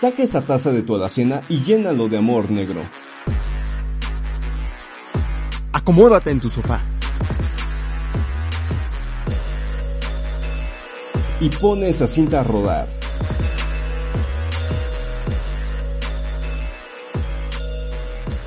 Saca 0.00 0.22
esa 0.22 0.40
taza 0.40 0.72
de 0.72 0.80
tu 0.80 0.94
alacena 0.94 1.42
y 1.50 1.60
llénalo 1.60 2.08
de 2.08 2.16
amor 2.16 2.50
negro. 2.50 2.80
Acomódate 5.74 6.30
en 6.30 6.40
tu 6.40 6.48
sofá. 6.48 6.80
Y 11.38 11.50
pone 11.50 11.90
esa 11.90 12.06
cinta 12.06 12.40
a 12.40 12.44
rodar. 12.44 12.88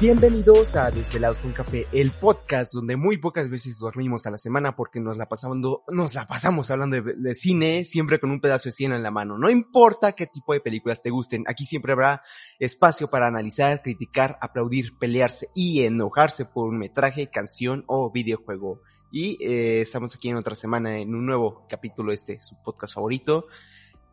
Bienvenidos 0.03 0.75
a 0.75 0.91
Desvelados 0.91 1.39
con 1.39 1.53
Café, 1.53 1.87
el 1.93 2.11
podcast 2.11 2.73
donde 2.73 2.97
muy 2.97 3.19
pocas 3.19 3.49
veces 3.49 3.79
dormimos 3.79 4.25
a 4.25 4.31
la 4.31 4.37
semana 4.37 4.75
porque 4.75 4.99
nos 4.99 5.15
la 5.15 5.29
pasando, 5.29 5.85
nos 5.87 6.13
la 6.13 6.27
pasamos 6.27 6.69
hablando 6.71 7.01
de, 7.01 7.35
cine, 7.35 7.85
siempre 7.85 8.19
con 8.19 8.29
un 8.29 8.41
pedazo 8.41 8.67
de 8.67 8.73
cine 8.73 8.97
en 8.97 9.03
la 9.03 9.11
mano. 9.11 9.37
No 9.37 9.49
importa 9.49 10.11
qué 10.11 10.27
tipo 10.27 10.51
de 10.51 10.59
películas 10.59 11.01
te 11.01 11.09
gusten, 11.09 11.45
aquí 11.47 11.65
siempre 11.65 11.93
habrá 11.93 12.21
espacio 12.59 13.09
para 13.09 13.27
analizar, 13.27 13.81
criticar, 13.81 14.37
aplaudir, 14.41 14.97
pelearse 14.99 15.47
y 15.55 15.85
enojarse 15.85 16.43
por 16.43 16.67
un 16.67 16.79
metraje, 16.79 17.29
canción 17.29 17.85
o 17.87 18.11
videojuego. 18.11 18.81
Y 19.09 19.37
eh, 19.41 19.79
estamos 19.79 20.13
aquí 20.13 20.27
en 20.27 20.35
otra 20.35 20.55
semana 20.55 20.99
en 20.99 21.15
un 21.15 21.25
nuevo 21.25 21.65
capítulo 21.69 22.09
de 22.09 22.15
este, 22.15 22.41
su 22.41 22.61
podcast 22.61 22.95
favorito. 22.95 23.47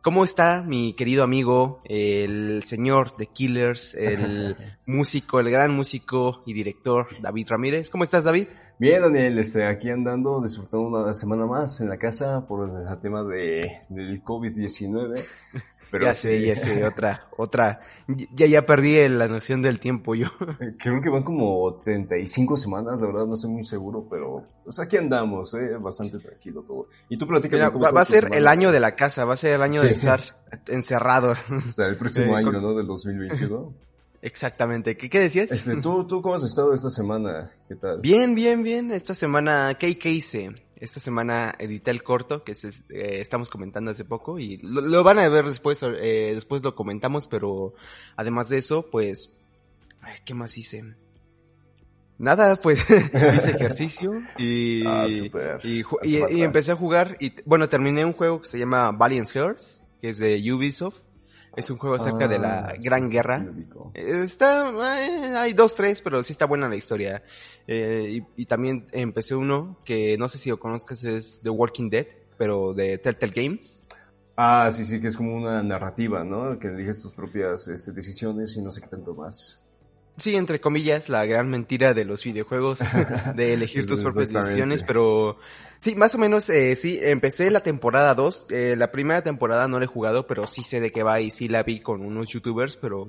¿Cómo 0.03 0.23
está 0.23 0.63
mi 0.63 0.93
querido 0.93 1.23
amigo, 1.23 1.79
el 1.85 2.63
señor 2.63 3.15
de 3.17 3.27
Killers, 3.27 3.93
el 3.93 4.55
músico, 4.87 5.39
el 5.39 5.51
gran 5.51 5.75
músico 5.75 6.41
y 6.47 6.53
director 6.53 7.09
David 7.21 7.47
Ramírez? 7.49 7.91
¿Cómo 7.91 8.03
estás, 8.03 8.23
David? 8.23 8.47
Bien, 8.79 9.03
Daniel, 9.03 9.37
estoy 9.37 9.61
aquí 9.61 9.91
andando, 9.91 10.41
disfrutando 10.41 11.03
una 11.03 11.13
semana 11.13 11.45
más 11.45 11.81
en 11.81 11.89
la 11.89 11.97
casa 11.97 12.47
por 12.47 12.67
el 12.67 12.99
tema 12.99 13.23
de, 13.23 13.83
del 13.89 14.23
COVID-19. 14.23 15.23
Pero 15.91 16.05
ya 16.05 16.15
sé, 16.15 16.41
ya 16.41 16.55
sé, 16.55 16.85
otra, 16.85 17.27
otra, 17.37 17.81
ya, 18.07 18.45
ya 18.45 18.65
perdí 18.65 19.09
la 19.09 19.27
noción 19.27 19.61
del 19.61 19.79
tiempo 19.79 20.15
yo. 20.15 20.27
Creo 20.79 21.01
que 21.01 21.09
van 21.09 21.23
como 21.23 21.75
35 21.75 22.55
semanas, 22.55 23.01
la 23.01 23.07
verdad 23.07 23.25
no 23.25 23.35
estoy 23.35 23.51
muy 23.51 23.65
seguro, 23.65 24.07
pero 24.09 24.45
pues 24.63 24.79
aquí 24.79 24.95
andamos, 24.95 25.53
eh, 25.53 25.75
bastante 25.77 26.19
tranquilo 26.19 26.63
todo. 26.63 26.87
Y 27.09 27.17
tú 27.17 27.27
platicas. 27.27 27.59
Va, 27.59 27.91
va 27.91 28.01
a 28.01 28.05
ser 28.05 28.29
el 28.33 28.47
año 28.47 28.71
de 28.71 28.79
la 28.79 28.95
casa, 28.95 29.25
va 29.25 29.33
a 29.33 29.37
ser 29.37 29.55
el 29.55 29.61
año 29.61 29.81
sí. 29.81 29.87
de 29.87 29.93
estar 29.93 30.21
encerrados. 30.67 31.43
O 31.51 31.73
sea, 31.73 31.87
el 31.87 31.97
próximo 31.97 32.35
año, 32.35 32.53
¿no? 32.53 32.73
Del 32.73 32.87
2021. 32.87 33.73
Exactamente. 34.21 34.95
¿Qué, 34.95 35.09
qué 35.09 35.19
decías? 35.19 35.51
Este, 35.51 35.81
¿tú, 35.81 36.05
¿Tú 36.07 36.21
cómo 36.21 36.35
has 36.35 36.43
estado 36.43 36.73
esta 36.73 36.89
semana? 36.89 37.51
¿Qué 37.67 37.75
tal? 37.75 37.99
Bien, 38.01 38.35
bien, 38.35 38.63
bien. 38.63 38.91
Esta 38.91 39.13
semana, 39.13 39.75
¿qué, 39.79 39.97
qué 39.97 40.11
hice? 40.11 40.53
Esta 40.81 40.99
semana 40.99 41.53
edité 41.59 41.91
el 41.91 42.01
corto 42.01 42.43
que 42.43 42.55
se, 42.55 42.69
eh, 42.89 43.21
estamos 43.21 43.51
comentando 43.51 43.91
hace 43.91 44.03
poco 44.03 44.39
y 44.39 44.57
lo, 44.57 44.81
lo 44.81 45.03
van 45.03 45.19
a 45.19 45.29
ver 45.29 45.45
después, 45.45 45.83
eh, 45.83 46.31
después 46.33 46.63
lo 46.63 46.73
comentamos, 46.73 47.27
pero 47.27 47.75
además 48.15 48.49
de 48.49 48.57
eso, 48.57 48.89
pues, 48.89 49.37
¿qué 50.25 50.33
más 50.33 50.57
hice? 50.57 50.95
Nada, 52.17 52.55
pues 52.55 52.83
hice 52.89 53.51
ejercicio 53.51 54.23
y, 54.39 54.83
ah, 54.87 55.05
y, 55.07 55.31
y, 55.61 55.83
y, 56.31 56.41
empecé 56.41 56.71
a 56.71 56.75
jugar 56.75 57.15
y 57.19 57.31
bueno, 57.45 57.69
terminé 57.69 58.03
un 58.03 58.13
juego 58.13 58.41
que 58.41 58.47
se 58.47 58.57
llama 58.57 58.91
Valiant 58.91 59.29
Hearts, 59.29 59.83
que 60.01 60.09
es 60.09 60.17
de 60.17 60.51
Ubisoft. 60.51 61.10
Es 61.55 61.69
un 61.69 61.77
juego 61.77 61.95
acerca 61.95 62.25
ah, 62.25 62.27
de 62.27 62.39
la 62.39 62.75
Gran 62.79 63.09
Guerra. 63.09 63.45
Está, 63.93 64.69
eh, 64.69 65.35
hay 65.35 65.53
dos, 65.53 65.75
tres, 65.75 66.01
pero 66.01 66.23
sí 66.23 66.31
está 66.31 66.45
buena 66.45 66.69
la 66.69 66.75
historia. 66.75 67.23
Eh, 67.67 68.21
y, 68.37 68.41
y, 68.41 68.45
también 68.45 68.87
empecé 68.91 69.35
uno 69.35 69.77
que 69.83 70.17
no 70.17 70.29
sé 70.29 70.37
si 70.37 70.49
lo 70.49 70.59
conozcas, 70.59 71.03
es 71.03 71.41
The 71.43 71.49
Walking 71.49 71.89
Dead, 71.89 72.07
pero 72.37 72.73
de 72.73 72.97
Telltale 72.97 73.33
Games. 73.33 73.83
Ah, 74.37 74.69
sí, 74.71 74.85
sí, 74.85 75.01
que 75.01 75.07
es 75.07 75.17
como 75.17 75.35
una 75.35 75.61
narrativa, 75.61 76.23
¿no? 76.23 76.57
Que 76.57 76.69
eliges 76.69 77.01
tus 77.01 77.13
propias 77.13 77.67
este, 77.67 77.91
decisiones 77.91 78.55
y 78.55 78.61
no 78.61 78.71
sé 78.71 78.81
qué 78.81 78.87
tanto 78.87 79.13
más. 79.13 79.61
Sí, 80.17 80.35
entre 80.35 80.61
comillas, 80.61 81.09
la 81.09 81.25
gran 81.25 81.49
mentira 81.49 81.93
de 81.93 82.05
los 82.05 82.23
videojuegos, 82.23 82.79
de 83.35 83.53
elegir 83.53 83.85
tus 83.85 84.01
propias 84.01 84.31
decisiones, 84.31 84.83
pero 84.83 85.37
sí, 85.81 85.95
más 85.95 86.13
o 86.13 86.19
menos, 86.19 86.47
eh, 86.49 86.75
sí, 86.75 86.99
empecé 87.01 87.49
la 87.49 87.61
temporada 87.61 88.13
2, 88.13 88.45
eh, 88.51 88.75
la 88.77 88.91
primera 88.91 89.23
temporada 89.23 89.67
no 89.67 89.79
la 89.79 89.85
he 89.85 89.87
jugado, 89.87 90.27
pero 90.27 90.45
sí 90.45 90.61
sé 90.61 90.79
de 90.79 90.91
qué 90.91 91.01
va 91.01 91.19
y 91.21 91.31
sí 91.31 91.47
la 91.47 91.63
vi 91.63 91.79
con 91.79 92.05
unos 92.05 92.29
youtubers, 92.29 92.77
pero 92.77 93.07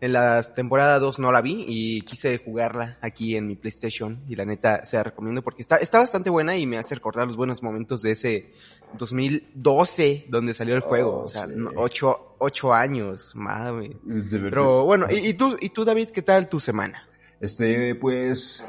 en 0.00 0.12
la 0.12 0.42
temporada 0.42 0.98
2 0.98 1.20
no 1.20 1.30
la 1.30 1.40
vi 1.40 1.64
y 1.68 2.00
quise 2.00 2.38
jugarla 2.38 2.98
aquí 3.00 3.36
en 3.36 3.46
mi 3.46 3.54
PlayStation 3.54 4.24
y 4.28 4.34
la 4.34 4.44
neta 4.44 4.84
se 4.84 4.96
la 4.96 5.04
recomiendo 5.04 5.42
porque 5.42 5.62
está, 5.62 5.76
está 5.76 6.00
bastante 6.00 6.30
buena 6.30 6.56
y 6.56 6.66
me 6.66 6.78
hace 6.78 6.96
recordar 6.96 7.28
los 7.28 7.36
buenos 7.36 7.62
momentos 7.62 8.02
de 8.02 8.12
ese 8.12 8.50
2012 8.98 10.26
donde 10.28 10.52
salió 10.52 10.74
el 10.74 10.80
juego, 10.80 11.18
oh, 11.18 11.24
o 11.24 11.28
sea, 11.28 11.46
sí. 11.46 11.52
ocho, 11.76 12.34
ocho 12.38 12.74
años, 12.74 13.36
madre. 13.36 13.96
Pero 14.28 14.84
bueno, 14.84 15.06
¿y, 15.08 15.28
y, 15.28 15.34
tú, 15.34 15.56
y 15.60 15.68
tú 15.68 15.84
David, 15.84 16.10
qué 16.10 16.22
tal 16.22 16.48
tu 16.48 16.58
semana? 16.58 17.06
Este, 17.40 17.94
pues, 17.94 18.64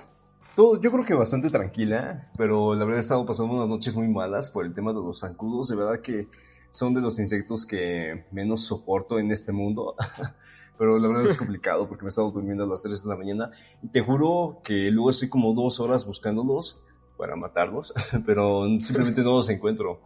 todo, 0.55 0.81
yo 0.81 0.91
creo 0.91 1.05
que 1.05 1.13
bastante 1.13 1.49
tranquila, 1.49 2.29
pero 2.37 2.75
la 2.75 2.85
verdad 2.85 2.97
he 2.97 3.01
estado 3.01 3.25
pasando 3.25 3.53
unas 3.53 3.67
noches 3.67 3.95
muy 3.95 4.07
malas 4.07 4.49
por 4.49 4.65
el 4.65 4.73
tema 4.73 4.91
de 4.91 4.99
los 4.99 5.19
zancudos, 5.19 5.69
de 5.69 5.75
verdad 5.75 6.01
que 6.01 6.27
son 6.69 6.93
de 6.93 7.01
los 7.01 7.19
insectos 7.19 7.65
que 7.65 8.25
menos 8.31 8.61
soporto 8.61 9.19
en 9.19 9.31
este 9.31 9.51
mundo. 9.51 9.95
pero 10.77 10.97
la 10.97 11.07
verdad 11.07 11.27
es 11.27 11.37
complicado 11.37 11.87
porque 11.87 12.03
me 12.03 12.07
he 12.07 12.09
estado 12.09 12.31
durmiendo 12.31 12.63
a 12.63 12.67
las 12.67 12.81
3 12.81 13.03
de 13.03 13.09
la 13.09 13.15
mañana 13.15 13.51
y 13.83 13.87
te 13.89 14.01
juro 14.01 14.61
que 14.63 14.89
luego 14.89 15.11
estoy 15.11 15.29
como 15.29 15.53
dos 15.53 15.79
horas 15.79 16.05
buscándolos 16.05 16.81
para 17.17 17.35
matarlos, 17.35 17.93
pero 18.25 18.65
simplemente 18.79 19.21
no 19.21 19.35
los 19.35 19.49
encuentro 19.49 20.01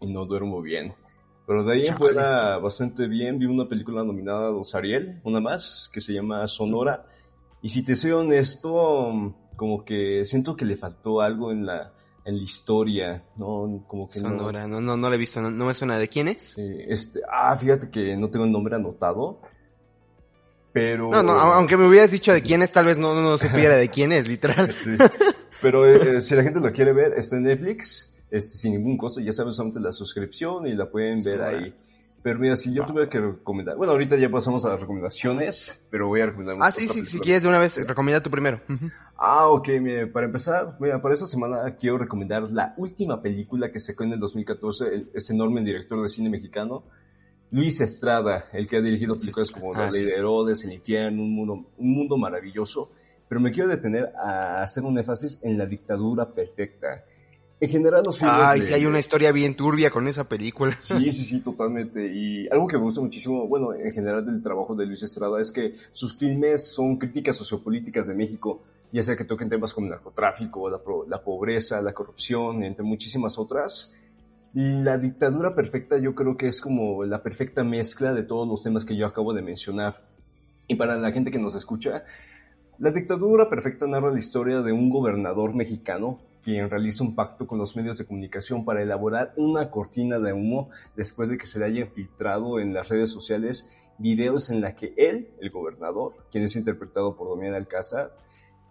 y 0.00 0.06
no 0.06 0.24
duermo 0.24 0.62
bien. 0.62 0.94
Pero 1.46 1.62
de 1.62 1.74
ahí 1.74 1.86
en 1.86 1.96
fuera 1.98 2.56
bastante 2.56 3.06
bien, 3.06 3.38
vi 3.38 3.44
una 3.44 3.68
película 3.68 4.02
nominada 4.02 4.48
a 4.48 4.50
los 4.50 4.74
Ariel, 4.74 5.20
una 5.24 5.40
más, 5.40 5.90
que 5.92 6.00
se 6.00 6.14
llama 6.14 6.48
Sonora, 6.48 7.04
y 7.60 7.68
si 7.68 7.84
te 7.84 7.94
soy 7.94 8.12
honesto, 8.12 9.34
como 9.56 9.84
que 9.84 10.24
siento 10.26 10.56
que 10.56 10.64
le 10.64 10.76
faltó 10.76 11.20
algo 11.20 11.52
en 11.52 11.66
la, 11.66 11.92
en 12.24 12.36
la 12.38 12.42
historia, 12.42 13.22
¿no? 13.36 13.84
Como 13.86 14.08
que 14.08 14.20
Sonora, 14.20 14.66
no, 14.66 14.80
no, 14.80 14.92
no, 14.92 14.96
no 14.96 15.08
la 15.08 15.16
he 15.16 15.18
visto, 15.18 15.40
no, 15.40 15.50
no 15.50 15.66
me 15.66 15.74
suena 15.74 15.98
de 15.98 16.08
quién 16.08 16.28
es. 16.28 16.54
Sí, 16.54 16.76
este, 16.88 17.20
ah, 17.30 17.56
fíjate 17.56 17.90
que 17.90 18.16
no 18.16 18.30
tengo 18.30 18.44
el 18.44 18.52
nombre 18.52 18.76
anotado, 18.76 19.40
pero... 20.72 21.10
No, 21.10 21.22
no, 21.22 21.32
aunque 21.32 21.76
me 21.76 21.86
hubieras 21.86 22.10
dicho 22.10 22.32
de 22.32 22.42
quién 22.42 22.62
es, 22.62 22.72
tal 22.72 22.86
vez 22.86 22.98
no, 22.98 23.14
no 23.20 23.38
supiera 23.38 23.76
de 23.76 23.88
quién 23.88 24.12
es, 24.12 24.26
literal. 24.26 24.72
Sí. 24.84 24.96
Pero 25.62 25.86
eh, 25.86 26.20
si 26.20 26.34
la 26.34 26.42
gente 26.42 26.60
lo 26.60 26.70
quiere 26.72 26.92
ver, 26.92 27.14
está 27.16 27.36
en 27.36 27.44
Netflix, 27.44 28.12
este, 28.30 28.58
sin 28.58 28.72
ningún 28.72 28.98
costo, 28.98 29.20
ya 29.20 29.32
sabes, 29.32 29.56
solamente 29.56 29.80
la 29.80 29.92
suscripción 29.92 30.66
y 30.66 30.74
la 30.74 30.90
pueden 30.90 31.22
ver 31.22 31.40
ahí. 31.40 31.74
Pero 32.24 32.38
mira, 32.38 32.56
si 32.56 32.72
yo 32.72 32.86
tuve 32.86 33.06
que 33.06 33.20
recomendar, 33.20 33.76
bueno, 33.76 33.92
ahorita 33.92 34.16
ya 34.16 34.30
pasamos 34.30 34.64
a 34.64 34.70
las 34.70 34.80
recomendaciones, 34.80 35.86
pero 35.90 36.08
voy 36.08 36.22
a 36.22 36.26
recomendar. 36.26 36.56
Ah, 36.58 36.72
sí, 36.72 36.88
sí, 36.88 37.04
si 37.04 37.20
quieres 37.20 37.42
de 37.42 37.50
una 37.50 37.58
vez, 37.58 37.86
recomienda 37.86 38.22
tú 38.22 38.30
primero. 38.30 38.62
Uh 38.66 38.72
-huh. 38.72 38.92
Ah, 39.14 39.48
ok, 39.48 39.68
mira, 39.82 40.10
para 40.10 40.24
empezar, 40.24 40.74
mira, 40.80 41.02
para 41.02 41.12
esta 41.12 41.26
semana 41.26 41.76
quiero 41.76 41.98
recomendar 41.98 42.44
la 42.44 42.72
última 42.78 43.20
película 43.20 43.70
que 43.70 43.78
sacó 43.78 44.04
en 44.04 44.14
el 44.14 44.20
2014, 44.20 44.86
el, 44.86 45.10
este 45.12 45.34
enorme 45.34 45.62
director 45.62 46.02
de 46.02 46.08
cine 46.08 46.30
mexicano, 46.30 46.84
Luis 47.50 47.78
Estrada, 47.82 48.46
el 48.54 48.68
que 48.68 48.78
ha 48.78 48.80
dirigido 48.80 49.18
películas 49.18 49.50
como 49.50 49.74
La 49.74 49.88
ah, 49.88 49.90
Ley 49.90 50.00
sí. 50.00 50.06
de 50.06 50.14
Herodes, 50.14 50.64
El 50.64 50.72
Infierno, 50.72 51.20
un 51.20 51.34
mundo, 51.34 51.66
un 51.76 51.92
mundo 51.92 52.16
maravilloso, 52.16 52.90
pero 53.28 53.38
me 53.38 53.52
quiero 53.52 53.68
detener 53.68 54.10
a 54.16 54.62
hacer 54.62 54.82
un 54.82 54.96
énfasis 54.96 55.40
en 55.42 55.58
la 55.58 55.66
dictadura 55.66 56.32
perfecta. 56.32 57.04
En 57.64 57.70
general 57.70 58.02
los 58.04 58.18
filmes 58.18 58.36
Ay, 58.42 58.60
de... 58.60 58.66
sí 58.66 58.74
hay 58.74 58.84
una 58.84 58.98
historia 58.98 59.32
bien 59.32 59.56
turbia 59.56 59.90
con 59.90 60.06
esa 60.06 60.28
película. 60.28 60.76
Sí, 60.78 61.10
sí, 61.10 61.24
sí, 61.24 61.40
totalmente. 61.40 62.06
Y 62.06 62.46
algo 62.48 62.66
que 62.66 62.76
me 62.76 62.82
gusta 62.82 63.00
muchísimo, 63.00 63.48
bueno, 63.48 63.72
en 63.72 63.90
general 63.90 64.26
del 64.26 64.42
trabajo 64.42 64.74
de 64.74 64.84
Luis 64.84 65.02
Estrada 65.02 65.40
es 65.40 65.50
que 65.50 65.72
sus 65.92 66.18
filmes 66.18 66.74
son 66.74 66.98
críticas 66.98 67.38
sociopolíticas 67.38 68.06
de 68.06 68.14
México, 68.14 68.60
ya 68.92 69.02
sea 69.02 69.16
que 69.16 69.24
toquen 69.24 69.48
temas 69.48 69.72
como 69.72 69.86
el 69.86 69.92
narcotráfico, 69.92 70.68
la, 70.68 70.78
la 71.08 71.24
pobreza, 71.24 71.80
la 71.80 71.94
corrupción, 71.94 72.64
entre 72.64 72.84
muchísimas 72.84 73.38
otras 73.38 73.94
La 74.52 74.98
dictadura 74.98 75.54
perfecta 75.54 75.96
yo 75.96 76.14
creo 76.14 76.36
que 76.36 76.48
es 76.48 76.60
como 76.60 77.02
la 77.04 77.22
perfecta 77.22 77.64
mezcla 77.64 78.12
de 78.12 78.24
todos 78.24 78.46
los 78.46 78.62
temas 78.62 78.84
que 78.84 78.94
yo 78.94 79.06
acabo 79.06 79.32
de 79.32 79.40
mencionar. 79.40 80.02
Y 80.68 80.74
para 80.74 80.96
la 80.96 81.12
gente 81.12 81.30
que 81.30 81.38
nos 81.38 81.54
escucha, 81.54 82.04
la 82.78 82.90
dictadura 82.90 83.48
perfecta 83.48 83.86
narra 83.86 84.10
la 84.10 84.18
historia 84.18 84.60
de 84.60 84.72
un 84.72 84.90
gobernador 84.90 85.54
mexicano 85.54 86.20
quien 86.44 86.68
realiza 86.68 87.02
un 87.02 87.14
pacto 87.14 87.46
con 87.46 87.58
los 87.58 87.74
medios 87.74 87.98
de 87.98 88.04
comunicación 88.04 88.64
para 88.64 88.82
elaborar 88.82 89.32
una 89.36 89.70
cortina 89.70 90.18
de 90.18 90.32
humo 90.32 90.70
después 90.94 91.30
de 91.30 91.38
que 91.38 91.46
se 91.46 91.58
le 91.58 91.64
haya 91.64 91.86
filtrado 91.86 92.60
en 92.60 92.74
las 92.74 92.88
redes 92.88 93.10
sociales 93.10 93.68
videos 93.98 94.50
en 94.50 94.60
la 94.60 94.74
que 94.74 94.92
él, 94.96 95.30
el 95.40 95.50
gobernador, 95.50 96.14
quien 96.30 96.44
es 96.44 96.54
interpretado 96.56 97.16
por 97.16 97.30
Damián 97.30 97.54
Alcázar, 97.54 98.14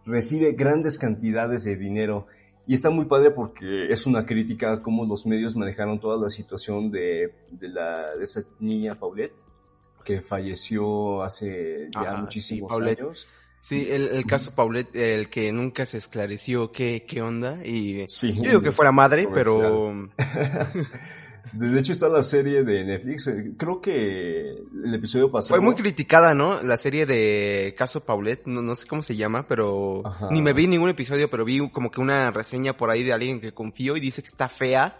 recibe 0.06 0.52
grandes 0.52 0.98
cantidades 0.98 1.64
de 1.64 1.76
dinero. 1.76 2.28
Y 2.68 2.76
está 2.76 2.90
muy 2.90 3.06
padre 3.06 3.32
porque 3.32 3.92
es 3.92 4.06
una 4.06 4.26
crítica 4.26 4.72
a 4.72 4.82
cómo 4.82 5.06
los 5.06 5.26
medios 5.26 5.56
manejaron 5.56 6.00
toda 6.00 6.18
la 6.18 6.30
situación 6.30 6.92
de, 6.92 7.34
de, 7.52 7.68
la, 7.68 8.14
de 8.16 8.24
esa 8.24 8.42
niña 8.60 9.00
Paulette, 9.00 9.34
que 10.06 10.22
falleció 10.22 11.24
hace 11.24 11.90
ya 11.92 12.18
muchísimos 12.18 12.72
años. 12.80 13.28
Sí, 13.64 13.88
el, 13.90 14.26
caso 14.26 14.54
Paulette, 14.54 14.94
el 14.94 15.30
que 15.30 15.54
nunca 15.54 15.86
se 15.86 15.98
esclareció 15.98 16.74
qué, 16.74 17.06
qué 17.08 17.22
onda. 17.22 17.66
Y 17.66 18.04
sí, 18.10 18.36
yo 18.36 18.50
digo 18.50 18.62
que 18.62 18.74
fuera 18.74 18.92
madre, 18.92 19.30
pero... 19.34 20.10
De 21.54 21.80
hecho 21.80 21.94
está 21.94 22.10
la 22.10 22.24
serie 22.24 22.64
de 22.64 22.84
Netflix, 22.84 23.30
creo 23.58 23.80
que 23.80 24.50
el 24.50 24.94
episodio 24.94 25.32
pasado... 25.32 25.56
Fue 25.56 25.64
muy 25.64 25.76
criticada, 25.76 26.34
¿no? 26.34 26.62
La 26.62 26.78
serie 26.78 27.06
de 27.06 27.74
Caso 27.78 28.04
Paulette, 28.04 28.48
no, 28.48 28.62
no 28.62 28.76
sé 28.76 28.86
cómo 28.86 29.02
se 29.02 29.16
llama, 29.16 29.48
pero... 29.48 30.04
Ni 30.30 30.42
me 30.42 30.52
vi 30.52 30.68
ningún 30.68 30.90
episodio, 30.90 31.30
pero 31.30 31.46
vi 31.46 31.70
como 31.70 31.90
que 31.90 32.02
una 32.02 32.32
reseña 32.32 32.76
por 32.76 32.90
ahí 32.90 33.04
de 33.04 33.14
alguien 33.14 33.40
que 33.40 33.54
confío 33.54 33.96
y 33.96 34.02
dice 34.02 34.22
que 34.22 34.28
está 34.28 34.50
fea, 34.50 34.98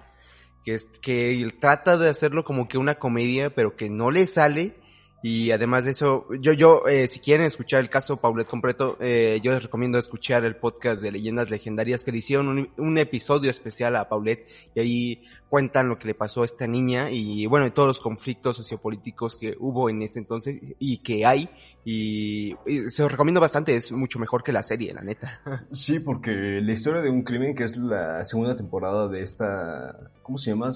que, 0.64 0.76
es, 0.76 1.00
que 1.02 1.46
trata 1.60 1.98
de 1.98 2.10
hacerlo 2.10 2.46
como 2.46 2.70
que 2.70 2.78
una 2.78 2.96
comedia, 2.96 3.54
pero 3.54 3.76
que 3.76 3.90
no 3.90 4.10
le 4.10 4.26
sale 4.26 4.83
y 5.26 5.52
además 5.52 5.86
de 5.86 5.92
eso, 5.92 6.28
yo, 6.42 6.52
yo, 6.52 6.86
eh, 6.86 7.08
si 7.08 7.22
quieren 7.22 7.46
escuchar 7.46 7.80
el 7.80 7.90
caso 7.90 8.18
Paulette 8.18 8.50
completo, 8.50 8.98
eh, 9.00 9.40
yo 9.42 9.54
les 9.54 9.64
recomiendo 9.64 9.98
escuchar 9.98 10.44
el 10.44 10.58
podcast 10.58 11.02
de 11.02 11.14
Leyendas 11.14 11.50
Legendarias 11.50 12.04
que 12.04 12.12
le 12.12 12.18
hicieron 12.18 12.70
un, 12.76 12.98
episodio 12.98 13.50
especial 13.50 13.96
a 13.96 14.10
Paulette 14.10 14.46
y 14.76 14.80
ahí 14.82 15.24
cuentan 15.54 15.88
lo 15.88 16.00
que 16.00 16.08
le 16.08 16.16
pasó 16.16 16.42
a 16.42 16.46
esta 16.46 16.66
niña 16.66 17.12
y 17.12 17.46
bueno, 17.46 17.72
todos 17.72 17.88
los 17.88 18.00
conflictos 18.00 18.58
sociopolíticos 18.58 19.38
que 19.38 19.56
hubo 19.60 19.88
en 19.88 20.02
ese 20.02 20.18
entonces 20.18 20.60
y 20.80 20.98
que 20.98 21.28
hay 21.28 21.48
y, 21.86 22.56
se 22.88 23.04
los 23.04 23.12
recomiendo 23.12 23.40
bastante, 23.40 23.76
es 23.76 23.92
mucho 23.92 24.18
mejor 24.18 24.42
que 24.44 24.52
la 24.52 24.64
serie, 24.64 24.92
la 24.96 25.04
neta. 25.04 25.42
Sí, 25.72 26.00
porque 26.00 26.32
la 26.32 26.72
historia 26.72 27.02
de 27.02 27.12
un 27.12 27.22
crimen 27.22 27.54
que 27.54 27.66
es 27.66 27.78
la 27.78 28.26
segunda 28.26 28.56
temporada 28.56 29.08
de 29.08 29.22
esta, 29.22 30.10
¿cómo 30.24 30.40
se 30.40 30.50
llama? 30.50 30.72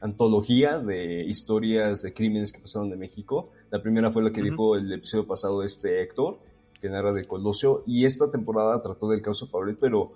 Antología 0.00 0.78
de 0.78 1.22
historias 1.24 2.00
de 2.00 2.14
crímenes 2.14 2.54
que 2.54 2.60
pasaron 2.60 2.88
de 2.88 2.96
México. 2.96 3.50
La 3.70 3.82
primera 3.82 4.10
fue 4.10 4.22
la 4.22 4.30
que 4.30 4.40
dijo 4.40 4.76
el 4.76 4.90
episodio 4.90 5.26
pasado 5.26 5.62
este 5.62 6.00
Héctor, 6.00 6.38
que 6.80 6.88
narra 6.88 7.12
de 7.12 7.26
Colosio, 7.26 7.84
y 7.86 8.06
esta 8.06 8.30
temporada 8.30 8.80
trató 8.80 9.10
del 9.10 9.20
caso 9.20 9.50
Paulette, 9.50 9.78
pero 9.78 10.14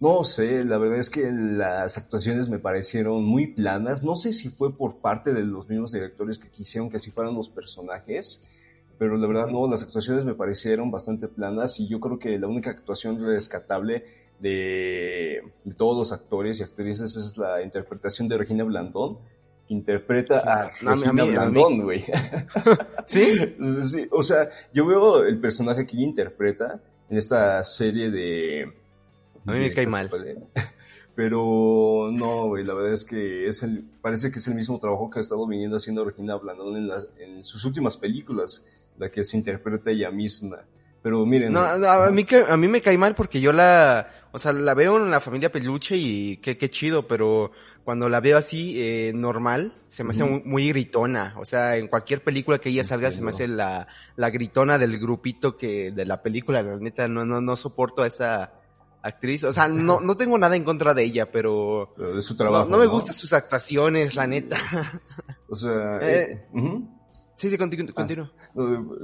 no 0.00 0.24
sé, 0.24 0.64
la 0.64 0.78
verdad 0.78 0.98
es 0.98 1.10
que 1.10 1.30
las 1.30 1.98
actuaciones 1.98 2.48
me 2.48 2.58
parecieron 2.58 3.22
muy 3.22 3.48
planas. 3.48 4.02
No 4.02 4.16
sé 4.16 4.32
si 4.32 4.48
fue 4.48 4.74
por 4.74 4.96
parte 4.96 5.34
de 5.34 5.44
los 5.44 5.68
mismos 5.68 5.92
directores 5.92 6.38
que 6.38 6.48
quisieron 6.48 6.88
que 6.88 6.96
así 6.96 7.10
fueran 7.10 7.34
los 7.34 7.50
personajes, 7.50 8.42
pero 8.98 9.18
la 9.18 9.26
verdad 9.26 9.48
no, 9.48 9.70
las 9.70 9.82
actuaciones 9.82 10.24
me 10.24 10.34
parecieron 10.34 10.90
bastante 10.90 11.28
planas 11.28 11.78
y 11.80 11.86
yo 11.86 12.00
creo 12.00 12.18
que 12.18 12.38
la 12.38 12.46
única 12.46 12.70
actuación 12.70 13.22
rescatable 13.22 14.04
de, 14.38 15.42
todos 15.76 15.98
los 15.98 16.12
actores 16.12 16.60
y 16.60 16.62
actrices 16.62 17.14
es 17.16 17.36
la 17.36 17.62
interpretación 17.62 18.26
de 18.26 18.38
Regina 18.38 18.64
Blandón, 18.64 19.18
que 19.68 19.74
interpreta 19.74 20.38
a 20.38 20.70
Regina 20.80 21.24
Blandón, 21.24 21.82
güey. 21.82 22.04
¿Sí? 23.06 23.38
¿Sí? 23.86 24.08
O 24.12 24.22
sea, 24.22 24.48
yo 24.72 24.86
veo 24.86 25.24
el 25.24 25.38
personaje 25.40 25.86
que 25.86 25.98
ella 25.98 26.06
interpreta 26.06 26.80
en 27.10 27.18
esta 27.18 27.62
serie 27.64 28.10
de 28.10 28.80
a 29.46 29.52
mí 29.52 29.58
me 29.58 29.72
cae 29.72 29.86
mal. 29.86 30.10
Pero 31.14 32.10
no, 32.12 32.46
güey, 32.46 32.64
la 32.64 32.74
verdad 32.74 32.94
es 32.94 33.04
que 33.04 33.46
es 33.46 33.62
el, 33.62 33.84
parece 34.00 34.30
que 34.30 34.38
es 34.38 34.48
el 34.48 34.54
mismo 34.54 34.78
trabajo 34.78 35.10
que 35.10 35.18
ha 35.18 35.20
estado 35.20 35.46
viniendo 35.46 35.76
haciendo 35.76 36.04
Regina 36.04 36.36
Blandón 36.36 36.76
en, 36.76 36.90
en 37.18 37.44
sus 37.44 37.64
últimas 37.64 37.96
películas, 37.96 38.64
la 38.96 39.10
que 39.10 39.24
se 39.24 39.36
interpreta 39.36 39.90
ella 39.90 40.10
misma. 40.10 40.64
Pero 41.02 41.24
miren. 41.24 41.52
No, 41.52 41.60
a 41.60 42.10
mí, 42.10 42.26
a 42.48 42.56
mí 42.56 42.68
me 42.68 42.82
cae 42.82 42.98
mal 42.98 43.14
porque 43.14 43.40
yo 43.40 43.52
la, 43.52 44.10
o 44.32 44.38
sea, 44.38 44.52
la 44.52 44.74
veo 44.74 45.02
en 45.02 45.10
la 45.10 45.20
familia 45.20 45.50
Peluche 45.50 45.96
y 45.96 46.36
qué, 46.38 46.58
qué 46.58 46.70
chido, 46.70 47.08
pero 47.08 47.52
cuando 47.84 48.08
la 48.10 48.20
veo 48.20 48.36
así, 48.36 48.74
eh, 48.76 49.12
normal, 49.14 49.72
se 49.88 50.04
me 50.04 50.10
hace 50.10 50.24
muy, 50.24 50.68
gritona. 50.68 51.34
O 51.38 51.46
sea, 51.46 51.76
en 51.76 51.88
cualquier 51.88 52.22
película 52.22 52.58
que 52.58 52.68
ella 52.68 52.84
salga, 52.84 53.10
se 53.12 53.22
me 53.22 53.30
hace 53.30 53.48
la, 53.48 53.88
la 54.16 54.30
gritona 54.30 54.76
del 54.76 54.98
grupito 54.98 55.56
que, 55.56 55.90
de 55.90 56.04
la 56.04 56.22
película. 56.22 56.62
La 56.62 56.76
neta, 56.76 57.08
no, 57.08 57.24
no, 57.24 57.40
no 57.40 57.56
soporto 57.56 58.02
a 58.02 58.06
esa, 58.06 58.59
actriz. 59.02 59.44
O 59.44 59.52
sea, 59.52 59.68
no, 59.68 60.00
no 60.00 60.16
tengo 60.16 60.38
nada 60.38 60.56
en 60.56 60.64
contra 60.64 60.94
de 60.94 61.04
ella, 61.04 61.30
pero... 61.30 61.92
pero 61.96 62.14
de 62.14 62.22
su 62.22 62.36
trabajo. 62.36 62.68
No, 62.68 62.78
me 62.78 62.86
gustan 62.86 63.14
sus 63.14 63.32
actuaciones, 63.32 64.14
la 64.14 64.26
neta. 64.26 64.56
O 65.48 65.56
sea... 65.56 65.70
Eh, 66.02 66.46
eh 66.54 66.80
Sí, 67.40 67.48
sí, 67.48 67.56
continúo. 67.56 67.94
Ah, 67.96 68.06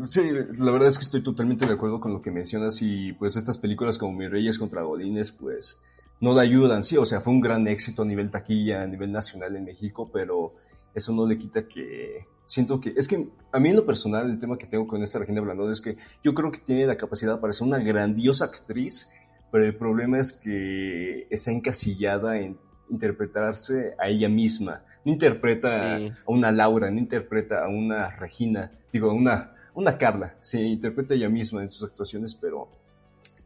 sí, 0.09 0.21
la 0.59 0.71
verdad 0.71 0.91
es 0.91 0.99
que 0.99 1.05
estoy 1.05 1.23
totalmente 1.23 1.65
de 1.65 1.73
acuerdo 1.73 2.01
con 2.01 2.13
lo 2.13 2.21
que 2.21 2.31
mencionas 2.31 2.83
y 2.83 3.15
pues 3.15 3.35
estas 3.35 3.57
películas 3.57 3.97
como 3.97 4.13
Mis 4.13 4.31
Reyes 4.31 4.59
contra 4.59 4.83
Godines, 4.83 5.33
pues 5.33 5.81
no 6.21 6.35
la 6.35 6.43
ayudan. 6.43 6.85
Sí, 6.85 6.99
o 6.99 7.07
sea, 7.07 7.23
fue 7.23 7.33
un 7.33 7.41
gran 7.41 7.67
éxito 7.67 8.03
a 8.03 8.05
nivel 8.05 8.31
taquilla, 8.31 8.83
a 8.83 8.87
nivel 8.87 9.11
nacional 9.11 9.57
en 9.57 9.65
México, 9.65 10.11
pero 10.13 10.53
eso 10.95 11.15
no 11.15 11.27
le 11.27 11.39
quita 11.39 11.67
que 11.67 12.27
siento 12.45 12.79
que 12.79 12.93
es 12.95 13.09
que 13.09 13.27
a 13.53 13.59
mí 13.59 13.71
en 13.71 13.77
lo 13.77 13.87
personal 13.87 14.31
el 14.31 14.39
tema 14.39 14.59
que 14.59 14.67
tengo 14.67 14.87
con 14.87 15.03
esta 15.03 15.19
Regina 15.19 15.41
Blandón 15.41 15.73
es 15.73 15.81
que 15.81 15.97
yo 16.23 16.35
creo 16.35 16.51
que 16.51 16.59
tiene 16.59 16.87
la 16.87 16.99
capacidad 16.99 17.41
para 17.41 17.55
ser 17.55 17.67
una 17.67 17.79
grandiosa 17.79 18.45
actriz 18.45 19.11
pero 19.51 19.65
el 19.65 19.77
problema 19.77 20.19
es 20.19 20.33
que 20.33 21.27
está 21.31 21.51
encasillada 21.51 22.39
en 22.39 22.59
interpretarse 22.91 23.95
a 23.99 24.09
ella 24.09 24.29
misma. 24.29 24.83
No 25.05 25.13
interpreta 25.13 25.97
a 25.97 26.01
una 26.27 26.51
Laura, 26.53 26.91
no 26.91 26.99
interpreta 26.99 27.65
a 27.65 27.69
una 27.69 28.11
Regina, 28.11 28.73
digo, 28.93 29.11
a 29.11 29.15
una, 29.15 29.55
una 29.75 29.97
Carla. 29.99 30.37
Se 30.41 30.61
interpreta 30.61 31.15
ella 31.15 31.29
misma 31.29 31.63
en 31.63 31.69
sus 31.69 31.89
actuaciones, 31.89 32.35
pero 32.35 32.69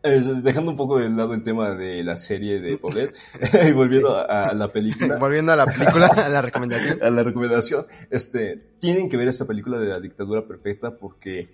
eh, 0.02 0.22
dejando 0.42 0.70
un 0.70 0.78
poco 0.78 0.98
de 0.98 1.10
lado 1.10 1.34
el 1.34 1.44
tema 1.44 1.74
de 1.74 2.02
la 2.02 2.16
serie 2.16 2.60
de 2.60 2.78
Paulette 2.78 3.14
y 3.68 3.72
volviendo 3.72 4.16
a, 4.16 4.54
la 4.54 4.72
película. 4.72 5.16
volviendo 5.18 5.52
a 5.52 5.56
la 5.56 5.66
película, 5.66 6.06
a 6.06 6.28
la 6.28 6.40
recomendación. 6.40 7.02
A 7.02 7.10
la 7.10 7.22
recomendación, 7.22 7.86
este, 8.08 8.56
tienen 8.80 9.10
que 9.10 9.18
ver 9.18 9.28
esta 9.28 9.44
película 9.44 9.78
de 9.78 9.88
la 9.88 10.00
dictadura 10.00 10.46
perfecta 10.46 10.96
porque 10.96 11.50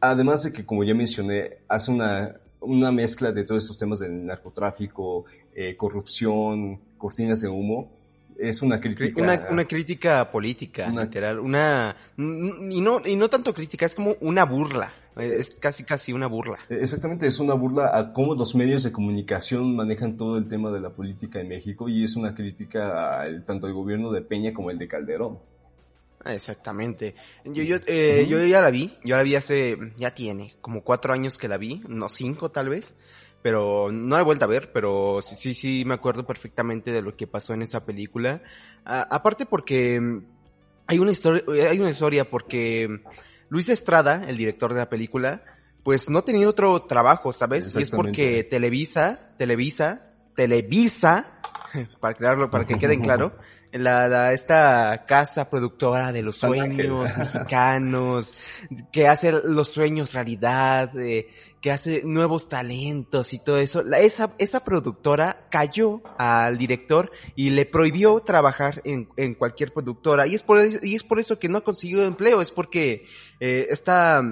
además 0.00 0.42
de 0.42 0.52
que, 0.52 0.66
como 0.66 0.82
ya 0.82 0.94
mencioné, 0.94 1.58
hace 1.68 1.92
una 1.92 2.40
una 2.66 2.92
mezcla 2.92 3.32
de 3.32 3.44
todos 3.44 3.62
estos 3.64 3.78
temas 3.78 3.98
del 4.00 4.26
narcotráfico, 4.26 5.24
eh, 5.54 5.76
corrupción, 5.76 6.80
cortinas 6.98 7.40
de 7.40 7.48
humo. 7.48 7.92
Es 8.38 8.60
una 8.60 8.80
crítica. 8.80 9.22
Una, 9.22 9.46
una 9.50 9.64
crítica 9.64 10.30
política, 10.30 10.88
literal. 10.90 11.40
Una. 11.40 11.96
Y 12.18 12.80
no, 12.82 13.00
y 13.04 13.16
no 13.16 13.30
tanto 13.30 13.54
crítica, 13.54 13.86
es 13.86 13.94
como 13.94 14.16
una 14.20 14.44
burla. 14.44 14.92
Es 15.16 15.54
casi, 15.54 15.84
casi 15.84 16.12
una 16.12 16.26
burla. 16.26 16.58
E, 16.68 16.74
exactamente, 16.74 17.26
es 17.26 17.40
una 17.40 17.54
burla 17.54 17.96
a 17.96 18.12
cómo 18.12 18.34
los 18.34 18.54
medios 18.54 18.82
de 18.82 18.92
comunicación 18.92 19.74
manejan 19.74 20.18
todo 20.18 20.36
el 20.36 20.48
tema 20.48 20.70
de 20.70 20.80
la 20.80 20.90
política 20.90 21.40
en 21.40 21.48
México 21.48 21.88
y 21.88 22.04
es 22.04 22.16
una 22.16 22.34
crítica 22.34 23.24
tanto 23.46 23.66
al 23.66 23.72
gobierno 23.72 24.12
de 24.12 24.20
Peña 24.20 24.52
como 24.52 24.70
el 24.70 24.78
de 24.78 24.88
Calderón. 24.88 25.38
Exactamente. 26.28 27.14
Yo, 27.44 27.62
yo, 27.62 27.76
eh, 27.86 28.26
yo 28.28 28.42
ya 28.44 28.60
la 28.60 28.70
vi, 28.70 28.96
yo 29.04 29.16
la 29.16 29.22
vi 29.22 29.36
hace, 29.36 29.76
ya 29.96 30.14
tiene, 30.14 30.56
como 30.60 30.82
cuatro 30.82 31.12
años 31.12 31.38
que 31.38 31.48
la 31.48 31.56
vi, 31.56 31.82
no 31.88 32.08
cinco 32.08 32.50
tal 32.50 32.68
vez, 32.68 32.96
pero 33.42 33.90
no 33.92 34.16
la 34.16 34.22
he 34.22 34.24
vuelto 34.24 34.44
a 34.44 34.48
ver, 34.48 34.72
pero 34.72 35.20
sí, 35.22 35.36
sí, 35.36 35.54
sí 35.54 35.84
me 35.86 35.94
acuerdo 35.94 36.26
perfectamente 36.26 36.92
de 36.92 37.02
lo 37.02 37.16
que 37.16 37.26
pasó 37.26 37.54
en 37.54 37.62
esa 37.62 37.86
película. 37.86 38.42
aparte 38.84 39.46
porque 39.46 40.00
mm, 40.00 40.24
hay 40.86 40.98
una 40.98 41.12
historia, 41.12 41.42
hay 41.70 41.78
una 41.78 41.90
historia 41.90 42.28
porque 42.28 43.02
Luis 43.48 43.68
Estrada, 43.68 44.24
el 44.28 44.36
director 44.36 44.72
de 44.72 44.80
la 44.80 44.88
película, 44.88 45.42
pues 45.82 46.10
no 46.10 46.22
tenía 46.22 46.48
otro 46.48 46.82
trabajo, 46.82 47.32
¿sabes? 47.32 47.74
Y 47.76 47.82
es 47.82 47.90
porque 47.92 48.42
Televisa, 48.42 49.34
Televisa, 49.38 50.12
Televisa, 50.34 51.40
para 52.00 52.14
crearlo, 52.14 52.50
para 52.50 52.66
que 52.66 52.78
queden 52.78 53.00
claro, 53.00 53.36
la, 53.72 54.08
la, 54.08 54.32
esta 54.32 55.04
casa 55.06 55.50
productora 55.50 56.12
de 56.12 56.22
los 56.22 56.38
sueños 56.38 57.16
mexicanos, 57.18 58.34
que 58.92 59.08
hace 59.08 59.32
los 59.44 59.68
sueños 59.68 60.12
realidad, 60.12 60.96
eh, 60.98 61.28
que 61.60 61.72
hace 61.72 62.02
nuevos 62.04 62.48
talentos 62.48 63.32
y 63.32 63.42
todo 63.42 63.58
eso. 63.58 63.82
La, 63.82 63.98
esa, 64.00 64.34
esa 64.38 64.64
productora 64.64 65.46
cayó 65.50 66.02
al 66.18 66.58
director 66.58 67.10
y 67.34 67.50
le 67.50 67.66
prohibió 67.66 68.20
trabajar 68.20 68.82
en, 68.84 69.08
en 69.16 69.34
cualquier 69.34 69.72
productora. 69.72 70.26
Y 70.26 70.34
es 70.34 70.42
por 70.42 70.58
eso, 70.58 70.78
y 70.82 70.94
es 70.94 71.02
por 71.02 71.18
eso 71.18 71.38
que 71.38 71.48
no 71.48 71.58
ha 71.58 71.64
conseguido 71.64 72.04
empleo, 72.04 72.40
es 72.40 72.50
porque 72.50 73.06
eh, 73.40 73.66
esta, 73.70 74.22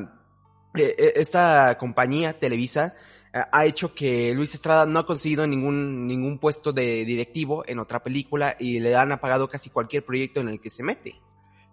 eh, 0.76 1.12
esta 1.16 1.76
compañía, 1.78 2.38
Televisa, 2.38 2.94
ha 3.34 3.66
hecho 3.66 3.94
que 3.94 4.32
Luis 4.34 4.54
Estrada 4.54 4.86
no 4.86 5.00
ha 5.00 5.06
conseguido 5.06 5.46
ningún, 5.46 6.06
ningún 6.06 6.38
puesto 6.38 6.72
de 6.72 7.04
directivo 7.04 7.64
en 7.66 7.80
otra 7.80 8.02
película 8.02 8.56
y 8.58 8.78
le 8.78 8.94
han 8.94 9.10
apagado 9.10 9.48
casi 9.48 9.70
cualquier 9.70 10.04
proyecto 10.04 10.40
en 10.40 10.48
el 10.48 10.60
que 10.60 10.70
se 10.70 10.84
mete. 10.84 11.16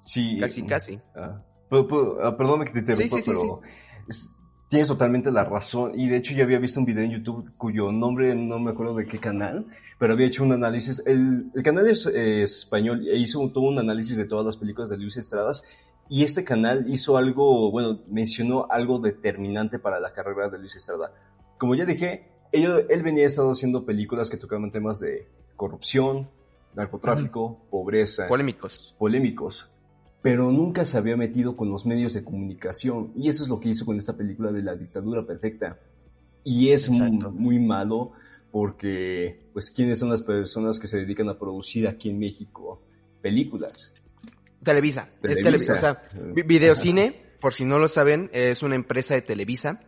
Sí. 0.03 0.39
Casi, 0.39 0.63
casi. 0.63 0.99
Ah, 1.15 1.41
perdón 1.69 2.65
que 2.65 2.71
te 2.71 2.79
interrumpa, 2.79 3.17
pero 3.25 3.61
tienes 4.67 4.87
totalmente 4.87 5.31
la 5.31 5.43
razón. 5.43 5.99
Y 5.99 6.09
de 6.09 6.17
hecho 6.17 6.33
yo 6.33 6.43
había 6.43 6.57
visto 6.57 6.79
un 6.79 6.85
video 6.85 7.03
en 7.03 7.11
YouTube 7.11 7.51
cuyo 7.57 7.91
nombre 7.91 8.33
no 8.35 8.57
me 8.57 8.71
acuerdo 8.71 8.95
de 8.95 9.05
qué 9.05 9.19
canal, 9.19 9.67
pero 9.99 10.13
había 10.13 10.27
hecho 10.27 10.43
un 10.43 10.53
análisis. 10.53 11.03
El, 11.05 11.51
el 11.53 11.61
canal 11.61 11.87
es 11.87 12.07
español 12.07 13.07
e 13.07 13.17
hizo 13.17 13.47
todo 13.51 13.65
un 13.65 13.77
análisis 13.77 14.17
de 14.17 14.25
todas 14.25 14.45
las 14.45 14.57
películas 14.57 14.89
de 14.89 14.97
Luis 14.97 15.17
Estradas. 15.17 15.63
Y 16.09 16.23
este 16.23 16.43
canal 16.43 16.85
hizo 16.89 17.17
algo, 17.17 17.71
bueno, 17.71 18.01
mencionó 18.09 18.67
algo 18.69 18.99
determinante 18.99 19.79
para 19.79 19.99
la 19.99 20.11
carrera 20.11 20.49
de 20.49 20.57
Luis 20.57 20.75
Estrada. 20.75 21.13
Como 21.61 21.75
ya 21.75 21.85
dije, 21.85 22.25
él, 22.51 22.87
él 22.89 23.03
venía 23.03 23.27
estado 23.27 23.51
haciendo 23.51 23.85
películas 23.85 24.31
que 24.31 24.37
tocaban 24.37 24.71
temas 24.71 24.99
de 24.99 25.27
corrupción, 25.55 26.27
narcotráfico, 26.73 27.59
pobreza. 27.69 28.27
Polémicos. 28.27 28.95
Polémicos 28.97 29.71
pero 30.21 30.51
nunca 30.51 30.85
se 30.85 30.97
había 30.97 31.17
metido 31.17 31.57
con 31.57 31.69
los 31.69 31.85
medios 31.85 32.13
de 32.13 32.23
comunicación. 32.23 33.11
Y 33.15 33.29
eso 33.29 33.43
es 33.43 33.49
lo 33.49 33.59
que 33.59 33.69
hizo 33.69 33.85
con 33.85 33.97
esta 33.97 34.15
película 34.15 34.51
de 34.51 34.61
la 34.61 34.75
dictadura 34.75 35.25
perfecta. 35.25 35.79
Y 36.43 36.69
es 36.69 36.89
muy, 36.89 37.59
malo 37.59 38.11
porque, 38.51 39.49
pues, 39.53 39.71
¿quiénes 39.71 39.99
son 39.99 40.09
las 40.09 40.21
personas 40.21 40.79
que 40.79 40.87
se 40.87 40.97
dedican 40.97 41.29
a 41.29 41.39
producir 41.39 41.87
aquí 41.87 42.09
en 42.09 42.19
México 42.19 42.81
películas? 43.21 43.93
Televisa. 44.63 45.09
Televisa. 45.21 45.73
O 45.73 45.77
sea, 45.77 46.01
Videocine, 46.45 47.15
por 47.39 47.53
si 47.53 47.65
no 47.65 47.79
lo 47.79 47.89
saben, 47.89 48.29
es 48.31 48.61
una 48.61 48.75
empresa 48.75 49.15
de 49.15 49.21
Televisa. 49.21 49.83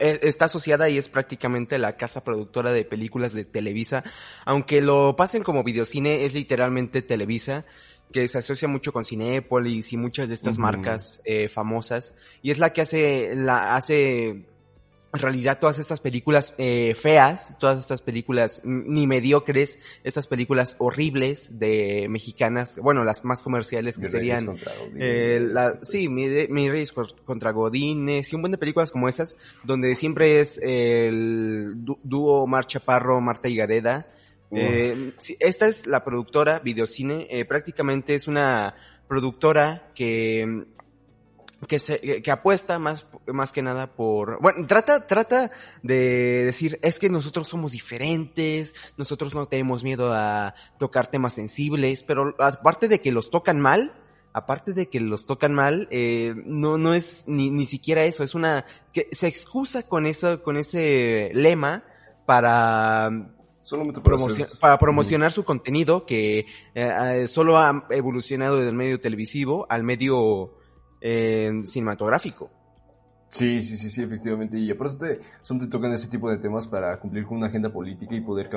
E, 0.00 0.20
está 0.22 0.46
asociada 0.46 0.88
y 0.88 0.98
es 0.98 1.08
prácticamente 1.08 1.78
la 1.78 1.96
casa 1.96 2.24
productora 2.24 2.72
de 2.72 2.84
películas 2.84 3.32
de 3.32 3.44
Televisa. 3.44 4.04
Aunque 4.44 4.80
lo 4.80 5.16
pasen 5.16 5.42
como 5.42 5.64
videocine, 5.64 6.24
es 6.24 6.34
literalmente 6.34 7.02
Televisa 7.02 7.64
que 8.12 8.26
se 8.26 8.38
asocia 8.38 8.68
mucho 8.68 8.92
con 8.92 9.04
Cinepolis 9.04 9.92
y 9.92 9.96
muchas 9.96 10.28
de 10.28 10.34
estas 10.34 10.58
marcas 10.58 11.20
eh, 11.24 11.48
famosas 11.48 12.16
y 12.42 12.50
es 12.50 12.58
la 12.58 12.72
que 12.72 12.80
hace 12.80 13.34
la 13.34 13.76
hace 13.76 14.46
en 15.12 15.20
realidad 15.20 15.58
todas 15.58 15.78
estas 15.78 16.00
películas 16.00 16.54
eh, 16.58 16.94
feas, 16.94 17.58
todas 17.58 17.78
estas 17.78 18.02
películas 18.02 18.62
ni 18.64 19.06
mediocres, 19.06 19.80
estas 20.04 20.26
películas 20.26 20.76
horribles 20.78 21.58
de 21.58 22.06
mexicanas, 22.10 22.78
bueno, 22.82 23.04
las 23.04 23.24
más 23.24 23.42
comerciales 23.42 23.98
que 23.98 24.08
serían 24.08 24.56
eh, 24.98 25.40
la, 25.40 25.78
sí, 25.82 26.08
mi, 26.08 26.28
mi 26.48 26.68
Reyes 26.68 26.92
contra 27.24 27.52
Godines 27.52 28.32
y 28.32 28.36
un 28.36 28.42
buen 28.42 28.52
de 28.52 28.58
películas 28.58 28.90
como 28.90 29.08
esas, 29.08 29.36
donde 29.64 29.94
siempre 29.94 30.40
es 30.40 30.60
el 30.62 31.74
dúo 32.02 32.46
Mar 32.46 32.66
Chaparro, 32.66 33.20
Marta 33.20 33.48
y 33.48 33.56
Gareda, 33.56 34.06
eh, 34.50 35.12
esta 35.40 35.68
es 35.68 35.86
la 35.86 36.04
productora 36.04 36.60
Videocine, 36.60 37.26
eh, 37.30 37.44
prácticamente 37.44 38.14
es 38.14 38.28
una 38.28 38.74
productora 39.06 39.90
que 39.94 40.66
que 41.66 41.78
se, 41.78 42.22
que 42.22 42.30
apuesta 42.30 42.78
más, 42.78 43.06
más 43.26 43.52
que 43.52 43.62
nada 43.62 43.94
por, 43.94 44.40
bueno, 44.40 44.66
trata, 44.66 45.06
trata 45.06 45.50
de 45.82 46.44
decir, 46.44 46.78
es 46.82 46.98
que 46.98 47.08
nosotros 47.08 47.48
somos 47.48 47.72
diferentes, 47.72 48.74
nosotros 48.96 49.34
no 49.34 49.46
tenemos 49.46 49.82
miedo 49.82 50.12
a 50.12 50.54
tocar 50.78 51.10
temas 51.10 51.34
sensibles, 51.34 52.04
pero 52.04 52.36
aparte 52.38 52.86
de 52.86 53.00
que 53.00 53.10
los 53.10 53.30
tocan 53.30 53.58
mal, 53.58 53.92
aparte 54.32 54.72
de 54.72 54.88
que 54.88 55.00
los 55.00 55.26
tocan 55.26 55.52
mal, 55.52 55.88
eh, 55.90 56.32
no, 56.44 56.78
no 56.78 56.94
es 56.94 57.24
ni, 57.26 57.50
ni 57.50 57.66
siquiera 57.66 58.04
eso, 58.04 58.22
es 58.22 58.34
una, 58.36 58.64
que 58.92 59.08
se 59.10 59.26
excusa 59.26 59.88
con 59.88 60.06
eso, 60.06 60.42
con 60.44 60.56
ese 60.56 61.30
lema 61.34 61.82
para, 62.24 63.10
para, 64.60 64.78
promocionar 64.78 65.32
su 65.32 65.44
contenido 65.44 66.06
que 66.06 66.40
eh, 66.40 66.46
eh, 66.74 67.26
solo 67.26 67.58
ha 67.58 67.86
evolucionado 67.90 68.58
del 68.60 68.74
medio 68.74 69.00
televisivo 69.00 69.66
al 69.68 69.82
medio 69.82 70.57
eh, 71.00 71.62
cinematográfico. 71.64 72.50
Sí, 73.30 73.60
sí, 73.60 73.76
sí, 73.76 73.90
sí, 73.90 74.02
efectivamente. 74.02 74.58
Y 74.58 74.70
aparte 74.70 75.20
son 75.42 75.58
te 75.58 75.66
tocan 75.66 75.92
ese 75.92 76.08
tipo 76.08 76.30
de 76.30 76.38
temas 76.38 76.66
para 76.66 76.98
cumplir 76.98 77.26
con 77.26 77.36
una 77.38 77.48
agenda 77.48 77.70
política 77.70 78.14
y 78.14 78.20
poder, 78.20 78.48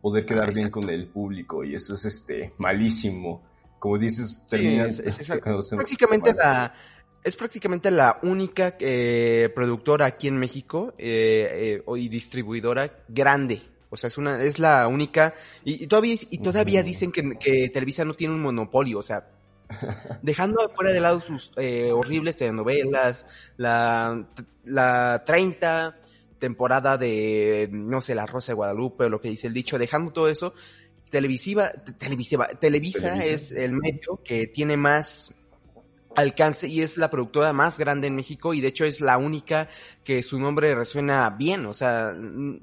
poder 0.00 0.24
quedar 0.24 0.54
bien 0.54 0.70
con 0.70 0.88
el 0.88 1.06
público. 1.08 1.64
Y 1.64 1.74
eso 1.74 1.94
es 1.94 2.04
este 2.06 2.54
malísimo. 2.58 3.42
Como 3.78 3.98
dices, 3.98 4.42
es, 4.50 5.30
prácticamente 5.70 6.32
la, 6.32 6.72
es 7.22 7.36
prácticamente 7.36 7.90
la 7.90 8.18
única 8.22 8.74
productora 9.54 10.06
aquí 10.06 10.28
en 10.28 10.38
México 10.38 10.94
y 10.98 12.08
distribuidora 12.08 13.04
grande 13.08 13.76
o 13.88 13.96
sea, 13.96 14.08
es 14.08 14.18
una, 14.18 14.42
es 14.42 14.58
la 14.58 14.88
única, 14.88 15.34
y, 15.64 15.86
todavía, 15.86 16.16
y 16.30 16.38
todavía 16.38 16.82
dicen 16.82 17.12
que, 17.12 17.70
Televisa 17.72 18.04
no 18.04 18.14
tiene 18.14 18.34
un 18.34 18.42
monopolio, 18.42 18.98
o 18.98 19.02
sea, 19.02 19.26
dejando 20.22 20.70
fuera 20.74 20.92
de 20.92 21.00
lado 21.00 21.20
sus 21.20 21.52
eh, 21.56 21.92
horribles 21.92 22.36
telenovelas, 22.36 23.26
la, 23.56 24.26
la 24.64 25.22
30 25.24 25.96
temporada 26.38 26.98
de, 26.98 27.68
no 27.72 28.00
sé, 28.00 28.14
La 28.14 28.26
Rosa 28.26 28.52
de 28.52 28.56
Guadalupe 28.56 29.04
o 29.04 29.08
lo 29.08 29.20
que 29.20 29.30
dice 29.30 29.46
el 29.46 29.54
dicho, 29.54 29.78
dejando 29.78 30.12
todo 30.12 30.28
eso, 30.28 30.54
televisiva, 31.10 31.70
televisiva, 31.98 32.48
Televisa. 32.48 33.24
es 33.24 33.52
el 33.52 33.72
medio 33.72 34.20
que 34.24 34.46
tiene 34.46 34.76
más 34.76 35.34
alcance 36.14 36.66
y 36.66 36.80
es 36.80 36.96
la 36.96 37.10
productora 37.10 37.52
más 37.52 37.78
grande 37.78 38.06
en 38.06 38.16
México 38.16 38.54
y 38.54 38.62
de 38.62 38.68
hecho 38.68 38.86
es 38.86 39.02
la 39.02 39.18
única 39.18 39.68
que 40.02 40.22
su 40.22 40.40
nombre 40.40 40.74
resuena 40.74 41.28
bien, 41.30 41.66
o 41.66 41.74
sea, 41.74 42.14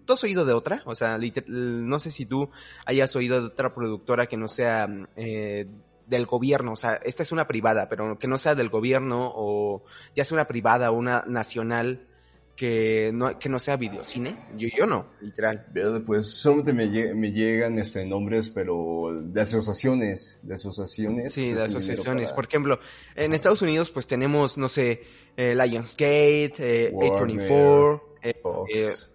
¿tú 0.05 0.13
has 0.13 0.24
oído 0.24 0.43
de 0.43 0.53
otra? 0.53 0.81
O 0.86 0.95
sea, 0.95 1.19
no 1.48 2.00
sé 2.00 2.12
si 2.12 2.25
tú 2.25 2.50
hayas 2.86 3.15
oído 3.15 3.39
de 3.39 3.48
otra 3.48 3.74
productora 3.74 4.27
que 4.27 4.38
no 4.38 4.48
sea 4.48 4.88
eh, 5.15 5.67
del 6.07 6.25
gobierno, 6.25 6.74
o 6.74 6.75
sea, 6.75 6.95
esta 7.03 7.24
es 7.24 7.31
una 7.31 7.48
privada, 7.48 7.89
pero 7.89 8.17
que 8.19 8.27
no 8.27 8.38
sea 8.38 8.55
del 8.55 8.69
gobierno 8.69 9.31
o 9.36 9.83
ya 10.15 10.25
sea 10.25 10.36
una 10.36 10.45
privada 10.45 10.91
o 10.91 10.95
una 10.95 11.24
nacional 11.27 12.07
que 12.55 13.12
no, 13.13 13.39
que 13.39 13.50
no 13.50 13.60
sea 13.60 13.77
videocine. 13.77 14.38
Yo, 14.57 14.67
yo 14.75 14.86
no, 14.86 15.07
literal. 15.22 15.65
Pues 16.05 16.29
solamente 16.29 16.74
me, 16.74 17.13
me 17.13 17.31
llegan 17.31 17.79
este, 17.79 18.05
nombres, 18.05 18.50
pero 18.50 19.12
de 19.24 19.41
asociaciones, 19.41 20.39
de 20.43 20.53
asociaciones. 20.53 21.33
Sí, 21.33 21.51
de 21.51 21.63
asociaciones. 21.63 22.31
Por 22.31 22.45
ejemplo, 22.45 22.79
en 23.15 23.33
Estados 23.33 23.62
Unidos 23.62 23.91
pues 23.91 24.07
tenemos, 24.07 24.57
no 24.57 24.69
sé, 24.69 25.03
eh, 25.36 25.55
Lionsgate, 25.55 26.53
eh, 26.60 26.93
A24, 26.93 28.01
eh, 28.22 28.39
Fox. 28.41 29.12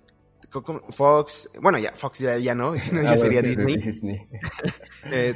Fox, 0.90 1.50
bueno 1.60 1.78
ya, 1.78 1.92
Fox 1.94 2.20
ya, 2.20 2.54
no, 2.54 2.74
ya 2.74 3.12
ah, 3.12 3.16
sería 3.16 3.42
Disney. 3.42 4.28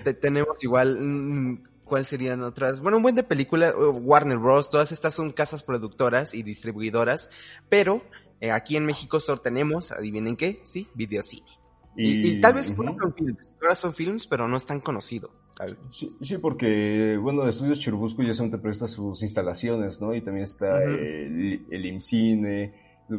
tenemos 0.20 0.62
igual 0.64 0.98
mm, 1.00 1.62
¿Cuáles 1.92 2.08
serían 2.08 2.42
otras? 2.42 2.80
Bueno, 2.80 2.96
un 2.96 3.02
buen 3.02 3.14
de 3.14 3.22
película, 3.22 3.74
uh, 3.76 3.90
Warner 3.90 4.38
Bros., 4.38 4.70
todas 4.70 4.92
estas 4.92 5.12
son 5.12 5.30
casas 5.30 5.62
productoras 5.62 6.32
y 6.32 6.42
distribuidoras, 6.42 7.28
pero 7.68 8.02
eh, 8.40 8.50
aquí 8.50 8.76
en 8.76 8.86
México 8.86 9.20
solo 9.20 9.42
tenemos, 9.42 9.92
adivinen 9.92 10.36
qué, 10.36 10.60
sí, 10.62 10.88
videocine. 10.94 11.46
Y, 11.94 12.26
y, 12.26 12.40
tal 12.40 12.54
vez 12.54 12.68
son 12.68 13.12
films, 13.12 13.52
ahora 13.60 13.74
son 13.74 13.92
films, 13.92 14.26
pero 14.26 14.48
no 14.48 14.56
están 14.56 14.80
conocidos. 14.80 15.32
Sí, 15.90 16.16
sí, 16.22 16.38
porque, 16.38 17.18
bueno, 17.20 17.46
Estudios 17.46 17.78
Churubusco 17.78 18.22
ya 18.22 18.32
son 18.32 18.50
te 18.50 18.58
presta 18.58 18.86
sus 18.86 19.22
instalaciones, 19.22 20.00
¿no? 20.00 20.14
Y 20.14 20.22
también 20.22 20.44
está 20.44 20.82
el, 20.82 21.66
el, 21.70 21.86
IMCINE, 21.86 22.72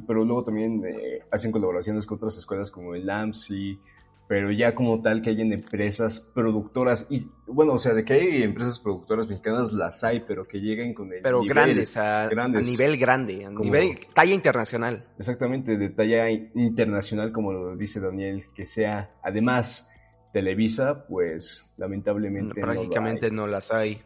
pero 0.05 0.23
luego 0.25 0.43
también 0.43 0.83
eh, 0.85 1.21
hacen 1.31 1.51
colaboraciones 1.51 2.05
con 2.05 2.15
otras 2.15 2.37
escuelas 2.37 2.71
como 2.71 2.95
el 2.95 3.09
AMSI, 3.09 3.79
pero 4.27 4.51
ya 4.51 4.73
como 4.73 5.01
tal 5.01 5.21
que 5.21 5.29
hayan 5.29 5.51
empresas 5.51 6.19
productoras 6.19 7.07
y 7.09 7.27
bueno, 7.45 7.73
o 7.73 7.77
sea, 7.77 7.93
de 7.93 8.05
que 8.05 8.13
hay 8.13 8.43
empresas 8.43 8.79
productoras 8.79 9.27
mexicanas 9.27 9.73
las 9.73 10.03
hay, 10.03 10.21
pero 10.21 10.47
que 10.47 10.59
lleguen 10.59 10.93
con 10.93 11.11
el 11.13 11.21
pero 11.21 11.41
grandes, 11.41 11.97
a, 11.97 12.29
nivel 12.63 12.97
grande, 12.97 13.45
a 13.45 13.49
nivel 13.49 13.95
talla 14.13 14.33
internacional. 14.33 15.05
Exactamente, 15.19 15.77
de 15.77 15.89
talla 15.89 16.29
internacional 16.29 17.31
como 17.31 17.51
lo 17.51 17.75
dice 17.75 17.99
Daniel, 17.99 18.45
que 18.55 18.65
sea 18.65 19.11
además 19.21 19.89
Televisa, 20.33 21.05
pues 21.07 21.71
lamentablemente 21.77 22.59
prácticamente 22.59 23.29
no, 23.29 23.45
las 23.45 23.71
hay. 23.71 24.01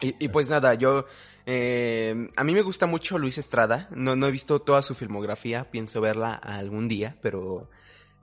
Y, 0.00 0.28
pues 0.28 0.50
nada, 0.50 0.74
yo 0.74 1.06
eh, 1.46 2.28
a 2.36 2.44
mí 2.44 2.52
me 2.52 2.62
gusta 2.62 2.86
mucho 2.86 3.18
Luis 3.18 3.38
Estrada, 3.38 3.88
no, 3.90 4.16
no 4.16 4.26
he 4.28 4.30
visto 4.30 4.60
toda 4.60 4.82
su 4.82 4.94
filmografía, 4.94 5.70
pienso 5.70 6.00
verla 6.00 6.34
algún 6.34 6.88
día, 6.88 7.18
pero 7.22 7.68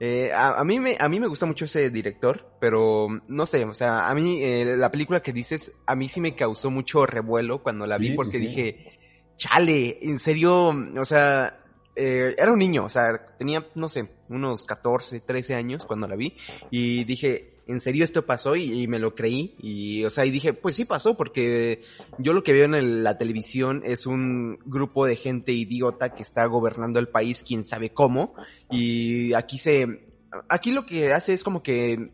eh, 0.04 0.32
a, 0.34 0.64
mí 0.64 0.80
me, 0.80 0.96
a 0.98 1.08
mí 1.08 1.20
me 1.20 1.28
gusta 1.28 1.46
mucho 1.46 1.66
ese 1.66 1.88
director, 1.90 2.56
pero 2.60 3.06
no 3.28 3.46
sé, 3.46 3.64
o 3.64 3.72
sea, 3.72 4.08
a 4.08 4.14
mí 4.16 4.42
eh, 4.42 4.74
la 4.76 4.90
película 4.90 5.22
que 5.22 5.32
dices, 5.32 5.82
a 5.86 5.94
mí 5.94 6.08
sí 6.08 6.20
me 6.20 6.34
causó 6.34 6.72
mucho 6.72 7.06
revuelo 7.06 7.62
cuando 7.62 7.86
la 7.86 7.98
vi 7.98 8.16
porque 8.16 8.38
dije, 8.38 8.98
chale, 9.36 9.98
en 10.02 10.18
serio, 10.18 10.74
o 10.98 11.04
sea, 11.04 11.62
eh, 11.94 12.34
era 12.36 12.50
un 12.50 12.58
niño, 12.58 12.84
o 12.84 12.90
sea, 12.90 13.36
tenía, 13.38 13.68
no 13.76 13.88
sé, 13.88 14.08
unos 14.28 14.64
14, 14.64 15.20
13 15.20 15.54
años 15.54 15.86
cuando 15.86 16.08
la 16.08 16.16
vi 16.16 16.36
y 16.72 17.04
dije, 17.04 17.51
en 17.66 17.80
serio 17.80 18.04
esto 18.04 18.22
pasó 18.22 18.56
y, 18.56 18.86
me 18.88 18.98
lo 18.98 19.14
creí. 19.14 19.54
Y, 19.60 20.04
o 20.04 20.10
sea, 20.10 20.24
y 20.26 20.30
dije, 20.30 20.52
pues 20.52 20.74
sí 20.74 20.84
pasó 20.84 21.16
porque 21.16 21.82
yo 22.18 22.32
lo 22.32 22.42
que 22.42 22.52
veo 22.52 22.64
en 22.64 23.04
la 23.04 23.18
televisión 23.18 23.82
es 23.84 24.06
un 24.06 24.58
grupo 24.64 25.06
de 25.06 25.16
gente 25.16 25.52
idiota 25.52 26.12
que 26.12 26.22
está 26.22 26.44
gobernando 26.46 26.98
el 26.98 27.08
país, 27.08 27.44
quién 27.46 27.64
sabe 27.64 27.92
cómo, 27.92 28.34
y 28.70 29.32
aquí 29.34 29.58
se, 29.58 30.06
aquí 30.48 30.72
lo 30.72 30.86
que 30.86 31.12
hace 31.12 31.34
es 31.34 31.44
como 31.44 31.62
que 31.62 32.12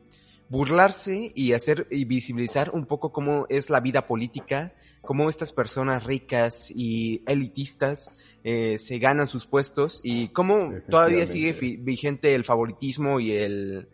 burlarse 0.48 1.32
y 1.34 1.52
hacer 1.52 1.86
y 1.90 2.04
visibilizar 2.04 2.70
un 2.72 2.86
poco 2.86 3.12
cómo 3.12 3.46
es 3.48 3.70
la 3.70 3.80
vida 3.80 4.06
política, 4.06 4.74
cómo 5.02 5.28
estas 5.28 5.52
personas 5.52 6.04
ricas 6.04 6.70
y 6.74 7.22
elitistas 7.26 8.18
eh, 8.44 8.78
se 8.78 8.98
ganan 8.98 9.26
sus 9.26 9.46
puestos 9.46 10.00
y 10.02 10.28
cómo 10.28 10.72
todavía 10.90 11.26
sigue 11.26 11.52
vigente 11.80 12.34
el 12.34 12.44
favoritismo 12.44 13.20
y 13.20 13.32
el, 13.32 13.88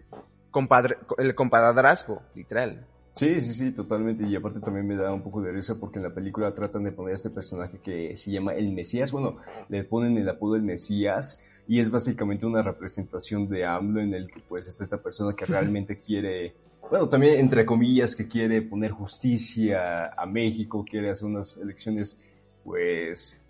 compadre, 0.55 0.99
el 1.19 1.35
compadrazgo, 1.35 2.23
literal. 2.37 2.87
Sí, 3.15 3.41
sí, 3.41 3.53
sí, 3.53 3.73
totalmente. 3.73 4.25
Y 4.25 4.37
aparte 4.37 4.61
también 4.61 4.87
me 4.87 4.95
da 4.95 5.13
un 5.13 5.23
poco 5.23 5.43
de 5.43 5.51
risa 5.51 5.81
porque 5.81 5.99
en 5.99 6.05
la 6.05 6.15
película 6.15 6.55
tratan 6.55 6.85
de 6.85 6.93
poner 6.93 7.13
a 7.13 7.17
este 7.17 7.31
personaje 7.31 7.79
que 7.79 8.17
se 8.17 8.31
llama 8.31 8.55
el 8.55 8.73
Mesías. 8.73 9.11
Bueno, 9.11 9.39
le 9.69 9.83
ponen 9.83 10.17
el 10.17 10.29
apodo 10.29 10.55
el 10.55 10.63
Mesías 10.63 11.43
y 11.67 11.81
es 11.81 11.91
básicamente 11.91 12.47
una 12.47 12.63
representación 12.63 13.49
de 13.49 13.65
AMLO 13.65 14.01
en 14.01 14.15
el 14.15 14.31
que 14.31 14.41
pues 14.49 14.69
está 14.69 14.85
esta 14.85 15.03
persona 15.03 15.35
que 15.35 15.45
realmente 15.45 16.01
quiere, 16.07 16.55
bueno, 16.89 17.09
también 17.09 17.41
entre 17.41 17.67
comillas 17.67 18.15
que 18.15 18.29
quiere 18.29 18.63
poner 18.63 18.93
justicia 18.93 20.13
a 20.17 20.25
México, 20.25 20.85
quiere 20.89 21.11
hacer 21.11 21.27
unas 21.27 21.57
elecciones 21.57 22.23
pues 22.63 23.41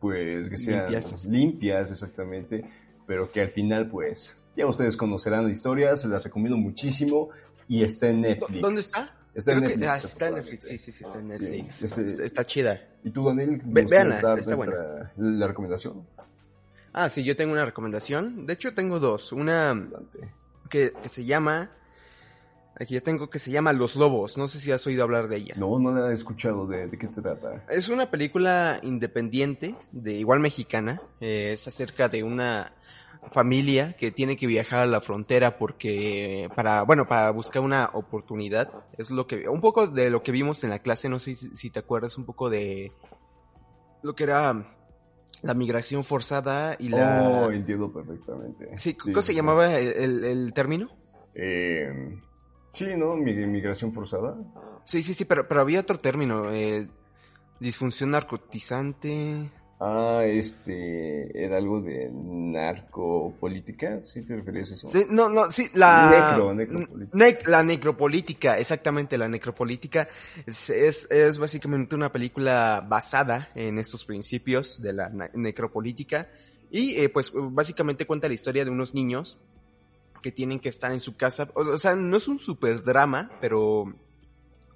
pues 0.00 0.48
que 0.48 0.56
sean 0.56 0.90
limpias, 0.90 1.26
limpias 1.26 1.90
exactamente, 1.90 2.64
pero 3.06 3.30
que 3.30 3.42
al 3.42 3.48
final 3.48 3.88
pues 3.88 4.39
ya 4.56 4.66
ustedes 4.66 4.96
conocerán 4.96 5.44
la 5.44 5.50
historia, 5.50 5.96
se 5.96 6.08
las 6.08 6.22
recomiendo 6.22 6.56
muchísimo 6.56 7.30
y 7.68 7.84
está 7.84 8.08
en 8.08 8.22
Netflix. 8.22 8.60
¿Dónde 8.60 8.80
está? 8.80 9.14
Está 9.34 9.52
en 9.52 9.60
Netflix. 9.60 9.86
ah, 9.86 9.96
está 9.96 10.28
en 10.28 10.34
Netflix, 10.34 10.64
sí, 10.66 10.78
sí, 10.78 10.92
sí, 10.92 11.04
está 11.04 11.18
en 11.18 11.28
Netflix. 11.28 11.82
Este 11.82 12.24
está, 12.24 12.44
chida. 12.44 12.80
¿Y 13.04 13.10
tú, 13.10 13.24
Daniel? 13.24 13.62
veanla, 13.64 14.16
está, 14.16 14.34
está 14.34 14.56
buena. 14.56 15.12
La 15.16 15.46
recomendación. 15.46 16.04
Ah, 16.92 17.08
sí, 17.08 17.22
yo 17.22 17.36
tengo 17.36 17.52
una 17.52 17.64
recomendación. 17.64 18.46
De 18.46 18.54
hecho, 18.54 18.74
tengo 18.74 18.98
dos. 18.98 19.32
Una 19.32 19.88
que, 20.68 20.92
que, 21.00 21.08
se 21.08 21.24
llama... 21.24 21.70
Aquí 22.74 22.94
ya 22.94 23.02
tengo 23.02 23.28
que 23.28 23.38
se 23.38 23.50
llama 23.50 23.72
Los 23.72 23.94
Lobos. 23.94 24.38
No 24.38 24.48
sé 24.48 24.58
si 24.58 24.72
has 24.72 24.86
oído 24.86 25.02
hablar 25.02 25.28
de 25.28 25.36
ella. 25.36 25.54
No, 25.58 25.78
no 25.78 25.92
la 25.92 26.10
he 26.10 26.14
escuchado. 26.14 26.66
¿De, 26.66 26.86
de 26.86 26.98
qué 26.98 27.08
se 27.08 27.20
trata? 27.20 27.64
Es 27.68 27.88
una 27.88 28.10
película 28.10 28.80
independiente, 28.82 29.74
de 29.92 30.14
igual 30.14 30.40
mexicana. 30.40 31.00
Eh, 31.20 31.50
es 31.52 31.68
acerca 31.68 32.08
de 32.08 32.22
una 32.24 32.72
familia 33.32 33.94
que 33.98 34.10
tiene 34.10 34.36
que 34.36 34.46
viajar 34.46 34.80
a 34.80 34.86
la 34.86 35.00
frontera 35.00 35.58
porque 35.58 36.48
para 36.56 36.82
bueno 36.82 37.06
para 37.06 37.30
buscar 37.30 37.62
una 37.62 37.90
oportunidad 37.92 38.72
es 38.96 39.10
lo 39.10 39.26
que 39.26 39.48
un 39.48 39.60
poco 39.60 39.86
de 39.86 40.10
lo 40.10 40.22
que 40.22 40.32
vimos 40.32 40.64
en 40.64 40.70
la 40.70 40.78
clase 40.78 41.08
no 41.08 41.20
sé 41.20 41.34
si, 41.34 41.54
si 41.54 41.70
te 41.70 41.80
acuerdas 41.80 42.16
un 42.16 42.24
poco 42.24 42.48
de 42.48 42.92
lo 44.02 44.14
que 44.14 44.24
era 44.24 44.64
la 45.42 45.54
migración 45.54 46.04
forzada 46.04 46.76
y 46.78 46.88
la... 46.88 47.46
Oh, 47.46 47.50
entiendo 47.50 47.92
perfectamente. 47.92 48.68
Sí, 48.76 48.94
¿cómo 48.94 49.22
se 49.22 49.34
llamaba 49.34 49.78
el, 49.78 50.24
el, 50.24 50.52
término? 50.52 50.90
Eh, 51.34 52.18
sí, 52.72 52.88
¿no? 52.96 53.16
Migración 53.16 53.92
forzada. 53.92 54.36
Sí, 54.84 55.02
sí, 55.02 55.14
sí, 55.14 55.24
pero, 55.24 55.48
pero 55.48 55.60
había 55.60 55.80
otro 55.80 55.98
término. 55.98 56.52
Eh, 56.52 56.88
disfunción 57.58 58.10
narcotizante. 58.10 59.50
Ah, 59.82 60.24
este, 60.26 61.42
era 61.42 61.56
algo 61.56 61.80
de 61.80 62.10
narcopolítica, 62.12 64.04
¿sí 64.04 64.20
te 64.20 64.36
refieres 64.36 64.72
a 64.72 64.74
eso? 64.74 64.86
Sí, 64.86 65.06
no, 65.08 65.30
no, 65.30 65.50
sí, 65.50 65.70
la... 65.72 66.10
Necro, 66.10 66.54
necropolítica. 66.54 67.50
la 67.50 67.62
necropolítica, 67.62 68.58
exactamente, 68.58 69.16
la 69.16 69.26
necropolítica 69.26 70.06
es, 70.44 70.68
es, 70.68 71.10
es, 71.10 71.38
básicamente 71.38 71.94
una 71.94 72.12
película 72.12 72.84
basada 72.86 73.48
en 73.54 73.78
estos 73.78 74.04
principios 74.04 74.82
de 74.82 74.92
la 74.92 75.08
necropolítica 75.32 76.28
y 76.70 76.96
eh, 77.00 77.08
pues 77.08 77.32
básicamente 77.34 78.06
cuenta 78.06 78.28
la 78.28 78.34
historia 78.34 78.66
de 78.66 78.70
unos 78.70 78.92
niños 78.92 79.38
que 80.22 80.30
tienen 80.30 80.60
que 80.60 80.68
estar 80.68 80.92
en 80.92 81.00
su 81.00 81.16
casa, 81.16 81.48
o, 81.54 81.78
sea, 81.78 81.96
no 81.96 82.18
es 82.18 82.28
un 82.28 82.38
super 82.38 82.82
drama, 82.82 83.30
pero 83.40 83.86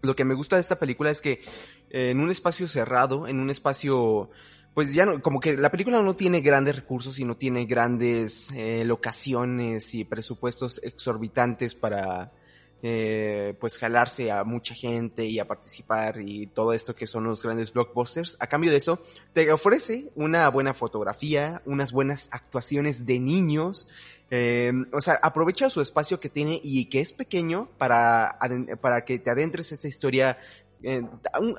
lo 0.00 0.16
que 0.16 0.24
me 0.24 0.34
gusta 0.34 0.56
de 0.56 0.60
esta 0.60 0.78
película 0.78 1.10
es 1.10 1.20
que 1.20 1.42
en 1.90 2.20
un 2.20 2.30
espacio 2.30 2.66
cerrado, 2.68 3.28
en 3.28 3.38
un 3.38 3.50
espacio 3.50 4.30
pues 4.74 4.92
ya 4.92 5.06
no, 5.06 5.22
como 5.22 5.40
que 5.40 5.56
la 5.56 5.70
película 5.70 6.02
no 6.02 6.16
tiene 6.16 6.40
grandes 6.40 6.76
recursos 6.76 7.18
y 7.20 7.24
no 7.24 7.36
tiene 7.36 7.64
grandes 7.64 8.50
eh, 8.54 8.84
locaciones 8.84 9.94
y 9.94 10.04
presupuestos 10.04 10.80
exorbitantes 10.82 11.76
para 11.76 12.32
eh, 12.82 13.54
pues 13.60 13.78
jalarse 13.78 14.30
a 14.30 14.44
mucha 14.44 14.74
gente 14.74 15.24
y 15.24 15.38
a 15.38 15.46
participar 15.46 16.20
y 16.20 16.48
todo 16.48 16.72
esto 16.74 16.94
que 16.94 17.06
son 17.06 17.24
los 17.24 17.42
grandes 17.42 17.72
blockbusters. 17.72 18.36
A 18.40 18.48
cambio 18.48 18.72
de 18.72 18.76
eso, 18.76 19.02
te 19.32 19.50
ofrece 19.52 20.10
una 20.16 20.48
buena 20.50 20.74
fotografía, 20.74 21.62
unas 21.64 21.92
buenas 21.92 22.28
actuaciones 22.32 23.06
de 23.06 23.20
niños, 23.20 23.88
eh, 24.30 24.72
o 24.92 25.00
sea, 25.00 25.18
aprovecha 25.22 25.70
su 25.70 25.80
espacio 25.80 26.18
que 26.18 26.28
tiene 26.28 26.60
y 26.62 26.86
que 26.86 27.00
es 27.00 27.12
pequeño 27.12 27.68
para, 27.78 28.38
para 28.80 29.04
que 29.04 29.18
te 29.18 29.30
adentres 29.30 29.70
a 29.70 29.76
esta 29.76 29.88
historia 29.88 30.38
eh, 30.84 31.02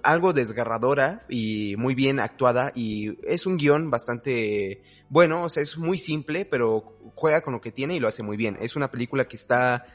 algo 0.04 0.34
desgarradora 0.34 1.26
y 1.28 1.76
muy 1.78 1.96
bien 1.96 2.20
actuada 2.20 2.72
y 2.76 3.18
es 3.28 3.46
un 3.46 3.58
guion 3.58 3.90
bastante 3.90 4.84
bueno, 5.10 5.44
o 5.44 5.50
sea, 5.50 5.64
es 5.64 5.78
muy 5.78 5.98
simple, 5.98 6.46
pero 6.46 6.98
juega 7.16 7.42
con 7.42 7.54
lo 7.54 7.62
que 7.62 7.72
tiene 7.72 7.96
y 7.96 8.00
lo 8.00 8.08
hace 8.08 8.24
muy 8.24 8.38
bien. 8.38 8.58
Es 8.60 8.76
una 8.76 8.92
película 8.92 9.28
que 9.28 9.36
está 9.36 9.86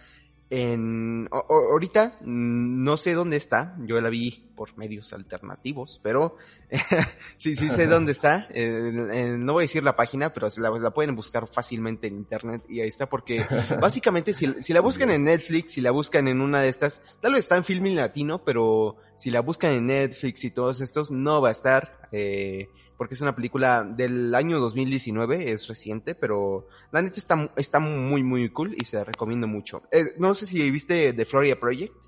en... 0.50 1.28
ahorita 1.30 2.18
no 2.22 2.96
sé 2.96 3.14
dónde 3.14 3.36
está, 3.36 3.76
yo 3.86 4.00
la 4.00 4.10
vi 4.10 4.50
por 4.56 4.76
medios 4.76 5.12
alternativos, 5.14 6.00
pero 6.02 6.36
sí, 7.38 7.56
sí 7.56 7.70
sé 7.70 7.86
dónde 7.86 8.12
está. 8.12 8.46
Eh, 8.50 9.36
no 9.38 9.54
voy 9.54 9.62
a 9.62 9.64
decir 9.64 9.82
la 9.82 9.96
página, 9.96 10.34
pero 10.34 10.48
la, 10.58 10.70
la, 10.70 10.90
pueden 10.90 11.16
buscar 11.16 11.48
fácilmente 11.48 12.08
en 12.08 12.16
internet 12.16 12.64
y 12.68 12.80
ahí 12.80 12.88
está 12.88 13.06
porque 13.06 13.42
básicamente 13.80 14.34
si, 14.34 14.52
si, 14.60 14.74
la 14.74 14.80
buscan 14.80 15.08
en 15.10 15.24
Netflix, 15.24 15.72
si 15.72 15.80
la 15.80 15.92
buscan 15.92 16.28
en 16.28 16.42
una 16.42 16.60
de 16.60 16.68
estas, 16.68 17.04
tal 17.20 17.32
vez 17.32 17.44
está 17.44 17.56
en 17.56 17.64
Filming 17.64 17.96
Latino, 17.96 18.44
pero 18.44 18.96
si 19.16 19.30
la 19.30 19.40
buscan 19.40 19.72
en 19.72 19.86
Netflix 19.86 20.44
y 20.44 20.50
todos 20.50 20.80
estos, 20.82 21.10
no 21.10 21.40
va 21.40 21.48
a 21.48 21.52
estar. 21.52 21.99
Eh, 22.12 22.70
porque 22.96 23.14
es 23.14 23.20
una 23.20 23.34
película 23.34 23.84
del 23.84 24.34
año 24.34 24.58
2019, 24.58 25.52
es 25.52 25.68
reciente, 25.68 26.14
pero 26.14 26.66
la 26.90 27.02
neta 27.02 27.16
está, 27.16 27.52
está 27.56 27.78
muy, 27.78 28.22
muy 28.22 28.48
cool 28.50 28.74
y 28.76 28.84
se 28.84 28.96
la 28.96 29.04
recomiendo 29.04 29.46
mucho. 29.46 29.82
Eh, 29.90 30.04
no 30.18 30.34
sé 30.34 30.46
si 30.46 30.70
viste 30.70 31.12
The 31.12 31.24
Florida 31.24 31.58
Project. 31.58 32.06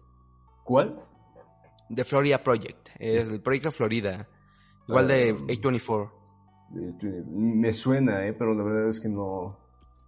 ¿Cuál? 0.64 1.00
The 1.94 2.04
Florida 2.04 2.42
Project, 2.42 2.90
es 2.98 3.28
el 3.28 3.42
proyecto 3.42 3.70
Florida, 3.70 4.28
igual 4.88 5.08
de 5.08 5.30
ah, 5.30 5.34
A24. 5.34 6.10
Me 7.30 7.72
suena, 7.72 8.26
eh, 8.26 8.32
pero 8.32 8.54
la 8.54 8.64
verdad 8.64 8.88
es 8.88 9.00
que 9.00 9.08
no... 9.08 9.61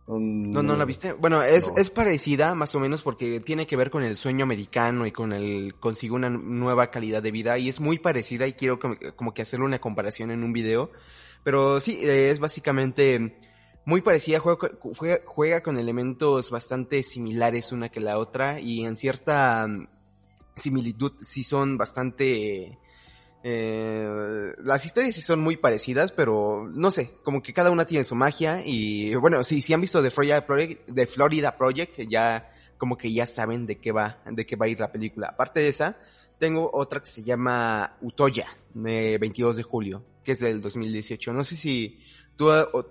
No, 0.07 0.63
no, 0.63 0.77
la 0.77 0.85
viste. 0.85 1.15
Bueno, 1.15 1.43
es, 1.43 1.73
es 1.77 1.89
parecida 1.89 2.55
más 2.55 2.75
o 2.75 2.81
menos 2.81 3.03
porque 3.03 3.41
tiene 3.41 3.67
que 3.67 3.77
ver 3.77 3.91
con 3.91 4.03
el 4.03 4.17
sueño 4.19 4.43
americano 4.43 5.07
y 5.07 5.13
con 5.13 5.33
el 5.33 5.77
consigue 5.81 6.13
una 6.13 6.29
nueva 6.29 6.91
calidad 6.91 7.23
de 7.23 7.31
vida 7.31 7.57
y 7.57 7.71
es 7.71 7.81
muy 7.81 7.99
parecida 7.99 8.47
y 8.47 8.53
quiero 8.53 8.79
como, 8.79 9.33
que 9.33 9.43
hacerle 9.43 9.65
una 9.65 9.81
comparación 9.81 10.31
en 10.31 10.45
un 10.45 10.53
video. 10.53 10.91
Pero 11.43 11.81
sí, 11.81 11.99
es 12.03 12.39
básicamente 12.39 13.39
muy 13.87 14.03
parecida, 14.03 14.41
juega, 14.41 14.71
juega, 14.95 15.21
juega 15.25 15.63
con 15.63 15.79
elementos 15.79 16.51
bastante 16.51 17.03
similares 17.03 17.73
una 17.73 17.89
que 17.89 18.01
la 18.01 18.19
otra 18.19 18.61
y 18.61 18.85
en 18.85 18.97
cierta 18.97 19.67
similitud 20.55 21.13
sí 21.21 21.45
son 21.45 21.79
bastante... 21.79 22.79
Eh, 23.47 24.55
las 24.63 24.87
historias 24.87 25.15
sí 25.15 25.21
son 25.21 25.43
muy 25.43 25.59
parecidas, 25.59 26.13
pero 26.13 26.67
no 26.73 26.91
sé, 26.91 27.11
como 27.23 27.43
que 27.43 27.53
cada 27.53 27.71
una 27.71 27.85
tiene 27.85 28.03
su 28.03 28.15
magia 28.15 28.63
y 28.65 29.15
bueno, 29.17 29.45
sí, 29.45 29.61
si 29.61 29.75
han 29.75 29.83
visto 29.83 30.03
The 30.03 30.09
Florida 30.09 30.47
Project, 30.47 30.91
The 30.95 31.07
Florida 31.07 31.55
Project, 31.55 32.01
ya 32.09 32.51
como 32.79 32.97
que 32.97 33.13
ya 33.13 33.27
saben 33.27 33.67
de 33.67 33.77
qué 33.77 33.93
va, 33.93 34.23
de 34.25 34.47
qué 34.47 34.57
va 34.57 34.65
a 34.65 34.71
ir 34.71 34.81
la 34.81 34.91
película. 34.91 35.27
Aparte 35.29 35.61
de 35.61 35.69
esa, 35.69 35.99
tengo 36.39 36.71
otra 36.73 37.01
que 37.01 37.07
se 37.07 37.23
llama 37.23 37.99
Utoya, 38.01 38.49
de 38.73 39.19
22 39.19 39.57
de 39.57 39.63
julio, 39.63 40.03
que 40.25 40.33
es 40.33 40.41
del 40.41 40.63
2018. 40.63 41.35
No 41.35 41.45
sé 41.45 41.57
si 41.57 42.01
tú, 42.37 42.49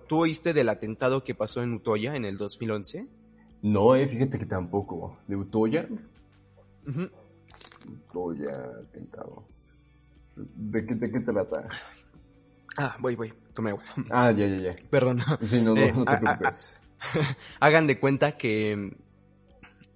tú 0.08 0.20
oíste 0.20 0.54
del 0.54 0.70
atentado 0.70 1.24
que 1.24 1.34
pasó 1.34 1.64
en 1.64 1.74
Utoya 1.74 2.16
en 2.16 2.26
el 2.26 2.38
2011. 2.38 3.08
No, 3.64 3.96
eh, 3.96 4.08
fíjate 4.08 4.38
que 4.38 4.46
tampoco. 4.46 5.18
¿De 5.28 5.36
Utoya? 5.36 5.90
Utoya, 7.88 8.72
atentado. 8.84 9.48
¿De 10.36 10.86
qué, 10.86 10.96
¿De 10.96 11.12
qué 11.12 11.20
trata? 11.20 11.68
Ah, 12.78 12.96
voy, 13.00 13.16
voy, 13.16 13.34
tomé 13.54 13.72
agua. 13.72 13.84
Ah, 14.10 14.32
ya, 14.32 14.48
ya, 14.48 14.58
ya. 14.58 14.76
Perdón. 14.90 15.22
Sí, 15.44 15.62
no, 15.62 15.76
no, 15.76 15.82
eh, 15.82 15.92
no 15.94 16.06
te 16.06 16.18
preocupes. 16.18 16.78
Hagan 17.60 17.86
de 17.88 18.00
cuenta 18.00 18.32
que, 18.32 18.96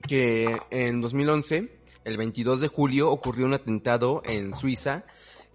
que 0.07 0.57
en 0.69 1.01
2011, 1.01 1.79
el 2.03 2.17
22 2.17 2.61
de 2.61 2.67
julio, 2.67 3.09
ocurrió 3.09 3.45
un 3.45 3.53
atentado 3.53 4.21
en 4.25 4.53
Suiza 4.53 5.05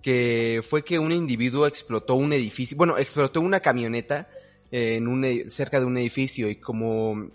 que 0.02 0.60
fue 0.68 0.84
que 0.84 0.98
un 0.98 1.12
individuo 1.12 1.66
explotó 1.66 2.16
un 2.16 2.32
edificio, 2.32 2.76
bueno, 2.76 2.98
explotó 2.98 3.40
una 3.40 3.60
camioneta 3.60 4.28
en 4.72 5.06
un, 5.06 5.48
cerca 5.48 5.78
de 5.78 5.86
un 5.86 5.96
edificio 5.96 6.50
y 6.50 6.56
como 6.56 7.30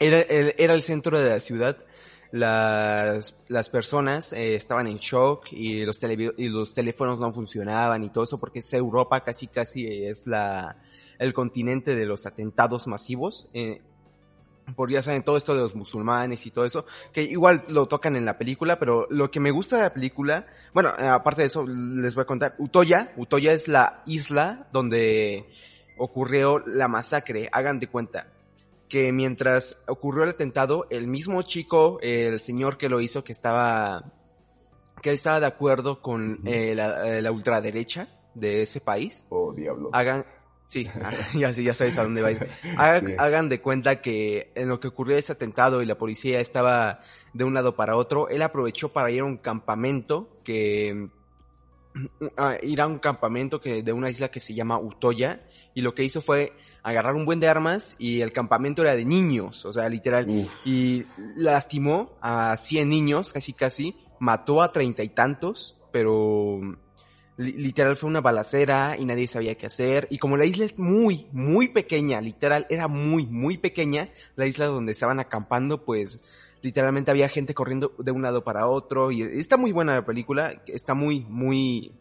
era, 0.00 0.20
era 0.22 0.74
el 0.74 0.82
centro 0.82 1.20
de 1.20 1.30
la 1.30 1.40
ciudad, 1.40 1.78
las, 2.32 3.42
las 3.48 3.68
personas 3.68 4.32
eh, 4.32 4.54
estaban 4.54 4.86
en 4.86 4.98
shock 4.98 5.46
y 5.52 5.84
los, 5.84 6.00
y 6.02 6.48
los 6.48 6.72
teléfonos 6.72 7.18
no 7.18 7.32
funcionaban 7.32 8.04
y 8.04 8.10
todo 8.10 8.24
eso 8.24 8.38
porque 8.38 8.60
es 8.60 8.72
Europa 8.72 9.22
casi 9.24 9.48
casi 9.48 9.86
es 9.86 10.26
la, 10.26 10.76
el 11.18 11.34
continente 11.34 11.94
de 11.94 12.06
los 12.06 12.26
atentados 12.26 12.86
masivos. 12.86 13.48
Eh, 13.52 13.82
por 14.76 14.88
ya 14.88 15.02
saben 15.02 15.24
todo 15.24 15.36
esto 15.36 15.54
de 15.54 15.60
los 15.60 15.74
musulmanes 15.74 16.46
y 16.46 16.52
todo 16.52 16.64
eso, 16.64 16.86
que 17.12 17.22
igual 17.22 17.64
lo 17.68 17.86
tocan 17.86 18.14
en 18.14 18.24
la 18.24 18.38
película, 18.38 18.78
pero 18.78 19.08
lo 19.10 19.28
que 19.28 19.40
me 19.40 19.50
gusta 19.50 19.76
de 19.76 19.82
la 19.82 19.92
película, 19.92 20.46
bueno, 20.72 20.90
aparte 20.90 21.42
de 21.42 21.48
eso 21.48 21.66
les 21.66 22.14
voy 22.14 22.22
a 22.22 22.26
contar, 22.26 22.54
Utoya, 22.58 23.12
Utoya 23.16 23.52
es 23.52 23.66
la 23.66 24.04
isla 24.06 24.68
donde 24.72 25.44
ocurrió 25.98 26.60
la 26.60 26.86
masacre, 26.86 27.48
hagan 27.52 27.80
de 27.80 27.88
cuenta 27.88 28.28
que 28.90 29.12
mientras 29.12 29.84
ocurrió 29.88 30.24
el 30.24 30.30
atentado, 30.30 30.86
el 30.90 31.06
mismo 31.08 31.40
chico, 31.40 31.98
el 32.02 32.38
señor 32.40 32.76
que 32.76 32.90
lo 32.90 33.00
hizo, 33.00 33.24
que 33.24 33.32
estaba, 33.32 34.12
que 35.00 35.12
estaba 35.12 35.40
de 35.40 35.46
acuerdo 35.46 36.02
con 36.02 36.40
eh, 36.44 36.74
la, 36.74 37.22
la, 37.22 37.32
ultraderecha 37.32 38.08
de 38.34 38.60
ese 38.60 38.82
país. 38.82 39.24
Oh, 39.30 39.54
diablo. 39.54 39.88
Hagan, 39.92 40.26
Sí, 40.70 40.88
ya, 41.34 41.50
ya 41.50 41.74
sabes 41.74 41.98
a 41.98 42.04
dónde 42.04 42.22
va. 42.22 42.30
Hagan, 42.76 43.14
hagan, 43.18 43.48
de 43.48 43.60
cuenta 43.60 44.00
que 44.00 44.52
en 44.54 44.68
lo 44.68 44.78
que 44.78 44.88
ocurrió 44.88 45.16
ese 45.16 45.32
atentado 45.32 45.82
y 45.82 45.86
la 45.86 45.96
policía 45.98 46.38
estaba 46.38 47.00
de 47.32 47.44
un 47.44 47.54
lado 47.54 47.74
para 47.74 47.96
otro, 47.96 48.28
él 48.28 48.42
aprovechó 48.42 48.92
para 48.92 49.10
ir 49.10 49.22
a 49.22 49.24
un 49.24 49.38
campamento 49.38 50.40
que 50.44 51.10
ir 52.62 52.80
a 52.80 52.86
un 52.86 52.98
campamento 52.98 53.60
que 53.60 53.82
de 53.82 53.92
una 53.92 54.10
isla 54.10 54.30
que 54.30 54.40
se 54.40 54.54
llama 54.54 54.78
Utoya 54.78 55.40
y 55.74 55.82
lo 55.82 55.94
que 55.94 56.04
hizo 56.04 56.20
fue 56.20 56.52
agarrar 56.82 57.14
un 57.14 57.26
buen 57.26 57.40
de 57.40 57.48
armas 57.48 57.96
y 57.98 58.20
el 58.20 58.32
campamento 58.32 58.82
era 58.82 58.96
de 58.96 59.04
niños, 59.04 59.64
o 59.64 59.72
sea, 59.72 59.88
literal, 59.88 60.48
y 60.64 61.04
lastimó 61.36 62.16
a 62.20 62.56
100 62.56 62.88
niños, 62.88 63.32
casi 63.32 63.52
casi, 63.52 63.96
mató 64.18 64.62
a 64.62 64.72
treinta 64.72 65.02
y 65.02 65.10
tantos, 65.10 65.76
pero 65.92 66.60
literal 67.36 67.96
fue 67.96 68.08
una 68.08 68.20
balacera 68.20 68.96
y 68.98 69.04
nadie 69.04 69.26
sabía 69.26 69.56
qué 69.56 69.66
hacer. 69.66 70.06
Y 70.10 70.18
como 70.18 70.36
la 70.36 70.44
isla 70.44 70.64
es 70.64 70.78
muy, 70.78 71.26
muy 71.32 71.68
pequeña, 71.68 72.20
literal, 72.20 72.66
era 72.70 72.88
muy, 72.88 73.26
muy 73.26 73.56
pequeña, 73.58 74.10
la 74.36 74.46
isla 74.46 74.66
donde 74.66 74.92
estaban 74.92 75.20
acampando, 75.20 75.84
pues 75.84 76.24
literalmente 76.62 77.10
había 77.10 77.28
gente 77.28 77.54
corriendo 77.54 77.94
de 77.98 78.10
un 78.10 78.22
lado 78.22 78.44
para 78.44 78.66
otro. 78.66 79.10
Y 79.10 79.22
está 79.22 79.56
muy 79.56 79.72
buena 79.72 79.94
la 79.94 80.04
película, 80.04 80.62
está 80.66 80.94
muy, 80.94 81.26
muy... 81.28 81.92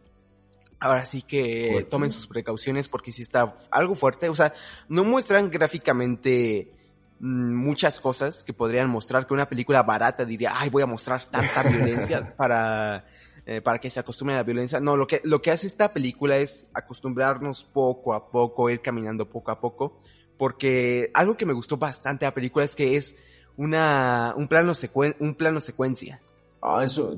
Ahora 0.79 1.05
sí 1.05 1.21
que 1.21 1.85
tomen 1.89 2.09
sus 2.09 2.27
precauciones 2.27 2.87
porque 2.87 3.11
si 3.11 3.21
está 3.21 3.53
algo 3.71 3.95
fuerte. 3.95 4.29
O 4.29 4.35
sea, 4.35 4.53
no 4.87 5.03
muestran 5.03 5.49
gráficamente 5.49 6.71
mm, 7.19 7.53
muchas 7.53 7.99
cosas 7.99 8.43
que 8.43 8.53
podrían 8.53 8.89
mostrar 8.89 9.27
que 9.27 9.33
una 9.33 9.49
película 9.49 9.83
barata 9.83 10.23
diría, 10.23 10.53
ay, 10.55 10.69
voy 10.69 10.83
a 10.83 10.85
mostrar 10.85 11.23
tanta 11.25 11.63
violencia 11.63 12.33
para 12.37 13.05
eh, 13.51 13.61
para 13.61 13.79
que 13.79 13.89
se 13.89 13.99
acostumbren 13.99 14.35
a 14.35 14.41
la 14.41 14.43
violencia. 14.43 14.79
No, 14.79 14.95
lo 14.95 15.07
que, 15.07 15.21
lo 15.23 15.41
que 15.41 15.49
hace 15.49 15.65
esta 15.65 15.91
película 15.91 16.37
es 16.37 16.69
acostumbrarnos 16.75 17.63
poco 17.63 18.13
a 18.13 18.29
poco, 18.29 18.69
ir 18.69 18.79
caminando 18.79 19.27
poco 19.27 19.49
a 19.49 19.59
poco, 19.59 20.03
porque 20.37 21.09
algo 21.15 21.35
que 21.35 21.47
me 21.47 21.53
gustó 21.53 21.75
bastante 21.75 22.25
de 22.25 22.27
la 22.27 22.35
película 22.35 22.63
es 22.63 22.75
que 22.75 22.95
es 22.95 23.23
una, 23.59 24.33
un 24.37 24.47
plano, 24.47 24.73
secuen, 24.73 25.15
un 25.19 25.35
plano 25.35 25.59
secuencia. 25.59 26.21
Ah, 26.61 26.81
eso, 26.85 27.17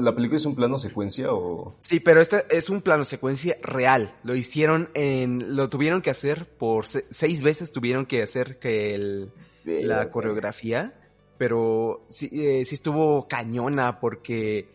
¿la 0.00 0.14
película 0.14 0.36
es 0.36 0.46
un 0.46 0.54
plano 0.54 0.78
secuencia 0.78 1.32
o...? 1.34 1.74
Sí, 1.80 1.98
pero 1.98 2.20
este 2.20 2.42
es 2.50 2.70
un 2.70 2.80
plano 2.80 3.04
secuencia 3.04 3.56
real. 3.60 4.14
Lo 4.22 4.36
hicieron 4.36 4.88
en, 4.94 5.56
lo 5.56 5.68
tuvieron 5.68 6.00
que 6.00 6.10
hacer 6.10 6.46
por 6.46 6.86
seis 6.86 7.42
veces 7.42 7.72
tuvieron 7.72 8.06
que 8.06 8.22
hacer 8.22 8.60
que 8.60 8.94
el, 8.94 9.32
la 9.64 10.12
coreografía, 10.12 10.94
pero 11.38 12.04
sí, 12.08 12.28
eh, 12.32 12.64
sí 12.64 12.76
estuvo 12.76 13.26
cañona 13.26 13.98
porque 13.98 14.68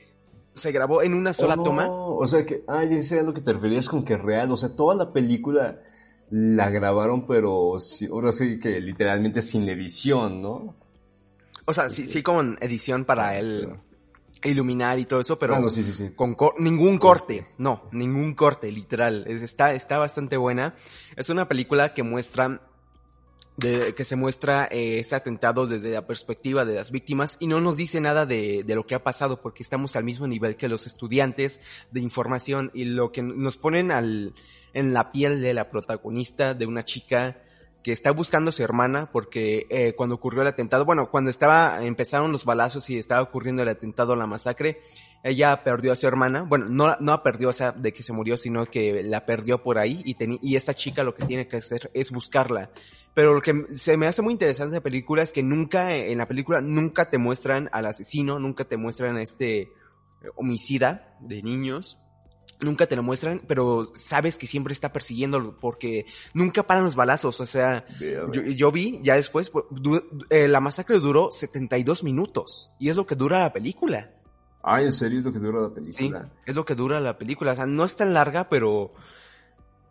se 0.53 0.73
grabó 0.73 1.01
en 1.01 1.13
una 1.13 1.31
sola 1.31 1.55
toma. 1.55 1.87
O 1.89 2.27
sea 2.27 2.45
que, 2.45 2.65
ah, 2.67 2.83
ya 2.83 3.01
sé 3.01 3.19
a 3.21 3.23
lo 3.23 3.33
que 3.33 3.41
te 3.41 3.53
referías 3.53 3.87
con 3.87 4.03
que 4.03 4.17
real, 4.17 4.51
o 4.51 4.57
sea, 4.57 4.75
toda 4.75 4.95
la 4.95 5.13
película 5.13 5.79
la 6.29 6.69
grabaron, 6.69 7.25
pero 7.25 7.77
ahora 8.11 8.31
sí 8.33 8.59
que 8.59 8.81
literalmente 8.81 9.41
sin 9.41 9.69
edición, 9.69 10.41
¿no? 10.41 10.75
O 11.65 11.73
sea, 11.73 11.89
sí, 11.89 12.05
sí 12.05 12.21
con 12.21 12.57
edición 12.61 13.05
para 13.05 13.37
el 13.37 13.79
iluminar 14.43 14.99
y 14.99 15.05
todo 15.05 15.19
eso, 15.19 15.39
pero 15.39 15.55
ah, 15.55 15.69
sí, 15.69 15.81
sí, 15.83 15.91
sí. 15.91 16.11
con 16.15 16.35
ningún 16.59 16.97
corte, 16.97 17.47
no, 17.57 17.89
ningún 17.91 18.35
corte, 18.35 18.71
literal. 18.71 19.25
Está, 19.27 19.73
está 19.73 19.97
bastante 19.97 20.37
buena. 20.37 20.75
Es 21.15 21.29
una 21.29 21.47
película 21.47 21.93
que 21.93 22.03
muestra 22.03 22.61
de, 23.57 23.95
que 23.95 24.03
se 24.03 24.15
muestra 24.15 24.67
eh, 24.69 24.99
ese 24.99 25.15
atentado 25.15 25.65
desde 25.65 25.91
la 25.91 26.05
perspectiva 26.05 26.65
de 26.65 26.75
las 26.75 26.91
víctimas 26.91 27.37
y 27.39 27.47
no 27.47 27.61
nos 27.61 27.77
dice 27.77 28.01
nada 28.01 28.25
de, 28.25 28.63
de, 28.63 28.75
lo 28.75 28.85
que 28.85 28.95
ha 28.95 29.03
pasado 29.03 29.41
porque 29.41 29.63
estamos 29.63 29.95
al 29.95 30.03
mismo 30.03 30.27
nivel 30.27 30.57
que 30.57 30.67
los 30.67 30.85
estudiantes 30.85 31.87
de 31.91 32.01
información 32.01 32.69
y 32.73 32.85
lo 32.85 33.11
que 33.11 33.23
nos 33.23 33.57
ponen 33.57 33.91
al, 33.91 34.33
en 34.73 34.93
la 34.93 35.11
piel 35.11 35.41
de 35.41 35.53
la 35.53 35.69
protagonista 35.69 36.53
de 36.53 36.65
una 36.65 36.83
chica 36.83 37.41
que 37.85 37.91
está 37.91 38.09
buscando 38.09 38.49
a 38.49 38.51
su 38.51 38.63
hermana 38.63 39.11
porque 39.11 39.67
eh, 39.69 39.93
cuando 39.95 40.15
ocurrió 40.15 40.41
el 40.41 40.47
atentado, 40.47 40.85
bueno, 40.85 41.11
cuando 41.11 41.29
estaba, 41.29 41.85
empezaron 41.85 42.31
los 42.31 42.43
balazos 42.43 42.89
y 42.89 42.97
estaba 42.97 43.21
ocurriendo 43.21 43.61
el 43.61 43.69
atentado, 43.69 44.15
la 44.15 44.25
masacre, 44.25 44.79
ella 45.23 45.63
perdió 45.63 45.91
a 45.91 45.95
su 45.95 46.07
hermana, 46.07 46.41
bueno, 46.41 46.65
no, 46.67 46.97
no 46.99 47.11
la 47.11 47.21
perdió, 47.21 47.49
o 47.49 47.71
de 47.75 47.93
que 47.93 48.01
se 48.01 48.11
murió, 48.11 48.39
sino 48.39 48.65
que 48.65 49.03
la 49.03 49.27
perdió 49.27 49.61
por 49.61 49.77
ahí 49.77 50.01
y, 50.03 50.17
y 50.41 50.55
esta 50.55 50.73
chica 50.73 51.03
lo 51.03 51.13
que 51.13 51.25
tiene 51.25 51.47
que 51.47 51.57
hacer 51.57 51.91
es 51.93 52.09
buscarla. 52.09 52.71
Pero 53.13 53.35
lo 53.35 53.41
que 53.41 53.67
se 53.75 53.97
me 53.97 54.07
hace 54.07 54.23
muy 54.23 54.33
interesante 54.33 54.71
de 54.71 54.77
la 54.79 54.83
película 54.83 55.21
es 55.21 55.31
que 55.31 55.43
nunca, 55.43 55.95
en 55.95 56.17
la 56.17 56.27
película, 56.27 56.61
nunca 56.61 57.11
te 57.11 57.19
muestran 57.19 57.69
al 57.71 57.85
asesino, 57.85 58.39
nunca 58.39 58.63
te 58.63 58.77
muestran 58.77 59.17
a 59.17 59.21
este 59.21 59.59
eh, 59.59 59.69
homicida 60.35 61.15
de 61.19 61.43
niños. 61.43 61.99
Nunca 62.61 62.87
te 62.87 62.95
lo 62.95 63.03
muestran, 63.03 63.41
pero 63.47 63.91
sabes 63.95 64.37
que 64.37 64.47
siempre 64.47 64.71
está 64.71 64.93
persiguiéndolo 64.93 65.57
porque 65.59 66.05
nunca 66.33 66.63
paran 66.63 66.85
los 66.85 66.95
balazos. 66.95 67.39
O 67.41 67.45
sea, 67.45 67.85
yo, 68.55 68.71
vi 68.71 68.99
ya 69.03 69.15
después, 69.15 69.51
eh, 70.29 70.47
la 70.47 70.61
masacre 70.61 70.99
duró 70.99 71.31
72 71.31 72.03
minutos 72.03 72.73
y 72.79 72.89
es 72.89 72.95
lo 72.95 73.05
que 73.05 73.15
dura 73.15 73.39
la 73.39 73.53
película. 73.53 74.11
Ah, 74.63 74.81
¿en 74.81 74.91
serio 74.91 75.19
es 75.19 75.25
lo 75.25 75.31
que 75.31 75.39
dura 75.39 75.61
la 75.61 75.69
película? 75.69 75.95
Sí, 75.95 76.11
es 76.45 76.55
lo 76.55 76.65
que 76.65 76.75
dura 76.75 76.99
la 76.99 77.17
película. 77.17 77.51
O 77.51 77.55
sea, 77.55 77.65
no 77.65 77.83
es 77.83 77.95
tan 77.95 78.13
larga, 78.13 78.49
pero 78.49 78.93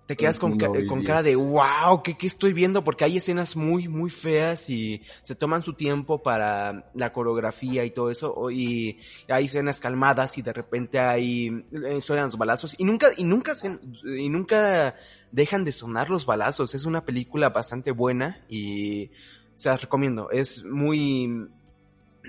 te 0.06 0.16
quedas 0.16 0.38
con, 0.38 0.58
con 0.58 1.02
cara 1.02 1.22
de 1.22 1.34
wow, 1.34 2.02
¿qué, 2.02 2.16
¿qué, 2.16 2.26
estoy 2.26 2.52
viendo? 2.52 2.84
Porque 2.84 3.04
hay 3.04 3.16
escenas 3.16 3.56
muy, 3.56 3.88
muy 3.88 4.10
feas 4.10 4.68
y 4.68 5.02
se 5.22 5.34
toman 5.34 5.62
su 5.62 5.72
tiempo 5.72 6.22
para 6.22 6.90
la 6.94 7.12
coreografía 7.12 7.84
y 7.84 7.90
todo 7.90 8.10
eso. 8.10 8.50
Y 8.50 8.98
hay 9.28 9.46
escenas 9.46 9.80
calmadas 9.80 10.36
y 10.36 10.42
de 10.42 10.52
repente 10.52 10.98
hay, 10.98 11.64
eh, 11.72 12.00
suenan 12.02 12.26
los 12.26 12.36
balazos 12.36 12.74
y 12.78 12.84
nunca, 12.84 13.08
y 13.16 13.24
nunca 13.24 13.54
se, 13.54 13.78
y 14.18 14.28
nunca 14.28 14.94
dejan 15.32 15.64
de 15.64 15.72
sonar 15.72 16.10
los 16.10 16.26
balazos. 16.26 16.74
Es 16.74 16.84
una 16.84 17.04
película 17.06 17.48
bastante 17.48 17.90
buena 17.90 18.44
y 18.48 19.10
se 19.54 19.70
las 19.70 19.80
recomiendo. 19.80 20.30
Es 20.30 20.64
muy, 20.66 21.48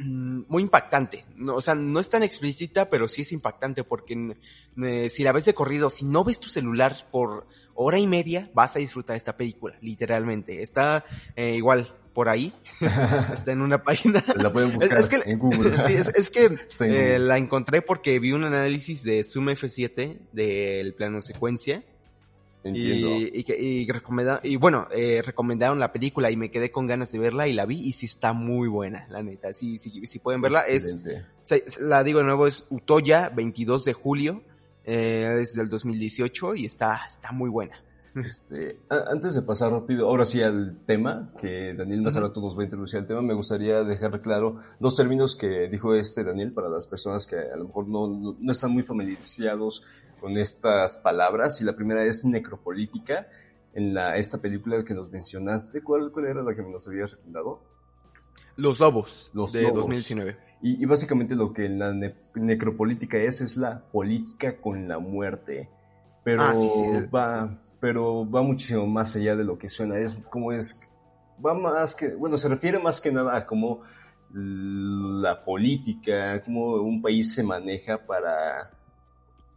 muy 0.04 0.64
impactante. 0.64 1.26
No, 1.36 1.56
o 1.56 1.62
sea, 1.62 1.76
no 1.76 2.00
es 2.00 2.10
tan 2.10 2.24
explícita, 2.24 2.90
pero 2.90 3.08
sí 3.08 3.22
es 3.22 3.32
impactante 3.34 3.84
porque 3.84 4.36
eh, 4.82 5.10
si 5.10 5.24
la 5.24 5.32
ves 5.34 5.46
de 5.46 5.54
corrido, 5.54 5.90
si 5.90 6.06
no 6.06 6.24
ves 6.24 6.40
tu 6.40 6.50
celular 6.50 6.96
por 7.12 7.48
hora 7.76 8.00
y 8.00 8.08
media, 8.08 8.50
vas 8.54 8.76
a 8.76 8.80
disfrutar 8.80 9.16
esta 9.16 9.38
película, 9.38 9.78
literalmente. 9.82 10.62
Está 10.62 11.06
eh, 11.36 11.56
igual 11.56 11.88
por 12.14 12.30
ahí, 12.30 12.54
está 13.34 13.52
en 13.52 13.62
una 13.62 13.84
página. 13.84 14.24
La 14.38 14.52
pueden 14.52 14.74
buscar 14.74 14.98
es, 14.98 15.10
que, 15.10 15.22
en 15.26 15.38
Google. 15.38 15.78
sí, 15.86 15.94
es, 15.94 16.30
que 16.30 16.58
eh, 16.82 17.20
la 17.20 17.38
encontré 17.38 17.82
porque 17.82 18.20
vi 18.20 18.32
un 18.32 18.46
análisis 18.46 19.04
de 19.04 19.24
Zoom 19.24 19.50
F7 19.50 20.18
del 20.32 20.94
plano 20.94 21.22
secuencia 21.22 21.84
y, 22.74 22.92
y, 23.32 23.46
y, 23.48 23.88
y 24.44 24.56
bueno, 24.56 24.88
eh, 24.92 25.22
recomendaron 25.24 25.78
la 25.80 25.94
película 25.94 26.32
y 26.32 26.38
me 26.38 26.50
quedé 26.50 26.72
con 26.72 26.88
ganas 26.88 27.12
de 27.12 27.20
verla 27.20 27.48
y 27.48 27.54
la 27.54 27.66
vi 27.66 27.80
y 27.80 27.92
sí 27.92 28.08
está 28.08 28.34
muy 28.34 28.68
buena, 28.68 29.06
la 29.10 29.22
neta. 29.22 29.54
Sí, 29.54 29.78
sí, 29.78 30.02
sí 30.08 30.20
pueden 30.20 30.42
verla. 30.42 30.62
Es, 30.62 31.04
la 31.80 32.04
digo 32.04 32.20
de 32.20 32.26
nuevo, 32.26 32.48
es 32.48 32.66
Utoya, 32.72 33.30
22 33.30 33.86
de 33.86 33.94
julio, 33.94 34.44
eh, 34.86 35.40
es 35.42 35.54
del 35.54 35.68
2018 35.70 36.56
y 36.56 36.66
está, 36.66 37.02
está 37.08 37.32
muy 37.32 37.50
buena. 37.50 37.76
Este, 38.16 38.80
antes 38.90 39.36
de 39.36 39.42
pasar 39.42 39.74
rápido, 39.74 40.08
ahora 40.08 40.24
sí 40.24 40.42
al 40.42 40.86
tema, 40.86 41.34
que 41.38 41.74
Daniel 41.74 42.02
más 42.02 42.16
rato 42.16 42.40
nos 42.40 42.58
va 42.58 42.62
a 42.62 42.64
introducir 42.64 43.00
al 43.00 43.08
tema, 43.08 43.22
me 43.22 43.34
gustaría 43.34 43.84
dejar 43.84 44.22
claro 44.22 44.62
dos 44.80 44.96
términos 44.96 45.36
que 45.36 45.68
dijo 45.68 45.94
este 45.94 46.24
Daniel 46.24 46.54
para 46.54 46.70
las 46.70 46.88
personas 46.88 47.28
que 47.28 47.36
a 47.36 47.58
lo 47.58 47.66
mejor 47.66 47.90
no, 47.90 48.08
no, 48.08 48.38
no 48.40 48.52
están 48.54 48.72
muy 48.72 48.84
familiarizados 48.84 49.84
con 50.22 50.38
estas 50.38 50.98
palabras. 50.98 51.60
Y 51.62 51.66
la 51.66 51.76
primera 51.76 52.06
es 52.06 52.24
necropolítica. 52.24 53.28
En 53.74 53.94
la, 53.94 54.16
esta 54.16 54.38
película 54.38 54.86
que 54.86 54.94
nos 54.94 55.12
mencionaste, 55.12 55.84
¿cuál, 55.84 56.10
cuál 56.14 56.28
era 56.28 56.42
la 56.42 56.56
que 56.56 56.62
nos 56.62 56.88
habías 56.88 57.12
recomendado? 57.12 57.62
Los 58.56 58.80
Lobos, 58.80 59.32
Los 59.34 59.52
de 59.52 59.70
2019. 59.70 60.38
Y, 60.66 60.82
y, 60.82 60.86
básicamente 60.86 61.36
lo 61.36 61.54
que 61.54 61.70
la 61.70 61.94
necropolítica 62.34 63.20
es, 63.20 63.40
es 63.40 63.56
la 63.56 63.84
política 63.92 64.60
con 64.60 64.88
la 64.88 64.98
muerte. 64.98 65.70
Pero 66.24 66.42
ah, 66.42 66.54
va, 67.14 67.56
pero 67.80 68.28
va 68.28 68.42
muchísimo 68.42 68.88
más 68.88 69.16
allá 69.16 69.36
de 69.36 69.44
lo 69.44 69.60
que 69.60 69.70
suena. 69.70 70.00
Es 70.00 70.16
como 70.16 70.52
es, 70.52 70.82
va 71.46 71.54
más 71.54 71.94
que, 71.94 72.16
bueno, 72.16 72.36
se 72.36 72.50
refiere 72.50 72.80
más 72.80 73.00
que 73.00 73.12
nada 73.12 73.38
a 73.38 73.46
cómo 73.46 73.84
la 74.34 75.46
política, 75.46 76.42
cómo 76.44 76.78
un 76.78 77.00
país 77.00 77.36
se 77.36 77.44
maneja 77.44 78.00
para... 78.00 78.72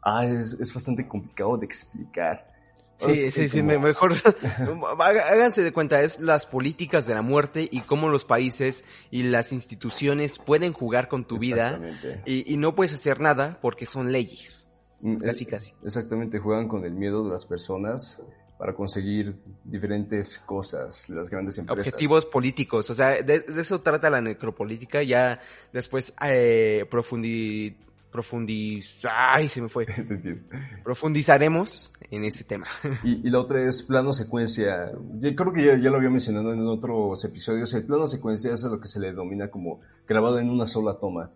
Ah, 0.03 0.27
es, 0.27 0.61
es 0.61 0.75
bastante 0.75 1.09
complicado 1.09 1.57
de 1.57 1.65
explicar. 1.65 2.53
Sí, 2.99 3.31
sí, 3.31 3.49
sí, 3.49 3.63
mejor 3.63 4.15
háganse 5.01 5.63
de 5.63 5.73
cuenta, 5.73 6.03
es 6.03 6.21
las 6.21 6.47
políticas 6.47 7.07
de 7.07 7.15
la 7.15 7.23
muerte 7.23 7.69
y 7.71 7.81
cómo 7.83 8.09
los 8.09 8.25
países 8.25 8.85
y 9.11 9.23
las 9.23 9.53
instituciones 9.53 10.39
pueden 10.39 10.73
jugar 10.73 11.09
con 11.09 11.25
tu 11.25 11.39
vida 11.39 11.81
y, 12.27 12.53
y, 12.53 12.57
no 12.57 12.75
puedes 12.75 12.93
hacer 12.93 13.21
nada 13.21 13.59
porque 13.63 13.87
son 13.87 14.11
leyes. 14.11 14.73
Mm, 15.01 15.19
casi, 15.19 15.47
casi. 15.47 15.73
Exactamente, 15.85 16.39
juegan 16.41 16.67
con 16.67 16.85
el 16.85 16.93
miedo 16.93 17.25
de 17.25 17.31
las 17.31 17.45
personas 17.45 18.21
para 18.59 18.75
conseguir 18.75 19.37
diferentes 19.63 20.41
cosas, 20.41 21.09
las 21.09 21.31
grandes 21.31 21.59
empresas. 21.59 21.87
Objetivos 21.87 22.27
políticos, 22.27 22.91
o 22.91 22.95
sea, 22.95 23.23
de, 23.23 23.35
eso 23.35 23.81
trata 23.81 24.11
la 24.11 24.21
necropolítica, 24.21 25.03
ya 25.05 25.41
después 25.73 26.15
eh, 26.27 26.85
profundi, 26.91 27.77
profundiz, 28.11 29.03
ay, 29.11 29.49
se 29.49 29.61
me 29.61 29.69
fue. 29.69 29.87
Profundizaremos 30.85 31.93
en 32.11 32.25
ese 32.25 32.45
tema. 32.45 32.67
Y, 33.05 33.29
la 33.31 33.41
otra 33.41 33.63
es 33.63 33.83
plano 33.83 34.13
secuencia. 34.13 34.93
Yo 35.21 35.35
creo 35.35 35.53
que 35.53 35.65
ya, 35.65 35.79
ya, 35.79 35.91
lo 35.91 35.97
había 35.97 36.11
mencionado 36.11 36.53
en 36.53 36.67
otros 36.67 37.25
episodios. 37.25 37.73
El 37.75 37.85
plano 37.85 38.07
secuencia 38.07 38.53
es 38.53 38.63
lo 38.65 38.81
que 38.81 38.89
se 38.89 39.01
le 39.01 39.09
denomina 39.09 39.51
como 39.51 39.81
grabado 40.07 40.39
en 40.39 40.51
una 40.51 40.67
sola 40.67 40.95
toma. 40.95 41.31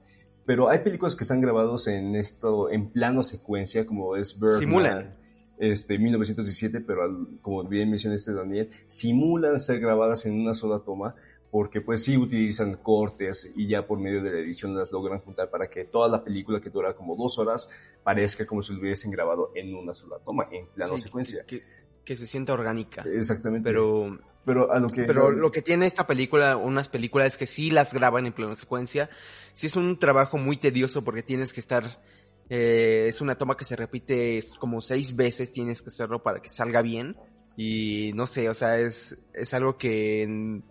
Pero 0.45 0.69
hay 0.69 0.81
películas 0.81 1.15
que 1.15 1.25
están 1.25 1.41
grabados 1.41 1.87
en 1.87 2.17
esto, 2.17 2.71
en 2.71 2.91
plano 2.91 3.23
secuencia, 3.23 3.87
como 3.87 4.17
es 4.17 4.39
Birdman. 4.39 4.59
Simulan 4.59 5.23
este, 5.59 5.99
1917, 5.99 6.81
pero 6.81 7.29
como 7.41 7.63
bien 7.65 7.89
mencionó 7.89 8.17
este 8.17 8.35
Daniel, 8.35 8.71
simulan 8.89 9.61
ser 9.61 9.79
grabadas 9.79 10.27
en 10.27 10.41
una 10.41 10.55
sola 10.55 10.81
toma 10.81 11.15
porque 11.53 11.83
pues 11.83 12.03
sí 12.03 12.17
utilizan 12.17 12.79
cortes 12.79 13.53
y 13.55 13.69
ya 13.69 13.87
por 13.87 14.01
medio 14.01 14.23
de 14.23 14.33
la 14.33 14.39
edición 14.39 14.75
las 14.75 14.91
logran 14.91 15.19
juntar 15.19 15.51
para 15.51 15.69
que 15.69 15.85
toda 15.85 16.09
la 16.09 16.25
película 16.25 16.63
que 16.63 16.71
dura 16.71 16.95
como 16.95 17.15
dos 17.15 17.39
horas 17.39 17.69
parezca 18.03 18.47
como 18.47 18.63
si 18.63 18.73
lo 18.73 18.81
hubiesen 18.81 19.11
grabado 19.11 19.53
en 19.55 19.75
una 19.75 19.93
sola 19.93 20.17
toma, 20.25 20.49
en 20.51 20.67
plano 20.69 20.99
secuencia. 20.99 21.45
Que, 21.45 21.63
que, 22.07 22.17
se 22.17 22.27
sienta 22.27 22.55
orgánica. 22.55 23.03
Exactamente. 23.03 23.69
Pero, 23.69 24.19
pero 24.47 24.73
a 24.73 24.81
lo 24.81 24.89
que... 24.89 25.05
Pero 25.05 25.31
lo 25.31 25.53
que 25.53 25.61
tiene 25.61 25.87
esta 25.87 26.07
película, 26.07 26.57
unas 26.57 26.89
películas 26.89 27.35
es 27.35 27.37
que 27.37 27.47
sí 27.47 27.71
las 27.71 27.93
graban 27.93 28.25
en 28.25 28.33
plano 28.33 28.55
secuencia, 28.55 29.11
sí 29.53 29.67
es 29.67 29.77
un 29.77 29.99
trabajo 29.99 30.39
muy 30.39 30.57
tedioso 30.57 31.05
porque 31.05 31.23
tienes 31.23 31.53
que 31.53 31.61
estar 31.61 31.85
eh, 32.49 33.09
es 33.09 33.21
una 33.21 33.35
toma 33.35 33.59
que 33.59 33.67
se 33.67 33.77
repite 33.77 34.41
como 34.59 34.81
seis 34.81 35.17
veces, 35.17 35.53
tienes 35.53 35.83
que 35.83 35.89
hacerlo 35.89 36.23
para 36.23 36.41
que 36.41 36.49
salga 36.49 36.81
bien. 36.81 37.15
Y 37.59 38.13
no 38.15 38.27
sé, 38.27 38.49
o 38.49 38.55
sea, 38.55 38.79
es, 38.79 39.27
es 39.35 39.53
algo 39.53 39.77
que, 39.77 40.63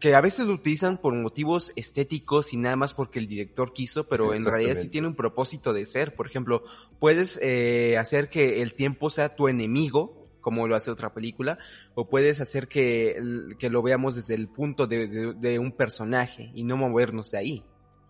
que 0.00 0.14
a 0.14 0.20
veces 0.20 0.46
lo 0.46 0.54
utilizan 0.54 0.98
por 0.98 1.14
motivos 1.14 1.72
estéticos 1.76 2.52
y 2.52 2.56
nada 2.56 2.76
más 2.76 2.94
porque 2.94 3.18
el 3.18 3.26
director 3.26 3.72
quiso, 3.72 4.08
pero 4.08 4.34
en 4.34 4.44
realidad 4.44 4.74
sí 4.74 4.90
tiene 4.90 5.08
un 5.08 5.14
propósito 5.14 5.72
de 5.72 5.84
ser. 5.84 6.14
Por 6.14 6.26
ejemplo, 6.26 6.62
puedes 6.98 7.38
eh, 7.42 7.96
hacer 7.98 8.28
que 8.28 8.62
el 8.62 8.74
tiempo 8.74 9.10
sea 9.10 9.34
tu 9.34 9.48
enemigo, 9.48 10.28
como 10.40 10.66
lo 10.66 10.76
hace 10.76 10.90
otra 10.90 11.14
película, 11.14 11.58
o 11.94 12.08
puedes 12.08 12.40
hacer 12.40 12.68
que, 12.68 13.18
que 13.58 13.70
lo 13.70 13.82
veamos 13.82 14.14
desde 14.14 14.34
el 14.34 14.48
punto 14.48 14.86
de, 14.86 15.34
de 15.34 15.58
un 15.58 15.72
personaje 15.72 16.50
y 16.54 16.64
no 16.64 16.76
movernos 16.76 17.30
de 17.30 17.38
ahí. 17.38 17.64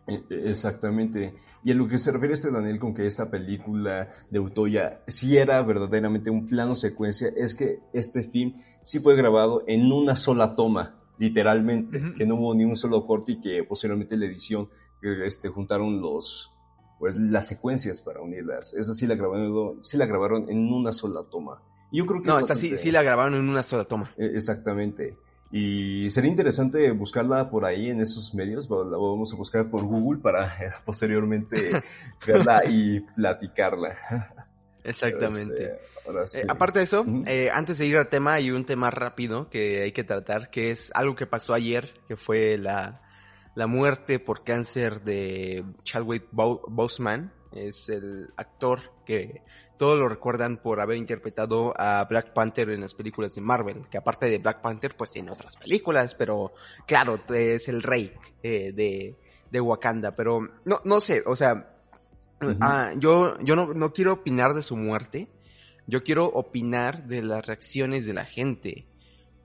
E, 0.08 0.24
exactamente. 0.50 1.34
Y 1.62 1.72
a 1.72 1.74
lo 1.74 1.86
que 1.86 1.98
se 1.98 2.12
refiere 2.12 2.34
este 2.34 2.50
Daniel 2.50 2.78
con 2.78 2.94
que 2.94 3.06
esta 3.06 3.30
película 3.30 4.12
de 4.30 4.40
Utoya 4.40 5.02
sí 5.06 5.36
era 5.36 5.62
verdaderamente 5.62 6.30
un 6.30 6.46
plano 6.46 6.76
secuencia, 6.76 7.28
es 7.36 7.54
que 7.54 7.80
este 7.92 8.22
film 8.22 8.54
sí 8.82 9.00
fue 9.00 9.16
grabado 9.16 9.64
en 9.66 9.92
una 9.92 10.16
sola 10.16 10.54
toma, 10.54 10.97
literalmente, 11.18 12.14
que 12.16 12.26
no 12.26 12.36
hubo 12.36 12.54
ni 12.54 12.64
un 12.64 12.76
solo 12.76 13.06
corte 13.06 13.32
y 13.32 13.40
que 13.40 13.64
posteriormente 13.64 14.16
la 14.16 14.26
edición 14.26 14.68
este, 15.24 15.48
juntaron 15.48 16.00
los 16.00 16.54
pues 16.98 17.16
las 17.16 17.46
secuencias 17.46 18.00
para 18.00 18.20
unirlas. 18.20 18.74
Esa 18.74 18.92
sí 18.92 19.06
la 19.06 19.14
grabaron, 19.14 19.84
sí 19.84 19.96
la 19.96 20.06
grabaron 20.06 20.50
en 20.50 20.72
una 20.72 20.92
sola 20.92 21.22
toma. 21.30 21.62
yo 21.92 22.04
creo 22.06 22.22
que 22.22 22.28
no, 22.28 22.38
esta 22.38 22.56
sí, 22.56 22.76
sí 22.76 22.90
la 22.90 23.02
grabaron 23.02 23.34
en 23.34 23.48
una 23.48 23.62
sola 23.62 23.84
toma. 23.84 24.10
E, 24.16 24.26
exactamente. 24.26 25.16
Y 25.50 26.10
sería 26.10 26.30
interesante 26.30 26.90
buscarla 26.90 27.50
por 27.50 27.64
ahí 27.64 27.88
en 27.88 28.00
esos 28.00 28.34
medios. 28.34 28.68
La 28.68 28.76
vamos 28.98 29.32
a 29.32 29.36
buscar 29.36 29.70
por 29.70 29.82
Google 29.84 30.20
para 30.20 30.46
eh, 30.62 30.72
posteriormente 30.84 31.82
verla 32.26 32.62
y 32.68 33.00
platicarla. 33.00 34.47
Exactamente. 34.88 35.78
Este, 36.24 36.40
eh, 36.40 36.46
aparte 36.48 36.78
de 36.80 36.84
eso, 36.84 37.04
eh, 37.26 37.50
antes 37.52 37.78
de 37.78 37.86
ir 37.86 37.96
al 37.96 38.08
tema, 38.08 38.34
hay 38.34 38.50
un 38.50 38.64
tema 38.64 38.90
rápido 38.90 39.50
que 39.50 39.82
hay 39.82 39.92
que 39.92 40.04
tratar, 40.04 40.50
que 40.50 40.70
es 40.70 40.90
algo 40.94 41.14
que 41.14 41.26
pasó 41.26 41.54
ayer, 41.54 41.94
que 42.08 42.16
fue 42.16 42.56
la, 42.56 43.02
la 43.54 43.66
muerte 43.66 44.18
por 44.18 44.44
cáncer 44.44 45.02
de 45.02 45.64
Chadwick 45.82 46.28
Boseman. 46.32 47.32
Es 47.52 47.88
el 47.88 48.32
actor 48.36 48.80
que 49.06 49.42
todos 49.78 49.98
lo 49.98 50.08
recuerdan 50.08 50.58
por 50.58 50.80
haber 50.80 50.96
interpretado 50.96 51.72
a 51.76 52.04
Black 52.04 52.32
Panther 52.32 52.70
en 52.70 52.80
las 52.80 52.94
películas 52.94 53.34
de 53.34 53.40
Marvel, 53.40 53.88
que 53.90 53.96
aparte 53.96 54.28
de 54.28 54.38
Black 54.38 54.60
Panther, 54.60 54.96
pues 54.96 55.10
tiene 55.10 55.30
otras 55.30 55.56
películas, 55.56 56.14
pero 56.14 56.52
claro, 56.86 57.20
es 57.28 57.68
el 57.68 57.82
rey 57.82 58.12
eh, 58.42 58.72
de, 58.72 59.16
de 59.50 59.60
Wakanda, 59.60 60.14
pero 60.14 60.40
no, 60.64 60.80
no 60.84 61.00
sé, 61.00 61.22
o 61.24 61.36
sea, 61.36 61.77
ah, 62.60 62.92
yo, 62.96 63.38
yo 63.40 63.56
no, 63.56 63.74
no 63.74 63.92
quiero 63.92 64.12
opinar 64.12 64.54
de 64.54 64.62
su 64.62 64.76
muerte, 64.76 65.28
yo 65.86 66.02
quiero 66.02 66.26
opinar 66.26 67.06
de 67.06 67.22
las 67.22 67.46
reacciones 67.46 68.06
de 68.06 68.14
la 68.14 68.24
gente. 68.24 68.86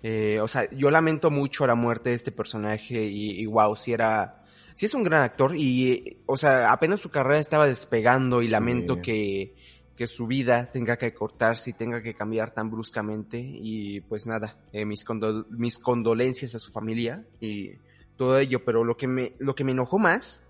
Eh, 0.03 0.39
o 0.41 0.47
sea, 0.49 0.69
yo 0.71 0.91
lamento 0.91 1.32
mucho 1.32 1.65
la 1.65 1.75
muerte 1.75 2.10
de 2.10 2.17
este 2.17 2.32
personaje 2.32 3.06
y, 3.06 3.39
y 3.39 3.45
wow, 3.45 3.75
si 3.77 3.93
era, 3.93 4.43
si 4.73 4.86
es 4.86 4.93
un 4.93 5.03
gran 5.03 5.21
actor 5.21 5.56
y, 5.56 6.17
o 6.25 6.36
sea, 6.36 6.73
apenas 6.73 6.99
su 6.99 7.10
carrera 7.10 7.39
estaba 7.39 7.67
despegando 7.67 8.41
y 8.41 8.49
lamento 8.49 9.01
que, 9.01 9.56
que 9.95 10.08
su 10.08 10.27
vida 10.27 10.71
tenga 10.71 10.97
que 10.97 11.13
cortarse 11.13 11.69
y 11.69 11.73
tenga 11.73 12.01
que 12.01 12.15
cambiar 12.15 12.51
tan 12.51 12.69
bruscamente 12.69 13.39
y 13.39 14.01
pues 14.01 14.27
nada, 14.27 14.58
eh, 14.73 14.86
mis, 14.86 15.06
mis 15.51 15.77
condolencias 15.77 16.56
a 16.56 16.60
su 16.60 16.71
familia 16.71 17.25
y 17.39 17.71
todo 18.17 18.38
ello, 18.39 18.65
pero 18.65 18.84
lo 18.84 18.97
que 18.97 19.08
me, 19.08 19.34
lo 19.39 19.56
que 19.56 19.63
me 19.63 19.71
enojó 19.71 19.99
más 19.99 20.45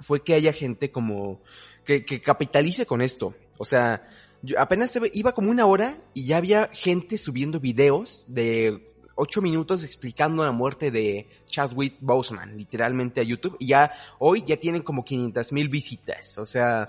fue 0.00 0.22
que 0.22 0.34
haya 0.34 0.52
gente 0.52 0.90
como 0.90 1.40
que, 1.84 2.04
que 2.04 2.20
capitalice 2.20 2.86
con 2.86 3.02
esto, 3.02 3.34
o 3.58 3.64
sea, 3.64 4.08
yo 4.42 4.60
apenas 4.60 4.98
iba 5.12 5.32
como 5.32 5.50
una 5.50 5.66
hora 5.66 5.98
y 6.14 6.26
ya 6.26 6.36
había 6.36 6.68
gente 6.72 7.18
subiendo 7.18 7.58
videos 7.58 8.26
de 8.28 8.92
ocho 9.16 9.42
minutos 9.42 9.82
explicando 9.82 10.44
la 10.44 10.52
muerte 10.52 10.90
de 10.90 11.26
Chadwick 11.46 11.96
Boseman, 12.00 12.56
literalmente 12.56 13.20
a 13.20 13.24
YouTube. 13.24 13.56
Y 13.58 13.68
ya, 13.68 13.92
hoy 14.18 14.44
ya 14.46 14.58
tienen 14.58 14.82
como 14.82 15.04
500 15.04 15.52
mil 15.52 15.68
visitas. 15.68 16.38
O 16.38 16.46
sea, 16.46 16.86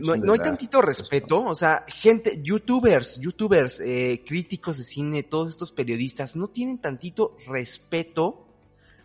no, 0.00 0.32
hay 0.32 0.38
tantito 0.40 0.82
respeto. 0.82 1.44
O 1.44 1.54
sea, 1.54 1.84
gente, 1.88 2.40
youtubers, 2.42 3.18
youtubers, 3.20 3.80
eh, 3.80 4.22
críticos 4.26 4.78
de 4.78 4.84
cine, 4.84 5.22
todos 5.22 5.50
estos 5.50 5.72
periodistas, 5.72 6.36
no 6.36 6.48
tienen 6.48 6.78
tantito 6.78 7.36
respeto 7.46 8.41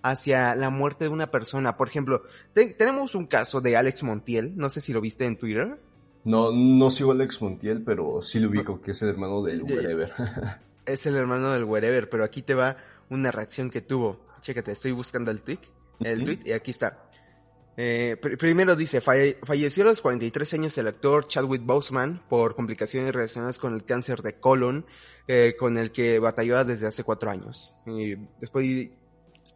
hacia 0.09 0.55
la 0.55 0.69
muerte 0.69 1.05
de 1.05 1.09
una 1.09 1.31
persona. 1.31 1.77
Por 1.77 1.87
ejemplo, 1.87 2.23
tenemos 2.53 3.15
un 3.15 3.27
caso 3.27 3.61
de 3.61 3.77
Alex 3.77 4.03
Montiel, 4.03 4.55
no 4.55 4.69
sé 4.69 4.81
si 4.81 4.93
lo 4.93 5.01
viste 5.01 5.25
en 5.25 5.37
Twitter. 5.37 5.79
No, 6.23 6.51
no 6.51 6.89
sigo 6.89 7.11
a 7.11 7.13
Alex 7.15 7.41
Montiel, 7.41 7.83
pero 7.83 8.21
sí 8.21 8.39
lo 8.39 8.49
ubico, 8.49 8.81
que 8.81 8.91
es 8.91 9.01
el 9.01 9.09
hermano 9.09 9.43
del 9.43 9.63
Wherever. 9.63 10.11
es 10.87 11.05
el 11.05 11.15
hermano 11.15 11.51
del 11.51 11.65
wherever, 11.65 12.09
pero 12.09 12.23
aquí 12.23 12.41
te 12.41 12.55
va 12.55 12.77
una 13.09 13.31
reacción 13.31 13.69
que 13.69 13.81
tuvo. 13.81 14.25
Chécate, 14.41 14.71
estoy 14.71 14.91
buscando 14.91 15.29
el 15.31 15.41
tweet, 15.41 15.59
el 15.99 16.23
tweet 16.23 16.39
y 16.45 16.51
aquí 16.51 16.71
está. 16.71 17.03
Eh, 17.79 18.17
primero 18.39 18.75
dice, 18.75 19.01
falleció 19.01 19.83
a 19.83 19.87
los 19.87 20.01
43 20.01 20.53
años 20.55 20.77
el 20.79 20.87
actor 20.87 21.27
Chadwick 21.27 21.63
Boseman 21.63 22.23
por 22.27 22.55
complicaciones 22.55 23.13
relacionadas 23.13 23.59
con 23.59 23.75
el 23.75 23.85
cáncer 23.85 24.23
de 24.23 24.39
colon, 24.39 24.85
eh, 25.27 25.55
con 25.59 25.77
el 25.77 25.91
que 25.91 26.17
batalló 26.17 26.63
desde 26.65 26.87
hace 26.87 27.03
cuatro 27.03 27.29
años. 27.29 27.75
Y 27.85 28.15
después, 28.39 28.89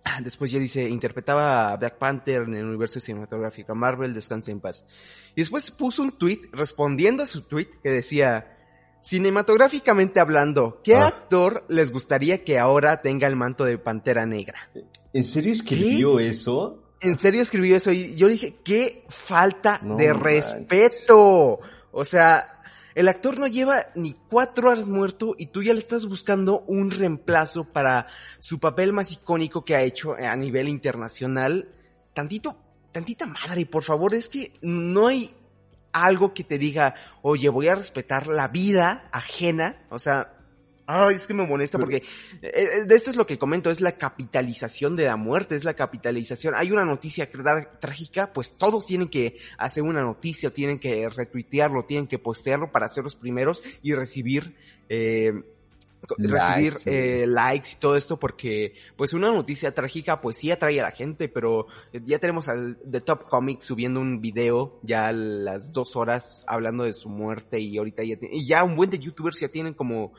después 0.24 0.52
ya 0.52 0.60
dice, 0.60 0.88
interpretaba 0.88 1.72
a 1.72 1.78
Black 1.78 1.98
Panther 1.98 2.44
en 2.44 2.56
el 2.56 2.66
universo 2.66 3.00
cinematográfico 3.00 3.76
Marvel, 3.76 4.14
descanse 4.14 4.52
en 4.52 4.60
paz. 4.60 4.86
Y 5.36 5.42
después 5.42 5.72
puso 5.72 6.02
un 6.02 6.12
tweet 6.12 6.42
respondiendo 6.52 7.24
a 7.24 7.28
su 7.28 7.44
tweet 7.44 7.70
que 7.82 7.90
decía, 7.90 8.58
Cinematográficamente 9.02 10.20
hablando, 10.20 10.80
¿qué 10.84 10.96
ah. 10.96 11.08
actor 11.08 11.66
les 11.68 11.92
gustaría 11.92 12.44
que 12.44 12.60
ahora 12.60 13.02
tenga 13.02 13.28
el 13.28 13.36
manto 13.36 13.66
de 13.66 13.80
Pantera 13.80 14.28
Negra? 14.28 14.70
¿En 15.12 15.24
serio 15.24 15.52
escribió 15.52 16.20
eso? 16.20 16.84
En 17.02 17.16
serio 17.16 17.42
escribió 17.42 17.76
eso 17.76 17.92
y 17.92 18.16
yo 18.16 18.28
dije, 18.28 18.60
qué 18.64 19.04
falta 19.10 19.82
de 19.98 20.14
respeto. 20.14 21.60
O 21.92 22.06
sea, 22.06 22.51
el 22.96 23.08
actor 23.08 23.40
no 23.40 23.48
lleva 23.48 23.86
ni 23.96 24.14
cuatro 24.14 24.70
horas 24.70 24.88
muerto 24.88 25.36
y 25.38 25.48
tú 25.48 25.64
ya 25.64 25.74
le 25.74 25.80
estás 25.80 26.06
buscando 26.06 26.62
un 26.68 26.92
reemplazo 26.92 27.72
para 27.72 28.08
su 28.40 28.60
papel 28.60 28.94
más 28.94 29.12
icónico 29.12 29.64
que 29.64 29.76
ha 29.76 29.82
hecho 29.82 30.16
a 30.16 30.36
nivel 30.36 30.68
internacional. 30.68 31.70
Tantito, 32.14 32.58
tantita 32.92 33.26
madre, 33.26 33.66
por 33.66 33.84
favor, 33.84 34.14
es 34.14 34.28
que 34.28 34.54
no 34.62 35.08
hay 35.08 35.34
algo 35.94 36.34
que 36.34 36.44
te 36.44 36.58
diga, 36.58 36.96
oye, 37.22 37.50
voy 37.50 37.68
a 37.68 37.76
respetar 37.76 38.28
la 38.28 38.48
vida 38.48 39.08
ajena, 39.12 39.84
o 39.90 40.00
sea, 40.00 40.41
Ay, 40.94 41.16
es 41.16 41.26
que 41.26 41.34
me 41.34 41.48
molesta 41.48 41.80
porque 41.80 41.98
eh, 41.98 42.04
eh, 42.42 42.86
de 42.86 42.96
esto 42.96 43.10
es 43.10 43.16
lo 43.16 43.26
que 43.26 43.40
comento, 43.40 43.72
es 43.72 43.80
la 43.80 43.94
capitalización 43.94 44.98
de 44.98 45.06
la 45.06 45.16
muerte, 45.16 45.56
es 45.56 45.64
la 45.64 45.74
capitalización. 45.74 46.54
Hay 46.54 46.70
una 46.70 46.84
noticia 46.84 47.30
trágica, 47.80 48.34
pues 48.34 48.58
todos 48.58 48.86
tienen 48.86 49.08
que 49.08 49.38
hacer 49.58 49.84
una 49.84 50.02
noticia, 50.02 50.50
tienen 50.50 50.80
que 50.80 51.08
retuitearlo, 51.08 51.86
tienen 51.86 52.08
que 52.08 52.20
postearlo 52.20 52.74
para 52.74 52.90
ser 52.90 53.06
los 53.06 53.16
primeros 53.16 53.64
y 53.82 53.94
recibir 53.94 54.54
eh, 54.90 55.32
recibir 56.18 56.74
eh, 56.86 57.26
likes 57.28 57.70
y 57.78 57.80
todo 57.80 57.96
esto 57.96 58.18
porque 58.20 58.74
pues 58.98 59.14
una 59.14 59.32
noticia 59.32 59.74
trágica 59.74 60.20
pues 60.20 60.36
sí 60.36 60.52
atrae 60.52 60.80
a 60.80 60.84
la 60.84 60.92
gente 60.92 61.30
pero 61.30 61.68
ya 62.06 62.20
tenemos 62.20 62.48
al 62.48 62.78
The 62.90 63.02
Top 63.02 63.30
Comics 63.30 63.66
subiendo 63.66 64.02
un 64.02 64.20
video 64.20 64.80
ya 64.82 65.08
a 65.08 65.12
las 65.12 65.72
dos 65.72 65.96
horas 65.96 66.44
hablando 66.48 66.84
de 66.84 66.94
su 66.94 67.08
muerte 67.08 67.60
y 67.60 67.78
ahorita 67.78 68.04
ya 68.04 68.18
y 68.20 68.46
ya 68.46 68.64
un 68.64 68.76
buen 68.76 68.90
de 68.90 69.00
youtubers 69.00 69.40
ya 69.40 69.48
tienen 69.48 69.74
como 69.74 70.14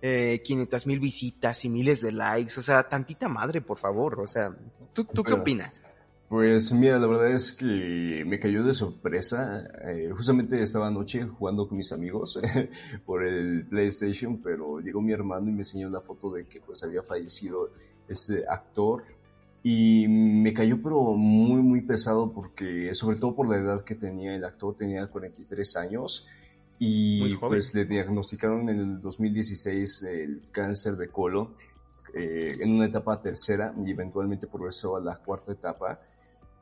eh, 0.00 0.40
500 0.44 0.86
mil 0.86 1.00
visitas 1.00 1.64
y 1.64 1.68
miles 1.68 2.02
de 2.02 2.12
likes 2.12 2.58
o 2.58 2.62
sea 2.62 2.88
tantita 2.88 3.28
madre 3.28 3.60
por 3.60 3.78
favor 3.78 4.20
o 4.20 4.26
sea 4.26 4.54
¿tú, 4.92 5.04
tú 5.04 5.22
qué 5.22 5.32
opinas? 5.32 5.82
Pues 6.28 6.72
mira, 6.72 6.98
la 6.98 7.06
verdad 7.06 7.32
es 7.32 7.52
que 7.52 8.22
me 8.26 8.38
cayó 8.38 8.62
de 8.62 8.74
sorpresa. 8.74 9.66
Eh, 9.86 10.10
justamente 10.14 10.62
estaba 10.62 10.88
anoche 10.88 11.26
jugando 11.26 11.66
con 11.66 11.78
mis 11.78 11.90
amigos 11.90 12.38
por 13.06 13.24
el 13.24 13.64
PlayStation, 13.64 14.36
pero 14.42 14.78
llegó 14.80 15.00
mi 15.00 15.12
hermano 15.12 15.48
y 15.48 15.52
me 15.52 15.60
enseñó 15.60 15.88
la 15.88 16.02
foto 16.02 16.30
de 16.30 16.44
que 16.44 16.60
pues 16.60 16.82
había 16.82 17.02
fallecido 17.02 17.70
este 18.08 18.44
actor. 18.46 19.04
Y 19.62 20.06
me 20.06 20.52
cayó 20.52 20.82
pero 20.82 21.14
muy 21.14 21.62
muy 21.62 21.80
pesado 21.80 22.30
porque 22.30 22.94
sobre 22.94 23.16
todo 23.16 23.34
por 23.34 23.48
la 23.48 23.56
edad 23.56 23.84
que 23.84 23.94
tenía 23.94 24.34
el 24.34 24.44
actor, 24.44 24.76
tenía 24.76 25.06
43 25.06 25.76
años 25.76 26.26
y 26.78 27.34
pues 27.36 27.74
le 27.74 27.84
diagnosticaron 27.84 28.68
en 28.68 28.80
el 28.80 29.00
2016 29.00 30.02
el 30.04 30.42
cáncer 30.52 30.96
de 30.96 31.08
colon 31.08 31.54
eh, 32.14 32.56
en 32.60 32.72
una 32.72 32.86
etapa 32.86 33.20
tercera 33.20 33.74
y 33.84 33.90
eventualmente 33.90 34.46
progresó 34.46 34.96
a 34.96 35.00
la 35.00 35.16
cuarta 35.16 35.52
etapa 35.52 36.00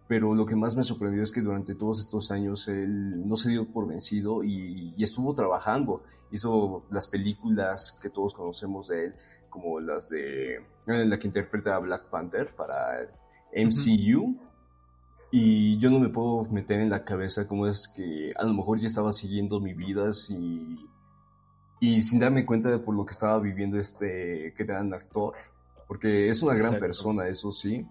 pero 0.09 0.35
lo 0.35 0.47
que 0.47 0.55
más 0.55 0.77
me 0.77 0.85
sorprendió 0.85 1.23
es 1.23 1.33
que 1.33 1.41
durante 1.41 1.75
todos 1.75 1.99
estos 1.99 2.31
años 2.31 2.69
él 2.69 3.27
no 3.29 3.37
se 3.37 3.51
dio 3.51 3.67
por 3.67 3.89
vencido 3.89 4.45
y, 4.45 4.95
estuvo 5.03 5.35
trabajando. 5.35 6.05
Hizo 6.31 6.85
las 6.91 7.09
películas 7.09 7.99
que 8.01 8.11
todos 8.11 8.35
conocemos 8.35 8.89
de 8.89 9.07
él, 9.07 9.15
como 9.51 9.81
las 9.81 10.09
de 10.09 10.65
la 10.87 11.19
que 11.19 11.27
interpreta 11.27 11.75
a 11.75 11.79
Black 11.81 12.05
Panther 12.05 12.55
para 12.55 13.09
MCU. 13.53 14.37
Y 15.39 15.79
yo 15.81 15.91
no 15.91 16.01
me 16.01 16.09
puedo 16.09 16.47
meter 16.51 16.81
en 16.81 16.89
la 16.89 17.05
cabeza 17.05 17.47
cómo 17.47 17.67
es 17.67 17.89
que 17.89 18.33
a 18.35 18.45
lo 18.45 18.55
mejor 18.55 18.81
ya 18.81 18.87
estaba 18.87 19.13
siguiendo 19.13 19.61
mi 19.61 19.75
vida 19.75 20.11
y, 20.31 20.89
y 21.79 22.01
sin 22.01 22.21
darme 22.21 22.47
cuenta 22.47 22.71
de 22.71 22.79
por 22.79 22.95
lo 22.95 23.05
que 23.05 23.13
estaba 23.13 23.39
viviendo 23.39 23.79
este 23.79 24.55
gran 24.57 24.95
actor. 24.95 25.35
Porque 25.87 26.31
es 26.31 26.41
una 26.43 26.55
gran 26.55 26.79
persona, 26.79 27.29
eso 27.29 27.53
sí 27.53 27.87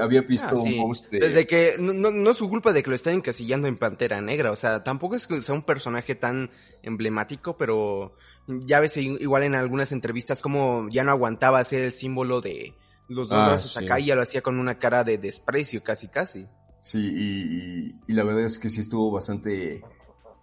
había 0.00 0.22
visto 0.22 0.50
ah, 0.50 0.54
un 0.54 0.82
post 0.82 1.10
de... 1.10 1.18
Desde 1.18 1.48
que 1.48 1.74
no, 1.80 2.12
no, 2.12 2.30
es 2.30 2.38
su 2.38 2.48
culpa 2.48 2.72
de 2.72 2.84
que 2.84 2.90
lo 2.90 2.94
estén 2.94 3.14
encasillando 3.14 3.66
en 3.66 3.76
Pantera 3.76 4.20
Negra, 4.20 4.52
o 4.52 4.56
sea, 4.56 4.84
tampoco 4.84 5.16
es 5.16 5.26
que 5.26 5.40
sea 5.40 5.56
un 5.56 5.62
personaje 5.62 6.14
tan 6.14 6.48
emblemático, 6.84 7.56
pero 7.56 8.14
ya 8.46 8.78
ves 8.78 8.96
igual 8.98 9.42
en 9.42 9.56
algunas 9.56 9.90
entrevistas 9.90 10.42
como 10.42 10.88
ya 10.90 11.02
no 11.02 11.10
aguantaba 11.10 11.64
ser 11.64 11.82
el 11.82 11.92
símbolo 11.92 12.40
de 12.40 12.76
los 13.08 13.30
dos 13.30 13.38
ah, 13.40 13.48
brazos 13.48 13.76
acá 13.76 13.98
y 13.98 14.06
ya 14.06 14.14
lo 14.14 14.22
hacía 14.22 14.42
con 14.42 14.60
una 14.60 14.78
cara 14.78 15.02
de 15.02 15.18
desprecio 15.18 15.82
casi 15.82 16.06
casi. 16.06 16.46
Sí, 16.84 16.98
y, 16.98 17.94
y, 18.06 18.12
la 18.12 18.24
verdad 18.24 18.44
es 18.44 18.58
que 18.58 18.68
sí 18.68 18.82
estuvo 18.82 19.10
bastante 19.10 19.82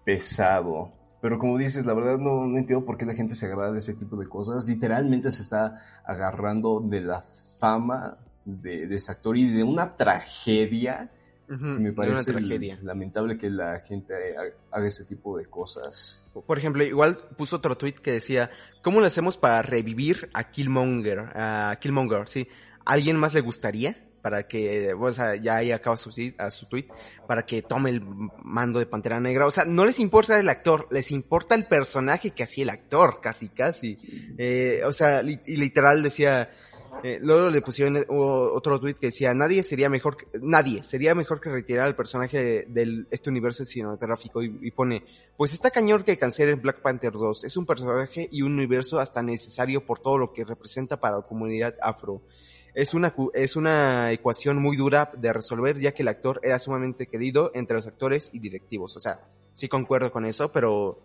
pesado. 0.04 0.92
Pero 1.22 1.38
como 1.38 1.56
dices, 1.56 1.86
la 1.86 1.94
verdad 1.94 2.18
no, 2.18 2.48
no 2.48 2.58
entiendo 2.58 2.84
por 2.84 2.98
qué 2.98 3.06
la 3.06 3.14
gente 3.14 3.36
se 3.36 3.46
agarra 3.46 3.72
de 3.72 3.78
ese 3.78 3.94
tipo 3.94 4.18
de 4.18 4.28
cosas. 4.28 4.68
Literalmente 4.68 5.30
se 5.30 5.44
está 5.44 6.02
agarrando 6.04 6.80
de 6.80 7.02
la 7.02 7.24
fama 7.60 8.18
de, 8.44 8.86
ese 8.96 9.12
actor 9.12 9.38
y 9.38 9.52
de 9.52 9.64
una 9.64 9.96
tragedia. 9.96 11.12
me 11.48 11.94
parece 11.94 12.34
lamentable 12.82 13.38
que 13.38 13.52
la 13.52 13.80
gente 13.82 14.16
haga 14.72 14.88
ese 14.88 15.06
tipo 15.06 15.38
de 15.38 15.46
cosas. 15.46 16.24
Por 16.34 16.58
ejemplo, 16.58 16.84
igual 16.84 17.20
puso 17.38 17.58
otro 17.58 17.78
tweet 17.78 17.94
que 18.02 18.14
decía, 18.14 18.50
¿cómo 18.82 19.00
lo 19.00 19.06
hacemos 19.06 19.38
para 19.38 19.62
revivir 19.62 20.32
a 20.34 20.46
Killmonger? 20.46 21.20
A 21.36 21.78
Killmonger, 21.80 22.28
sí. 22.28 22.48
¿Alguien 22.84 23.18
más 23.18 23.36
le 23.36 23.42
gustaría? 23.42 23.96
Para 24.22 24.48
que, 24.48 24.94
o 24.94 25.12
sea, 25.14 25.36
ya 25.36 25.58
ahí 25.58 25.72
acaba 25.72 25.98
su, 25.98 26.12
a 26.38 26.52
su 26.52 26.68
tweet, 26.68 26.88
para 27.28 27.44
que 27.46 27.64
tome 27.64 27.90
el 27.90 28.02
mando 28.44 28.80
de 28.80 28.86
Pantera 28.86 29.20
Negra. 29.20 29.48
O 29.48 29.52
sea, 29.52 29.66
no 29.66 29.84
les 29.84 30.00
importa 30.00 30.40
el 30.40 30.48
actor, 30.50 30.88
les 30.92 31.12
importa 31.12 31.56
el 31.56 31.66
personaje 31.66 32.32
que 32.32 32.44
hacía 32.44 32.64
el 32.64 32.70
actor, 32.70 33.20
casi, 33.22 33.50
casi. 33.50 33.98
Eh, 34.38 34.82
o 34.86 34.94
sea, 34.94 35.22
y 35.24 35.56
literal 35.58 36.04
decía, 36.04 36.50
eh, 37.04 37.20
luego 37.20 37.50
le 37.50 37.62
pusieron 37.62 38.06
otro 38.10 38.80
tweet 38.80 38.94
que 38.94 39.08
decía, 39.08 39.34
nadie 39.34 39.64
sería 39.64 39.90
mejor, 39.90 40.18
nadie 40.40 40.84
sería 40.84 41.16
mejor 41.16 41.42
que 41.42 41.50
retirar 41.50 41.88
al 41.88 41.96
personaje 41.96 42.66
de, 42.68 43.06
este 43.10 43.30
universo 43.30 43.66
cinematográfico 43.66 44.44
y, 44.44 44.60
y, 44.62 44.72
pone, 44.72 45.04
pues 45.36 45.54
está 45.54 45.72
cañón 45.72 46.04
que 46.04 46.18
cancelen 46.18 46.62
Black 46.62 46.82
Panther 46.82 47.14
2, 47.14 47.46
es 47.46 47.58
un 47.58 47.66
personaje 47.66 48.30
y 48.32 48.44
un 48.44 48.54
universo 48.54 49.00
hasta 49.00 49.24
necesario 49.24 49.84
por 49.84 50.00
todo 50.00 50.20
lo 50.20 50.32
que 50.32 50.44
representa 50.44 51.00
para 51.00 51.18
la 51.18 51.24
comunidad 51.24 51.76
afro. 51.82 52.22
Es 52.74 52.94
una, 52.94 53.14
es 53.34 53.56
una 53.56 54.12
ecuación 54.12 54.62
muy 54.62 54.78
dura 54.78 55.12
de 55.18 55.34
resolver 55.34 55.80
ya 55.80 55.94
que 55.94 56.04
el 56.04 56.08
actor 56.08 56.40
era 56.44 56.60
sumamente 56.60 57.08
querido 57.08 57.52
entre 57.54 57.76
los 57.76 57.88
actores 57.88 58.34
y 58.34 58.40
directivos. 58.40 58.96
O 58.96 59.00
sea, 59.00 59.22
sí 59.54 59.68
concuerdo 59.68 60.12
con 60.12 60.26
eso, 60.26 60.52
pero 60.52 61.00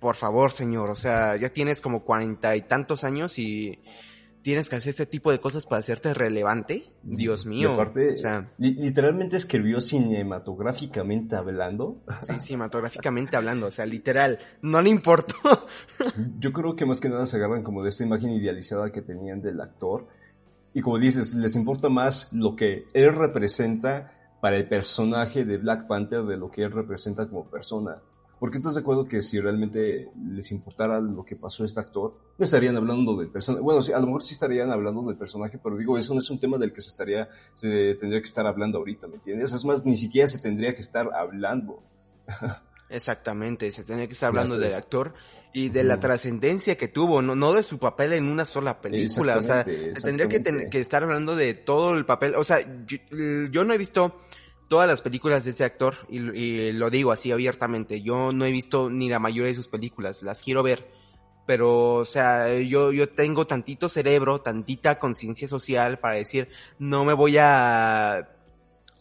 por 0.00 0.16
favor, 0.16 0.52
señor, 0.52 0.90
o 0.90 0.96
sea, 0.96 1.36
ya 1.36 1.48
tienes 1.50 1.80
como 1.80 2.04
cuarenta 2.04 2.56
y 2.56 2.62
tantos 2.62 3.04
años 3.04 3.38
y 3.38 3.78
tienes 4.42 4.68
que 4.68 4.76
hacer 4.76 4.90
este 4.90 5.06
tipo 5.06 5.30
de 5.30 5.40
cosas 5.40 5.64
para 5.64 5.78
hacerte 5.78 6.12
relevante. 6.12 6.92
Dios 7.02 7.46
mío. 7.46 7.74
aparte, 7.74 8.12
o 8.12 8.16
sea, 8.16 8.50
literalmente 8.58 9.36
escribió 9.36 9.80
cinematográficamente 9.80 11.36
hablando. 11.36 12.02
Sí, 12.20 12.32
cinematográficamente 12.40 13.36
hablando, 13.36 13.66
o 13.66 13.70
sea, 13.70 13.86
literal, 13.86 14.38
no 14.60 14.82
le 14.82 14.90
importó. 14.90 15.34
Yo 16.38 16.52
creo 16.52 16.76
que 16.76 16.84
más 16.84 17.00
que 17.00 17.08
nada 17.08 17.26
se 17.26 17.36
agarran 17.36 17.62
como 17.62 17.82
de 17.82 17.90
esta 17.90 18.04
imagen 18.04 18.30
idealizada 18.30 18.90
que 18.90 19.02
tenían 19.02 19.40
del 19.40 19.60
actor. 19.60 20.08
Y 20.74 20.80
como 20.80 20.98
dices, 20.98 21.34
les 21.34 21.54
importa 21.54 21.88
más 21.88 22.32
lo 22.32 22.56
que 22.56 22.86
él 22.94 23.14
representa 23.14 24.12
para 24.40 24.56
el 24.56 24.68
personaje 24.68 25.44
de 25.44 25.58
Black 25.58 25.86
Panther 25.86 26.24
de 26.24 26.36
lo 26.36 26.50
que 26.50 26.64
él 26.64 26.72
representa 26.72 27.28
como 27.28 27.48
persona. 27.48 28.02
Porque 28.40 28.58
estás 28.58 28.74
de 28.74 28.80
acuerdo 28.80 29.04
que 29.04 29.22
si 29.22 29.38
realmente 29.38 30.10
les 30.32 30.50
importara 30.50 31.00
lo 31.00 31.24
que 31.24 31.36
pasó 31.36 31.62
a 31.62 31.66
este 31.66 31.78
actor, 31.78 32.16
no 32.36 32.44
estarían 32.44 32.76
hablando 32.76 33.16
del 33.16 33.28
personaje. 33.28 33.62
Bueno, 33.62 33.82
sí, 33.82 33.92
a 33.92 34.00
lo 34.00 34.06
mejor 34.06 34.24
sí 34.24 34.34
estarían 34.34 34.72
hablando 34.72 35.02
del 35.02 35.16
personaje, 35.16 35.60
pero 35.62 35.76
digo, 35.76 35.96
eso 35.96 36.12
no 36.12 36.18
es 36.18 36.28
un 36.28 36.40
tema 36.40 36.58
del 36.58 36.72
que 36.72 36.80
se 36.80 36.88
estaría, 36.88 37.28
se 37.54 37.94
tendría 37.94 38.20
que 38.20 38.26
estar 38.26 38.44
hablando 38.44 38.78
ahorita, 38.78 39.06
¿me 39.06 39.14
entiendes? 39.14 39.52
Es 39.52 39.64
más, 39.64 39.86
ni 39.86 39.94
siquiera 39.94 40.26
se 40.26 40.40
tendría 40.40 40.74
que 40.74 40.80
estar 40.80 41.08
hablando. 41.14 41.84
Exactamente, 42.92 43.72
se 43.72 43.84
tendría 43.84 44.06
que 44.06 44.12
estar 44.12 44.28
hablando 44.28 44.58
del 44.58 44.74
actor 44.74 45.14
y 45.54 45.70
de 45.70 45.82
la 45.82 45.98
trascendencia 45.98 46.76
que 46.76 46.88
tuvo, 46.88 47.22
no, 47.22 47.34
no 47.34 47.54
de 47.54 47.62
su 47.62 47.78
papel 47.78 48.12
en 48.12 48.28
una 48.28 48.44
sola 48.44 48.80
película, 48.80 49.38
o 49.38 49.42
sea, 49.42 49.64
se 49.64 50.02
tendría 50.02 50.28
que, 50.28 50.42
que, 50.70 50.78
estar 50.78 51.02
hablando 51.02 51.34
de 51.34 51.54
todo 51.54 51.94
el 51.94 52.04
papel, 52.04 52.34
o 52.34 52.44
sea, 52.44 52.58
yo 52.60 53.64
no 53.64 53.72
he 53.72 53.78
visto 53.78 54.20
todas 54.68 54.86
las 54.86 55.00
películas 55.00 55.44
de 55.44 55.52
ese 55.52 55.64
actor, 55.64 55.94
y, 56.10 56.72
lo 56.72 56.90
digo 56.90 57.12
así 57.12 57.32
abiertamente, 57.32 58.02
yo 58.02 58.32
no 58.32 58.44
he 58.44 58.50
visto 58.50 58.90
ni 58.90 59.08
la 59.08 59.18
mayoría 59.18 59.48
de 59.48 59.54
sus 59.54 59.68
películas, 59.68 60.22
las 60.22 60.42
quiero 60.42 60.62
ver, 60.62 60.86
pero, 61.46 61.94
o 61.94 62.04
sea, 62.04 62.58
yo, 62.60 62.92
yo 62.92 63.08
tengo 63.08 63.46
tantito 63.46 63.88
cerebro, 63.88 64.40
tantita 64.40 64.98
conciencia 64.98 65.48
social 65.48 65.98
para 65.98 66.16
decir, 66.16 66.50
no 66.78 67.06
me 67.06 67.14
voy 67.14 67.36
a, 67.38 68.36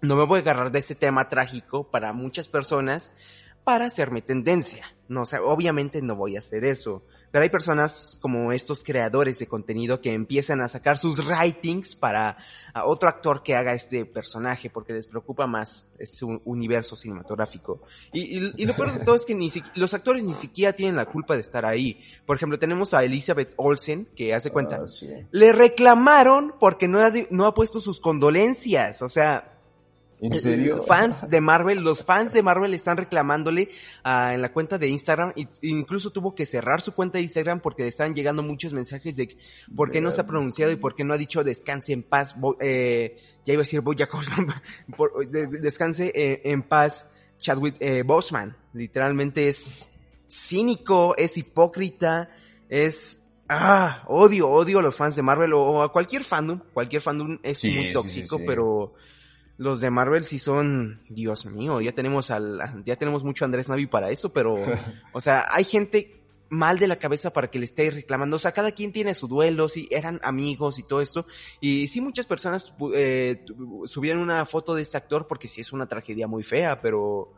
no 0.02 0.16
me 0.16 0.26
voy 0.26 0.40
a 0.40 0.42
agarrar 0.42 0.72
de 0.72 0.80
ese 0.80 0.96
tema 0.96 1.28
trágico 1.28 1.92
para 1.92 2.14
muchas 2.14 2.48
personas 2.48 3.16
para 3.64 3.86
hacerme 3.86 4.22
tendencia. 4.22 4.86
No, 5.08 5.24
o 5.24 5.26
sea, 5.26 5.44
obviamente 5.44 6.02
no 6.02 6.16
voy 6.16 6.36
a 6.36 6.40
hacer 6.40 6.64
eso. 6.64 7.04
Pero 7.32 7.44
hay 7.44 7.50
personas 7.50 8.18
como 8.22 8.52
estos 8.52 8.84
creadores 8.84 9.40
de 9.40 9.48
contenido 9.48 10.02
que 10.02 10.14
empiezan 10.14 10.60
a 10.60 10.68
sacar 10.68 10.98
sus 10.98 11.26
writings 11.26 11.96
para 11.96 12.38
otro 12.86 13.08
actor 13.08 13.42
que 13.42 13.56
haga 13.56 13.74
este 13.74 14.06
personaje 14.06 14.70
porque 14.70 14.92
les 14.92 15.08
preocupa 15.08 15.48
más 15.48 15.88
su 16.04 16.42
universo 16.44 16.98
cinematográfico. 16.98 17.82
Y, 18.12 18.66
lo 18.66 18.76
peor 18.76 18.94
de 18.94 19.06
todo 19.06 19.16
es 19.16 19.26
que 19.26 19.34
ni 19.34 19.50
los 19.76 19.94
actores 19.94 20.26
ni 20.26 20.34
siquiera 20.34 20.74
tienen 20.74 20.98
la 20.98 21.06
culpa 21.06 21.36
de 21.36 21.42
estar 21.42 21.66
ahí. 21.66 22.02
Por 22.26 22.36
ejemplo, 22.36 22.60
tenemos 22.60 22.94
a 22.94 23.04
Elizabeth 23.04 23.54
Olsen 23.56 24.08
que 24.14 24.34
hace 24.34 24.52
cuenta. 24.52 24.82
Ah, 24.82 25.26
le 25.32 25.54
reclamaron 25.54 26.54
porque 26.60 26.90
no 26.90 27.00
ha, 27.00 27.14
no 27.30 27.46
ha 27.46 27.54
puesto 27.54 27.80
sus 27.80 28.02
condolencias. 28.02 29.02
O 29.02 29.10
sea, 29.10 29.51
¿En 30.22 30.40
serio? 30.40 30.84
Fans 30.88 31.30
de 31.32 31.42
Marvel, 31.42 31.82
los 31.82 32.04
fans 32.04 32.32
de 32.32 32.44
Marvel 32.44 32.76
están 32.76 32.96
reclamándole 32.96 33.72
uh, 34.06 34.34
en 34.34 34.42
la 34.42 34.54
cuenta 34.54 34.78
de 34.78 34.88
Instagram 34.88 35.34
e 35.36 35.48
incluso 35.64 36.12
tuvo 36.12 36.36
que 36.36 36.46
cerrar 36.46 36.82
su 36.82 36.94
cuenta 36.94 37.18
de 37.18 37.24
Instagram 37.24 37.60
porque 37.60 37.82
le 37.82 37.90
estaban 37.90 38.14
llegando 38.14 38.44
muchos 38.44 38.72
mensajes 38.72 39.16
de 39.16 39.36
por 39.76 39.92
qué 39.92 40.00
no 40.00 40.12
se 40.12 40.22
ha 40.22 40.28
pronunciado 40.28 40.72
y 40.72 40.76
por 40.76 40.96
qué 40.96 41.04
no 41.04 41.16
ha 41.16 41.18
dicho 41.18 41.44
descanse 41.44 41.94
en 41.94 42.04
paz, 42.04 42.36
eh, 42.60 43.18
ya 43.46 43.54
iba 43.54 43.62
a 43.62 43.64
decir 43.64 43.82
Bojack 43.82 44.12
por, 44.96 45.28
de, 45.28 45.48
descanse 45.48 46.12
eh, 46.14 46.42
en 46.46 46.62
paz 46.62 47.14
Chadwick 47.40 47.78
eh, 47.80 48.04
Boseman. 48.04 48.56
Literalmente 48.74 49.50
es 49.50 49.92
cínico, 50.30 51.16
es 51.18 51.36
hipócrita, 51.38 52.30
es 52.70 53.18
Ah, 53.54 54.06
odio, 54.08 54.50
odio 54.50 54.80
a 54.80 54.82
los 54.82 54.96
fans 54.96 55.18
de 55.18 55.22
Marvel 55.22 55.52
o 55.52 55.84
a 55.84 55.92
cualquier 55.92 56.24
fandom. 56.24 56.62
Cualquier 56.74 57.02
fandom 57.02 57.38
es 57.44 57.66
muy 57.66 57.92
tóxico, 57.92 58.40
pero 58.48 58.94
los 59.62 59.80
de 59.80 59.92
Marvel 59.92 60.26
sí 60.26 60.40
son, 60.40 61.04
Dios 61.08 61.46
mío, 61.46 61.82
ya 61.82 61.92
tenemos 61.92 62.32
al, 62.32 62.84
ya 62.84 62.96
tenemos 62.96 63.24
mucho 63.24 63.46
Andrés 63.46 63.70
Navi 63.70 63.86
para 63.86 64.10
eso, 64.10 64.34
pero, 64.34 64.56
o 65.14 65.22
sea, 65.22 65.46
hay 65.52 65.66
gente 65.66 66.20
mal 66.50 66.80
de 66.80 66.88
la 66.88 66.96
cabeza 66.96 67.32
para 67.32 67.52
que 67.52 67.60
le 67.60 67.66
esté 67.66 67.92
reclamando. 67.92 68.38
O 68.38 68.40
sea, 68.40 68.54
cada 68.54 68.72
quien 68.72 68.92
tiene 68.92 69.14
su 69.14 69.28
duelo, 69.28 69.70
sí, 69.70 69.88
eran 69.92 70.20
amigos 70.24 70.80
y 70.80 70.84
todo 70.84 71.00
esto. 71.00 71.28
Y 71.60 71.88
sí, 71.90 72.02
muchas 72.02 72.26
personas 72.26 72.74
eh, 72.96 73.46
subieron 73.86 74.24
una 74.24 74.44
foto 74.48 74.74
de 74.74 74.82
este 74.82 74.98
actor 74.98 75.28
porque 75.28 75.48
sí 75.48 75.62
es 75.62 75.72
una 75.72 75.86
tragedia 75.86 76.26
muy 76.26 76.42
fea, 76.42 76.82
pero 76.82 77.32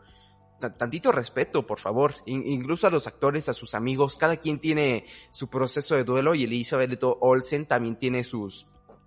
tantito 0.78 1.12
respeto, 1.12 1.68
por 1.68 1.80
favor. 1.80 2.16
incluso 2.26 2.88
a 2.88 2.90
los 2.90 3.06
actores, 3.06 3.50
a 3.50 3.54
sus 3.54 3.76
amigos, 3.76 4.16
cada 4.16 4.38
quien 4.38 4.60
tiene 4.60 5.08
su 5.32 5.50
proceso 5.50 5.96
de 5.96 6.06
duelo 6.06 6.36
y 6.36 6.46
Elizabeth 6.46 7.04
Olsen 7.04 7.66
también 7.66 7.98
tiene 7.98 8.24
sus, 8.24 8.66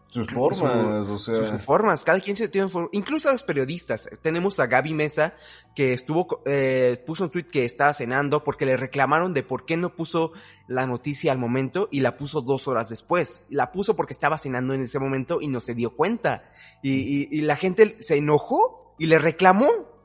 sus 0.08 0.30
formas, 0.30 1.08
o 1.08 1.18
sea. 1.18 1.34
Sus, 1.34 1.62
formas, 1.62 2.04
cada 2.04 2.20
quien 2.20 2.36
se 2.36 2.48
tiene 2.48 2.68
incluso 2.92 3.28
a 3.28 3.32
los 3.32 3.42
periodistas. 3.42 4.08
Tenemos 4.22 4.58
a 4.60 4.66
Gaby 4.66 4.94
Mesa, 4.94 5.34
que 5.74 5.92
estuvo, 5.92 6.42
eh, 6.46 6.96
puso 7.06 7.24
un 7.24 7.30
tweet 7.30 7.44
que 7.44 7.64
estaba 7.64 7.92
cenando 7.92 8.44
porque 8.44 8.66
le 8.66 8.76
reclamaron 8.76 9.34
de 9.34 9.42
por 9.42 9.66
qué 9.66 9.76
no 9.76 9.94
puso 9.94 10.32
la 10.68 10.86
noticia 10.86 11.32
al 11.32 11.38
momento 11.38 11.88
y 11.90 12.00
la 12.00 12.16
puso 12.16 12.40
dos 12.40 12.68
horas 12.68 12.88
después. 12.88 13.46
La 13.50 13.72
puso 13.72 13.96
porque 13.96 14.12
estaba 14.12 14.38
cenando 14.38 14.74
en 14.74 14.82
ese 14.82 14.98
momento 14.98 15.40
y 15.40 15.48
no 15.48 15.60
se 15.60 15.74
dio 15.74 15.94
cuenta. 15.94 16.50
Y, 16.82 17.28
y 17.36 17.40
la 17.42 17.56
gente 17.56 17.96
se 18.00 18.16
enojó 18.16 18.94
y 18.98 19.06
le 19.06 19.18
reclamó. 19.18 19.95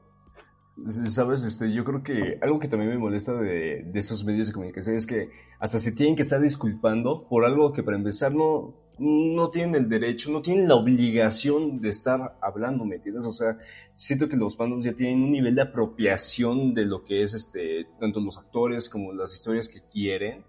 Sabes, 1.07 1.43
este, 1.43 1.71
yo 1.73 1.83
creo 1.83 2.01
que 2.01 2.39
algo 2.41 2.59
que 2.59 2.67
también 2.67 2.91
me 2.91 2.97
molesta 2.97 3.33
de, 3.33 3.83
de, 3.83 3.99
esos 3.99 4.23
medios 4.23 4.47
de 4.47 4.53
comunicación 4.53 4.95
es 4.95 5.05
que 5.05 5.29
hasta 5.59 5.79
se 5.79 5.91
tienen 5.91 6.15
que 6.15 6.21
estar 6.21 6.41
disculpando 6.41 7.27
por 7.27 7.45
algo 7.45 7.73
que 7.73 7.83
para 7.83 7.97
empezar 7.97 8.33
no, 8.33 8.73
no 9.01 9.49
tienen 9.49 9.75
el 9.75 9.89
derecho, 9.89 10.31
no 10.31 10.41
tienen 10.41 10.67
la 10.67 10.75
obligación 10.75 11.81
de 11.81 11.89
estar 11.89 12.37
hablando, 12.41 12.85
¿me 12.85 12.95
entiendes? 12.97 13.25
O 13.25 13.31
sea, 13.31 13.57
siento 13.95 14.29
que 14.29 14.37
los 14.37 14.55
fandoms 14.55 14.85
ya 14.85 14.93
tienen 14.93 15.23
un 15.23 15.31
nivel 15.31 15.55
de 15.55 15.63
apropiación 15.63 16.73
de 16.73 16.85
lo 16.85 17.03
que 17.03 17.23
es 17.23 17.33
este, 17.33 17.87
tanto 17.99 18.19
los 18.19 18.37
actores 18.37 18.89
como 18.89 19.11
las 19.11 19.33
historias 19.33 19.69
que 19.69 19.81
quieren 19.91 20.43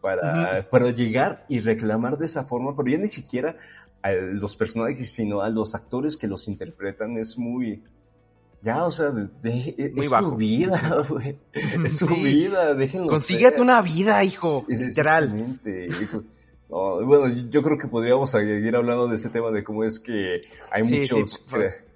para, 0.00 0.68
para 0.70 0.90
llegar 0.90 1.46
y 1.48 1.60
reclamar 1.60 2.18
de 2.18 2.26
esa 2.26 2.44
forma, 2.44 2.76
pero 2.76 2.90
ya 2.90 2.98
ni 2.98 3.08
siquiera 3.08 3.56
a 4.02 4.12
los 4.12 4.56
personajes, 4.56 5.10
sino 5.10 5.40
a 5.40 5.48
los 5.48 5.74
actores 5.74 6.16
que 6.16 6.26
los 6.26 6.48
interpretan 6.48 7.16
es 7.16 7.38
muy, 7.38 7.82
ya, 8.64 8.86
o 8.86 8.90
sea, 8.90 9.10
de, 9.10 9.74
es 9.76 10.08
su 10.08 10.36
vida, 10.36 11.04
güey. 11.08 11.38
Es 11.86 11.98
su 11.98 12.06
vida, 12.06 12.74
déjenlo. 12.74 13.08
Consíguete 13.08 13.60
una 13.60 13.82
vida, 13.82 14.24
hijo. 14.24 14.64
Literal. 14.68 15.58
bueno, 16.68 17.28
yo 17.50 17.62
creo 17.62 17.76
que 17.76 17.88
podríamos 17.88 18.30
seguir 18.30 18.74
hablando 18.74 19.06
de 19.08 19.16
ese 19.16 19.28
tema 19.28 19.50
de 19.50 19.62
cómo 19.62 19.84
es 19.84 20.00
que 20.00 20.40
hay 20.70 20.82
muchos 20.82 21.46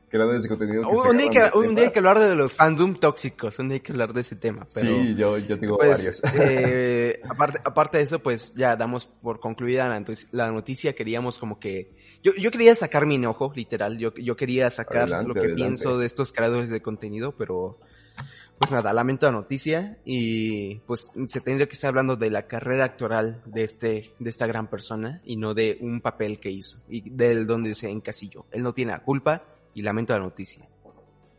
creadores 0.08 0.42
de 0.42 0.48
contenido 0.48 0.82
que 0.82 1.08
un, 1.08 1.16
día 1.16 1.30
que, 1.30 1.58
un 1.58 1.74
día 1.74 1.84
hay 1.86 1.90
que 1.92 1.98
hablar 1.98 2.18
de 2.18 2.34
los 2.34 2.54
fandom 2.54 2.94
tóxicos, 2.94 3.58
un 3.58 3.68
día 3.68 3.76
hay 3.76 3.80
que 3.80 3.92
hablar 3.92 4.12
de 4.12 4.20
ese 4.22 4.36
tema. 4.36 4.66
sí, 4.68 5.14
yo, 5.16 5.38
yo 5.38 5.58
tengo 5.58 5.76
pues, 5.78 5.98
varios. 5.98 6.22
Eh, 6.40 7.20
aparte, 7.28 7.60
aparte 7.64 7.98
de 7.98 8.04
eso, 8.04 8.18
pues 8.20 8.54
ya 8.54 8.76
damos 8.76 9.06
por 9.06 9.40
concluida 9.40 9.88
la, 9.88 10.04
la 10.32 10.50
noticia, 10.50 10.94
queríamos 10.94 11.38
como 11.38 11.58
que 11.58 11.96
yo, 12.22 12.34
yo 12.34 12.50
quería 12.50 12.74
sacar 12.74 13.06
mi 13.06 13.16
enojo, 13.16 13.52
literal. 13.54 13.98
Yo, 13.98 14.14
yo 14.14 14.36
quería 14.36 14.70
sacar 14.70 15.08
lo 15.08 15.34
que 15.34 15.50
pienso 15.50 15.98
de 15.98 16.06
estos 16.06 16.32
creadores 16.32 16.70
de 16.70 16.82
contenido, 16.82 17.34
pero 17.36 17.78
pues 18.58 18.72
nada, 18.72 18.92
lamento 18.92 19.26
la 19.26 19.32
noticia 19.32 19.98
y 20.04 20.76
pues 20.80 21.12
se 21.28 21.40
tendría 21.40 21.68
que 21.68 21.74
estar 21.74 21.88
hablando 21.88 22.16
de 22.16 22.30
la 22.30 22.48
carrera 22.48 22.86
actoral 22.86 23.40
de 23.46 23.62
este, 23.62 24.14
de 24.18 24.30
esta 24.30 24.48
gran 24.48 24.68
persona 24.68 25.22
y 25.24 25.36
no 25.36 25.54
de 25.54 25.78
un 25.80 26.00
papel 26.00 26.40
que 26.40 26.50
hizo 26.50 26.78
y 26.88 27.08
del 27.08 27.46
donde 27.46 27.76
se 27.76 27.88
encasilló. 27.88 28.46
Él 28.50 28.64
no 28.64 28.74
tiene 28.74 28.92
la 28.92 29.04
culpa 29.04 29.44
y 29.78 29.82
lamento 29.82 30.12
la 30.12 30.18
noticia. 30.18 30.68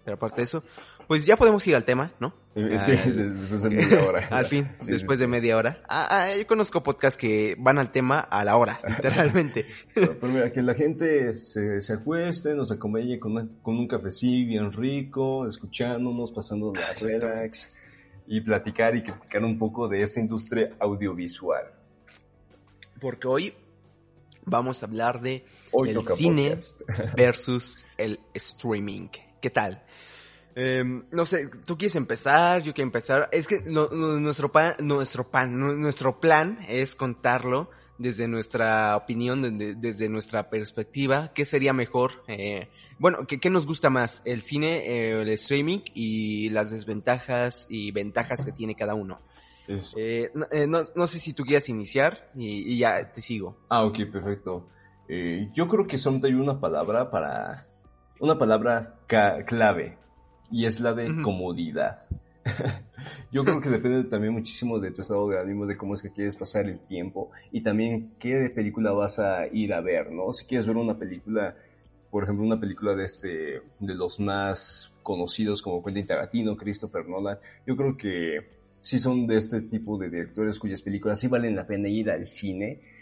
Pero 0.06 0.16
aparte 0.16 0.38
de 0.38 0.46
eso, 0.46 0.64
pues 1.08 1.26
ya 1.26 1.36
podemos 1.36 1.68
ir 1.68 1.76
al 1.76 1.84
tema, 1.84 2.14
¿no? 2.22 2.34
Sí, 2.56 2.94
después 2.94 3.64
de 3.64 3.70
media 3.70 4.06
hora. 4.06 4.28
al 4.32 4.46
fin, 4.46 4.72
después 4.88 5.20
de 5.20 5.28
media 5.28 5.58
hora. 5.58 5.84
Ah, 5.90 6.08
ah, 6.10 6.38
yo 6.38 6.48
conozco 6.48 6.82
podcasts 6.82 7.20
que 7.20 7.58
van 7.60 7.80
al 7.80 7.92
tema 7.92 8.20
a 8.20 8.46
la 8.46 8.56
hora, 8.56 8.80
literalmente. 8.88 9.68
pero, 9.94 10.18
mira, 10.24 10.54
que 10.54 10.62
la 10.62 10.74
gente 10.74 11.36
se, 11.36 11.82
se 11.82 11.94
acueste, 11.94 12.56
nos 12.56 12.72
acompañe 12.72 13.20
con, 13.20 13.60
con 13.62 13.78
un 13.78 13.90
cafecito 13.90 14.48
bien 14.48 14.72
rico, 14.72 15.46
escuchándonos, 15.46 16.32
pasando 16.32 16.72
la 16.74 16.94
relax 17.02 17.74
y 18.26 18.40
platicar 18.40 18.96
y 18.96 19.04
criticar 19.04 19.44
un 19.44 19.60
poco 19.60 19.90
de 19.90 20.02
esta 20.02 20.22
industria 20.22 20.78
audiovisual. 20.80 21.66
Porque 23.02 23.28
hoy 23.28 23.54
vamos 24.46 24.82
a 24.82 24.86
hablar 24.86 25.20
de 25.20 25.44
el 25.86 26.06
cine 26.06 26.58
versus 27.16 27.86
el 27.98 28.20
streaming. 28.34 29.10
¿Qué 29.42 29.50
tal? 29.50 29.84
Em, 30.56 31.06
no 31.12 31.26
sé, 31.26 31.50
tú 31.66 31.78
quieres 31.78 31.96
empezar, 31.96 32.62
yo 32.62 32.74
quiero 32.74 32.88
empezar. 32.88 33.30
Es 33.32 33.48
que 33.48 33.62
nuestro 33.62 34.52
pan, 34.52 34.74
nuestro 34.82 35.30
pan, 35.30 35.80
nuestro 35.80 36.20
plan 36.20 36.60
es 36.68 36.96
contarlo 36.96 37.70
desde 38.00 38.28
nuestra 38.28 38.96
opinión, 38.96 39.60
desde, 39.60 40.10
nuestra 40.10 40.50
perspectiva. 40.50 41.32
¿Qué 41.34 41.46
sería 41.46 41.74
mejor? 41.74 42.24
Eh, 42.28 42.70
bueno, 42.98 43.28
¿qué, 43.28 43.50
nos 43.50 43.68
gusta 43.68 43.90
más? 43.90 44.26
¿El 44.26 44.42
cine, 44.42 44.78
eh, 44.88 45.22
el 45.22 45.30
streaming 45.30 45.80
y 45.94 46.50
las 46.50 46.72
desventajas 46.72 47.68
y 47.70 47.92
ventajas 47.92 48.46
que 48.46 48.54
tiene 48.54 48.76
cada 48.76 48.96
uno? 48.96 49.20
Eh, 49.98 50.32
no, 50.68 51.08
sé 51.08 51.20
si 51.20 51.34
tú 51.34 51.44
quieras 51.44 51.70
iniciar 51.70 52.32
y, 52.36 52.78
ya 52.78 53.12
te 53.12 53.22
sigo. 53.22 53.58
Ah, 53.70 53.86
ok, 53.86 53.98
perfecto. 54.12 54.68
Yo 55.54 55.68
creo 55.68 55.88
que 55.88 55.98
solo 55.98 56.20
hay 56.24 56.34
una 56.34 56.60
palabra 56.60 57.10
para... 57.10 57.66
Una 58.20 58.38
palabra 58.38 59.00
clave 59.08 59.98
y 60.52 60.66
es 60.66 60.80
la 60.80 60.94
de 60.94 61.22
comodidad. 61.22 62.04
Yo 63.32 63.44
creo 63.44 63.62
que 63.62 63.70
depende 63.70 64.04
también 64.06 64.34
muchísimo 64.34 64.80
de 64.80 64.92
tu 64.92 65.02
estado 65.02 65.30
de 65.30 65.40
ánimo, 65.40 65.66
de 65.66 65.78
cómo 65.78 65.94
es 65.94 66.02
que 66.02 66.12
quieres 66.12 66.36
pasar 66.36 66.66
el 66.66 66.80
tiempo 66.80 67.32
y 67.52 67.62
también 67.62 68.14
qué 68.20 68.52
película 68.54 68.92
vas 68.92 69.20
a 69.20 69.48
ir 69.48 69.74
a 69.74 69.82
ver, 69.82 70.12
¿no? 70.12 70.34
Si 70.34 70.46
quieres 70.46 70.68
ver 70.68 70.78
una 70.78 70.98
película, 70.98 71.56
por 72.10 72.24
ejemplo, 72.24 72.46
una 72.46 72.60
película 72.60 72.96
de 72.96 73.06
este, 73.06 73.62
de 73.80 73.96
los 73.96 74.20
más 74.20 74.98
conocidos 75.04 75.62
como 75.62 75.84
Quentin 75.84 76.08
Tarantino, 76.08 76.58
Christopher 76.58 77.08
Nolan, 77.08 77.38
yo 77.66 77.76
creo 77.76 77.96
que 77.96 78.48
sí 78.80 79.00
son 79.00 79.28
de 79.28 79.38
este 79.38 79.62
tipo 79.62 79.98
de 79.98 80.10
directores 80.10 80.60
cuyas 80.60 80.82
películas 80.82 81.20
sí 81.20 81.28
valen 81.28 81.56
la 81.56 81.68
pena 81.68 81.88
ir 81.88 82.10
al 82.10 82.26
cine. 82.26 82.99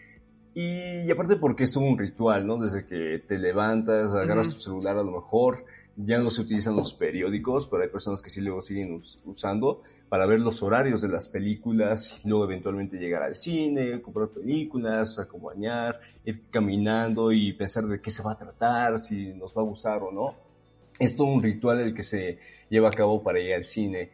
Y, 0.60 1.12
aparte 1.12 1.36
porque 1.36 1.66
es 1.66 1.72
todo 1.72 1.84
un 1.84 2.00
ritual, 2.00 2.48
¿no? 2.48 2.58
Desde 2.58 2.88
que 2.88 3.20
te 3.20 3.38
levantas, 3.38 4.12
agarras 4.16 4.50
tu 4.50 4.60
celular 4.60 4.98
a 4.98 5.04
lo 5.04 5.12
mejor, 5.12 5.66
ya 5.96 6.18
no 6.18 6.32
se 6.32 6.42
utilizan 6.42 6.76
los 6.76 6.94
periódicos, 6.94 7.68
pero 7.68 7.84
hay 7.84 7.90
personas 7.90 8.24
que 8.24 8.32
sí 8.32 8.42
luego 8.42 8.64
siguen 8.64 9.00
usando 9.26 9.84
para 10.10 10.26
ver 10.26 10.42
los 10.42 10.64
horarios 10.64 11.02
de 11.02 11.10
las 11.10 11.28
películas, 11.28 12.20
y 12.24 12.30
luego 12.30 12.46
eventualmente 12.46 12.98
llegar 12.98 13.22
al 13.22 13.36
cine, 13.36 14.02
comprar 14.02 14.30
películas, 14.30 15.20
acompañar, 15.20 16.00
ir 16.26 16.42
caminando 16.50 17.32
y 17.32 17.54
pensar 17.54 17.84
de 17.84 18.02
qué 18.02 18.10
se 18.10 18.24
va 18.24 18.32
a 18.32 18.38
tratar, 18.38 18.98
si 18.98 19.34
nos 19.34 19.56
va 19.56 19.62
a 19.62 19.66
gustar 19.66 20.02
o 20.02 20.12
no. 20.12 20.34
Es 20.98 21.16
todo 21.16 21.28
un 21.28 21.44
ritual 21.44 21.82
el 21.82 21.94
que 21.94 22.02
se 22.02 22.40
lleva 22.68 22.90
a 22.90 22.94
cabo 22.94 23.22
para 23.22 23.40
ir 23.40 23.54
al 23.54 23.64
cine. 23.64 24.10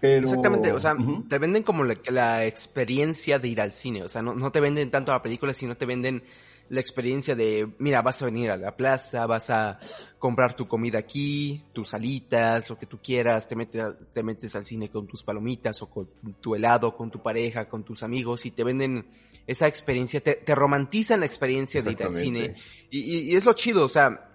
Pero... 0.00 0.22
Exactamente, 0.22 0.72
o 0.72 0.80
sea, 0.80 0.96
te 1.28 1.38
venden 1.38 1.62
como 1.62 1.84
la, 1.84 2.44
experiencia 2.44 3.38
de 3.38 3.48
ir 3.48 3.60
al 3.60 3.72
cine, 3.72 4.02
o 4.02 4.08
sea, 4.08 4.22
no, 4.22 4.34
no 4.34 4.52
te 4.52 4.60
venden 4.60 4.90
tanto 4.90 5.12
la 5.12 5.22
película, 5.22 5.54
sino 5.54 5.76
te 5.76 5.86
venden 5.86 6.22
la 6.68 6.80
experiencia 6.80 7.34
de, 7.34 7.68
mira, 7.78 8.02
vas 8.02 8.22
a 8.22 8.26
venir 8.26 8.50
a 8.50 8.56
la 8.56 8.76
plaza, 8.76 9.26
vas 9.26 9.50
a 9.50 9.78
comprar 10.18 10.54
tu 10.54 10.66
comida 10.66 10.98
aquí, 10.98 11.62
tus 11.72 11.92
alitas, 11.92 12.70
lo 12.70 12.78
que 12.78 12.86
tú 12.86 12.98
quieras, 13.02 13.46
te 13.46 13.54
metes, 13.54 13.82
te 14.12 14.22
metes 14.22 14.56
al 14.56 14.64
cine 14.64 14.90
con 14.90 15.06
tus 15.06 15.22
palomitas 15.22 15.82
o 15.82 15.90
con 15.90 16.08
tu 16.40 16.54
helado, 16.54 16.96
con 16.96 17.10
tu 17.10 17.22
pareja, 17.22 17.68
con 17.68 17.84
tus 17.84 18.02
amigos 18.02 18.46
y 18.46 18.50
te 18.50 18.64
venden 18.64 19.06
esa 19.46 19.68
experiencia, 19.68 20.20
te, 20.20 20.34
te 20.36 20.54
romantizan 20.54 21.20
la 21.20 21.26
experiencia 21.26 21.82
de 21.82 21.92
ir 21.92 22.02
al 22.02 22.14
cine. 22.14 22.54
Y, 22.90 23.32
y 23.32 23.36
es 23.36 23.44
lo 23.44 23.52
chido, 23.52 23.84
o 23.84 23.88
sea, 23.88 24.33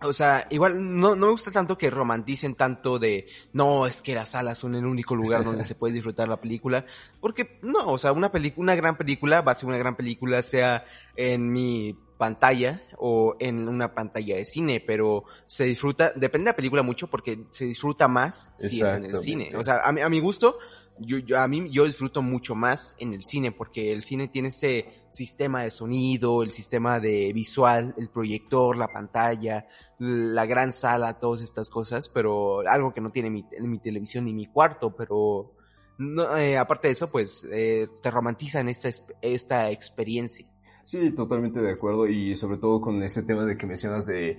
o 0.00 0.12
sea, 0.12 0.46
igual 0.50 0.98
no, 0.98 1.16
no 1.16 1.26
me 1.26 1.32
gusta 1.32 1.50
tanto 1.50 1.76
que 1.76 1.90
romanticen 1.90 2.54
tanto 2.54 2.98
de, 2.98 3.26
no, 3.52 3.86
es 3.86 4.02
que 4.02 4.14
las 4.14 4.30
salas 4.30 4.58
son 4.58 4.74
el 4.74 4.86
único 4.86 5.16
lugar 5.16 5.44
donde 5.44 5.64
se 5.64 5.74
puede 5.74 5.94
disfrutar 5.94 6.28
la 6.28 6.40
película, 6.40 6.86
porque 7.20 7.58
no, 7.62 7.88
o 7.88 7.98
sea, 7.98 8.12
una 8.12 8.30
película, 8.30 8.62
una 8.62 8.74
gran 8.76 8.96
película 8.96 9.40
va 9.42 9.52
a 9.52 9.54
ser 9.56 9.68
una 9.68 9.78
gran 9.78 9.96
película, 9.96 10.42
sea 10.42 10.84
en 11.16 11.52
mi 11.52 11.96
pantalla 12.16 12.82
o 12.98 13.36
en 13.38 13.68
una 13.68 13.94
pantalla 13.94 14.36
de 14.36 14.44
cine, 14.44 14.82
pero 14.84 15.24
se 15.46 15.64
disfruta, 15.64 16.12
depende 16.14 16.46
de 16.46 16.52
la 16.52 16.56
película 16.56 16.82
mucho 16.82 17.08
porque 17.08 17.46
se 17.50 17.64
disfruta 17.64 18.08
más 18.08 18.52
si 18.56 18.82
es 18.82 18.88
en 18.88 19.06
el 19.06 19.16
cine. 19.16 19.56
O 19.56 19.64
sea, 19.64 19.80
a 19.82 19.92
mi, 19.92 20.00
a 20.00 20.08
mi 20.08 20.20
gusto, 20.20 20.58
yo, 21.00 21.18
yo, 21.18 21.38
a 21.38 21.48
mí 21.48 21.68
yo 21.70 21.84
disfruto 21.84 22.22
mucho 22.22 22.54
más 22.54 22.96
en 22.98 23.14
el 23.14 23.24
cine 23.24 23.52
porque 23.52 23.92
el 23.92 24.02
cine 24.02 24.28
tiene 24.28 24.48
ese 24.48 24.86
sistema 25.10 25.62
de 25.62 25.70
sonido, 25.70 26.42
el 26.42 26.50
sistema 26.50 27.00
de 27.00 27.32
visual, 27.32 27.94
el 27.96 28.08
proyector, 28.08 28.76
la 28.76 28.88
pantalla, 28.88 29.66
la 29.98 30.46
gran 30.46 30.72
sala, 30.72 31.18
todas 31.18 31.42
estas 31.42 31.70
cosas, 31.70 32.08
pero 32.08 32.60
algo 32.68 32.92
que 32.92 33.00
no 33.00 33.10
tiene 33.10 33.30
mi, 33.30 33.44
mi 33.60 33.78
televisión 33.78 34.24
ni 34.24 34.34
mi 34.34 34.46
cuarto, 34.46 34.94
pero 34.94 35.52
no, 35.98 36.36
eh, 36.36 36.56
aparte 36.56 36.88
de 36.88 36.92
eso, 36.92 37.10
pues 37.10 37.46
eh, 37.50 37.88
te 38.02 38.10
romantizan 38.10 38.68
esta, 38.68 38.88
esta 39.20 39.70
experiencia. 39.70 40.46
Sí, 40.84 41.14
totalmente 41.14 41.60
de 41.60 41.72
acuerdo 41.72 42.06
y 42.06 42.36
sobre 42.36 42.56
todo 42.56 42.80
con 42.80 43.02
ese 43.02 43.22
tema 43.24 43.44
de 43.44 43.58
que 43.58 43.66
mencionas 43.66 44.06
de 44.06 44.38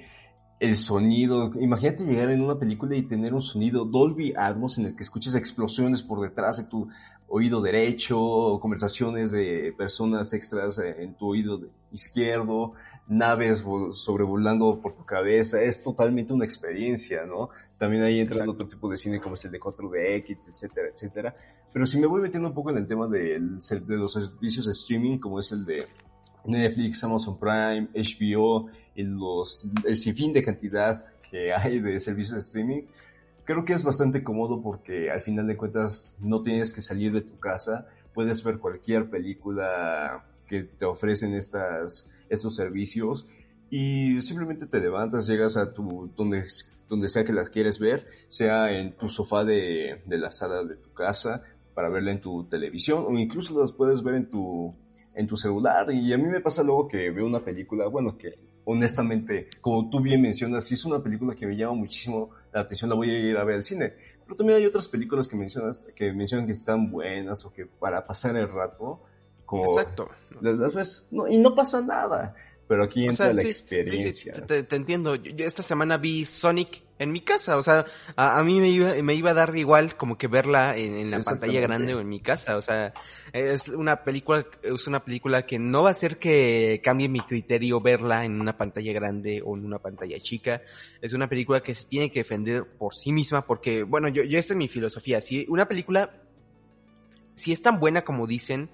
el 0.59 0.75
sonido. 0.75 1.51
Imagínate 1.59 2.05
llegar 2.05 2.29
en 2.31 2.41
una 2.41 2.59
película 2.59 2.95
y 2.95 3.03
tener 3.03 3.33
un 3.33 3.41
sonido 3.41 3.85
Dolby 3.85 4.33
Atmos 4.35 4.77
en 4.77 4.87
el 4.87 4.95
que 4.95 5.03
escuches 5.03 5.35
explosiones 5.35 6.03
por 6.03 6.21
detrás 6.21 6.57
de 6.57 6.65
tu 6.65 6.89
oído 7.27 7.61
derecho, 7.61 8.59
conversaciones 8.61 9.31
de 9.31 9.73
personas 9.77 10.33
extras 10.33 10.79
en 10.79 11.15
tu 11.15 11.27
oído 11.27 11.61
izquierdo, 11.91 12.73
naves 13.07 13.63
sobrevolando 13.93 14.81
por 14.81 14.93
tu 14.93 15.05
cabeza. 15.05 15.61
Es 15.61 15.81
totalmente 15.81 16.33
una 16.33 16.45
experiencia, 16.45 17.25
¿no? 17.25 17.49
También 17.77 18.03
ahí 18.03 18.19
entra 18.19 18.49
otro 18.49 18.67
tipo 18.67 18.89
de 18.89 18.97
cine 18.97 19.21
como 19.21 19.35
es 19.35 19.45
el 19.45 19.51
de 19.51 19.59
4DX, 19.59 20.49
etcétera, 20.49 20.89
etcétera. 20.93 21.35
Pero 21.71 21.85
si 21.85 21.99
me 21.99 22.07
voy 22.07 22.21
metiendo 22.21 22.49
un 22.49 22.55
poco 22.55 22.71
en 22.71 22.77
el 22.77 22.87
tema 22.87 23.07
de, 23.07 23.39
de 23.39 23.97
los 23.97 24.13
servicios 24.13 24.65
de 24.65 24.71
streaming, 24.73 25.19
como 25.19 25.39
es 25.39 25.51
el 25.51 25.63
de 25.65 25.85
Netflix, 26.49 27.03
Amazon 27.03 27.39
Prime, 27.39 27.89
HBO, 27.93 28.67
y 28.95 29.03
los, 29.03 29.67
el 29.85 29.97
sinfín 29.97 30.33
de 30.33 30.43
cantidad 30.43 31.05
que 31.29 31.53
hay 31.57 31.79
de 31.79 31.99
servicios 31.99 32.33
de 32.33 32.39
streaming, 32.39 32.81
creo 33.45 33.65
que 33.65 33.73
es 33.73 33.83
bastante 33.83 34.23
cómodo 34.23 34.61
porque 34.61 35.09
al 35.09 35.21
final 35.21 35.47
de 35.47 35.57
cuentas 35.57 36.15
no 36.19 36.41
tienes 36.41 36.73
que 36.73 36.81
salir 36.81 37.13
de 37.13 37.21
tu 37.21 37.39
casa, 37.39 37.87
puedes 38.13 38.43
ver 38.43 38.59
cualquier 38.59 39.09
película 39.09 40.25
que 40.47 40.63
te 40.63 40.85
ofrecen 40.85 41.33
estas, 41.33 42.11
estos 42.29 42.55
servicios 42.55 43.27
y 43.69 44.19
simplemente 44.21 44.65
te 44.65 44.79
levantas, 44.79 45.27
llegas 45.27 45.57
a 45.57 45.73
tu, 45.73 46.11
donde 46.15 46.43
donde 46.89 47.07
sea 47.07 47.23
que 47.23 47.33
las 47.33 47.51
quieres 47.51 47.79
ver, 47.79 48.07
sea 48.27 48.77
en 48.77 48.93
tu 48.93 49.09
sofá 49.09 49.45
de, 49.45 50.01
de 50.05 50.17
la 50.17 50.31
sala 50.31 50.63
de 50.63 50.75
tu 50.75 50.91
casa 50.91 51.43
para 51.75 51.87
verla 51.87 52.11
en 52.11 52.19
tu 52.19 52.45
televisión 52.45 53.05
o 53.07 53.17
incluso 53.17 53.57
las 53.61 53.71
puedes 53.71 54.03
ver 54.03 54.15
en 54.15 54.29
tu, 54.29 54.75
en 55.19 55.27
tu 55.27 55.35
celular. 55.35 55.91
Y 55.91 56.13
a 56.13 56.17
mí 56.17 56.23
me 56.23 56.39
pasa 56.39 56.63
luego 56.63 56.87
que 56.87 57.11
veo 57.11 57.25
una 57.25 57.43
película, 57.43 57.87
bueno, 57.87 58.17
que 58.17 58.39
honestamente, 58.63 59.49
como 59.59 59.89
tú 59.89 59.99
bien 59.99 60.21
mencionas, 60.21 60.63
si 60.63 60.75
es 60.75 60.85
una 60.85 61.03
película 61.03 61.35
que 61.35 61.45
me 61.45 61.57
llama 61.57 61.73
muchísimo 61.73 62.29
la 62.53 62.61
atención, 62.61 62.89
la 62.89 62.95
voy 62.95 63.09
a 63.09 63.19
ir 63.19 63.37
a 63.37 63.43
ver 63.43 63.57
al 63.57 63.63
cine. 63.65 63.93
Pero 64.23 64.35
también 64.37 64.59
hay 64.59 64.65
otras 64.65 64.87
películas 64.87 65.27
que 65.27 65.35
mencionas, 65.35 65.83
que 65.93 66.13
mencionan 66.13 66.45
que 66.45 66.53
están 66.53 66.89
buenas 66.89 67.43
o 67.43 67.51
que 67.51 67.65
para 67.65 68.07
pasar 68.07 68.37
el 68.37 68.49
rato, 68.49 69.01
como 69.45 69.65
Exacto. 69.65 70.09
las 70.39 70.73
ves, 70.73 71.07
no, 71.11 71.27
y 71.27 71.37
no 71.37 71.53
pasa 71.53 71.81
nada. 71.81 72.33
Pero 72.69 72.85
aquí 72.85 73.05
entra 73.05 73.33
la 73.33 73.41
experiencia. 73.41 74.31
te, 74.45 74.75
entiendo. 74.75 75.15
Yo, 75.15 75.45
esta 75.45 75.63
semana 75.63 75.97
vi 75.97 76.23
Sonic 76.23 76.81
en 76.99 77.11
mi 77.11 77.21
casa. 77.21 77.57
O 77.57 77.63
sea, 77.63 77.85
a, 78.15 78.43
mí 78.43 78.59
me 78.59 78.69
iba, 78.69 78.93
me 79.01 79.15
iba 79.15 79.31
a 79.31 79.33
dar 79.33 79.55
igual 79.55 79.95
como 79.95 80.17
que 80.17 80.27
verla 80.27 80.77
en, 80.77 81.09
la 81.09 81.21
pantalla 81.21 81.59
grande 81.61 81.95
o 81.95 82.01
en 82.01 82.09
mi 82.09 82.19
casa. 82.19 82.57
O 82.57 82.61
sea, 82.61 82.93
es 83.33 83.69
una 83.69 84.03
película, 84.03 84.45
es 84.61 84.85
una 84.85 85.03
película 85.03 85.45
que 85.45 85.57
no 85.57 85.83
va 85.83 85.89
a 85.89 85.91
hacer 85.91 86.19
que 86.19 86.81
cambie 86.83 87.09
mi 87.09 87.21
criterio 87.21 87.81
verla 87.81 88.25
en 88.25 88.39
una 88.39 88.57
pantalla 88.57 88.93
grande 88.93 89.41
o 89.43 89.57
en 89.57 89.65
una 89.65 89.79
pantalla 89.79 90.19
chica. 90.19 90.61
Es 91.01 91.13
una 91.13 91.29
película 91.29 91.63
que 91.63 91.73
se 91.73 91.87
tiene 91.87 92.11
que 92.11 92.19
defender 92.19 92.65
por 92.77 92.93
sí 92.93 93.11
misma 93.11 93.41
porque, 93.41 93.83
bueno, 93.83 94.09
yo, 94.09 94.23
yo 94.23 94.37
esta 94.37 94.53
es 94.53 94.57
mi 94.57 94.67
filosofía. 94.67 95.21
Si 95.21 95.45
una 95.49 95.67
película, 95.67 96.21
si 97.33 97.53
es 97.53 97.61
tan 97.61 97.79
buena 97.79 98.03
como 98.03 98.27
dicen, 98.27 98.69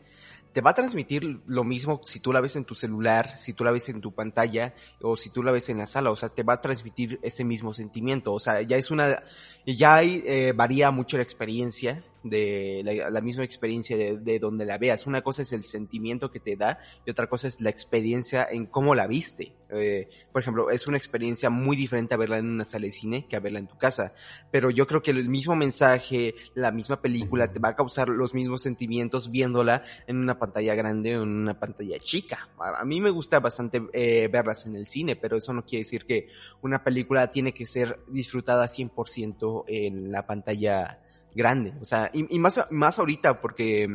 te 0.55 0.61
va 0.61 0.69
a 0.69 0.73
transmitir 0.73 1.41
lo 1.47 1.65
mismo 1.65 1.99
si 2.05 2.21
tú 2.21 2.31
la 2.31 2.39
ves 2.39 2.55
en 2.55 2.63
tu 2.63 2.75
celular, 2.75 3.37
si 3.37 3.51
tú 3.51 3.65
la 3.65 3.71
ves 3.71 3.89
en 3.89 3.99
tu 3.99 4.13
pantalla 4.13 4.73
o 5.01 5.17
si 5.17 5.29
tú 5.29 5.43
la 5.43 5.51
ves 5.51 5.67
en 5.67 5.77
la 5.77 5.85
sala, 5.85 6.11
o 6.11 6.15
sea, 6.15 6.29
te 6.29 6.43
va 6.43 6.53
a 6.53 6.61
transmitir 6.61 7.19
ese 7.23 7.43
mismo 7.43 7.73
sentimiento, 7.73 8.31
o 8.31 8.39
sea, 8.39 8.61
ya 8.61 8.77
es 8.77 8.89
una, 8.89 9.21
ya 9.65 9.95
hay, 9.95 10.23
eh, 10.25 10.53
varía 10.55 10.91
mucho 10.91 11.17
la 11.17 11.23
experiencia 11.23 12.05
de 12.23 12.81
la, 13.11 13.19
misma 13.19 13.43
experiencia 13.43 13.97
de, 13.97 14.17
de, 14.17 14.39
donde 14.39 14.65
la 14.65 14.77
veas. 14.77 15.05
Una 15.07 15.21
cosa 15.21 15.41
es 15.41 15.51
el 15.51 15.65
sentimiento 15.65 16.31
que 16.31 16.39
te 16.39 16.55
da 16.55 16.79
y 17.05 17.11
otra 17.11 17.27
cosa 17.27 17.49
es 17.49 17.59
la 17.59 17.69
experiencia 17.69 18.47
en 18.49 18.65
cómo 18.65 18.95
la 18.95 19.07
viste. 19.07 19.51
Eh, 19.79 20.09
por 20.31 20.41
ejemplo, 20.41 20.69
es 20.69 20.87
una 20.87 20.97
experiencia 20.97 21.49
muy 21.49 21.75
diferente 21.75 22.13
a 22.13 22.17
verla 22.17 22.37
en 22.37 22.49
una 22.49 22.63
sala 22.63 22.85
de 22.85 22.91
cine 22.91 23.27
que 23.27 23.35
a 23.35 23.39
verla 23.39 23.59
en 23.59 23.67
tu 23.67 23.77
casa. 23.77 24.13
Pero 24.51 24.69
yo 24.69 24.87
creo 24.87 25.01
que 25.01 25.11
el 25.11 25.29
mismo 25.29 25.55
mensaje, 25.55 26.35
la 26.53 26.71
misma 26.71 27.01
película 27.01 27.51
te 27.51 27.59
va 27.59 27.69
a 27.69 27.75
causar 27.75 28.09
los 28.09 28.33
mismos 28.33 28.61
sentimientos 28.61 29.31
viéndola 29.31 29.83
en 30.07 30.17
una 30.17 30.39
pantalla 30.39 30.75
grande 30.75 31.17
o 31.17 31.23
en 31.23 31.29
una 31.29 31.59
pantalla 31.59 31.99
chica. 31.99 32.49
A, 32.59 32.85
mí 32.85 33.01
me 33.01 33.09
gusta 33.09 33.39
bastante 33.39 33.83
eh, 33.93 34.29
verlas 34.31 34.65
en 34.65 34.75
el 34.75 34.85
cine, 34.85 35.15
pero 35.15 35.37
eso 35.37 35.53
no 35.53 35.65
quiere 35.65 35.83
decir 35.83 36.05
que 36.05 36.29
una 36.61 36.83
película 36.83 37.31
tiene 37.31 37.53
que 37.53 37.65
ser 37.65 37.99
disfrutada 38.07 38.65
100% 38.65 39.65
en 39.67 40.11
la 40.11 40.25
pantalla 40.25 40.99
grande. 41.35 41.73
O 41.81 41.85
sea, 41.85 42.09
y, 42.13 42.39
más, 42.39 42.67
más 42.71 42.97
ahorita 42.97 43.41
porque 43.41 43.89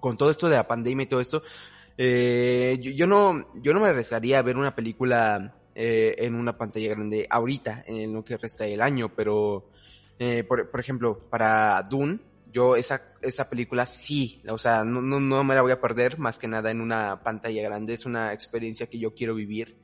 con 0.00 0.16
todo 0.16 0.30
esto 0.30 0.48
de 0.48 0.56
la 0.56 0.66
pandemia 0.66 1.04
y 1.04 1.08
todo 1.08 1.20
esto, 1.20 1.42
eh, 2.00 2.78
yo, 2.80 3.08
no, 3.08 3.48
yo 3.60 3.74
no 3.74 3.80
me 3.80 3.88
arriesgaría 3.88 4.38
a 4.38 4.42
ver 4.42 4.56
una 4.56 4.74
película 4.74 5.56
eh, 5.74 6.14
en 6.18 6.36
una 6.36 6.56
pantalla 6.56 6.90
grande 6.90 7.26
ahorita, 7.28 7.84
en 7.88 8.12
lo 8.12 8.24
que 8.24 8.36
resta 8.36 8.64
del 8.64 8.80
año, 8.80 9.12
pero, 9.16 9.68
eh, 10.20 10.44
por, 10.44 10.70
por, 10.70 10.78
ejemplo, 10.78 11.18
para 11.28 11.82
Dune, 11.82 12.20
yo 12.52 12.76
esa, 12.76 13.14
esa 13.20 13.50
película 13.50 13.84
sí, 13.84 14.40
o 14.48 14.58
sea, 14.58 14.84
no, 14.84 15.02
no, 15.02 15.18
no 15.18 15.42
me 15.42 15.56
la 15.56 15.62
voy 15.62 15.72
a 15.72 15.80
perder 15.80 16.18
más 16.18 16.38
que 16.38 16.46
nada 16.46 16.70
en 16.70 16.80
una 16.80 17.24
pantalla 17.24 17.62
grande, 17.62 17.94
es 17.94 18.06
una 18.06 18.32
experiencia 18.32 18.86
que 18.86 19.00
yo 19.00 19.12
quiero 19.12 19.34
vivir, 19.34 19.76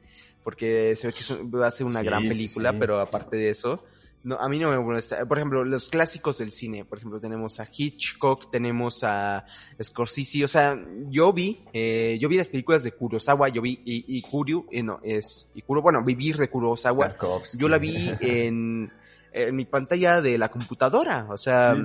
porque 0.45 0.95
se 0.95 1.09
ve 1.09 1.15
que 1.15 1.25
va 1.57 1.67
a 1.67 1.73
ser 1.73 1.87
una 1.87 2.05
gran 2.05 2.29
película, 2.29 2.79
pero 2.79 3.01
aparte 3.01 3.37
de 3.37 3.51
eso, 3.51 3.85
no, 4.25 4.37
a 4.37 4.49
mí 4.49 4.59
no 4.59 4.71
me 4.71 4.79
molesta. 4.79 5.27
Por 5.27 5.39
ejemplo, 5.39 5.65
los 5.65 5.91
clásicos 5.91 6.39
del 6.39 6.51
cine. 6.51 6.85
Por 6.85 6.99
ejemplo, 6.99 7.21
tenemos 7.21 7.61
a 7.61 7.69
Hitchcock, 7.71 8.51
tenemos 8.51 9.05
a 9.05 9.45
Scorsese. 9.83 10.45
O 10.45 10.49
sea, 10.49 10.83
yo 11.11 11.33
vi, 11.33 11.61
eh, 11.75 12.17
yo 12.19 12.31
vi 12.31 12.39
las 12.39 12.49
películas 12.49 12.85
de 12.85 12.93
Kurosawa, 12.93 13.51
yo 13.51 13.61
vi 13.61 13.81
y, 13.85 14.19
y 14.19 14.25
eh, 14.73 14.83
no, 14.83 14.99
es 15.03 15.51
Ikuro, 15.55 15.83
bueno, 15.83 16.03
Vivir 16.03 16.39
de 16.39 16.49
Kurosawa. 16.49 17.17
Yo 17.59 17.69
la 17.69 17.77
vi 17.77 17.95
en, 18.21 18.91
en 19.33 19.57
mi 19.57 19.67
pantalla 19.67 20.23
de 20.23 20.39
la 20.39 20.51
computadora. 20.51 21.27
O 21.29 21.37
sea, 21.37 21.77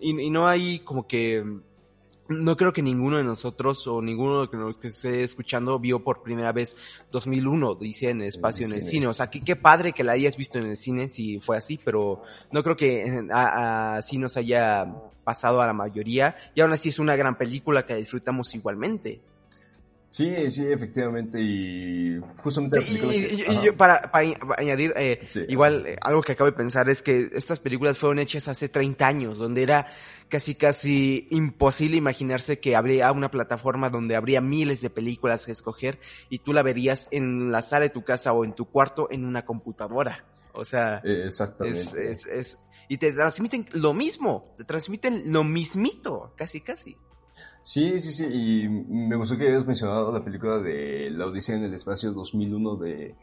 y, 0.00 0.20
y 0.20 0.30
no 0.30 0.46
hay 0.46 0.80
como 0.80 1.06
que 1.06 1.42
no 2.32 2.56
creo 2.56 2.72
que 2.72 2.82
ninguno 2.82 3.18
de 3.18 3.24
nosotros 3.24 3.86
o 3.86 4.02
ninguno 4.02 4.46
de 4.46 4.56
los 4.56 4.78
que 4.78 4.88
esté 4.88 5.22
escuchando 5.22 5.78
vio 5.78 6.02
por 6.02 6.22
primera 6.22 6.52
vez 6.52 6.76
2001, 7.10 7.74
dice 7.76 8.10
en 8.10 8.22
el 8.22 8.28
espacio 8.28 8.66
en 8.66 8.74
el, 8.74 8.82
cine. 8.82 9.06
O 9.06 9.14
sea, 9.14 9.28
qué, 9.28 9.40
qué 9.42 9.56
padre 9.56 9.92
que 9.92 10.04
la 10.04 10.12
hayas 10.12 10.36
visto 10.36 10.58
en 10.58 10.66
el 10.66 10.76
cine 10.76 11.08
si 11.08 11.40
fue 11.40 11.56
así, 11.56 11.78
pero 11.82 12.22
no 12.50 12.62
creo 12.62 12.76
que 12.76 13.26
así 13.30 14.18
nos 14.18 14.36
haya 14.36 14.86
pasado 15.24 15.62
a 15.62 15.66
la 15.66 15.72
mayoría. 15.72 16.36
Y 16.54 16.60
aún 16.60 16.72
así 16.72 16.88
es 16.88 16.98
una 16.98 17.16
gran 17.16 17.36
película 17.36 17.86
que 17.86 17.94
disfrutamos 17.94 18.54
igualmente. 18.54 19.20
Sí, 20.12 20.50
sí, 20.50 20.70
efectivamente, 20.70 21.40
y 21.40 22.20
justamente 22.42 22.80
para, 23.78 24.10
añadir, 24.58 24.92
eh, 24.94 25.26
igual, 25.48 25.86
eh, 25.86 25.96
algo 26.02 26.20
que 26.20 26.32
acabo 26.32 26.50
de 26.50 26.56
pensar 26.56 26.90
es 26.90 27.00
que 27.00 27.30
estas 27.32 27.60
películas 27.60 27.98
fueron 27.98 28.18
hechas 28.18 28.46
hace 28.46 28.68
30 28.68 29.06
años, 29.06 29.38
donde 29.38 29.62
era 29.62 29.86
casi 30.28 30.54
casi 30.54 31.28
imposible 31.30 31.96
imaginarse 31.96 32.60
que 32.60 32.76
habría 32.76 33.10
una 33.10 33.30
plataforma 33.30 33.88
donde 33.88 34.14
habría 34.14 34.42
miles 34.42 34.82
de 34.82 34.90
películas 34.90 35.46
que 35.46 35.52
escoger 35.52 35.98
y 36.28 36.40
tú 36.40 36.52
la 36.52 36.62
verías 36.62 37.08
en 37.10 37.50
la 37.50 37.62
sala 37.62 37.84
de 37.84 37.90
tu 37.90 38.04
casa 38.04 38.34
o 38.34 38.44
en 38.44 38.54
tu 38.54 38.66
cuarto 38.66 39.08
en 39.10 39.24
una 39.24 39.46
computadora. 39.46 40.26
O 40.52 40.66
sea, 40.66 40.98
Exactamente. 40.98 41.80
Es, 41.80 41.94
es, 41.94 42.26
es, 42.26 42.58
y 42.86 42.98
te 42.98 43.14
transmiten 43.14 43.64
lo 43.72 43.94
mismo, 43.94 44.54
te 44.58 44.64
transmiten 44.64 45.32
lo 45.32 45.42
mismito, 45.42 46.34
casi 46.36 46.60
casi. 46.60 46.98
Sí, 47.62 48.00
sí, 48.00 48.10
sí, 48.10 48.24
y 48.24 48.68
me 48.68 49.16
gustó 49.16 49.36
que 49.38 49.48
hayas 49.48 49.66
mencionado 49.66 50.10
la 50.10 50.24
película 50.24 50.58
de 50.58 51.10
La 51.10 51.26
Odisea 51.26 51.56
en 51.56 51.64
el 51.64 51.74
Espacio 51.74 52.12
2001 52.12 52.76
de, 52.76 53.14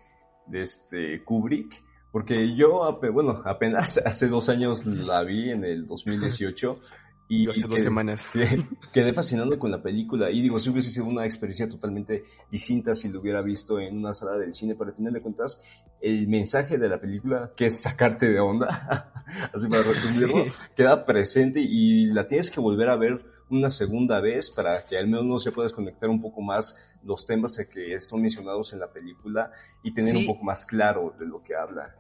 de 0.48 0.62
este 0.62 1.24
Kubrick, 1.24 1.84
porque 2.12 2.56
yo, 2.56 3.00
bueno, 3.14 3.42
apenas 3.46 3.98
hace 4.06 4.28
dos 4.28 4.50
años 4.50 4.86
la 4.86 5.24
vi 5.24 5.52
en 5.52 5.66
el 5.66 5.86
2018 5.86 6.80
y, 7.30 7.50
hace 7.50 7.68
dos 7.68 7.82
semanas. 7.82 8.28
Quedé, 8.94 9.14
fascinado 9.14 9.60
con 9.60 9.72
la 9.72 9.84
película 9.84 10.32
y 10.32 10.42
digo, 10.42 10.58
si 10.60 10.70
hubiese 10.70 10.90
sido 10.90 11.06
una 11.06 11.26
experiencia 11.26 11.68
totalmente 11.68 12.24
distinta 12.50 12.96
si 12.96 13.10
lo 13.10 13.20
hubiera 13.20 13.42
visto 13.42 13.78
en 13.80 13.98
una 13.98 14.14
sala 14.14 14.38
del 14.38 14.54
cine, 14.54 14.76
pero 14.76 14.92
al 14.92 14.96
final 14.96 15.14
de 15.14 15.22
cuentas, 15.22 15.62
el 16.02 16.30
mensaje 16.30 16.78
de 16.78 16.88
la 16.88 17.00
película, 17.00 17.52
que 17.58 17.66
es 17.66 17.82
sacarte 17.82 18.30
de 18.30 18.40
onda, 18.40 19.12
así 19.54 19.68
para 19.68 19.84
resumirlo, 19.84 20.46
queda 20.78 21.06
presente 21.06 21.60
y 21.60 22.08
la 22.08 22.26
tienes 22.26 22.50
que 22.50 22.62
volver 22.62 22.88
a 22.88 22.96
ver 22.96 23.39
una 23.50 23.70
segunda 23.70 24.20
vez 24.22 24.50
para 24.50 24.86
que 24.86 24.98
al 24.98 25.08
menos 25.08 25.44
se 25.44 25.52
pueda 25.52 25.66
desconectar 25.66 26.10
un 26.10 26.22
poco 26.22 26.42
más 26.42 26.78
los 27.04 27.26
temas 27.26 27.58
que 27.72 28.00
son 28.02 28.22
mencionados 28.22 28.74
en 28.74 28.80
la 28.80 28.92
película 28.92 29.52
y 29.84 29.94
tener 29.94 30.16
un 30.16 30.26
poco 30.26 30.44
más 30.44 30.66
claro 30.66 31.14
de 31.18 31.26
lo 31.26 31.42
que 31.42 31.56
habla. 31.56 31.96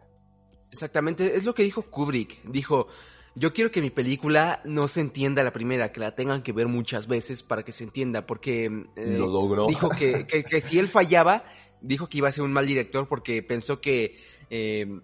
Exactamente, 0.72 1.36
es 1.36 1.46
lo 1.46 1.56
que 1.56 1.64
dijo 1.64 1.84
Kubrick. 1.84 2.44
Dijo, 2.44 2.88
yo 3.36 3.54
quiero 3.54 3.72
que 3.72 3.82
mi 3.82 3.90
película 3.90 4.62
no 4.66 4.88
se 4.88 5.02
entienda 5.02 5.44
la 5.44 5.54
primera, 5.54 5.92
que 5.92 6.00
la 6.00 6.16
tengan 6.16 6.44
que 6.44 6.52
ver 6.52 6.68
muchas 6.68 7.08
veces 7.08 7.42
para 7.42 7.64
que 7.64 7.72
se 7.72 7.84
entienda, 7.84 8.26
porque 8.26 8.66
eh, 8.96 9.18
lo 9.18 9.28
logró. 9.28 9.68
dijo 9.68 9.90
que, 9.90 10.26
que, 10.26 10.62
si 10.62 10.78
él 10.78 10.88
fallaba, 10.88 11.44
dijo 11.82 12.08
que 12.08 12.20
iba 12.20 12.28
a 12.28 12.32
ser 12.32 12.44
un 12.44 12.54
mal 12.54 12.68
director 12.68 13.08
porque 13.08 13.42
pensó 13.42 13.82
que 13.82 14.18
eh, 14.50 15.00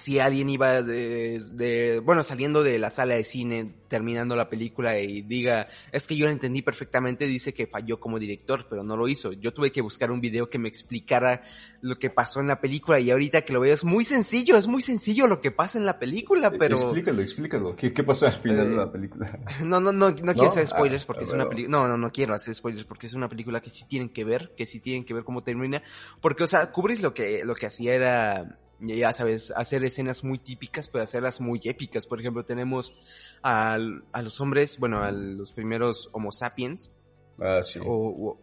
si 0.00 0.18
alguien 0.18 0.48
iba 0.48 0.80
de, 0.80 1.38
de, 1.52 1.98
bueno, 1.98 2.22
saliendo 2.22 2.62
de 2.62 2.78
la 2.78 2.88
sala 2.88 3.16
de 3.16 3.24
cine, 3.24 3.74
terminando 3.86 4.34
la 4.34 4.48
película 4.48 4.98
y 4.98 5.20
diga, 5.20 5.68
es 5.92 6.06
que 6.06 6.16
yo 6.16 6.24
lo 6.24 6.32
entendí 6.32 6.62
perfectamente, 6.62 7.26
dice 7.26 7.52
que 7.52 7.66
falló 7.66 8.00
como 8.00 8.18
director, 8.18 8.66
pero 8.70 8.82
no 8.82 8.96
lo 8.96 9.08
hizo. 9.08 9.32
Yo 9.34 9.52
tuve 9.52 9.70
que 9.70 9.82
buscar 9.82 10.10
un 10.10 10.22
video 10.22 10.48
que 10.48 10.58
me 10.58 10.68
explicara 10.68 11.42
lo 11.82 11.98
que 11.98 12.08
pasó 12.08 12.40
en 12.40 12.46
la 12.46 12.62
película 12.62 12.98
y 12.98 13.10
ahorita 13.10 13.42
que 13.42 13.52
lo 13.52 13.60
veo 13.60 13.74
es 13.74 13.84
muy 13.84 14.02
sencillo, 14.04 14.56
es 14.56 14.68
muy 14.68 14.80
sencillo 14.80 15.26
lo 15.26 15.42
que 15.42 15.50
pasa 15.50 15.78
en 15.78 15.84
la 15.84 15.98
película, 15.98 16.50
pero... 16.50 16.76
Explícalo, 16.76 17.20
explícalo. 17.20 17.76
¿Qué, 17.76 17.92
qué 17.92 18.02
pasa 18.02 18.28
al 18.28 18.32
final 18.32 18.68
eh, 18.68 18.70
de 18.70 18.76
la 18.76 18.90
película? 18.90 19.38
No, 19.60 19.80
no, 19.80 19.92
no, 19.92 20.10
no, 20.10 20.32
quiero 20.32 20.46
hacer 20.46 20.66
spoilers 20.66 21.02
ah, 21.02 21.06
porque 21.06 21.24
es 21.24 21.32
una 21.32 21.46
película, 21.46 21.78
no, 21.78 21.88
no, 21.88 21.98
no 21.98 22.10
quiero 22.10 22.32
hacer 22.32 22.54
spoilers 22.54 22.86
porque 22.86 23.06
es 23.06 23.12
una 23.12 23.28
película 23.28 23.60
que 23.60 23.68
sí 23.68 23.84
tienen 23.86 24.08
que 24.08 24.24
ver, 24.24 24.54
que 24.56 24.64
sí 24.64 24.80
tienen 24.80 25.04
que 25.04 25.12
ver 25.12 25.24
cómo 25.24 25.42
termina, 25.42 25.82
porque, 26.22 26.44
o 26.44 26.46
sea, 26.46 26.72
Kubrick 26.72 27.02
lo 27.02 27.12
que, 27.12 27.44
lo 27.44 27.54
que 27.54 27.66
hacía 27.66 27.94
era 27.94 28.58
ya 28.80 29.12
sabes, 29.12 29.52
hacer 29.52 29.84
escenas 29.84 30.24
muy 30.24 30.38
típicas, 30.38 30.88
pero 30.88 31.04
hacerlas 31.04 31.40
muy 31.40 31.60
épicas. 31.64 32.06
Por 32.06 32.20
ejemplo, 32.20 32.44
tenemos 32.44 32.98
a, 33.42 33.78
a 34.12 34.22
los 34.22 34.40
hombres, 34.40 34.78
bueno, 34.78 35.02
a 35.02 35.10
los 35.10 35.52
primeros 35.52 36.08
Homo 36.12 36.32
sapiens. 36.32 36.94
Ah, 37.40 37.60
sí. 37.62 37.78
O, 37.84 38.38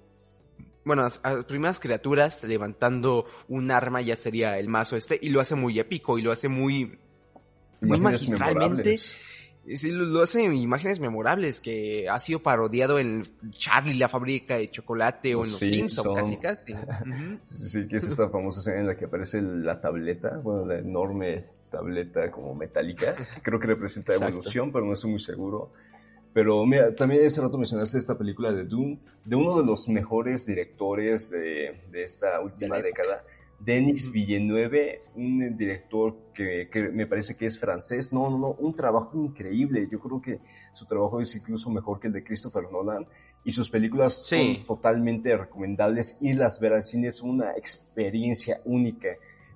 bueno, 0.86 1.04
a, 1.04 1.34
las 1.34 1.46
primeras 1.46 1.80
criaturas 1.80 2.44
levantando 2.44 3.26
un 3.48 3.72
arma 3.72 4.02
ya 4.02 4.16
sería 4.16 4.58
el 4.58 4.70
mazo 4.70 4.96
este, 4.96 5.20
y 5.22 5.30
lo 5.30 5.42
hace 5.42 5.56
muy 5.56 5.80
épico 5.80 6.18
y 6.18 6.22
lo 6.22 6.32
hace 6.32 6.48
muy, 6.48 6.98
muy 7.82 8.00
magistralmente 8.00 8.98
sí, 9.76 9.92
lo 9.92 10.22
hace 10.22 10.44
imágenes 10.44 11.00
memorables 11.00 11.60
que 11.60 12.08
ha 12.10 12.20
sido 12.20 12.40
parodiado 12.40 13.00
en 13.00 13.24
Charlie 13.50 13.98
la 13.98 14.08
fábrica 14.08 14.58
de 14.58 14.70
chocolate 14.70 15.36
o 15.36 15.44
en 15.44 15.52
Los 15.52 15.60
Simpsons, 15.60 16.16
casi 16.16 16.38
casi. 16.38 16.74
sí, 17.46 17.88
que 17.88 17.98
es 17.98 18.06
esta 18.06 18.30
famosa 18.30 18.62
escena 18.62 18.80
en 18.80 18.88
la 18.88 18.96
que 18.96 19.06
aparece 19.06 19.42
la 19.42 19.82
tableta, 19.82 20.38
bueno, 20.38 20.66
la 20.66 20.80
enorme 20.80 21.44
tableta 21.70 22.32
como 22.32 22.56
metálica. 22.56 23.16
Creo 23.42 23.60
que 23.60 23.68
representa 23.68 24.14
evolución, 24.14 24.72
pero 24.72 24.86
no 24.86 24.94
estoy 24.94 25.12
muy 25.12 25.20
seguro. 25.20 25.72
Pero 26.34 26.66
mira, 26.66 26.96
también 26.96 27.26
ese 27.26 27.42
rato 27.42 27.58
mencionaste 27.58 27.98
esta 27.98 28.18
película 28.18 28.54
de 28.54 28.64
Doom, 28.64 29.00
de 29.26 29.36
uno 29.36 29.60
de 29.60 29.66
los 29.66 29.90
mejores 29.90 30.46
directores 30.46 31.30
de, 31.30 31.82
de 31.92 32.04
esta 32.04 32.40
última 32.40 32.80
década 32.80 33.24
Denis 33.60 34.12
Villeneuve, 34.12 35.02
un 35.16 35.58
director 35.58 36.16
que, 36.34 36.70
me 36.94 37.08
parece 37.08 37.36
que 37.36 37.48
es 37.48 37.60
francés. 37.60 38.14
No, 38.14 38.30
no, 38.30 38.38
no, 38.38 38.52
un 38.52 38.76
trabajo 38.76 39.18
increíble. 39.18 39.88
Yo 39.92 40.00
creo 40.00 40.22
que 40.22 40.40
su 40.74 40.86
trabajo 40.86 41.20
es 41.20 41.36
incluso 41.36 41.72
mejor 41.72 42.00
que 42.00 42.08
el 42.08 42.14
de 42.14 42.24
Christopher 42.24 42.72
Nolan. 42.72 43.08
Y 43.44 43.52
sus 43.52 43.70
películas 43.70 44.14
son 44.14 44.66
totalmente 44.66 45.36
recomendables. 45.36 46.20
Irlas 46.22 46.60
ver 46.60 46.74
al 46.74 46.84
cine 46.84 47.08
es 47.08 47.22
una 47.22 47.52
experiencia 47.52 48.62
única. 48.66 49.10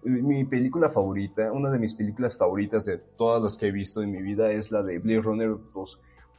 Mi 0.04 0.46
película 0.46 0.90
favorita, 0.90 1.52
una 1.52 1.70
de 1.70 1.78
mis 1.78 1.94
películas 1.94 2.36
favoritas 2.36 2.86
de 2.86 2.98
todas 2.98 3.44
las 3.44 3.56
que 3.58 3.68
he 3.68 3.72
visto 3.72 4.02
en 4.02 4.12
mi 4.12 4.22
vida 4.22 4.52
es 4.52 4.72
la 4.72 4.82
de 4.82 4.98
Blade 4.98 5.22
Runner 5.22 5.56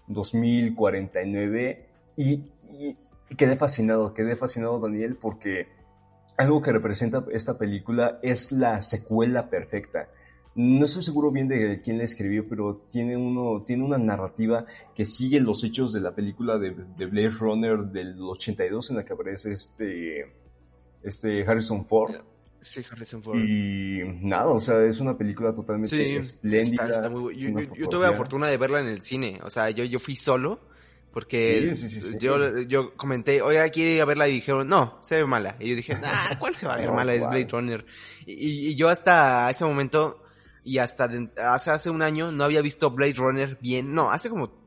2049. 0.08 1.86
Y, 2.16 2.50
y 2.72 2.96
quedé 3.36 3.56
fascinado, 3.56 4.14
quedé 4.14 4.34
fascinado, 4.34 4.80
Daniel, 4.80 5.16
porque 5.16 5.68
algo 6.36 6.62
que 6.62 6.72
representa 6.72 7.24
esta 7.30 7.58
película 7.58 8.18
es 8.22 8.52
la 8.52 8.82
secuela 8.82 9.50
perfecta. 9.50 10.08
No 10.54 10.84
estoy 10.84 11.02
seguro 11.02 11.30
bien 11.30 11.48
de 11.48 11.80
quién 11.80 11.96
la 11.98 12.04
escribió, 12.04 12.46
pero 12.46 12.84
tiene, 12.90 13.16
uno, 13.16 13.62
tiene 13.62 13.84
una 13.84 13.96
narrativa 13.96 14.66
que 14.94 15.06
sigue 15.06 15.40
los 15.40 15.64
hechos 15.64 15.92
de 15.92 16.00
la 16.00 16.14
película 16.14 16.58
de, 16.58 16.74
de 16.96 17.06
Blade 17.06 17.30
Runner 17.30 17.78
del 17.78 18.20
82 18.20 18.90
en 18.90 18.96
la 18.96 19.04
que 19.04 19.14
aparece 19.14 19.52
este, 19.52 20.30
este 21.02 21.42
Harrison 21.44 21.86
Ford. 21.86 22.16
Sí, 22.60 22.82
Harrison 22.90 23.22
Ford. 23.22 23.38
Y 23.38 24.02
nada, 24.20 24.48
o 24.48 24.60
sea, 24.60 24.84
es 24.84 25.00
una 25.00 25.16
película 25.16 25.54
totalmente 25.54 26.16
espléndida. 26.16 27.10
yo, 27.74 27.88
tuve 27.88 28.06
la 28.06 28.12
fortuna 28.12 28.46
de 28.48 28.56
verla 28.58 28.80
en 28.80 28.88
el 28.88 29.00
cine, 29.00 29.40
o 29.42 29.48
sea, 29.48 29.70
yo, 29.70 29.84
yo 29.84 29.98
fui 29.98 30.14
solo 30.14 30.60
porque 31.12 31.74
yo, 32.18 32.62
yo 32.62 32.94
comenté, 32.96 33.42
oye, 33.42 33.70
quiero 33.70 33.90
ir 33.90 34.00
a 34.00 34.04
verla 34.06 34.28
y 34.28 34.32
dijeron, 34.32 34.66
no, 34.66 34.98
se 35.02 35.16
ve 35.16 35.26
mala. 35.26 35.56
Y 35.60 35.68
yo 35.68 35.76
dije, 35.76 35.94
ah, 36.02 36.36
¿cuál 36.38 36.56
se 36.56 36.66
va 36.66 36.74
a 36.74 36.78
ver 36.78 36.90
mala? 36.90 37.12
Es 37.14 37.26
Blade 37.26 37.48
Runner. 37.50 37.84
Y, 38.26 38.74
yo 38.74 38.88
hasta 38.88 39.50
ese 39.50 39.64
momento 39.64 40.22
y 40.64 40.78
hasta 40.78 41.10
hace, 41.36 41.70
hace 41.70 41.90
un 41.90 42.02
año 42.02 42.32
no 42.32 42.44
había 42.44 42.62
visto 42.62 42.90
Blade 42.90 43.14
Runner 43.14 43.58
bien. 43.60 43.92
No, 43.92 44.10
hace 44.10 44.30
como 44.30 44.62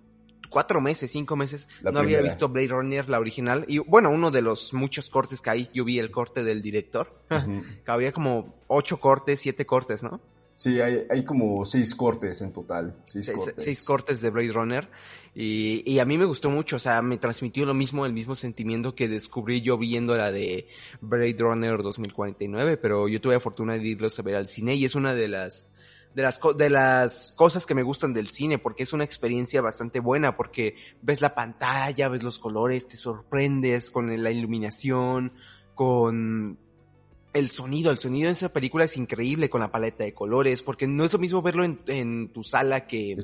cuatro 0.50 0.80
meses, 0.82 1.12
cinco 1.12 1.36
meses, 1.36 1.68
no 1.82 2.00
había 2.00 2.22
visto 2.22 2.48
Blade 2.48 2.68
Runner, 2.68 3.10
la 3.10 3.20
original. 3.20 3.66
Y 3.68 3.80
bueno, 3.80 4.12
uno 4.12 4.30
de 4.30 4.42
los 4.42 4.74
muchos 4.74 5.10
cortes 5.10 5.42
que 5.42 5.50
hay, 5.50 5.70
yo 5.74 5.84
vi 5.84 6.00
el 6.00 6.12
corte 6.12 6.44
del 6.44 6.62
director. 6.62 7.22
había 7.88 8.12
como 8.12 8.64
ocho 8.68 8.98
cortes, 9.00 9.40
siete 9.42 9.66
cortes, 9.66 10.04
¿no? 10.04 10.22
Sí, 10.56 10.80
hay, 10.80 11.06
hay 11.10 11.26
como 11.26 11.66
seis 11.66 11.94
cortes 11.94 12.42
en 12.42 12.54
total. 12.54 12.96
Seis, 13.04 13.30
cortes. 13.30 13.56
seis 13.58 13.84
cortes 13.84 14.22
de 14.22 14.30
Blade 14.30 14.54
Runner. 14.54 14.90
Y, 15.36 15.84
y, 15.86 16.00
a 16.00 16.06
mí 16.06 16.18
me 16.18 16.24
gustó 16.24 16.50
mucho, 16.50 16.78
o 16.78 16.80
sea, 16.80 17.02
me 17.02 17.18
transmitió 17.18 17.66
lo 17.66 17.74
mismo, 17.74 18.06
el 18.06 18.14
mismo 18.14 18.38
sentimiento 18.38 18.96
que 18.96 19.10
descubrí 19.10 19.62
yo 19.62 19.78
viendo 19.78 20.16
la 20.16 20.32
de 20.32 20.70
Blade 21.02 21.36
Runner 21.38 21.84
2049, 21.84 22.78
pero 22.78 23.10
yo 23.10 23.20
tuve 23.20 23.34
la 23.34 23.42
fortuna 23.42 23.74
de 23.74 23.86
irlos 23.86 24.18
a 24.18 24.22
ver 24.22 24.36
al 24.36 24.48
cine 24.48 24.76
y 24.76 24.86
es 24.86 24.96
una 24.96 25.14
de 25.14 25.28
las, 25.28 25.74
de 26.14 26.22
las, 26.22 26.40
de 26.56 26.70
las 26.70 27.34
cosas 27.36 27.66
que 27.66 27.76
me 27.76 27.84
gustan 27.84 28.14
del 28.14 28.30
cine, 28.30 28.58
porque 28.60 28.84
es 28.84 28.94
una 28.94 29.04
experiencia 29.04 29.62
bastante 29.62 30.00
buena, 30.00 30.38
porque 30.38 30.78
ves 31.02 31.20
la 31.20 31.36
pantalla, 31.36 32.08
ves 32.08 32.24
los 32.24 32.40
colores, 32.40 32.88
te 32.88 32.96
sorprendes 32.96 33.92
con 33.92 34.24
la 34.24 34.32
iluminación, 34.32 35.34
con 35.74 36.58
el 37.36 37.50
sonido, 37.50 37.92
el 37.92 37.98
sonido 37.98 38.28
de 38.28 38.32
esa 38.32 38.48
película 38.48 38.86
es 38.86 38.96
increíble 38.96 39.50
con 39.50 39.60
la 39.60 39.70
paleta 39.70 40.06
de 40.06 40.14
colores, 40.14 40.62
porque 40.62 40.88
no 40.88 41.04
es 41.04 41.12
lo 41.12 41.20
mismo 41.20 41.42
verlo 41.42 41.66
en, 41.66 42.32
tu 42.32 42.46
sala 42.46 42.88
que, 42.88 43.18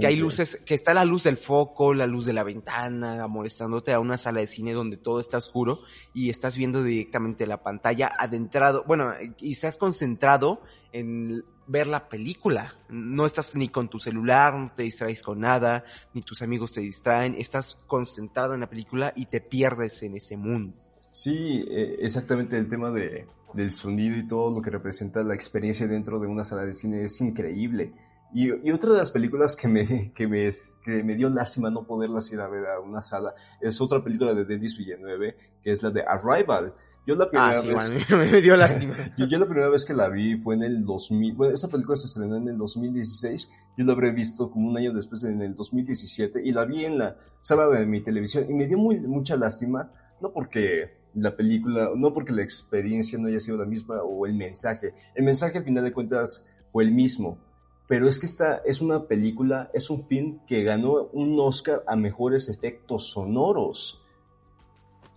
que 0.00 0.06
hay 0.06 0.16
luces, 0.16 0.64
que 0.64 0.72
está 0.72 0.94
la 0.94 1.04
luz 1.04 1.24
del 1.24 1.36
foco, 1.36 1.92
la 1.92 2.06
luz 2.06 2.24
de 2.24 2.32
la 2.32 2.44
ventana, 2.44 3.26
molestándote 3.28 3.92
a 3.92 4.00
una 4.00 4.16
sala 4.16 4.40
de 4.40 4.46
cine 4.46 4.72
donde 4.72 4.96
todo 4.96 5.20
está 5.20 5.36
oscuro 5.36 5.80
y 6.14 6.30
estás 6.30 6.56
viendo 6.56 6.82
directamente 6.82 7.46
la 7.46 7.62
pantalla 7.62 8.10
adentrado, 8.18 8.84
bueno, 8.86 9.12
y 9.38 9.52
estás 9.52 9.76
concentrado 9.76 10.62
en 10.90 11.44
ver 11.66 11.88
la 11.88 12.08
película. 12.08 12.74
No 12.88 13.26
estás 13.26 13.54
ni 13.54 13.68
con 13.68 13.88
tu 13.88 14.00
celular, 14.00 14.54
no 14.54 14.72
te 14.74 14.84
distraes 14.84 15.22
con 15.22 15.40
nada, 15.40 15.84
ni 16.14 16.22
tus 16.22 16.40
amigos 16.40 16.72
te 16.72 16.80
distraen, 16.80 17.34
estás 17.34 17.82
concentrado 17.86 18.54
en 18.54 18.60
la 18.60 18.70
película 18.70 19.12
y 19.14 19.26
te 19.26 19.42
pierdes 19.42 20.02
en 20.02 20.16
ese 20.16 20.38
mundo. 20.38 20.74
Sí, 21.12 21.62
eh, 21.68 21.98
exactamente 22.00 22.56
el 22.56 22.70
tema 22.70 22.90
de, 22.90 23.26
del 23.54 23.72
sonido 23.72 24.16
y 24.16 24.26
todo 24.26 24.50
lo 24.50 24.62
que 24.62 24.70
representa 24.70 25.22
la 25.22 25.34
experiencia 25.34 25.86
dentro 25.86 26.18
de 26.18 26.26
una 26.26 26.44
sala 26.44 26.64
de 26.64 26.74
cine 26.74 27.04
es 27.04 27.20
increíble. 27.20 27.92
Y, 28.34 28.48
y 28.66 28.72
otra 28.72 28.92
de 28.92 28.98
las 28.98 29.10
películas 29.10 29.56
que 29.56 29.68
me, 29.68 30.12
que, 30.14 30.26
me, 30.26 30.50
que 30.84 31.04
me 31.04 31.14
dio 31.14 31.28
lástima 31.28 31.70
no 31.70 31.86
poderlas 31.86 32.32
ir 32.32 32.40
a 32.40 32.48
ver 32.48 32.66
a 32.66 32.80
una 32.80 33.02
sala 33.02 33.34
es 33.60 33.80
otra 33.80 34.02
película 34.02 34.34
de 34.34 34.44
Denis 34.44 34.76
Villeneuve, 34.76 35.36
que 35.62 35.72
es 35.72 35.82
la 35.82 35.90
de 35.90 36.02
Arrival. 36.02 36.74
Yo 37.04 37.16
la 37.16 37.28
primera 37.28 37.58
ah, 37.58 37.62
vez, 37.62 38.10
me 38.32 38.40
dio 38.40 38.56
lástima. 38.56 38.94
yo, 39.18 39.26
yo, 39.26 39.38
la 39.38 39.46
primera 39.46 39.68
vez 39.68 39.84
que 39.84 39.92
la 39.92 40.08
vi 40.08 40.36
fue 40.36 40.54
en 40.54 40.62
el 40.62 40.84
2000, 40.84 41.34
bueno, 41.34 41.54
esa 41.54 41.68
película 41.68 41.96
se 41.96 42.06
estrenó 42.06 42.36
en 42.36 42.46
el 42.46 42.56
2016, 42.56 43.50
yo 43.76 43.84
la 43.84 43.92
habré 43.92 44.12
visto 44.12 44.50
como 44.50 44.68
un 44.68 44.78
año 44.78 44.92
después 44.92 45.24
en 45.24 45.42
el 45.42 45.54
2017 45.56 46.42
y 46.44 46.52
la 46.52 46.64
vi 46.64 46.84
en 46.84 46.98
la 46.98 47.16
sala 47.40 47.66
de 47.66 47.86
mi 47.86 48.02
televisión 48.02 48.46
y 48.48 48.54
me 48.54 48.68
dio 48.68 48.78
muy, 48.78 49.00
mucha 49.00 49.36
lástima, 49.36 49.90
no 50.20 50.32
porque 50.32 51.01
la 51.14 51.36
película, 51.36 51.90
no 51.96 52.12
porque 52.14 52.32
la 52.32 52.42
experiencia 52.42 53.18
no 53.18 53.28
haya 53.28 53.40
sido 53.40 53.58
la 53.58 53.64
misma 53.64 54.02
o 54.02 54.26
el 54.26 54.34
mensaje. 54.34 54.94
El 55.14 55.24
mensaje 55.24 55.58
al 55.58 55.64
final 55.64 55.84
de 55.84 55.92
cuentas 55.92 56.48
fue 56.70 56.84
el 56.84 56.92
mismo, 56.92 57.38
pero 57.86 58.08
es 58.08 58.18
que 58.18 58.26
esta 58.26 58.62
es 58.64 58.80
una 58.80 59.06
película, 59.06 59.70
es 59.74 59.90
un 59.90 60.02
film 60.02 60.40
que 60.46 60.62
ganó 60.62 61.08
un 61.12 61.38
Oscar 61.38 61.82
a 61.86 61.96
mejores 61.96 62.48
efectos 62.48 63.10
sonoros. 63.10 64.00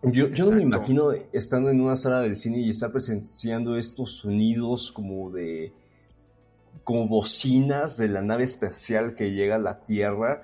Yo, 0.03 0.27
yo 0.29 0.49
no 0.49 0.57
me 0.57 0.61
imagino 0.61 1.11
estando 1.31 1.69
en 1.69 1.81
una 1.81 1.97
sala 1.97 2.21
del 2.21 2.37
cine 2.37 2.59
y 2.59 2.69
estar 2.69 2.91
presenciando 2.91 3.75
estos 3.77 4.17
sonidos 4.17 4.91
como 4.91 5.31
de 5.31 5.73
como 6.83 7.07
bocinas 7.07 7.97
de 7.97 8.09
la 8.09 8.21
nave 8.21 8.43
espacial 8.43 9.15
que 9.15 9.31
llega 9.31 9.55
a 9.55 9.59
la 9.59 9.79
Tierra, 9.85 10.43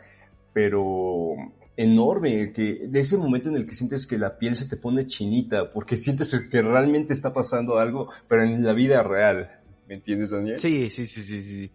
pero 0.53 1.35
enorme, 1.77 2.51
que 2.53 2.87
de 2.87 2.99
ese 2.99 3.17
momento 3.17 3.49
en 3.49 3.55
el 3.55 3.65
que 3.65 3.73
sientes 3.73 4.05
que 4.05 4.17
la 4.17 4.37
piel 4.37 4.55
se 4.55 4.67
te 4.67 4.77
pone 4.77 5.07
chinita, 5.07 5.71
porque 5.71 5.97
sientes 5.97 6.35
que 6.49 6.61
realmente 6.61 7.13
está 7.13 7.33
pasando 7.33 7.77
algo, 7.77 8.09
pero 8.27 8.43
en 8.43 8.63
la 8.63 8.73
vida 8.73 9.03
real. 9.03 9.57
¿Me 9.87 9.95
entiendes, 9.95 10.29
Daniel? 10.29 10.57
Sí, 10.57 10.89
sí, 10.89 11.05
sí, 11.05 11.21
sí, 11.21 11.43
sí. 11.43 11.71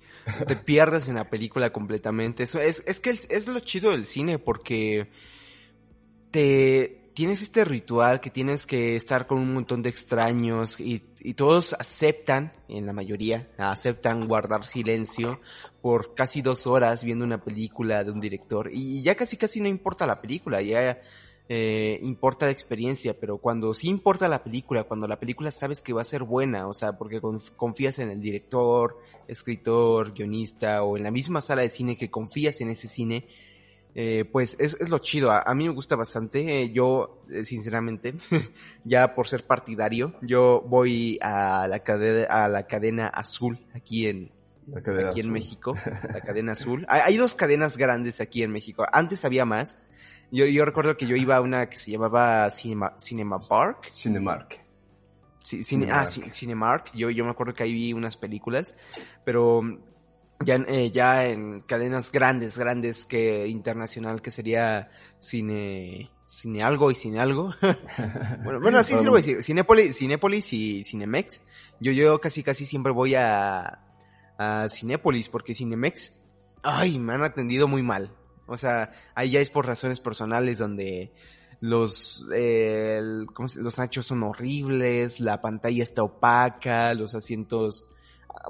Te 0.47 0.57
pierdes 0.57 1.09
en 1.09 1.17
la 1.17 1.29
película 1.29 1.71
completamente. 1.71 2.45
Eso 2.45 2.59
es, 2.59 2.83
es 2.87 2.99
que 3.01 3.11
es 3.11 3.49
lo 3.49 3.61
chido 3.61 3.91
del 3.91 4.07
cine, 4.07 4.39
porque 4.39 5.11
te, 6.31 7.06
tienes 7.17 7.41
este 7.41 7.65
ritual 7.65 8.21
que 8.21 8.29
tienes 8.29 8.67
que 8.67 8.95
estar 8.95 9.27
con 9.27 9.39
un 9.39 9.55
montón 9.55 9.83
de 9.83 9.89
extraños 9.89 10.79
y, 10.79 10.99
todos 11.33 11.73
aceptan, 11.73 12.53
en 12.69 12.85
la 12.85 12.93
mayoría, 12.93 13.49
aceptan 13.57 14.29
guardar 14.29 14.67
silencio 14.67 15.41
por 15.81 16.15
casi 16.15 16.43
dos 16.43 16.67
horas 16.67 17.05
viendo 17.05 17.25
una 17.25 17.43
película 17.43 18.05
de 18.05 18.13
un 18.13 18.21
director. 18.21 18.69
Y 18.71 19.03
ya 19.03 19.15
casi 19.15 19.39
casi 19.39 19.61
no 19.61 19.67
importa 19.67 20.07
la 20.07 20.21
película, 20.21 20.61
ya 20.61 21.01
eh, 21.49 21.99
importa 22.03 22.47
la 22.47 22.53
experiencia, 22.53 23.19
pero 23.19 23.39
cuando 23.39 23.73
sí 23.73 23.89
importa 23.89 24.29
la 24.29 24.45
película, 24.45 24.85
cuando 24.85 25.09
la 25.09 25.19
película 25.19 25.51
sabes 25.51 25.81
que 25.81 25.95
va 25.95 26.03
a 26.03 26.05
ser 26.05 26.23
buena, 26.23 26.69
o 26.69 26.75
sea, 26.75 26.99
porque 26.99 27.23
confías 27.57 27.99
en 27.99 28.11
el 28.11 28.21
director, 28.21 29.01
escritor, 29.27 30.13
guionista 30.13 30.83
o 30.83 30.99
en 30.99 31.03
la 31.03 31.11
misma 31.11 31.41
sala 31.41 31.63
de 31.63 31.71
cine 31.71 31.97
que 31.97 32.11
confías 32.11 32.61
en 32.61 32.69
ese 32.69 32.89
cine, 32.89 33.27
eh, 33.99 34.27
pues 34.31 34.61
es, 34.61 34.79
es, 34.79 34.91
lo 34.91 34.99
chido. 34.99 35.33
A, 35.33 35.55
mí 35.55 35.67
me 35.67 35.75
gusta 35.75 35.97
bastante. 35.97 36.61
Eh, 36.61 36.71
yo, 36.71 37.25
eh, 37.31 37.47
sinceramente, 37.47 38.15
ya 38.85 39.15
por 39.15 39.27
ser 39.27 39.47
partidario, 39.47 40.13
yo 40.21 40.63
voy 40.69 41.19
a 41.23 41.67
la 41.67 41.79
cadena, 41.79 42.27
a 42.27 42.47
la 42.47 42.67
cadena 42.67 43.07
azul 43.09 43.59
aquí 43.75 44.07
en, 44.07 44.31
aquí 45.09 45.21
en 45.21 45.33
México, 45.33 45.75
la 46.13 46.21
cadena 46.21 46.53
azul. 46.53 46.85
Hay, 46.91 47.01
hay, 47.07 47.17
dos 47.17 47.35
cadenas 47.37 47.79
grandes 47.79 48.21
aquí 48.21 48.43
en 48.43 48.53
México. 48.53 48.85
Antes 48.93 49.25
había 49.25 49.47
más. 49.47 49.87
Yo, 50.31 50.45
yo 50.45 50.67
recuerdo 50.67 50.99
que 50.99 51.07
yo 51.07 51.17
iba 51.17 51.37
a 51.37 51.41
una 51.41 51.71
que 51.71 51.79
se 51.79 51.91
llamaba 51.93 52.51
Cinema, 52.51 52.93
Cinema 52.99 53.39
Park. 53.39 53.89
Cinemark. 53.91 54.61
Sí, 55.43 55.63
cine, 55.65 55.89
Ah, 55.91 56.05
Cinemark. 56.05 56.93
Yo, 56.93 57.09
yo 57.09 57.25
me 57.25 57.31
acuerdo 57.31 57.55
que 57.55 57.63
ahí 57.63 57.73
vi 57.73 57.93
unas 57.95 58.19
películas, 58.19 58.75
pero 59.25 59.63
ya, 60.45 60.57
eh, 60.57 60.91
ya 60.91 61.27
en 61.27 61.61
cadenas 61.61 62.13
grandes, 62.13 62.59
grandes 62.59 63.07
que 63.07 63.47
internacional, 63.47 64.21
que 64.21 64.31
sería 64.31 64.91
cine, 65.19 66.11
cine 66.27 66.63
algo 66.63 66.91
y 66.91 66.95
cine 66.95 67.21
algo. 67.21 67.55
bueno, 68.45 68.61
bueno, 68.61 68.79
así 68.79 68.95
sí 68.99 69.05
lo 69.05 69.13
voy 69.13 69.21
a 69.21 69.25
decir. 69.25 69.43
Cinépolis, 69.43 70.53
y 70.53 70.85
Cinemex. 70.85 71.43
Yo, 71.81 71.93
yo 71.93 72.21
casi, 72.21 72.43
casi 72.43 72.67
siempre 72.67 72.93
voy 72.93 73.15
a, 73.15 73.81
a 74.39 74.69
Cinépolis 74.69 75.29
porque 75.29 75.55
Cinemex, 75.55 76.23
ay, 76.63 76.99
me 76.99 77.15
han 77.15 77.25
atendido 77.25 77.67
muy 77.67 77.83
mal. 77.83 78.15
O 78.47 78.57
sea, 78.57 78.93
ahí 79.15 79.31
ya 79.31 79.41
es 79.41 79.51
por 79.51 79.67
razones 79.67 80.01
personales 80.01 80.59
donde 80.59 81.13
los, 81.61 82.29
eh, 82.35 83.01
los 83.01 83.79
nachos 83.79 84.07
son 84.07 84.23
horribles, 84.23 85.21
la 85.21 85.41
pantalla 85.41 85.83
está 85.83 86.03
opaca, 86.03 86.95
los 86.95 87.15
asientos... 87.15 87.89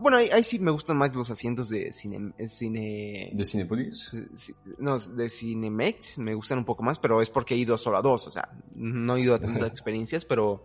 Bueno, 0.01 0.19
ahí, 0.19 0.43
sí 0.43 0.59
me 0.59 0.71
gustan 0.71 0.97
más 0.97 1.15
los 1.15 1.31
asientos 1.31 1.69
de 1.69 1.93
cine... 1.93 2.33
cine 2.47 3.31
¿De 3.33 3.47
Cinepolis? 3.47 4.13
No, 4.79 4.99
de 4.99 5.29
Cinemex 5.29 6.19
me 6.19 6.35
gustan 6.35 6.59
un 6.59 6.65
poco 6.65 6.83
más, 6.83 6.99
pero 6.99 7.21
es 7.23 7.31
porque 7.31 7.55
he 7.55 7.59
ido 7.59 7.79
solo 7.79 7.99
a 7.99 8.03
dos, 8.03 8.27
o 8.27 8.31
sea, 8.31 8.49
no 8.75 9.17
he 9.17 9.23
ido 9.23 9.35
a 9.35 9.39
tantas 9.39 9.69
experiencias, 9.71 10.25
pero... 10.25 10.65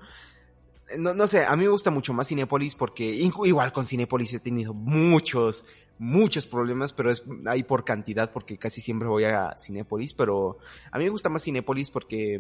No, 0.98 1.14
no 1.14 1.26
sé, 1.26 1.46
a 1.46 1.56
mí 1.56 1.64
me 1.64 1.70
gusta 1.70 1.90
mucho 1.90 2.12
más 2.12 2.28
Cinepolis 2.28 2.76
porque 2.76 3.06
igual 3.06 3.72
con 3.72 3.86
Cinepolis 3.86 4.34
he 4.34 4.42
tenido 4.42 4.74
muchos, 4.74 5.66
muchos 5.98 6.46
problemas, 6.46 6.92
pero 6.92 7.10
es 7.10 7.24
ahí 7.46 7.64
por 7.64 7.86
cantidad, 7.86 8.34
porque 8.34 8.58
casi 8.58 8.82
siempre 8.82 9.08
voy 9.08 9.24
a 9.24 9.56
Cinépolis, 9.58 10.14
pero 10.14 10.58
a 10.92 10.98
mí 10.98 11.06
me 11.06 11.12
gusta 11.12 11.30
más 11.30 11.44
Cinépolis 11.44 11.90
porque, 11.90 12.40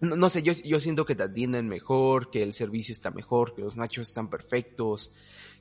mm, 0.00 0.18
no, 0.18 0.28
sé, 0.28 0.42
yo, 0.42 0.52
yo 0.64 0.80
siento 0.80 1.04
que 1.04 1.14
te 1.14 1.22
atienden 1.22 1.68
mejor, 1.68 2.30
que 2.30 2.42
el 2.42 2.52
servicio 2.54 2.92
está 2.92 3.10
mejor, 3.10 3.54
que 3.54 3.62
los 3.62 3.76
nachos 3.76 4.08
están 4.08 4.28
perfectos, 4.30 5.14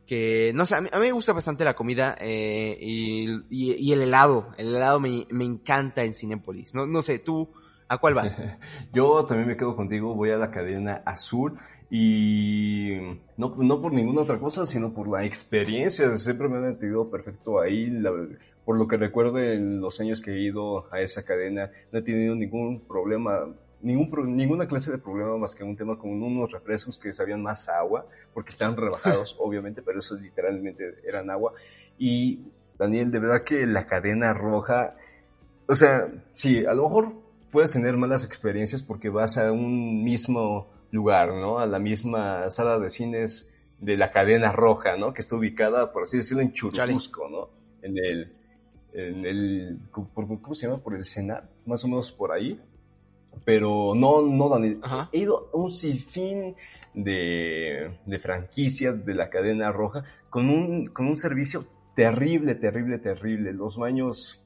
que, 0.05 0.51
no 0.55 0.65
sé, 0.65 0.75
a 0.75 0.81
mí, 0.81 0.89
me 0.99 1.11
gusta 1.11 1.33
bastante 1.33 1.65
la 1.65 1.75
comida 1.75 2.15
eh, 2.19 2.77
y, 2.79 3.43
y, 3.49 3.91
el 3.91 4.01
helado, 4.01 4.51
el 4.57 4.75
helado 4.75 4.99
me, 4.99 5.27
me 5.29 5.43
encanta 5.43 6.03
en 6.03 6.13
Cinépolis. 6.13 6.73
No, 6.73 6.87
no 6.87 7.01
sé, 7.01 7.19
tú, 7.19 7.49
¿a 7.87 7.97
cuál 7.97 8.13
vas? 8.13 8.47
yo 8.93 9.25
también 9.25 9.49
me 9.49 9.57
quedo 9.57 9.75
contigo, 9.75 10.15
voy 10.15 10.31
a 10.31 10.37
la 10.37 10.49
cadena 10.49 11.03
azul 11.05 11.59
y 11.89 12.97
no, 13.37 13.55
no 13.57 13.81
por 13.81 13.93
ninguna 13.93 14.21
otra 14.21 14.39
cosa, 14.39 14.65
sino 14.65 14.93
por 14.93 15.07
la 15.07 15.25
experiencia. 15.25 16.15
Siempre 16.17 16.49
me 16.49 16.57
han 16.57 16.65
entendido 16.65 17.09
perfecto 17.09 17.59
ahí. 17.59 17.91
por 18.65 18.77
lo 18.77 18.87
que 18.87 18.97
recuerdo 18.97 19.39
en 19.39 19.79
los 19.79 19.99
años 20.01 20.21
que 20.21 20.31
he 20.31 20.41
ido 20.41 20.91
a 20.93 21.01
esa 21.01 21.23
cadena, 21.23 21.71
no 21.91 21.99
he 21.99 22.01
tenido 22.01 22.35
ningún 22.35 22.81
problema, 22.81 23.47
ningún, 23.81 24.35
ninguna 24.35 24.67
clase 24.67 24.91
de 24.91 24.97
problema 24.97 25.37
más 25.37 25.55
que 25.55 25.63
un 25.63 25.75
tema 25.75 25.97
con 25.97 26.21
unos 26.21 26.51
refrescos 26.51 26.97
que 26.97 27.13
sabían 27.13 27.41
más 27.41 27.69
agua, 27.69 28.05
porque 28.33 28.49
estaban 28.49 28.75
rebajados, 28.75 29.35
obviamente, 29.39 29.81
pero 29.81 29.99
esos 29.99 30.21
literalmente 30.21 30.95
eran 31.05 31.29
agua. 31.29 31.53
Y 31.97 32.39
Daniel, 32.77 33.11
de 33.11 33.19
verdad 33.19 33.43
que 33.43 33.65
la 33.65 33.85
cadena 33.85 34.33
roja, 34.33 34.95
o 35.67 35.75
sea, 35.75 36.11
sí, 36.33 36.65
a 36.65 36.73
lo 36.73 36.83
mejor 36.83 37.13
puedes 37.51 37.73
tener 37.73 37.97
malas 37.97 38.25
experiencias 38.25 38.83
porque 38.83 39.09
vas 39.09 39.37
a 39.37 39.51
un 39.51 40.03
mismo 40.03 40.67
lugar, 40.91 41.33
¿no? 41.33 41.59
A 41.59 41.65
la 41.65 41.79
misma 41.79 42.49
sala 42.49 42.79
de 42.79 42.89
cines 42.89 43.53
de 43.79 43.97
la 43.97 44.11
cadena 44.11 44.51
roja, 44.51 44.97
¿no? 44.97 45.13
Que 45.13 45.21
está 45.21 45.35
ubicada, 45.35 45.91
por 45.91 46.03
así 46.03 46.17
decirlo, 46.17 46.41
en 46.41 46.53
Churubusco, 46.53 47.29
¿no? 47.29 47.49
En 47.81 47.97
el, 47.97 48.33
en 48.93 49.25
el, 49.25 49.79
¿cómo 49.91 50.55
se 50.55 50.67
llama? 50.67 50.79
Por 50.79 50.95
el 50.95 51.05
Senat, 51.05 51.45
más 51.65 51.83
o 51.83 51.87
menos 51.87 52.11
por 52.11 52.31
ahí. 52.31 52.59
Pero 53.45 53.93
no, 53.95 54.21
no, 54.21 54.49
Daniel. 54.49 54.79
He 55.11 55.19
ido 55.19 55.49
a 55.53 55.57
un 55.57 55.71
sinfín 55.71 56.55
de, 56.93 57.97
de 58.05 58.19
franquicias 58.19 59.05
de 59.05 59.13
la 59.13 59.29
cadena 59.29 59.71
roja 59.71 60.03
con 60.29 60.49
un, 60.49 60.87
con 60.87 61.07
un 61.07 61.17
servicio 61.17 61.65
terrible, 61.95 62.55
terrible, 62.55 62.99
terrible. 62.99 63.53
Los 63.53 63.77
baños, 63.77 64.41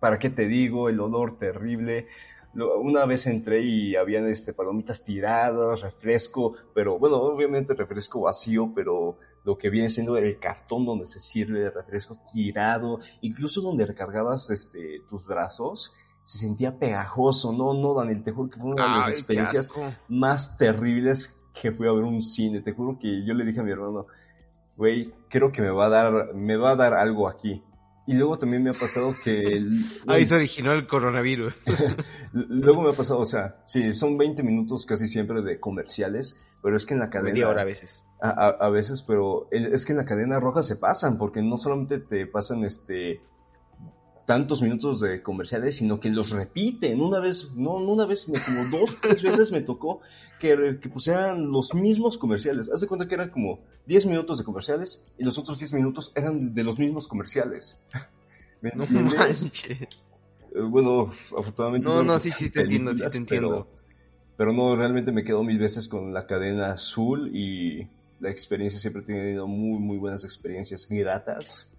¿para 0.00 0.18
qué 0.18 0.30
te 0.30 0.46
digo? 0.46 0.88
El 0.88 1.00
olor 1.00 1.38
terrible 1.38 2.06
una 2.54 3.04
vez 3.04 3.26
entré 3.26 3.62
y 3.62 3.96
habían 3.96 4.26
este, 4.28 4.52
palomitas 4.52 5.04
tiradas, 5.04 5.82
refresco, 5.82 6.54
pero 6.74 6.98
bueno, 6.98 7.16
obviamente 7.16 7.74
refresco 7.74 8.22
vacío, 8.22 8.72
pero 8.74 9.18
lo 9.44 9.56
que 9.56 9.70
viene 9.70 9.90
siendo 9.90 10.16
el 10.16 10.38
cartón 10.38 10.84
donde 10.84 11.06
se 11.06 11.20
sirve 11.20 11.64
el 11.64 11.72
refresco 11.72 12.18
tirado, 12.32 13.00
incluso 13.20 13.60
donde 13.60 13.86
recargabas 13.86 14.50
este, 14.50 15.02
tus 15.08 15.24
brazos, 15.24 15.94
se 16.28 16.36
sentía 16.36 16.78
pegajoso. 16.78 17.54
No, 17.54 17.72
no, 17.72 17.94
Daniel, 17.94 18.22
te 18.22 18.32
juro 18.32 18.50
que 18.50 18.60
fue 18.60 18.72
una 18.72 18.84
de 18.84 19.00
las 19.00 19.12
experiencias 19.12 19.72
más 20.08 20.58
terribles 20.58 21.40
que 21.58 21.72
fui 21.72 21.88
a 21.88 21.92
ver 21.92 22.04
un 22.04 22.22
cine. 22.22 22.60
Te 22.60 22.72
juro 22.72 22.98
que 23.00 23.24
yo 23.24 23.32
le 23.32 23.46
dije 23.46 23.60
a 23.60 23.62
mi 23.62 23.70
hermano, 23.70 24.04
güey, 24.76 25.14
creo 25.30 25.50
que 25.50 25.62
me 25.62 25.70
va 25.70 25.86
a 25.86 25.88
dar, 25.88 26.34
me 26.34 26.58
va 26.58 26.72
a 26.72 26.76
dar 26.76 26.92
algo 26.92 27.30
aquí. 27.30 27.62
Y 28.06 28.12
luego 28.12 28.36
también 28.36 28.62
me 28.62 28.70
ha 28.70 28.74
pasado 28.74 29.14
que... 29.24 29.66
Ahí 30.06 30.26
se 30.26 30.34
originó 30.34 30.72
el 30.72 30.86
coronavirus. 30.86 31.62
luego 32.32 32.82
me 32.82 32.90
ha 32.90 32.94
pasado, 32.94 33.20
o 33.20 33.26
sea, 33.26 33.62
sí, 33.64 33.94
son 33.94 34.18
20 34.18 34.42
minutos 34.42 34.84
casi 34.84 35.08
siempre 35.08 35.40
de 35.40 35.58
comerciales, 35.58 36.38
pero 36.62 36.76
es 36.76 36.84
que 36.84 36.92
en 36.92 37.00
la 37.00 37.08
cadena... 37.08 37.32
Media 37.32 37.48
hora 37.48 37.62
a 37.62 37.64
veces. 37.64 38.04
A, 38.20 38.48
a, 38.48 38.68
veces, 38.68 39.00
pero 39.00 39.48
es 39.50 39.86
que 39.86 39.92
en 39.92 39.98
la 39.98 40.04
cadena 40.04 40.38
roja 40.40 40.62
se 40.62 40.76
pasan, 40.76 41.16
porque 41.16 41.40
no 41.40 41.56
solamente 41.56 42.00
te 42.00 42.26
pasan 42.26 42.64
este 42.64 43.22
tantos 44.28 44.60
minutos 44.60 45.00
de 45.00 45.22
comerciales, 45.22 45.76
sino 45.76 46.00
que 46.00 46.10
los 46.10 46.28
repiten. 46.28 47.00
Una 47.00 47.18
vez, 47.18 47.50
no, 47.54 47.80
no 47.80 47.92
una 47.92 48.04
vez, 48.04 48.24
sino 48.24 48.38
como 48.44 48.62
dos, 48.66 49.00
tres 49.00 49.22
veces 49.22 49.50
me 49.50 49.62
tocó 49.62 50.02
que, 50.38 50.78
que 50.82 50.90
pusieran 50.90 51.50
los 51.50 51.72
mismos 51.72 52.18
comerciales. 52.18 52.70
Haz 52.70 52.82
de 52.82 52.88
cuenta 52.88 53.08
que 53.08 53.14
eran 53.14 53.30
como 53.30 53.60
10 53.86 54.04
minutos 54.04 54.36
de 54.36 54.44
comerciales 54.44 55.02
y 55.16 55.24
los 55.24 55.38
otros 55.38 55.58
10 55.60 55.72
minutos 55.72 56.12
eran 56.14 56.54
de 56.54 56.62
los 56.62 56.78
mismos 56.78 57.08
comerciales. 57.08 57.80
¿Me 58.60 58.70
no. 58.76 58.84
Eh, 58.84 59.88
bueno, 60.60 61.04
afortunadamente. 61.06 61.88
No, 61.88 62.02
no, 62.02 62.18
sí, 62.18 62.30
sí, 62.30 62.52
te 62.52 62.60
entiendo, 62.60 62.92
sí, 62.92 63.04
te 63.10 63.16
entiendo. 63.16 63.66
Pero, 64.36 64.52
no, 64.52 64.76
realmente 64.76 65.10
me 65.10 65.24
quedo 65.24 65.42
mil 65.42 65.58
veces 65.58 65.88
con 65.88 66.12
la 66.12 66.26
cadena 66.26 66.72
azul 66.72 67.34
y 67.34 67.88
la 68.20 68.28
experiencia 68.28 68.78
siempre 68.78 69.00
he 69.00 69.06
tenido 69.06 69.46
muy, 69.46 69.78
muy 69.78 69.96
buenas 69.96 70.22
experiencias 70.24 70.86
gratas 70.86 71.72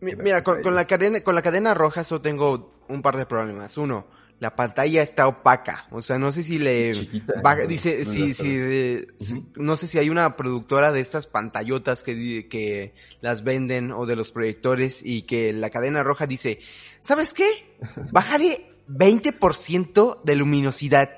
Mira, 0.00 0.42
con, 0.42 0.74
la 0.74 0.86
cadena, 0.86 1.20
con 1.22 1.34
la 1.34 1.42
cadena 1.42 1.74
roja 1.74 2.04
solo 2.04 2.20
tengo 2.20 2.84
un 2.88 3.02
par 3.02 3.16
de 3.16 3.26
problemas. 3.26 3.78
Uno, 3.78 4.06
la 4.38 4.54
pantalla 4.54 5.02
está 5.02 5.26
opaca. 5.26 5.86
O 5.90 6.02
sea, 6.02 6.18
no 6.18 6.32
sé 6.32 6.42
si 6.42 6.58
le 6.58 6.92
dice, 7.66 8.04
si, 8.04 9.48
no 9.56 9.76
sé 9.76 9.86
si 9.86 9.98
hay 9.98 10.10
una 10.10 10.36
productora 10.36 10.92
de 10.92 11.00
estas 11.00 11.26
pantallotas 11.26 12.02
que, 12.02 12.46
que 12.48 12.94
las 13.20 13.44
venden 13.44 13.92
o 13.92 14.06
de 14.06 14.16
los 14.16 14.30
proyectores 14.30 15.04
y 15.04 15.22
que 15.22 15.52
la 15.52 15.70
cadena 15.70 16.02
roja 16.02 16.26
dice, 16.26 16.60
¿sabes 17.00 17.32
qué? 17.32 17.48
Bájale 18.12 18.76
20% 18.88 20.22
de 20.22 20.36
luminosidad. 20.36 21.10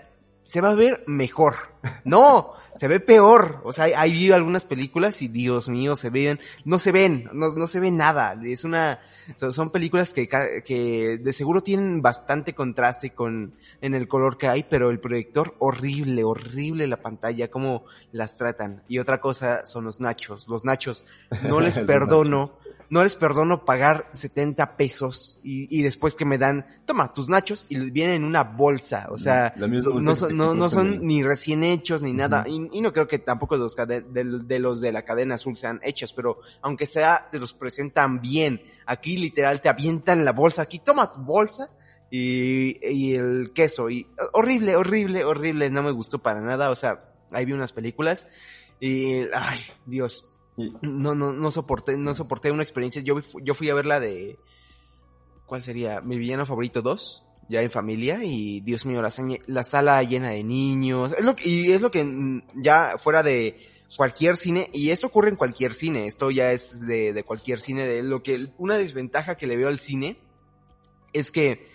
Se 0.44 0.60
va 0.60 0.70
a 0.70 0.74
ver 0.74 1.04
mejor. 1.06 1.74
No, 2.04 2.52
se 2.76 2.88
ve 2.88 3.00
peor. 3.00 3.60
O 3.64 3.72
sea, 3.72 3.84
hay, 3.84 3.92
hay 3.92 4.32
algunas 4.32 4.64
películas 4.64 5.22
y 5.22 5.28
Dios 5.28 5.68
mío, 5.68 5.96
se 5.96 6.10
ven, 6.10 6.40
no 6.64 6.78
se 6.78 6.92
ven, 6.92 7.28
no, 7.32 7.48
no 7.54 7.66
se 7.66 7.80
ve 7.80 7.90
nada. 7.90 8.36
Es 8.44 8.64
una, 8.64 9.00
son 9.36 9.70
películas 9.70 10.12
que, 10.12 10.28
que 10.28 11.18
de 11.18 11.32
seguro 11.32 11.62
tienen 11.62 12.02
bastante 12.02 12.54
contraste 12.54 13.10
con, 13.10 13.54
en 13.80 13.94
el 13.94 14.08
color 14.08 14.38
que 14.38 14.48
hay, 14.48 14.64
pero 14.64 14.90
el 14.90 15.00
proyector 15.00 15.54
horrible, 15.58 16.24
horrible 16.24 16.86
la 16.86 17.00
pantalla, 17.02 17.50
cómo 17.50 17.84
las 18.12 18.36
tratan. 18.36 18.82
Y 18.88 18.98
otra 18.98 19.20
cosa 19.20 19.64
son 19.64 19.84
los 19.84 20.00
nachos. 20.00 20.48
Los 20.48 20.64
nachos, 20.64 21.04
no 21.42 21.60
les 21.60 21.78
perdono 21.78 22.58
no 22.90 23.02
les 23.02 23.14
perdono 23.14 23.64
pagar 23.64 24.08
70 24.12 24.76
pesos 24.76 25.40
y, 25.42 25.78
y, 25.78 25.82
después 25.82 26.14
que 26.14 26.24
me 26.24 26.38
dan, 26.38 26.66
toma 26.86 27.12
tus 27.12 27.28
nachos 27.28 27.66
y 27.68 27.90
vienen 27.90 28.16
en 28.16 28.24
una 28.24 28.44
bolsa, 28.44 29.08
o 29.10 29.18
sea, 29.18 29.52
no, 29.56 29.68
no, 29.68 30.54
no 30.54 30.70
son 30.70 31.04
ni 31.04 31.22
recién 31.22 31.64
hechos 31.72 32.02
ni 32.02 32.12
nada, 32.12 32.44
y, 32.46 32.68
y, 32.72 32.80
no 32.80 32.92
creo 32.92 33.08
que 33.08 33.18
tampoco 33.18 33.56
los 33.56 33.74
de, 33.76 34.02
de, 34.02 34.58
los 34.58 34.80
de 34.80 34.92
la 34.92 35.04
cadena 35.04 35.36
azul 35.36 35.56
sean 35.56 35.80
hechos, 35.82 36.12
pero 36.12 36.40
aunque 36.62 36.86
sea, 36.86 37.28
te 37.30 37.38
los 37.38 37.52
presentan 37.54 38.20
bien, 38.20 38.62
aquí 38.86 39.16
literal 39.16 39.60
te 39.60 39.68
avientan 39.68 40.24
la 40.24 40.32
bolsa, 40.32 40.62
aquí 40.62 40.78
toma 40.78 41.12
tu 41.12 41.20
bolsa 41.20 41.68
y, 42.10 42.78
y 42.86 43.14
el 43.14 43.52
queso. 43.52 43.90
Y 43.90 44.06
horrible, 44.32 44.76
horrible, 44.76 45.24
horrible. 45.24 45.70
No 45.70 45.82
me 45.82 45.90
gustó 45.90 46.18
para 46.18 46.40
nada. 46.40 46.70
O 46.70 46.76
sea, 46.76 47.12
ahí 47.32 47.44
vi 47.44 47.52
unas 47.52 47.72
películas 47.72 48.30
y, 48.80 49.20
ay, 49.34 49.60
Dios. 49.86 50.28
No, 50.82 51.14
no, 51.14 51.32
no 51.32 51.50
soporté, 51.50 51.96
no 51.96 52.14
soporté 52.14 52.50
una 52.50 52.64
experiencia. 52.64 53.02
Yo, 53.02 53.20
yo 53.42 53.54
fui 53.54 53.70
a 53.70 53.74
ver 53.74 53.86
la 53.86 54.00
de, 54.00 54.38
¿cuál 55.46 55.62
sería? 55.62 56.00
Mi 56.00 56.18
villano 56.18 56.46
favorito 56.46 56.82
2 56.82 57.24
ya 57.48 57.62
en 57.62 57.70
familia 57.70 58.20
y 58.22 58.60
Dios 58.60 58.84
mío, 58.86 59.02
la, 59.02 59.10
la 59.46 59.64
sala 59.64 60.02
llena 60.02 60.30
de 60.30 60.44
niños. 60.44 61.14
Es 61.18 61.24
lo 61.24 61.34
que, 61.34 61.48
y 61.48 61.72
es 61.72 61.80
lo 61.80 61.90
que 61.90 62.04
mm, 62.04 62.42
ya 62.56 62.94
fuera 62.98 63.22
de 63.22 63.58
cualquier 63.96 64.36
cine, 64.36 64.68
y 64.72 64.90
esto 64.90 65.06
ocurre 65.06 65.30
en 65.30 65.36
cualquier 65.36 65.74
cine, 65.74 66.06
esto 66.06 66.30
ya 66.30 66.52
es 66.52 66.86
de, 66.86 67.12
de 67.12 67.22
cualquier 67.24 67.60
cine, 67.60 67.86
de 67.86 68.02
lo 68.02 68.22
que, 68.22 68.48
una 68.58 68.76
desventaja 68.76 69.36
que 69.36 69.46
le 69.46 69.56
veo 69.56 69.68
al 69.68 69.78
cine 69.78 70.18
es 71.12 71.30
que 71.30 71.66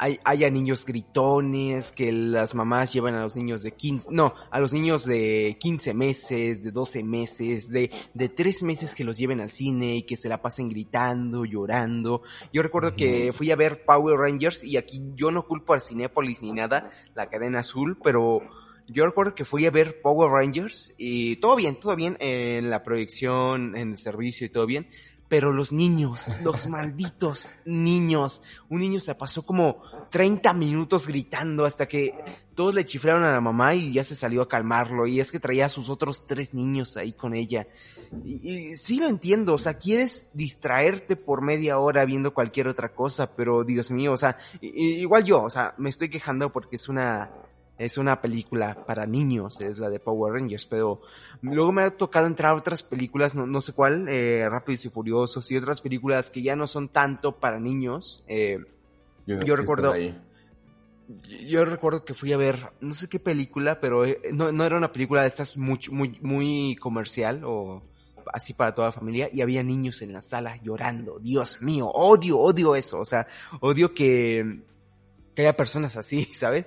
hay, 0.00 0.18
haya 0.24 0.48
niños 0.48 0.86
gritones, 0.86 1.92
que 1.92 2.10
las 2.10 2.54
mamás 2.54 2.90
llevan 2.90 3.14
a 3.14 3.22
los 3.22 3.36
niños 3.36 3.62
de 3.62 3.72
15, 3.72 4.08
no, 4.10 4.34
a 4.50 4.58
los 4.58 4.72
niños 4.72 5.04
de 5.04 5.58
15 5.60 5.92
meses, 5.92 6.64
de 6.64 6.70
12 6.70 7.04
meses, 7.04 7.70
de, 7.70 7.90
de 8.14 8.28
3 8.30 8.62
meses 8.62 8.94
que 8.94 9.04
los 9.04 9.18
lleven 9.18 9.40
al 9.40 9.50
cine 9.50 9.96
y 9.96 10.02
que 10.04 10.16
se 10.16 10.30
la 10.30 10.40
pasen 10.40 10.70
gritando, 10.70 11.44
llorando. 11.44 12.22
Yo 12.50 12.62
recuerdo 12.62 12.96
que 12.96 13.34
fui 13.34 13.50
a 13.50 13.56
ver 13.56 13.84
Power 13.84 14.18
Rangers 14.18 14.64
y 14.64 14.78
aquí 14.78 15.02
yo 15.14 15.30
no 15.30 15.46
culpo 15.46 15.74
al 15.74 15.82
Cinépolis 15.82 16.40
ni 16.40 16.52
nada, 16.52 16.88
la 17.14 17.28
cadena 17.28 17.58
azul, 17.58 17.98
pero 18.02 18.40
yo 18.88 19.04
recuerdo 19.04 19.34
que 19.34 19.44
fui 19.44 19.66
a 19.66 19.70
ver 19.70 20.00
Power 20.00 20.30
Rangers 20.30 20.94
y 20.96 21.36
todo 21.36 21.56
bien, 21.56 21.76
todo 21.76 21.94
bien 21.94 22.16
en 22.20 22.70
la 22.70 22.82
proyección, 22.82 23.76
en 23.76 23.90
el 23.90 23.98
servicio 23.98 24.46
y 24.46 24.50
todo 24.50 24.64
bien, 24.64 24.88
pero 25.30 25.52
los 25.52 25.70
niños, 25.70 26.26
los 26.42 26.66
malditos 26.68 27.48
niños, 27.64 28.42
un 28.68 28.80
niño 28.80 28.98
se 28.98 29.14
pasó 29.14 29.46
como 29.46 29.80
30 30.10 30.52
minutos 30.54 31.06
gritando 31.06 31.64
hasta 31.64 31.86
que 31.86 32.12
todos 32.56 32.74
le 32.74 32.84
chiflaron 32.84 33.22
a 33.22 33.32
la 33.32 33.40
mamá 33.40 33.76
y 33.76 33.92
ya 33.92 34.02
se 34.02 34.16
salió 34.16 34.42
a 34.42 34.48
calmarlo. 34.48 35.06
Y 35.06 35.20
es 35.20 35.30
que 35.30 35.38
traía 35.38 35.66
a 35.66 35.68
sus 35.68 35.88
otros 35.88 36.26
tres 36.26 36.52
niños 36.52 36.96
ahí 36.96 37.12
con 37.12 37.34
ella. 37.34 37.68
Y, 38.24 38.74
sí 38.74 38.98
lo 38.98 39.06
entiendo, 39.06 39.54
o 39.54 39.58
sea, 39.58 39.78
quieres 39.78 40.32
distraerte 40.34 41.14
por 41.14 41.42
media 41.42 41.78
hora 41.78 42.04
viendo 42.04 42.34
cualquier 42.34 42.66
otra 42.66 42.92
cosa, 42.92 43.36
pero 43.36 43.62
Dios 43.62 43.92
mío, 43.92 44.12
o 44.12 44.16
sea, 44.16 44.36
igual 44.60 45.22
yo, 45.22 45.44
o 45.44 45.50
sea, 45.50 45.74
me 45.78 45.90
estoy 45.90 46.10
quejando 46.10 46.52
porque 46.52 46.74
es 46.74 46.88
una 46.88 47.30
es 47.80 47.96
una 47.96 48.20
película 48.20 48.84
para 48.84 49.06
niños, 49.06 49.62
es 49.62 49.78
la 49.78 49.88
de 49.88 49.98
Power 49.98 50.34
Rangers, 50.34 50.66
pero 50.66 51.00
luego 51.40 51.72
me 51.72 51.80
ha 51.80 51.90
tocado 51.90 52.26
entrar 52.26 52.52
a 52.52 52.54
otras 52.54 52.82
películas, 52.82 53.34
no, 53.34 53.46
no 53.46 53.62
sé 53.62 53.72
cuál, 53.72 54.06
eh, 54.06 54.46
Rápidos 54.50 54.84
y 54.84 54.90
Furiosos 54.90 55.50
y 55.50 55.56
otras 55.56 55.80
películas 55.80 56.30
que 56.30 56.42
ya 56.42 56.56
no 56.56 56.66
son 56.66 56.90
tanto 56.90 57.40
para 57.40 57.58
niños. 57.58 58.22
Eh, 58.28 58.58
yo, 59.26 59.56
recuerdo... 59.56 59.94
Yo 61.48 61.64
recuerdo 61.64 62.04
que 62.04 62.12
fui 62.12 62.34
a 62.34 62.36
ver, 62.36 62.70
no 62.80 62.94
sé 62.94 63.08
qué 63.08 63.18
película, 63.18 63.80
pero 63.80 64.04
eh, 64.04 64.20
no, 64.30 64.52
no 64.52 64.64
era 64.64 64.76
una 64.76 64.92
película 64.92 65.22
de 65.22 65.28
estas 65.28 65.56
muy, 65.56 65.80
muy, 65.90 66.18
muy 66.20 66.76
comercial 66.76 67.42
o 67.44 67.82
así 68.32 68.52
para 68.52 68.74
toda 68.74 68.88
la 68.88 68.92
familia 68.92 69.30
y 69.32 69.40
había 69.40 69.62
niños 69.62 70.02
en 70.02 70.12
la 70.12 70.20
sala 70.20 70.60
llorando. 70.62 71.18
Dios 71.18 71.62
mío, 71.62 71.88
odio, 71.88 72.38
odio 72.38 72.76
eso. 72.76 73.00
O 73.00 73.06
sea, 73.06 73.26
odio 73.60 73.94
que, 73.94 74.60
que 75.34 75.42
haya 75.42 75.56
personas 75.56 75.96
así, 75.96 76.24
¿sabes? 76.34 76.66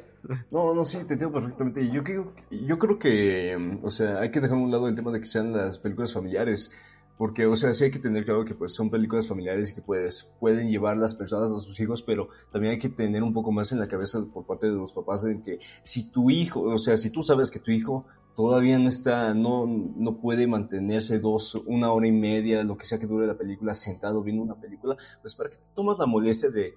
No, 0.51 0.74
no, 0.74 0.86
sí, 0.86 0.97
te 1.05 1.13
entiendo 1.13 1.34
perfectamente. 1.34 1.89
Yo 1.91 2.03
creo, 2.03 2.34
yo 2.49 2.78
creo 2.80 2.97
que, 2.97 3.80
o 3.84 3.91
sea, 3.91 4.19
hay 4.19 4.32
que 4.32 4.39
dejar 4.39 4.57
a 4.57 4.61
un 4.61 4.71
lado 4.71 4.88
el 4.88 4.95
tema 4.95 5.11
de 5.11 5.19
que 5.19 5.26
sean 5.26 5.51
las 5.51 5.80
películas 5.80 6.13
familiares. 6.13 6.71
Porque, 7.17 7.45
o 7.45 7.55
sea, 7.55 7.74
sí 7.74 7.86
hay 7.86 7.91
que 7.91 7.99
tener 7.99 8.26
claro 8.26 8.43
que 8.43 8.55
pues 8.55 8.74
son 8.74 8.89
películas 8.89 9.28
familiares 9.28 9.71
que 9.71 9.82
pues 9.82 10.34
pueden 10.39 10.69
llevar 10.69 10.97
las 10.97 11.13
personas 11.13 11.53
a 11.53 11.59
sus 11.59 11.80
hijos, 11.80 12.01
pero 12.01 12.30
también 12.51 12.74
hay 12.74 12.80
que 12.80 12.89
tener 12.89 13.21
un 13.21 13.34
poco 13.34 13.51
más 13.51 13.71
en 13.71 13.80
la 13.80 13.88
cabeza 13.88 14.26
por 14.34 14.45
parte 14.45 14.65
de 14.65 14.74
los 14.74 14.93
papás 14.93 15.21
de 15.21 15.39
que 15.41 15.59
si 15.84 16.11
tu 16.11 16.32
hijo, 16.32 16.61
o 16.61 16.80
sea, 16.80 16.97
si 16.97 17.11
tú 17.11 17.21
sabes 17.21 17.51
que 17.51 17.59
tu 17.59 17.69
hijo 17.69 18.05
todavía 18.36 18.80
no 18.80 18.89
está, 18.89 19.36
no, 19.36 19.67
no 19.67 20.17
puede 20.17 20.47
mantenerse 20.47 21.19
dos, 21.19 21.53
una 21.67 21.91
hora 21.91 22.07
y 22.07 22.11
media, 22.11 22.63
lo 22.63 22.78
que 22.78 22.86
sea 22.86 22.99
que 22.99 23.05
dure 23.05 23.28
la 23.28 23.38
película, 23.38 23.76
sentado 23.76 24.24
viendo 24.24 24.41
una 24.41 24.59
película, 24.59 24.97
pues 25.21 25.36
para 25.36 25.51
que 25.51 25.57
te 25.57 25.67
tomas 25.76 25.99
la 25.99 26.07
molestia 26.07 26.49
de, 26.49 26.74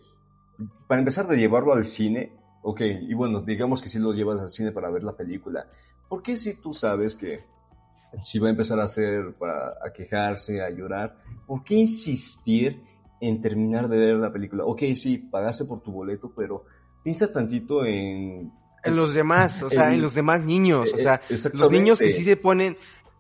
para 0.86 1.00
empezar 1.00 1.26
de 1.26 1.38
llevarlo 1.38 1.72
al 1.72 1.86
cine, 1.86 2.30
Ok, 2.68 2.80
y 2.80 3.14
bueno, 3.14 3.40
digamos 3.42 3.80
que 3.80 3.88
si 3.88 4.00
lo 4.00 4.12
llevas 4.12 4.40
al 4.40 4.50
cine 4.50 4.72
para 4.72 4.90
ver 4.90 5.04
la 5.04 5.16
película, 5.16 5.68
¿por 6.08 6.20
qué 6.20 6.36
si 6.36 6.54
tú 6.54 6.74
sabes 6.74 7.14
que 7.14 7.44
si 8.24 8.40
va 8.40 8.48
a 8.48 8.50
empezar 8.50 8.80
a 8.80 8.84
hacer, 8.86 9.34
para, 9.38 9.74
a 9.84 9.92
quejarse, 9.92 10.60
a 10.60 10.68
llorar, 10.70 11.16
¿por 11.46 11.62
qué 11.62 11.76
insistir 11.76 12.82
en 13.20 13.40
terminar 13.40 13.88
de 13.88 13.96
ver 13.96 14.16
la 14.16 14.32
película? 14.32 14.64
Ok, 14.64 14.82
sí, 14.96 15.16
pagaste 15.16 15.64
por 15.64 15.80
tu 15.80 15.92
boleto, 15.92 16.32
pero 16.36 16.64
piensa 17.04 17.32
tantito 17.32 17.84
en... 17.84 18.50
En 18.82 18.96
los 18.96 19.14
demás, 19.14 19.62
o 19.62 19.70
sea, 19.70 19.94
en, 19.94 20.02
los 20.02 20.16
demás 20.16 20.42
niños, 20.42 20.92
o 20.92 20.98
sea, 20.98 21.20
los 21.52 21.70
niños 21.70 22.00
que 22.00 22.10
sí 22.10 22.24
se 22.24 22.36
ponen, 22.36 22.76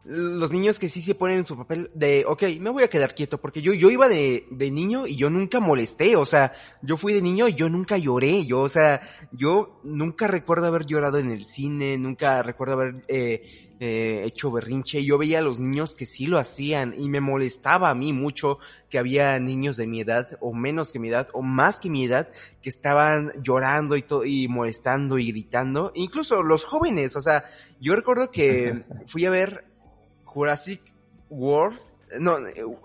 los 0.08 0.52
niños 0.52 0.78
que 0.78 0.88
sí 0.88 1.00
se 1.00 1.16
ponen 1.16 1.38
en 1.38 1.46
su 1.46 1.56
papel 1.56 1.90
de, 1.92 2.24
ok, 2.26 2.44
me 2.60 2.70
voy 2.70 2.84
a 2.84 2.88
quedar 2.88 3.14
quieto, 3.14 3.40
porque 3.40 3.60
yo, 3.60 3.72
yo 3.72 3.90
iba 3.90 4.08
de, 4.08 4.46
de 4.50 4.70
niño 4.70 5.06
y 5.06 5.16
yo 5.16 5.30
nunca 5.30 5.58
molesté, 5.58 6.14
o 6.14 6.24
sea, 6.24 6.52
yo 6.80 6.96
fui 6.96 7.12
de 7.12 7.22
niño 7.22 7.48
y 7.48 7.54
yo 7.54 7.68
nunca 7.68 7.98
lloré, 7.98 8.44
yo, 8.46 8.60
o 8.60 8.68
sea, 8.68 9.00
yo 9.32 9.80
nunca 9.82 10.28
recuerdo 10.28 10.66
haber 10.66 10.86
llorado 10.86 11.18
en 11.18 11.32
el 11.32 11.44
cine, 11.44 11.98
nunca 11.98 12.40
recuerdo 12.44 12.74
haber 12.74 13.04
eh, 13.08 13.72
eh, 13.80 14.22
hecho 14.24 14.52
berrinche, 14.52 15.04
yo 15.04 15.18
veía 15.18 15.40
a 15.40 15.42
los 15.42 15.58
niños 15.58 15.96
que 15.96 16.06
sí 16.06 16.28
lo 16.28 16.38
hacían 16.38 16.94
y 16.96 17.10
me 17.10 17.20
molestaba 17.20 17.90
a 17.90 17.94
mí 17.96 18.12
mucho 18.12 18.60
que 18.88 18.98
había 18.98 19.38
niños 19.40 19.76
de 19.76 19.88
mi 19.88 20.02
edad, 20.02 20.38
o 20.40 20.54
menos 20.54 20.92
que 20.92 21.00
mi 21.00 21.08
edad, 21.08 21.28
o 21.32 21.42
más 21.42 21.80
que 21.80 21.90
mi 21.90 22.04
edad, 22.04 22.28
que 22.62 22.68
estaban 22.68 23.32
llorando 23.42 23.96
y, 23.96 24.02
todo 24.02 24.24
y 24.24 24.46
molestando 24.46 25.18
y 25.18 25.32
gritando, 25.32 25.90
incluso 25.96 26.44
los 26.44 26.64
jóvenes, 26.64 27.16
o 27.16 27.20
sea, 27.20 27.44
yo 27.80 27.96
recuerdo 27.96 28.30
que 28.30 28.84
fui 29.06 29.26
a 29.26 29.30
ver 29.30 29.75
Jurassic 30.36 30.82
World. 31.30 31.78
No, 32.20 32.36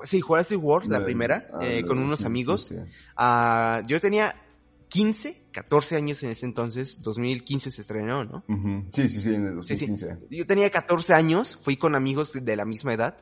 sí, 0.03 0.21
Jurassic 0.21 0.63
World, 0.63 0.89
la, 0.89 1.03
primera, 1.03 1.49
ah, 1.53 1.59
eh, 1.61 1.85
con 1.85 1.99
unos 1.99 2.23
amigos. 2.23 2.71
Uh, 2.71 3.85
yo 3.85 3.99
tenía 3.99 4.33
15, 4.87 5.49
14 5.51 5.97
años 5.97 6.23
en 6.23 6.31
ese 6.31 6.45
entonces, 6.45 7.01
2015 7.01 7.69
se 7.69 7.81
estrenó, 7.81 8.23
¿no? 8.23 8.45
Sí, 8.89 9.09
sí, 9.09 9.19
sí, 9.19 9.35
en 9.35 9.47
el 9.47 9.55
2015. 9.55 10.17
Yo 10.29 10.47
tenía 10.47 10.69
14 10.71 11.13
años, 11.13 11.55
fui 11.55 11.75
con 11.75 11.93
amigos 11.93 12.33
de 12.33 12.55
la 12.55 12.63
misma 12.63 12.93
edad. 12.93 13.17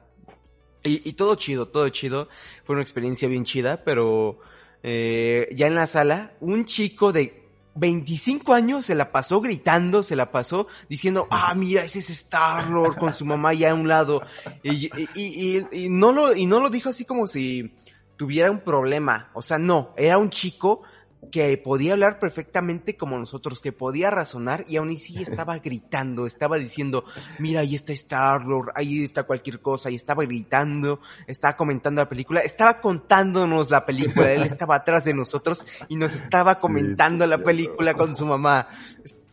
Y, 0.83 1.09
y 1.09 1.13
todo 1.13 1.33
chido, 1.33 1.67
todo 1.67 1.89
chido. 1.89 2.29
Fue 2.63 2.75
una 2.75 2.83
experiencia 2.83 3.27
bien 3.27 3.45
chida, 3.45 3.83
pero 3.83 4.39
eh, 4.83 5.49
ya 5.55 5.67
en 5.67 5.75
la 5.75 5.87
sala, 5.87 6.33
un 6.39 6.65
chico 6.65 7.11
de 7.11 7.38
25 7.79 8.53
años 8.53 8.85
se 8.85 8.95
la 8.95 9.11
pasó 9.11 9.41
gritando, 9.41 10.03
se 10.03 10.15
la 10.15 10.31
pasó 10.31 10.67
diciendo, 10.89 11.27
ah, 11.31 11.53
mira, 11.55 11.83
ese 11.83 11.99
es 11.99 12.09
Star-Lord 12.09 12.97
con 12.97 13.13
su 13.13 13.25
mamá 13.25 13.53
ya 13.53 13.71
a 13.71 13.73
un 13.73 13.87
lado. 13.87 14.21
Y, 14.63 14.89
y, 15.15 15.65
y, 15.71 15.89
no 15.89 16.11
lo, 16.11 16.35
y 16.35 16.45
no 16.45 16.59
lo 16.59 16.69
dijo 16.69 16.89
así 16.89 17.05
como 17.05 17.27
si 17.27 17.73
tuviera 18.17 18.51
un 18.51 18.59
problema. 18.59 19.31
O 19.33 19.41
sea, 19.41 19.57
no, 19.57 19.93
era 19.97 20.17
un 20.17 20.29
chico 20.29 20.83
que 21.31 21.57
podía 21.57 21.93
hablar 21.93 22.19
perfectamente 22.19 22.97
como 22.97 23.17
nosotros, 23.17 23.61
que 23.61 23.71
podía 23.71 24.09
razonar 24.09 24.65
y 24.67 24.77
aún 24.77 24.89
así 24.89 25.21
estaba 25.21 25.57
gritando, 25.63 26.25
estaba 26.25 26.57
diciendo, 26.57 27.05
mira, 27.39 27.61
ahí 27.61 27.75
está 27.75 27.93
Star-Lord, 27.93 28.71
ahí 28.75 29.03
está 29.03 29.23
cualquier 29.23 29.59
cosa, 29.59 29.89
y 29.89 29.95
estaba 29.95 30.23
gritando, 30.23 31.01
estaba 31.27 31.55
comentando 31.55 32.01
la 32.01 32.09
película, 32.09 32.41
estaba 32.41 32.81
contándonos 32.81 33.69
la 33.69 33.85
película, 33.85 34.31
él 34.31 34.43
estaba 34.43 34.75
atrás 34.75 35.05
de 35.05 35.13
nosotros 35.13 35.65
y 35.87 35.95
nos 35.95 36.15
estaba 36.15 36.55
comentando 36.55 37.27
la 37.27 37.37
película 37.39 37.93
con 37.93 38.15
su 38.15 38.25
mamá. 38.25 38.67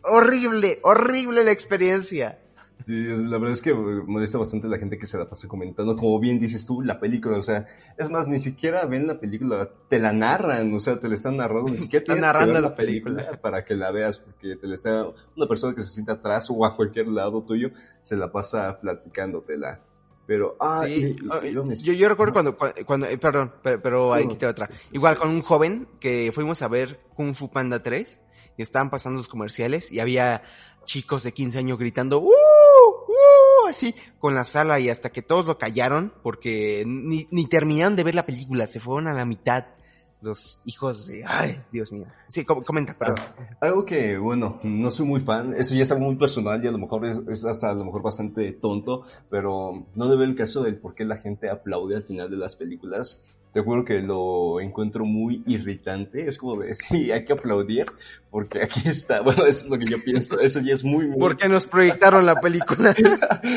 Horrible, 0.03 0.79
horrible 0.83 1.45
la 1.45 1.51
experiencia. 1.51 2.39
Sí, 2.83 3.05
la 3.05 3.39
verdad 3.39 3.53
es 3.53 3.63
que 3.63 3.73
molesta 3.73 4.37
bastante 4.37 4.69
la 4.69 4.79
gente 4.79 4.99
que 4.99 5.07
se 5.07 5.17
la 5.17 5.29
pasa 5.29 5.49
comentando, 5.49 5.97
como 5.97 6.21
bien 6.21 6.39
dices 6.39 6.67
tú, 6.67 6.83
la 6.83 7.01
película, 7.01 7.39
o 7.39 7.43
sea, 7.43 7.67
es 7.97 8.11
más, 8.11 8.29
ni 8.29 8.39
siquiera 8.39 8.85
ven 8.85 9.07
la 9.07 9.19
película, 9.19 9.71
te 9.89 9.99
la 9.99 10.13
narran, 10.13 10.73
o 10.75 10.79
sea, 10.79 11.01
te 11.01 11.09
la 11.09 11.15
están 11.15 11.39
narrando, 11.39 11.73
ni 11.73 11.79
siquiera 11.79 12.03
están 12.03 12.21
narrando 12.21 12.61
la 12.61 12.77
película. 12.77 13.41
para 13.41 13.65
que 13.65 13.75
la 13.75 13.91
veas, 13.91 14.19
porque 14.19 14.57
te 14.57 14.67
la 14.67 14.75
está, 14.75 15.07
una 15.37 15.47
persona 15.49 15.75
que 15.75 15.83
se 15.83 15.89
sienta 15.89 16.13
atrás 16.13 16.49
o 16.51 16.65
a 16.67 16.77
cualquier 16.77 17.09
lado 17.09 17.43
tuyo, 17.43 17.71
se 18.03 18.17
la 18.17 18.31
pasa 18.31 18.79
platicándotela. 18.79 19.81
Pero, 20.27 20.57
ah, 20.59 20.83
sí, 20.85 21.15
yo, 21.83 21.93
yo, 21.93 22.09
recuerdo 22.09 22.33
cuando, 22.33 22.59
cuando, 22.85 23.07
eh, 23.07 23.17
perdón, 23.17 23.53
pero, 23.63 24.13
ahí 24.13 24.27
te 24.27 24.47
otra. 24.47 24.69
Igual 24.91 25.17
con 25.19 25.31
un 25.31 25.41
joven 25.41 25.87
que 26.01 26.33
fuimos 26.33 26.63
a 26.63 26.69
ver 26.69 27.01
Kung 27.15 27.33
Fu 27.33 27.49
Panda 27.49 27.81
3 27.81 28.23
y 28.57 28.63
estaban 28.63 28.91
pasando 28.91 29.19
los 29.19 29.29
comerciales 29.29 29.93
y 29.93 30.01
había 30.01 30.43
chicos 30.87 31.25
de 31.25 31.33
15 31.33 31.59
años 31.59 31.79
gritando, 31.79 32.21
¡Uh! 32.21 32.31
¡Uh! 32.31 33.69
Así, 33.69 33.95
con 34.19 34.35
la 34.35 34.45
sala 34.45 34.81
y 34.81 34.89
hasta 34.89 35.11
que 35.11 35.23
todos 35.23 35.45
lo 35.45 35.59
callaron 35.59 36.15
porque 36.23 36.85
ni, 36.87 37.29
ni 37.31 37.47
terminaron 37.47 37.97
de 37.97 38.05
ver 38.05 38.15
la 38.15 38.25
película, 38.25 38.67
se 38.67 38.81
fueron 38.81 39.09
a 39.09 39.13
la 39.13 39.27
mitad 39.27 39.67
los 40.23 40.63
hijos 40.65 41.07
de... 41.07 41.25
Ay, 41.27 41.57
Dios 41.73 41.93
mío. 41.93 42.07
Sí, 42.29 42.45
comenta, 42.45 42.97
perdón. 42.99 43.17
Ah, 43.39 43.57
algo 43.61 43.85
que, 43.85 44.17
bueno, 44.19 44.61
no 44.63 44.91
soy 44.91 45.07
muy 45.07 45.21
fan, 45.21 45.55
eso 45.57 45.75
ya 45.75 45.83
es 45.83 45.93
algo 45.93 46.07
muy 46.07 46.17
personal 46.17 46.63
y 46.65 46.67
a 46.67 46.73
lo 46.73 46.79
mejor 46.79 47.07
es, 47.07 47.45
hasta 47.45 47.71
a 47.71 47.75
lo 47.75 47.85
mejor 47.85 48.03
bastante 48.03 48.53
tonto, 48.53 49.05
pero 49.31 49.87
no 49.95 50.09
debe 50.09 50.25
el 50.25 50.35
caso 50.35 50.63
del 50.63 50.79
por 50.79 50.95
qué 50.95 51.05
la 51.05 51.19
gente 51.19 51.51
aplaude 51.51 51.97
al 51.97 52.05
final 52.05 52.31
de 52.31 52.37
las 52.37 52.57
películas 52.57 53.23
te 53.57 53.63
juro 53.63 53.87
que 53.87 54.03
lo 54.03 54.61
encuentro 54.61 55.07
muy 55.07 55.43
irritante. 55.47 56.29
Es 56.29 56.37
como 56.37 56.61
de, 56.61 56.75
sí, 56.75 57.11
hay 57.11 57.25
que 57.25 57.33
aplaudir 57.33 57.87
porque 58.31 58.63
aquí 58.63 58.87
está. 58.87 59.23
Bueno, 59.27 59.47
eso 59.47 59.65
es 59.65 59.71
lo 59.71 59.79
que 59.79 59.87
yo 59.87 59.97
pienso. 60.05 60.39
Eso 60.39 60.61
ya 60.61 60.75
es 60.75 60.85
muy... 60.85 61.07
muy... 61.07 61.19
Porque 61.19 61.49
nos 61.49 61.65
proyectaron 61.65 62.27
la 62.27 62.39
película. 62.39 62.95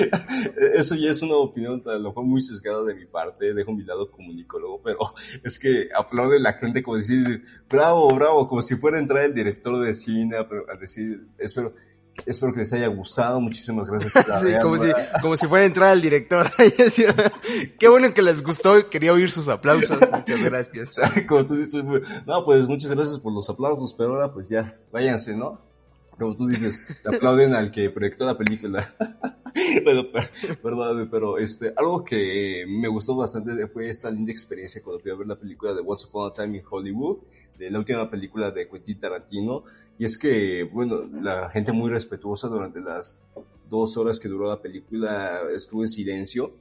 eso 0.73 0.95
ya 0.95 1.11
es 1.11 1.21
una 1.21 1.35
opinión, 1.35 1.83
a 1.85 1.95
lo 1.95 2.09
mejor 2.09 2.23
muy 2.23 2.41
sesgada 2.41 2.81
de 2.85 2.95
mi 2.95 3.07
parte. 3.07 3.53
Dejo 3.53 3.73
mi 3.73 3.83
lado 3.83 4.09
comunicólogo, 4.09 4.81
pero 4.81 4.99
es 5.43 5.59
que 5.59 5.89
aplaude 5.93 6.39
la 6.39 6.53
gente 6.53 6.81
como 6.81 6.95
decir, 6.95 7.43
bravo, 7.69 8.07
bravo, 8.15 8.47
como 8.47 8.61
si 8.61 8.77
fuera 8.77 8.99
a 8.99 9.01
entrar 9.01 9.25
el 9.25 9.33
director 9.33 9.85
de 9.85 9.93
cine 9.93 10.37
a, 10.37 10.47
a 10.73 10.77
decir, 10.77 11.27
espero 11.37 11.73
Espero 12.25 12.53
que 12.53 12.59
les 12.59 12.73
haya 12.73 12.87
gustado. 12.87 13.39
Muchísimas 13.41 13.89
gracias. 13.89 14.13
sí, 14.41 14.53
como, 14.61 14.77
si, 14.77 14.91
como 15.21 15.37
si 15.37 15.47
fuera 15.47 15.63
a 15.63 15.67
entrar 15.67 15.93
el 15.93 16.01
director. 16.01 16.51
Qué 17.79 17.87
bueno 17.87 18.13
que 18.13 18.21
les 18.21 18.43
gustó. 18.43 18.89
Quería 18.89 19.13
oír 19.13 19.31
sus 19.31 19.47
aplausos. 19.47 19.99
Muchas 20.11 20.43
gracias. 20.43 20.95
como 21.27 21.45
tú 21.45 21.55
dices, 21.55 21.83
no, 22.25 22.45
pues 22.45 22.65
muchas 22.67 22.91
gracias 22.91 23.19
por 23.19 23.33
los 23.33 23.49
aplausos, 23.49 23.93
pero 23.93 24.13
ahora 24.13 24.33
pues 24.33 24.49
ya, 24.49 24.77
váyanse, 24.91 25.35
¿no? 25.35 25.61
Como 26.17 26.35
tú 26.35 26.47
dices, 26.47 26.99
te 27.01 27.15
aplauden 27.15 27.53
al 27.53 27.71
que 27.71 27.89
proyectó 27.89 28.25
la 28.25 28.37
película. 28.37 28.93
pero, 29.85 30.11
perdón, 30.61 31.07
pero 31.09 31.37
este, 31.37 31.73
algo 31.77 32.03
que 32.03 32.65
me 32.67 32.89
gustó 32.89 33.15
bastante 33.15 33.67
fue 33.67 33.89
esta 33.89 34.11
linda 34.11 34.31
experiencia 34.31 34.81
cuando 34.83 35.01
fui 35.01 35.11
a 35.11 35.15
ver 35.15 35.27
la 35.27 35.37
película 35.37 35.73
de 35.73 35.81
Once 35.85 36.05
Upon 36.07 36.29
a 36.29 36.33
Time 36.33 36.57
in 36.57 36.63
Hollywood, 36.69 37.19
de 37.57 37.71
la 37.71 37.79
última 37.79 38.09
película 38.09 38.51
de 38.51 38.67
Quentin 38.67 38.99
Tarantino 38.99 39.63
y 39.99 40.05
es 40.05 40.17
que, 40.17 40.63
bueno, 40.63 41.03
la 41.21 41.49
gente 41.49 41.73
muy 41.73 41.89
respetuosa 41.89 42.47
durante 42.47 42.79
las 42.79 43.21
dos 43.69 43.97
horas 43.97 44.17
que 44.17 44.29
duró 44.29 44.47
la 44.47 44.61
película 44.61 45.41
estuvo 45.53 45.83
en 45.83 45.89
silencio. 45.89 46.55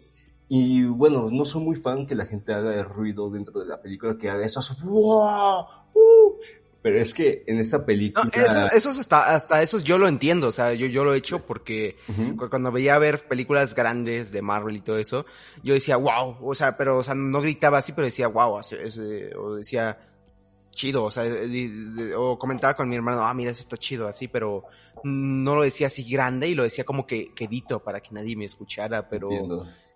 Y 0.49 0.84
bueno, 0.84 1.30
no 1.30 1.45
soy 1.45 1.62
muy 1.62 1.76
fan 1.76 2.05
que 2.05 2.16
la 2.16 2.26
gente 2.26 2.53
haga 2.53 2.82
ruido 2.82 3.30
dentro 3.30 3.61
de 3.61 3.66
la 3.66 3.80
película, 3.80 4.18
que 4.18 4.28
haga 4.28 4.45
eso, 4.45 4.61
¡wow! 4.84 5.66
Uh, 5.95 6.34
pero 6.82 7.01
es 7.01 7.14
que 7.14 7.45
en 7.47 7.59
esta 7.59 7.86
película... 7.86 8.28
eso, 8.74 8.89
hasta, 8.89 9.32
hasta 9.32 9.62
eso 9.62 9.78
yo 9.78 9.99
lo 9.99 10.09
entiendo, 10.09 10.49
o 10.49 10.53
sea, 10.53 10.74
yo, 10.74 10.86
yo 10.89 11.05
lo 11.05 11.14
he 11.14 11.18
hecho 11.18 11.47
porque 11.47 11.97
cuando 12.51 12.72
veía 12.72 12.99
ver 12.99 13.20
películas 13.28 13.72
grandes 13.76 14.32
de 14.32 14.43
Marvel 14.43 14.74
y 14.76 14.80
todo 14.80 14.99
eso, 14.99 15.26
yo 15.62 15.74
decía, 15.74 15.97
wow, 15.97 16.39
o 16.43 16.57
sea, 16.57 16.76
pero, 16.76 16.99
o 16.99 17.03
sea, 17.05 17.14
no 17.14 17.41
gritaba 17.41 17.78
así, 17.78 17.93
pero 17.93 18.07
decía, 18.07 18.26
wow, 18.26 18.61
o 19.36 19.55
decía, 19.55 20.08
chido, 20.79 21.05
o 21.05 21.11
sea, 21.11 21.24
o 22.16 22.39
comentaba 22.39 22.74
con 22.74 22.89
mi 22.89 22.95
hermano, 22.95 23.22
ah, 23.22 23.35
mira, 23.35 23.51
eso 23.51 23.61
está 23.61 23.76
chido, 23.76 24.07
así, 24.07 24.29
pero 24.29 24.62
no 25.03 25.57
lo 25.57 25.62
decía 25.62 25.89
así 25.89 26.09
grande 26.09 26.49
y 26.49 26.55
lo 26.55 26.62
decía 26.62 26.85
como 26.85 27.05
que 27.05 27.35
quedito 27.35 27.83
para 27.83 28.01
que 28.01 28.14
nadie 28.14 28.37
me 28.37 28.45
escuchara, 28.45 29.09
pero, 29.09 29.29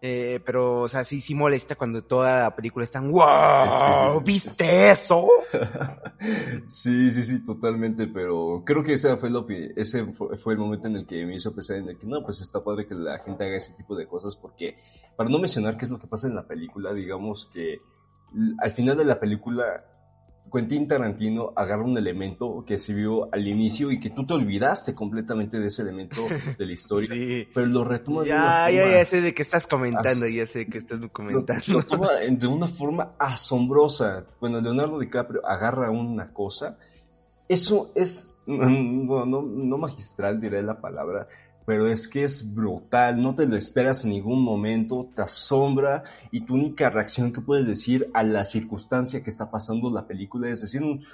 eh, 0.01 0.41
pero, 0.45 0.80
o 0.80 0.89
sea, 0.89 1.05
sí, 1.05 1.20
sí 1.20 1.37
molesta 1.37 1.76
cuando 1.76 2.03
toda 2.03 2.43
la 2.43 2.57
película 2.57 2.83
está 2.83 3.01
wow, 3.01 4.20
¿viste 4.26 4.91
eso? 4.91 5.28
sí, 6.66 7.12
sí, 7.12 7.22
sí, 7.22 7.45
totalmente, 7.45 8.09
pero 8.09 8.64
creo 8.66 8.83
que 8.83 8.95
ese 8.95 9.16
fue, 9.18 9.30
lo, 9.30 9.47
ese 9.76 10.05
fue 10.43 10.55
el 10.55 10.59
momento 10.59 10.89
en 10.89 10.97
el 10.97 11.07
que 11.07 11.24
me 11.24 11.37
hizo 11.37 11.55
pensar 11.55 11.76
en 11.76 11.91
el 11.91 11.97
que, 11.97 12.07
no, 12.07 12.24
pues 12.24 12.41
está 12.41 12.64
padre 12.64 12.89
que 12.89 12.95
la 12.95 13.20
gente 13.20 13.45
haga 13.45 13.57
ese 13.57 13.74
tipo 13.74 13.95
de 13.95 14.09
cosas, 14.09 14.35
porque, 14.35 14.78
para 15.16 15.30
no 15.30 15.39
mencionar 15.39 15.76
qué 15.76 15.85
es 15.85 15.93
lo 15.93 16.01
que 16.01 16.09
pasa 16.09 16.26
en 16.26 16.35
la 16.35 16.49
película, 16.49 16.93
digamos 16.93 17.49
que 17.53 17.80
al 18.59 18.72
final 18.72 18.97
de 18.97 19.05
la 19.05 19.20
película 19.20 19.85
Quentin 20.51 20.86
Tarantino 20.86 21.53
agarra 21.57 21.82
un 21.82 21.97
elemento 21.97 22.64
que 22.66 22.78
se 22.78 22.93
vio 22.93 23.32
al 23.32 23.47
inicio 23.47 23.90
y 23.90 23.99
que 23.99 24.11
tú 24.11 24.26
te 24.26 24.34
olvidaste 24.34 24.95
completamente 24.95 25.59
de 25.59 25.68
ese 25.68 25.82
elemento 25.82 26.16
de 26.59 26.66
la 26.66 26.72
historia, 26.72 27.09
pero 27.55 27.66
lo 27.66 27.84
retoma 27.84 28.26
ya, 28.26 28.66
de 28.66 28.72
una 28.72 28.84
ya, 28.84 28.99
ya 28.99 29.05
sé 29.05 29.20
de 29.20 29.32
qué 29.32 29.43
estás 29.43 29.66
comentando, 29.66 30.26
ya 30.26 30.47
sé 30.47 30.61
de 30.61 30.66
qué 30.66 30.78
estás 30.78 31.01
comentando. 31.11 31.62
Lo, 31.68 31.82
toma 31.84 32.12
de 32.14 32.47
una 32.47 32.68
forma 32.68 33.14
asombrosa. 33.18 34.26
Bueno, 34.40 34.61
Leonardo 34.61 34.99
DiCaprio 34.99 35.47
agarra 35.47 35.90
una 35.90 36.32
cosa, 36.32 36.78
eso 37.49 37.93
es, 37.95 38.30
bueno, 38.47 39.24
no, 39.24 39.43
no 39.43 39.78
magistral 39.78 40.40
diré 40.40 40.62
la 40.62 40.80
palabra, 40.80 41.28
pero 41.65 41.87
es 41.87 42.09
que 42.09 42.25
es 42.25 42.55
brutal, 42.55 43.23
no 43.23 43.35
te 43.35 43.47
lo 43.47 43.57
esperas 43.57 44.05
en 44.05 44.11
ningún 44.11 44.43
momento, 44.43 45.09
te 45.15 45.23
asombra 45.23 46.05
y 46.31 46.43
tu 46.43 46.55
única 46.55 46.91
reacción 46.91 47.33
que 47.33 47.41
puedes 47.41 47.67
decir 47.67 48.11
a 48.15 48.23
la 48.23 48.45
circunstancia 48.45 49.23
que 49.23 49.31
está 49.31 49.51
pasando 49.51 49.91
la 49.91 50.07
película 50.07 50.49
es 50.49 50.63
decir 50.63 50.83
un 50.83 51.05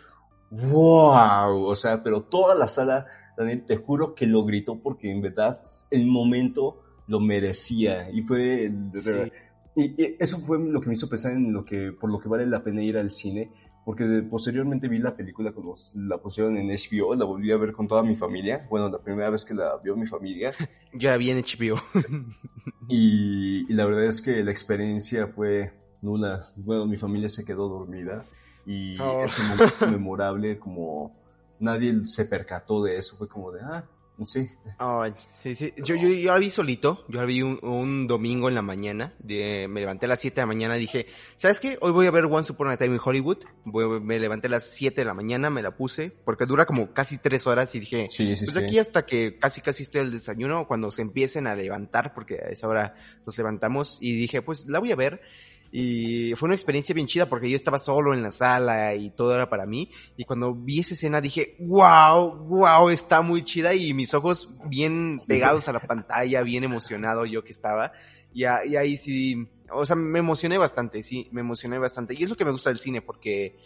wow, 0.50 1.64
o 1.64 1.76
sea, 1.76 2.02
pero 2.02 2.22
toda 2.22 2.54
la 2.54 2.68
sala, 2.68 3.06
Daniel, 3.36 3.64
te 3.66 3.76
juro 3.76 4.14
que 4.14 4.26
lo 4.26 4.44
gritó 4.44 4.78
porque 4.78 5.10
en 5.10 5.20
verdad 5.20 5.60
el 5.90 6.06
momento 6.06 6.82
lo 7.06 7.20
merecía 7.20 8.10
y 8.10 8.22
fue... 8.22 8.72
Y, 9.76 10.16
eso 10.18 10.38
fue 10.38 10.58
lo 10.58 10.80
que 10.80 10.88
me 10.88 10.94
hizo 10.94 11.08
pensar 11.08 11.32
en 11.32 11.52
lo 11.52 11.64
que, 11.64 11.92
por 11.92 12.10
lo 12.10 12.18
que 12.18 12.28
vale 12.28 12.44
la 12.46 12.64
pena 12.64 12.82
ir 12.82 12.98
al 12.98 13.12
cine, 13.12 13.52
porque 13.88 14.04
posteriormente 14.28 14.86
vi 14.86 14.98
la 14.98 15.16
película 15.16 15.50
cuando 15.50 15.74
la 15.94 16.18
pusieron 16.18 16.58
en 16.58 16.68
HBO, 16.68 17.14
la 17.14 17.24
volví 17.24 17.50
a 17.50 17.56
ver 17.56 17.72
con 17.72 17.88
toda 17.88 18.02
mi 18.02 18.16
familia, 18.16 18.66
bueno, 18.68 18.90
la 18.90 18.98
primera 18.98 19.30
vez 19.30 19.46
que 19.46 19.54
la 19.54 19.78
vio 19.78 19.96
mi 19.96 20.06
familia. 20.06 20.52
ya 20.92 21.16
vi 21.16 21.30
en 21.30 21.38
HBO. 21.38 21.80
y, 22.90 23.64
la 23.72 23.86
verdad 23.86 24.04
es 24.04 24.20
que 24.20 24.44
la 24.44 24.50
experiencia 24.50 25.28
fue 25.28 25.72
nula, 26.02 26.50
bueno, 26.56 26.84
mi 26.84 26.98
familia 26.98 27.30
se 27.30 27.46
quedó 27.46 27.66
dormida 27.66 28.26
y 28.66 29.00
oh. 29.00 29.24
es 29.24 29.38
un 29.38 29.48
momento 29.48 29.86
memorable 29.90 30.58
como 30.58 31.16
nadie 31.58 32.06
se 32.08 32.26
percató 32.26 32.82
de 32.82 32.98
eso, 32.98 33.16
fue 33.16 33.26
como 33.26 33.52
de, 33.52 33.62
ah, 33.62 33.86
Sí. 34.24 34.50
sí, 35.40 35.54
sí. 35.54 35.72
Yo, 35.76 35.94
yo, 35.94 36.08
yo 36.08 36.32
la 36.32 36.38
vi 36.38 36.50
solito. 36.50 37.04
Yo 37.08 37.20
la 37.20 37.26
vi 37.26 37.42
un, 37.42 37.58
un 37.62 38.06
domingo 38.06 38.48
en 38.48 38.54
la 38.54 38.62
mañana. 38.62 39.14
De, 39.18 39.68
me 39.68 39.80
levanté 39.80 40.06
a 40.06 40.08
las 40.08 40.20
7 40.20 40.34
de 40.34 40.42
la 40.42 40.46
mañana. 40.46 40.74
Dije, 40.74 41.06
¿sabes 41.36 41.60
qué? 41.60 41.78
Hoy 41.80 41.92
voy 41.92 42.06
a 42.06 42.10
ver 42.10 42.24
Once 42.24 42.52
Upon 42.52 42.70
a 42.70 42.76
Time 42.76 42.94
in 42.96 43.00
Hollywood. 43.04 43.38
me 43.64 44.18
levanté 44.18 44.48
a 44.48 44.50
las 44.50 44.64
7 44.64 45.00
de 45.00 45.04
la 45.04 45.14
mañana, 45.14 45.50
me 45.50 45.62
la 45.62 45.76
puse. 45.76 46.10
Porque 46.10 46.46
dura 46.46 46.66
como 46.66 46.92
casi 46.92 47.18
3 47.18 47.46
horas. 47.46 47.74
Y 47.74 47.80
dije, 47.80 48.08
sí, 48.10 48.34
sí, 48.34 48.44
pues 48.44 48.56
aquí 48.56 48.78
hasta 48.78 49.06
que 49.06 49.38
casi 49.38 49.60
casi 49.60 49.84
esté 49.84 50.00
el 50.00 50.10
desayuno. 50.10 50.66
Cuando 50.66 50.90
se 50.90 51.02
empiecen 51.02 51.46
a 51.46 51.54
levantar. 51.54 52.12
Porque 52.14 52.34
a 52.34 52.48
esa 52.48 52.66
hora 52.66 52.94
nos 53.24 53.38
levantamos. 53.38 53.98
Y 54.00 54.16
dije, 54.16 54.42
pues 54.42 54.66
la 54.66 54.80
voy 54.80 54.90
a 54.92 54.96
ver. 54.96 55.20
Y 55.70 56.34
fue 56.36 56.46
una 56.46 56.54
experiencia 56.54 56.94
bien 56.94 57.06
chida 57.06 57.26
porque 57.26 57.50
yo 57.50 57.56
estaba 57.56 57.78
solo 57.78 58.14
en 58.14 58.22
la 58.22 58.30
sala 58.30 58.94
y 58.94 59.10
todo 59.10 59.34
era 59.34 59.50
para 59.50 59.66
mí. 59.66 59.90
Y 60.16 60.24
cuando 60.24 60.54
vi 60.54 60.80
esa 60.80 60.94
escena 60.94 61.20
dije, 61.20 61.56
wow, 61.60 62.30
wow, 62.46 62.88
está 62.88 63.20
muy 63.20 63.42
chida 63.42 63.74
y 63.74 63.92
mis 63.92 64.14
ojos 64.14 64.54
bien 64.64 65.16
pegados 65.26 65.68
a 65.68 65.72
la 65.72 65.80
pantalla, 65.80 66.42
bien 66.42 66.64
emocionado 66.64 67.26
yo 67.26 67.44
que 67.44 67.52
estaba. 67.52 67.92
Y, 68.32 68.42
y 68.42 68.76
ahí 68.76 68.96
sí, 68.96 69.46
o 69.70 69.84
sea, 69.84 69.96
me 69.96 70.20
emocioné 70.20 70.56
bastante, 70.58 71.02
sí, 71.02 71.28
me 71.32 71.42
emocioné 71.42 71.78
bastante. 71.78 72.14
Y 72.14 72.22
es 72.22 72.30
lo 72.30 72.36
que 72.36 72.44
me 72.44 72.52
gusta 72.52 72.70
del 72.70 72.78
cine 72.78 73.02
porque 73.02 73.56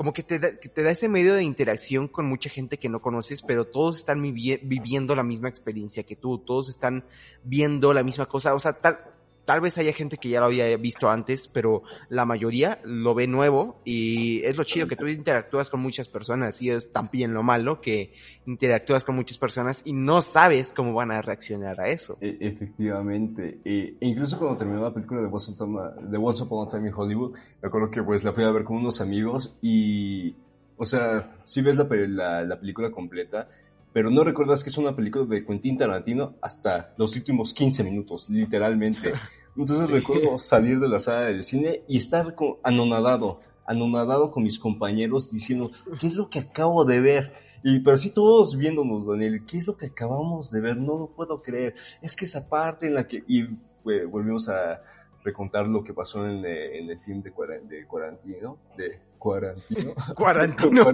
como 0.00 0.14
que 0.14 0.22
te 0.22 0.38
da, 0.38 0.56
que 0.58 0.70
te 0.70 0.82
da 0.82 0.92
ese 0.92 1.10
medio 1.10 1.34
de 1.34 1.42
interacción 1.42 2.08
con 2.08 2.24
mucha 2.24 2.48
gente 2.48 2.78
que 2.78 2.88
no 2.88 3.02
conoces, 3.02 3.42
pero 3.42 3.66
todos 3.66 3.98
están 3.98 4.22
viviendo 4.22 5.14
la 5.14 5.22
misma 5.22 5.50
experiencia 5.50 6.04
que 6.04 6.16
tú, 6.16 6.38
todos 6.38 6.70
están 6.70 7.04
viendo 7.44 7.92
la 7.92 8.02
misma 8.02 8.24
cosa, 8.24 8.54
o 8.54 8.60
sea, 8.60 8.72
tal, 8.72 8.98
tal 9.44 9.60
vez 9.60 9.78
haya 9.78 9.92
gente 9.92 10.16
que 10.16 10.28
ya 10.28 10.40
lo 10.40 10.46
había 10.46 10.76
visto 10.76 11.10
antes, 11.10 11.48
pero 11.48 11.82
la 12.08 12.24
mayoría 12.24 12.78
lo 12.84 13.14
ve 13.14 13.26
nuevo 13.26 13.80
y 13.84 14.42
es 14.44 14.56
lo 14.56 14.64
chido 14.64 14.86
que 14.86 14.96
tú 14.96 15.06
interactúas 15.06 15.70
con 15.70 15.80
muchas 15.80 16.08
personas 16.08 16.60
y 16.62 16.70
es 16.70 16.92
también 16.92 17.34
lo 17.34 17.42
malo 17.42 17.80
que 17.80 18.12
interactúas 18.46 19.04
con 19.04 19.16
muchas 19.16 19.38
personas 19.38 19.86
y 19.86 19.92
no 19.92 20.22
sabes 20.22 20.72
cómo 20.72 20.94
van 20.94 21.12
a 21.12 21.22
reaccionar 21.22 21.80
a 21.80 21.88
eso. 21.88 22.18
E, 22.20 22.36
efectivamente, 22.40 23.60
e 23.64 23.96
incluso 24.00 24.38
cuando 24.38 24.56
terminó 24.56 24.82
la 24.82 24.94
película 24.94 25.20
de 25.20 25.28
Once, 25.28 26.42
Upon 26.42 26.66
a 26.66 26.70
Time 26.70 26.88
in 26.88 26.94
Hollywood, 26.94 27.36
me 27.62 27.68
acuerdo 27.68 27.90
que 27.90 28.02
pues 28.02 28.24
la 28.24 28.32
fui 28.32 28.44
a 28.44 28.50
ver 28.50 28.64
con 28.64 28.76
unos 28.76 29.00
amigos 29.00 29.56
y, 29.60 30.36
o 30.76 30.84
sea, 30.84 31.36
si 31.44 31.62
ves 31.62 31.76
la, 31.76 32.44
la 32.44 32.60
película 32.60 32.90
completa, 32.90 33.48
pero 33.92 34.10
no 34.10 34.22
recuerdas 34.24 34.62
que 34.62 34.70
es 34.70 34.78
una 34.78 34.94
película 34.94 35.24
de 35.24 35.44
Quentin 35.44 35.76
Tarantino 35.76 36.34
hasta 36.40 36.94
los 36.96 37.14
últimos 37.16 37.52
15 37.52 37.82
minutos, 37.84 38.28
literalmente. 38.30 39.12
Entonces 39.56 39.90
recuerdo 39.90 40.38
salir 40.38 40.78
de 40.78 40.88
la 40.88 41.00
sala 41.00 41.22
del 41.22 41.42
cine 41.42 41.82
y 41.88 41.98
estar 41.98 42.34
anonadado, 42.62 43.40
anonadado 43.66 44.30
con 44.30 44.44
mis 44.44 44.58
compañeros 44.58 45.32
diciendo, 45.32 45.72
¿qué 45.98 46.06
es 46.06 46.14
lo 46.14 46.30
que 46.30 46.38
acabo 46.38 46.84
de 46.84 47.00
ver? 47.00 47.32
Y 47.62 47.80
pero 47.80 47.96
sí 47.96 48.14
todos 48.14 48.56
viéndonos, 48.56 49.06
Daniel, 49.06 49.44
¿qué 49.44 49.58
es 49.58 49.66
lo 49.66 49.76
que 49.76 49.86
acabamos 49.86 50.50
de 50.50 50.60
ver? 50.60 50.76
No 50.76 50.96
lo 50.98 51.06
puedo 51.08 51.42
creer. 51.42 51.74
Es 52.00 52.16
que 52.16 52.24
esa 52.24 52.48
parte 52.48 52.86
en 52.86 52.94
la 52.94 53.06
que... 53.06 53.24
Y 53.26 53.44
volvimos 53.82 54.48
a 54.48 54.82
recontar 55.24 55.66
lo 55.66 55.82
que 55.84 55.92
pasó 55.92 56.26
en, 56.26 56.44
en 56.44 56.90
el 56.90 56.98
film 56.98 57.22
de, 57.22 57.30
de 57.68 57.86
Cuarantino, 57.86 58.58
de 58.76 59.00
Cuarantino. 59.20 59.92
Cuarantino. 60.16 60.86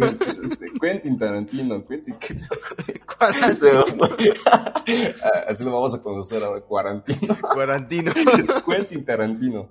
Quentin 0.80 1.16
Tarantino, 1.16 1.86
Quentin. 1.86 2.16
Cuarantino. 3.06 3.84
Así 5.48 5.62
lo 5.62 5.72
vamos 5.72 5.94
a 5.94 6.02
conocer 6.02 6.42
ahora, 6.42 6.60
Cuarantino. 6.60 7.36
Cuarantino. 7.54 8.12
Quentin 8.66 9.04
Tarantino. 9.04 9.68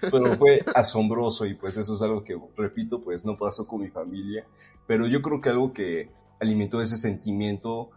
Pero 0.00 0.32
fue 0.34 0.64
asombroso 0.74 1.46
y 1.46 1.54
pues 1.54 1.76
eso 1.76 1.94
es 1.94 2.02
algo 2.02 2.24
que, 2.24 2.36
repito, 2.56 3.00
pues 3.00 3.24
no 3.24 3.38
pasó 3.38 3.64
con 3.64 3.80
mi 3.80 3.88
familia. 3.90 4.44
Pero 4.88 5.06
yo 5.06 5.22
creo 5.22 5.40
que 5.40 5.50
algo 5.50 5.72
que 5.72 6.10
alimentó 6.40 6.82
ese 6.82 6.96
sentimiento 6.96 7.90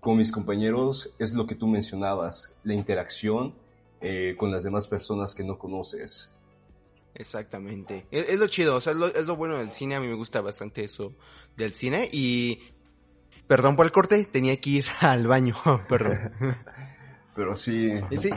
con 0.00 0.16
mis 0.16 0.32
compañeros 0.32 1.14
es 1.20 1.32
lo 1.32 1.46
que 1.46 1.54
tú 1.54 1.68
mencionabas, 1.68 2.56
la 2.64 2.74
interacción 2.74 3.54
eh, 4.00 4.34
con 4.36 4.50
las 4.50 4.64
demás 4.64 4.88
personas 4.88 5.32
que 5.32 5.44
no 5.44 5.60
conoces. 5.60 6.31
Exactamente. 7.14 8.06
Es, 8.10 8.28
es 8.30 8.38
lo 8.38 8.46
chido, 8.46 8.76
o 8.76 8.80
sea, 8.80 8.92
es 8.92 8.98
lo, 8.98 9.06
es 9.06 9.26
lo 9.26 9.36
bueno 9.36 9.58
del 9.58 9.70
cine, 9.70 9.94
a 9.96 10.00
mí 10.00 10.08
me 10.08 10.14
gusta 10.14 10.40
bastante 10.40 10.84
eso 10.84 11.14
del 11.56 11.72
cine 11.72 12.08
y... 12.12 12.60
Perdón 13.46 13.76
por 13.76 13.84
el 13.84 13.92
corte, 13.92 14.24
tenía 14.24 14.56
que 14.56 14.70
ir 14.70 14.86
al 15.00 15.26
baño, 15.26 15.54
perdón. 15.88 16.32
Pero 17.34 17.56
sí. 17.56 17.90
Sí, 18.16 18.30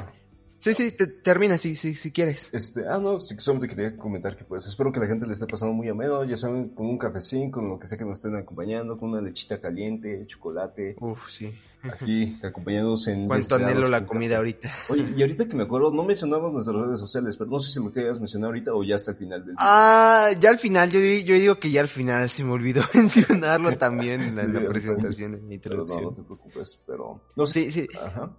sí, 0.74 0.90
sí, 0.92 0.98
te- 0.98 1.08
termina 1.08 1.58
si, 1.58 1.76
sí, 1.76 1.96
si 1.96 2.12
quieres. 2.12 2.54
Este, 2.54 2.88
ah, 2.88 3.00
no, 3.00 3.20
sí, 3.22 3.36
solo 3.38 3.60
te 3.60 3.68
quería 3.68 3.96
comentar 3.98 4.36
que 4.38 4.44
pues 4.44 4.66
espero 4.68 4.92
que 4.92 5.00
la 5.00 5.08
gente 5.08 5.26
le 5.28 5.34
esté 5.34 5.46
pasando 5.48 5.74
muy 5.74 5.88
ameno, 5.90 6.24
ya 6.26 6.38
saben, 6.38 6.70
con 6.70 6.88
un 6.88 6.98
cafecín, 6.98 7.52
con 7.52 7.68
lo 7.70 7.80
que 7.80 7.88
sea 7.88 7.98
que 7.98 8.06
nos 8.06 8.20
estén 8.20 8.36
acompañando, 8.36 8.98
con 8.98 9.10
una 9.12 9.22
lechita 9.22 9.60
caliente, 9.60 10.26
chocolate, 10.28 10.96
Uf, 11.00 11.30
sí. 11.30 11.54
aquí 11.84 12.38
acompañándonos 12.44 13.08
en... 13.08 13.28
Cuánto 13.28 13.56
anhelo 13.56 13.88
la 13.88 14.06
comida 14.06 14.38
ahorita. 14.38 14.72
Oye, 14.90 15.14
y 15.16 15.22
ahorita 15.22 15.48
que 15.48 15.56
me 15.56 15.64
acuerdo, 15.64 15.92
no 15.92 16.04
mencionamos 16.04 16.52
nuestras 16.52 16.76
redes 16.76 17.00
sociales, 17.00 17.38
pero 17.38 17.50
no 17.50 17.60
sé 17.60 17.72
si 17.74 17.80
lo 17.84 17.92
querías 17.92 18.20
mencionar 18.20 18.48
ahorita 18.48 18.74
o 18.74 18.84
ya 18.84 18.96
hasta 18.96 19.12
el 19.12 19.18
final 19.18 19.46
del. 19.46 19.56
Ah, 19.60 20.30
ya 20.40 20.50
al 20.50 20.58
final, 20.58 20.90
yo, 20.92 21.00
di- 21.00 21.24
yo 21.24 21.36
digo 21.36 21.60
que 21.60 21.70
ya 21.72 21.82
al 21.82 21.88
final 21.88 22.30
se 22.30 22.44
me 22.44 22.52
olvidó 22.52 22.82
mencionarlo 22.94 23.72
también 23.78 24.22
en 24.22 24.36
la, 24.36 24.44
en 24.44 24.54
la 24.54 24.60
Sí, 24.66 24.68
presentación, 24.68 25.34
en 25.36 25.42
la 25.42 25.60
pero 25.62 25.76
no, 25.78 25.84
introducción. 25.84 26.04
no 26.06 26.12
te 26.14 26.24
preocupes, 26.24 26.80
pero... 26.88 27.22
No 27.36 27.46
sé. 27.46 27.54
Sí, 27.54 27.72
sí. 27.72 27.88
Ajá. 28.02 28.32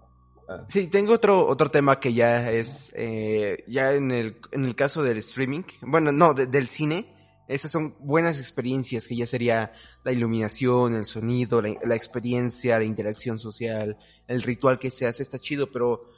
Ah, 0.49 0.65
Sí, 0.69 0.89
tengo 0.89 1.13
otro, 1.13 1.47
otro 1.47 1.71
tema 1.71 1.99
que 1.99 2.13
ya 2.15 2.51
es, 2.53 2.93
eh, 2.97 3.65
ya 3.67 3.95
en 3.95 4.11
el, 4.13 4.41
en 4.53 4.65
el 4.65 4.75
caso 4.75 5.03
del 5.03 5.19
streaming, 5.19 5.63
bueno, 5.83 6.13
no, 6.13 6.35
de- 6.35 6.47
del 6.47 6.69
cine, 6.69 7.13
esas 7.49 7.71
son 7.71 7.95
buenas 8.01 8.39
experiencias, 8.41 9.07
que 9.07 9.17
ya 9.17 9.27
sería 9.27 9.73
la 10.05 10.13
iluminación, 10.13 10.95
el 10.95 11.05
sonido, 11.05 11.63
la, 11.63 11.95
experiencia, 11.95 12.79
la 12.79 12.85
interacción 12.85 13.39
social, 13.39 13.97
el 14.27 14.43
ritual 14.43 14.79
que 14.79 14.91
se 14.91 15.07
hace, 15.07 15.23
está 15.23 15.39
chido, 15.39 15.71
pero 15.71 16.11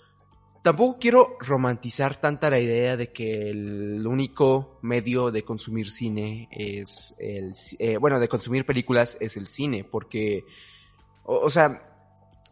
tampoco 0.63 0.99
quiero 0.99 1.37
romantizar 1.41 2.17
tanta 2.17 2.49
la 2.51 2.59
idea 2.61 2.97
de 2.97 3.13
que 3.13 3.51
el 3.51 4.07
único 4.07 4.79
medio 4.83 5.31
de 5.31 5.43
consumir 5.43 5.91
cine 5.91 6.49
es 6.51 7.15
el, 7.19 7.53
eh, 7.79 7.99
bueno, 7.99 8.21
de 8.21 8.29
consumir 8.29 8.65
películas 8.65 9.19
es 9.21 9.37
el 9.37 9.47
cine, 9.49 9.85
porque, 9.85 10.45
o, 11.25 11.51
sea, 11.51 11.88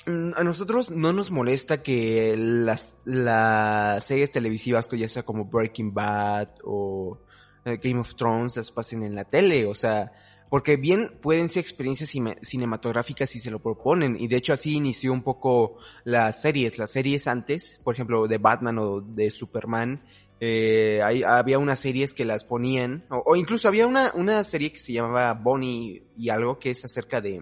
A 0.06 0.44
nosotros 0.44 0.88
no 0.90 1.12
nos 1.12 1.32
molesta 1.32 1.82
que 1.82 2.36
las, 2.38 3.00
las 3.04 4.04
series 4.04 4.30
televisivas, 4.30 4.88
ya 4.92 5.08
sea 5.08 5.24
como 5.24 5.46
Breaking 5.46 5.92
Bad 5.92 6.48
o 6.64 7.18
eh, 7.64 7.78
Game 7.82 7.98
of 7.98 8.14
Thrones, 8.14 8.56
las 8.56 8.70
pasen 8.70 9.02
en 9.02 9.16
la 9.16 9.24
tele, 9.24 9.66
o 9.66 9.74
sea, 9.74 10.12
porque 10.48 10.76
bien 10.76 11.18
pueden 11.20 11.48
ser 11.48 11.62
experiencias 11.62 12.08
cine- 12.14 12.38
cinematográficas 12.40 13.30
si 13.30 13.40
se 13.40 13.50
lo 13.50 13.58
proponen, 13.58 14.16
y 14.16 14.28
de 14.28 14.36
hecho 14.36 14.52
así 14.52 14.74
inició 14.76 15.12
un 15.12 15.22
poco 15.24 15.76
las 16.04 16.40
series, 16.40 16.78
las 16.78 16.92
series 16.92 17.26
antes, 17.26 17.80
por 17.82 17.94
ejemplo, 17.94 18.28
de 18.28 18.38
Batman 18.38 18.78
o 18.78 19.00
de 19.00 19.28
Superman, 19.32 20.04
eh, 20.38 21.00
hay- 21.02 21.24
había 21.24 21.58
unas 21.58 21.80
series 21.80 22.14
que 22.14 22.24
las 22.24 22.44
ponían, 22.44 23.04
o, 23.10 23.24
o 23.26 23.34
incluso 23.34 23.66
había 23.66 23.88
una, 23.88 24.12
una 24.14 24.44
serie 24.44 24.72
que 24.72 24.78
se 24.78 24.92
llamaba 24.92 25.34
Bonnie 25.34 26.04
y 26.16 26.28
algo, 26.28 26.60
que 26.60 26.70
es 26.70 26.84
acerca 26.84 27.20
de, 27.20 27.40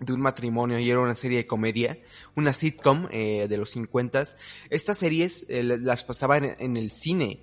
de 0.00 0.12
un 0.12 0.20
matrimonio 0.20 0.78
y 0.78 0.90
era 0.90 1.00
una 1.00 1.14
serie 1.14 1.38
de 1.38 1.46
comedia, 1.46 1.98
una 2.36 2.52
sitcom 2.52 3.08
eh, 3.10 3.46
de 3.48 3.58
los 3.58 3.70
50. 3.70 4.24
Estas 4.70 4.98
series 4.98 5.46
eh, 5.48 5.62
las 5.62 6.04
pasaban 6.04 6.44
en, 6.44 6.56
en 6.58 6.76
el 6.76 6.90
cine 6.90 7.40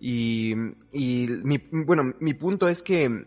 y, 0.00 0.54
y 0.92 1.28
mi, 1.44 1.58
bueno, 1.70 2.14
mi 2.20 2.34
punto 2.34 2.68
es 2.68 2.82
que 2.82 3.26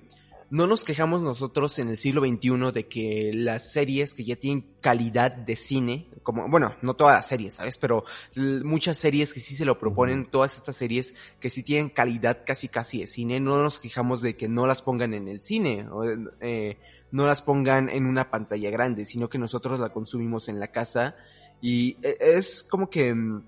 no 0.49 0.65
nos 0.67 0.83
quejamos 0.83 1.21
nosotros 1.21 1.77
en 1.79 1.89
el 1.89 1.97
siglo 1.97 2.21
XXI 2.21 2.71
de 2.73 2.87
que 2.87 3.31
las 3.33 3.71
series 3.71 4.13
que 4.13 4.23
ya 4.23 4.35
tienen 4.37 4.65
calidad 4.79 5.31
de 5.31 5.55
cine, 5.55 6.07
como, 6.23 6.47
bueno, 6.49 6.75
no 6.81 6.93
todas 6.95 7.15
las 7.15 7.27
series, 7.27 7.55
¿sabes? 7.55 7.77
Pero 7.77 8.05
muchas 8.63 8.97
series 8.97 9.33
que 9.33 9.39
sí 9.39 9.55
se 9.55 9.65
lo 9.65 9.77
proponen, 9.77 10.25
todas 10.25 10.55
estas 10.55 10.77
series 10.77 11.15
que 11.39 11.49
sí 11.49 11.63
tienen 11.63 11.89
calidad 11.89 12.43
casi 12.45 12.69
casi 12.69 12.99
de 12.99 13.07
cine, 13.07 13.39
no 13.39 13.61
nos 13.61 13.79
quejamos 13.79 14.21
de 14.21 14.37
que 14.37 14.47
no 14.47 14.67
las 14.67 14.81
pongan 14.81 15.13
en 15.13 15.27
el 15.27 15.41
cine, 15.41 15.85
eh, 16.39 16.77
no 17.11 17.25
las 17.25 17.41
pongan 17.41 17.89
en 17.89 18.05
una 18.05 18.29
pantalla 18.29 18.69
grande, 18.69 19.05
sino 19.05 19.29
que 19.29 19.37
nosotros 19.37 19.79
la 19.79 19.89
consumimos 19.89 20.49
en 20.49 20.59
la 20.59 20.67
casa 20.67 21.15
y 21.61 21.97
eh, 22.03 22.17
es 22.19 22.63
como 22.63 22.89
que 22.89 23.13
mm, 23.13 23.43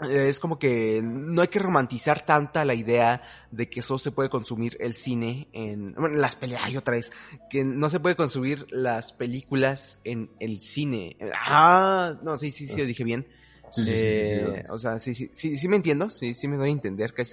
es 0.00 0.38
como 0.38 0.58
que 0.58 1.00
no 1.02 1.42
hay 1.42 1.48
que 1.48 1.58
romantizar 1.58 2.24
tanta 2.24 2.64
la 2.64 2.74
idea 2.74 3.20
de 3.50 3.68
que 3.68 3.82
solo 3.82 3.98
se 3.98 4.12
puede 4.12 4.28
consumir 4.28 4.76
el 4.80 4.94
cine 4.94 5.48
en, 5.52 5.92
bueno, 5.94 6.16
las 6.16 6.36
peleas, 6.36 6.62
ay, 6.64 6.76
otra 6.76 6.94
vez, 6.94 7.10
que 7.50 7.64
no 7.64 7.88
se 7.88 7.98
puede 7.98 8.14
consumir 8.14 8.66
las 8.70 9.12
películas 9.12 10.00
en 10.04 10.30
el 10.38 10.60
cine. 10.60 11.16
Ah, 11.34 12.14
no, 12.22 12.36
sí, 12.36 12.52
sí, 12.52 12.68
sí, 12.68 12.80
lo 12.80 12.86
dije 12.86 13.02
bien. 13.02 13.26
sí, 13.72 13.84
sí, 13.84 13.90
sí, 13.90 13.96
Eh, 13.96 14.62
sí, 14.64 14.72
o 14.72 14.78
sea, 14.78 14.98
sí, 15.00 15.14
sí, 15.14 15.30
sí, 15.32 15.58
sí 15.58 15.66
me 15.66 15.76
entiendo, 15.76 16.10
sí, 16.10 16.32
sí 16.32 16.46
me 16.46 16.56
doy 16.56 16.68
a 16.68 16.72
entender 16.72 17.12
que 17.12 17.24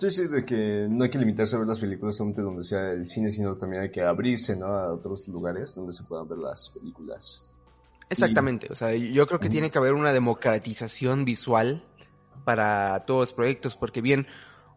sí. 0.00 0.10
Sí, 0.10 0.26
de 0.28 0.44
que 0.44 0.86
no 0.88 1.04
hay 1.04 1.10
que 1.10 1.18
limitarse 1.18 1.56
a 1.56 1.58
ver 1.60 1.68
las 1.68 1.78
películas 1.78 2.16
solamente 2.16 2.42
donde 2.42 2.64
sea 2.64 2.90
el 2.92 3.06
cine, 3.06 3.30
sino 3.30 3.56
también 3.56 3.82
hay 3.82 3.90
que 3.90 4.02
abrirse, 4.02 4.56
¿no? 4.56 4.66
A 4.66 4.92
otros 4.92 5.26
lugares 5.28 5.74
donde 5.74 5.92
se 5.92 6.02
puedan 6.04 6.26
ver 6.28 6.38
las 6.38 6.68
películas. 6.70 7.46
Exactamente, 8.08 8.66
o 8.70 8.74
sea, 8.74 8.92
yo 8.94 9.26
creo 9.26 9.38
que 9.38 9.48
tiene 9.48 9.70
que 9.70 9.78
haber 9.78 9.92
una 9.94 10.12
democratización 10.12 11.24
visual 11.24 11.84
para 12.44 13.04
todos 13.06 13.20
los 13.28 13.32
proyectos, 13.34 13.76
porque 13.76 14.00
bien, 14.00 14.26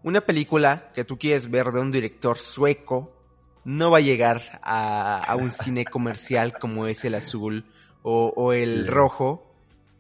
una 0.04 0.22
película 0.22 0.92
que 0.94 1.04
tú 1.04 1.18
quieres 1.18 1.50
ver 1.50 1.68
de 1.72 1.80
un 1.80 1.92
director 1.92 2.38
sueco 2.38 3.12
no 3.66 3.90
va 3.90 4.00
a 4.00 4.02
llegar 4.02 4.60
a, 4.62 5.18
a 5.24 5.36
un 5.36 5.50
cine 5.50 5.86
comercial 5.86 6.60
como 6.60 6.86
es 6.86 7.06
el 7.06 7.16
azul 7.16 7.66
o, 8.04 8.34
o 8.36 8.54
el 8.54 8.84
Sí. 8.84 8.90
rojo, 8.90 9.53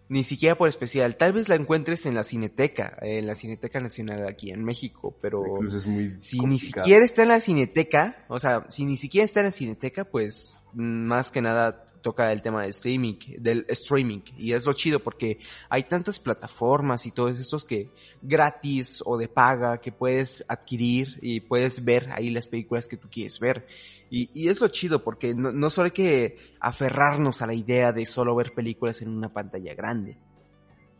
ni 0.09 0.23
siquiera 0.23 0.55
por 0.55 0.69
especial. 0.69 1.15
Tal 1.15 1.33
vez 1.33 1.49
la 1.49 1.55
encuentres 1.55 2.05
en 2.05 2.15
la 2.15 2.23
Cineteca, 2.23 2.97
en 3.01 3.25
la 3.25 3.35
Cineteca 3.35 3.79
Nacional 3.79 4.27
aquí 4.27 4.51
en 4.51 4.63
México, 4.63 5.17
pero 5.21 5.43
Incluso 5.45 5.77
es 5.77 5.87
muy 5.87 6.17
si 6.19 6.39
ni 6.39 6.59
siquiera 6.59 7.03
está 7.03 7.23
en 7.23 7.29
la 7.29 7.39
cineteca, 7.39 8.25
o 8.27 8.39
sea, 8.39 8.65
si 8.69 8.85
ni 8.85 8.97
siquiera 8.97 9.25
está 9.25 9.39
en 9.39 9.47
la 9.47 9.51
cineteca, 9.51 10.05
pues 10.05 10.59
más 10.73 11.31
que 11.31 11.41
nada 11.41 11.85
toca 12.03 12.31
el 12.31 12.43
tema 12.43 12.61
del 12.61 12.69
streaming, 12.69 13.15
del 13.39 13.65
streaming, 13.69 14.19
y 14.37 14.51
es 14.51 14.65
lo 14.65 14.73
chido 14.73 14.99
porque 14.99 15.39
hay 15.69 15.83
tantas 15.85 16.19
plataformas 16.19 17.07
y 17.07 17.11
todos 17.11 17.39
estos 17.39 17.65
que 17.65 17.89
gratis 18.21 19.01
o 19.05 19.17
de 19.17 19.27
paga 19.27 19.79
que 19.79 19.91
puedes 19.91 20.45
adquirir 20.47 21.17
y 21.21 21.39
puedes 21.39 21.83
ver 21.83 22.09
ahí 22.11 22.29
las 22.29 22.45
películas 22.45 22.87
que 22.87 22.97
tú 22.97 23.07
quieres 23.09 23.39
ver. 23.39 23.65
Y, 24.11 24.29
y 24.33 24.49
es 24.49 24.61
lo 24.61 24.67
chido 24.67 25.03
porque 25.03 25.33
no, 25.33 25.51
no 25.51 25.71
solo 25.71 25.85
hay 25.85 25.91
que 25.91 26.37
aferrarnos 26.59 27.41
a 27.41 27.47
la 27.47 27.55
idea 27.55 27.91
de 27.91 28.05
solo 28.05 28.35
ver 28.35 28.53
películas 28.53 29.01
en 29.01 29.09
una 29.09 29.33
pantalla 29.33 29.73
grande. 29.73 30.19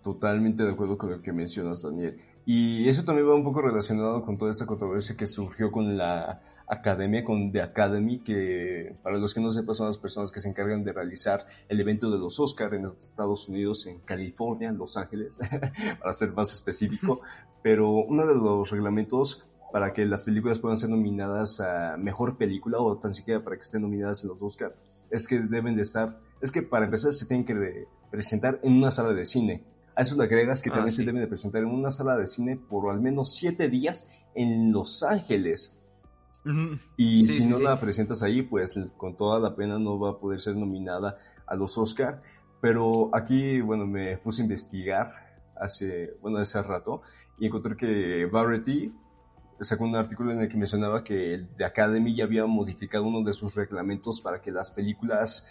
Totalmente 0.02 0.64
de 0.64 0.72
acuerdo 0.72 0.98
con 0.98 1.12
lo 1.12 1.22
que 1.22 1.32
mencionas, 1.32 1.84
Daniel. 1.84 2.20
Y 2.46 2.90
eso 2.90 3.04
también 3.04 3.30
va 3.30 3.36
un 3.36 3.44
poco 3.44 3.62
relacionado 3.62 4.24
con 4.26 4.38
toda 4.38 4.52
esta 4.52 4.66
controversia 4.66 5.16
que 5.16 5.28
surgió 5.28 5.72
con 5.72 5.96
la 5.96 6.42
academia, 6.68 7.24
con 7.24 7.52
The 7.52 7.62
Academy, 7.62 8.20
que 8.20 8.96
para 9.04 9.18
los 9.18 9.34
que 9.34 9.42
no 9.42 9.52
sepan 9.52 9.76
son 9.76 9.88
las 9.88 9.98
personas 9.98 10.32
que 10.32 10.40
se 10.40 10.50
encargan 10.50 10.84
de 10.84 10.94
realizar 10.94 11.46
el 11.70 11.80
evento 11.80 12.10
de 12.10 12.18
los 12.18 12.40
Oscar 12.40 12.74
en 12.74 12.86
Estados 12.86 13.48
Unidos, 13.50 13.86
en 13.86 14.00
California, 14.00 14.70
en 14.70 14.78
Los 14.78 14.98
Ángeles, 14.98 15.40
para 16.00 16.14
ser 16.14 16.32
más 16.32 16.52
específico. 16.54 17.22
Pero 17.62 17.90
uno 17.92 18.26
de 18.26 18.36
los 18.36 18.70
reglamentos 18.72 19.46
para 19.72 19.92
que 19.94 20.06
las 20.06 20.24
películas 20.24 20.60
puedan 20.60 20.78
ser 20.78 20.90
nominadas 20.90 21.60
a 21.60 21.98
mejor 21.98 22.38
película 22.38 22.78
o 22.80 22.98
tan 22.98 23.14
siquiera 23.14 23.44
para 23.44 23.56
que 23.56 23.64
estén 23.64 23.82
nominadas 23.82 24.24
en 24.24 24.30
los 24.30 24.42
Oscar 24.42 24.76
es 25.10 25.28
que 25.28 25.40
deben 25.40 25.76
de 25.76 25.82
estar, 25.84 26.20
es 26.42 26.52
que 26.52 26.62
para 26.64 26.86
empezar 26.86 27.14
se 27.14 27.26
tienen 27.26 27.46
que 27.46 27.54
re- 27.54 27.88
presentar 28.12 28.60
en 28.64 28.74
una 28.74 28.90
sala 28.92 29.14
de 29.14 29.26
cine. 29.26 29.64
A 29.96 30.02
eso 30.02 30.16
le 30.16 30.24
agregas 30.24 30.62
que 30.64 30.70
Ah, 30.70 30.74
también 30.74 30.92
sí. 30.92 30.98
se 30.98 31.06
deben 31.06 31.22
de 31.22 31.28
presentar 31.28 31.62
en 31.62 31.70
una 31.70 31.92
sala 31.92 32.18
de 32.18 32.26
cine 32.28 32.56
por 32.58 32.92
al 32.92 33.00
menos 33.00 33.34
siete 33.36 33.70
días 33.70 34.10
en 34.36 34.72
Los 34.72 35.04
Ángeles. 35.04 35.78
Y 36.98 37.24
Sí, 37.24 37.34
si 37.34 37.42
sí, 37.42 37.48
no 37.48 37.58
sí. 37.58 37.64
la 37.64 37.80
presentas 37.80 38.22
ahí, 38.24 38.42
pues 38.42 38.78
con 38.98 39.16
toda 39.16 39.40
la 39.40 39.56
pena 39.56 39.80
no 39.80 40.00
va 40.00 40.12
a 40.12 40.18
poder 40.20 40.42
ser 40.42 40.56
nominada 40.56 41.18
a 41.46 41.56
los 41.56 41.78
Oscar. 41.78 42.22
Pero 42.62 43.10
aquí, 43.14 43.62
bueno, 43.62 43.86
me 43.86 44.18
puse 44.18 44.42
a 44.42 44.46
investigar 44.46 45.14
hace, 45.56 46.18
bueno, 46.22 46.38
hace 46.38 46.62
rato 46.62 47.02
y 47.40 47.48
encontré 47.48 47.76
que 47.76 48.26
Variety 48.26 48.94
sacó 49.60 49.86
un 49.86 49.96
artículo 49.96 50.32
en 50.32 50.42
el 50.42 50.50
que 50.50 50.58
mencionaba 50.58 51.04
que 51.04 51.34
el 51.34 51.50
The 51.58 51.66
Academy 51.66 52.16
ya 52.16 52.26
había 52.26 52.46
modificado 52.46 53.06
uno 53.06 53.24
de 53.24 53.34
sus 53.34 53.56
reglamentos 53.56 54.22
para 54.22 54.42
que 54.42 54.52
las 54.52 54.72
películas 54.72 55.50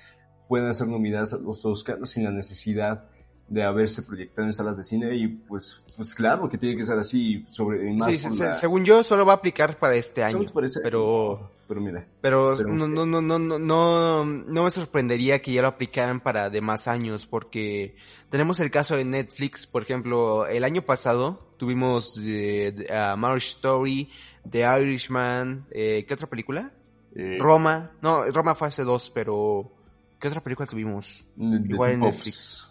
puedan 0.49 0.75
ser 0.75 0.89
nominadas 0.89 1.33
a 1.33 1.39
los 1.39 1.65
Oscars 1.65 2.11
sin 2.11 2.25
la 2.25 2.31
necesidad 2.31 3.09
de 3.53 3.63
haberse 3.63 4.03
proyectado 4.03 4.47
en 4.47 4.53
salas 4.55 4.79
de 4.79 4.85
cine 4.85 5.15
y 5.15 5.29
pues, 5.29 5.83
pues 5.95 6.15
claro 6.15 6.49
que 6.49 6.57
tiene 6.57 6.75
que 6.77 6.87
ser 6.87 6.99
así 6.99 7.45
sobre 7.51 7.93
más 7.93 8.11
Sí, 8.11 8.27
la- 8.41 8.53
según 8.55 8.85
yo 8.85 9.05
solo 9.05 9.27
va 9.27 9.35
a 9.35 9.37
aplicar 9.37 9.79
para 9.79 9.95
este 9.95 10.27
¿Solo 10.31 10.45
año. 10.45 10.53
parece? 10.55 10.81
pero- 10.83 11.51
pero 11.69 11.81
mira 11.81 12.07
Pero 12.23 12.57
no, 12.67 12.87
no, 12.89 13.05
no, 13.07 13.21
no, 13.21 13.39
no, 13.39 13.59
no, 13.59 14.25
no 14.25 14.65
me 14.65 14.71
sorprendería 14.71 15.41
que 15.43 15.53
ya 15.53 15.63
lo 15.63 15.69
aplicaran 15.69 16.21
para 16.21 16.49
demás 16.51 16.89
años, 16.89 17.27
porque 17.27 17.95
tenemos 18.31 18.59
el 18.61 18.71
caso 18.71 18.97
de 18.97 19.05
Netflix, 19.05 19.67
por 19.67 19.83
ejemplo, 19.83 20.47
el 20.47 20.65
año 20.65 20.83
pasado 20.83 21.39
tuvimos 21.59 22.19
eh, 22.25 22.75
Marriage 23.19 23.49
Story, 23.49 24.11
The 24.51 24.61
Irishman, 24.81 25.67
eh, 25.71 26.05
¿qué 26.09 26.15
otra 26.15 26.27
película? 26.27 26.73
eh, 27.15 27.37
Roma, 27.39 27.93
no, 28.01 28.25
Roma 28.33 28.55
fue 28.55 28.69
hace 28.69 28.83
dos, 28.85 29.11
pero 29.11 29.71
¿qué 30.19 30.29
otra 30.29 30.43
película 30.43 30.67
tuvimos? 30.67 31.25
igual 31.37 31.93
en 31.93 32.01
Netflix. 32.01 32.69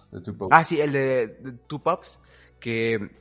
Ah, 0.52 0.64
sí, 0.64 0.82
el 0.82 0.92
de, 0.92 1.28
de 1.28 1.52
Two 1.68 1.80
Pops, 1.80 2.24
que 2.60 3.12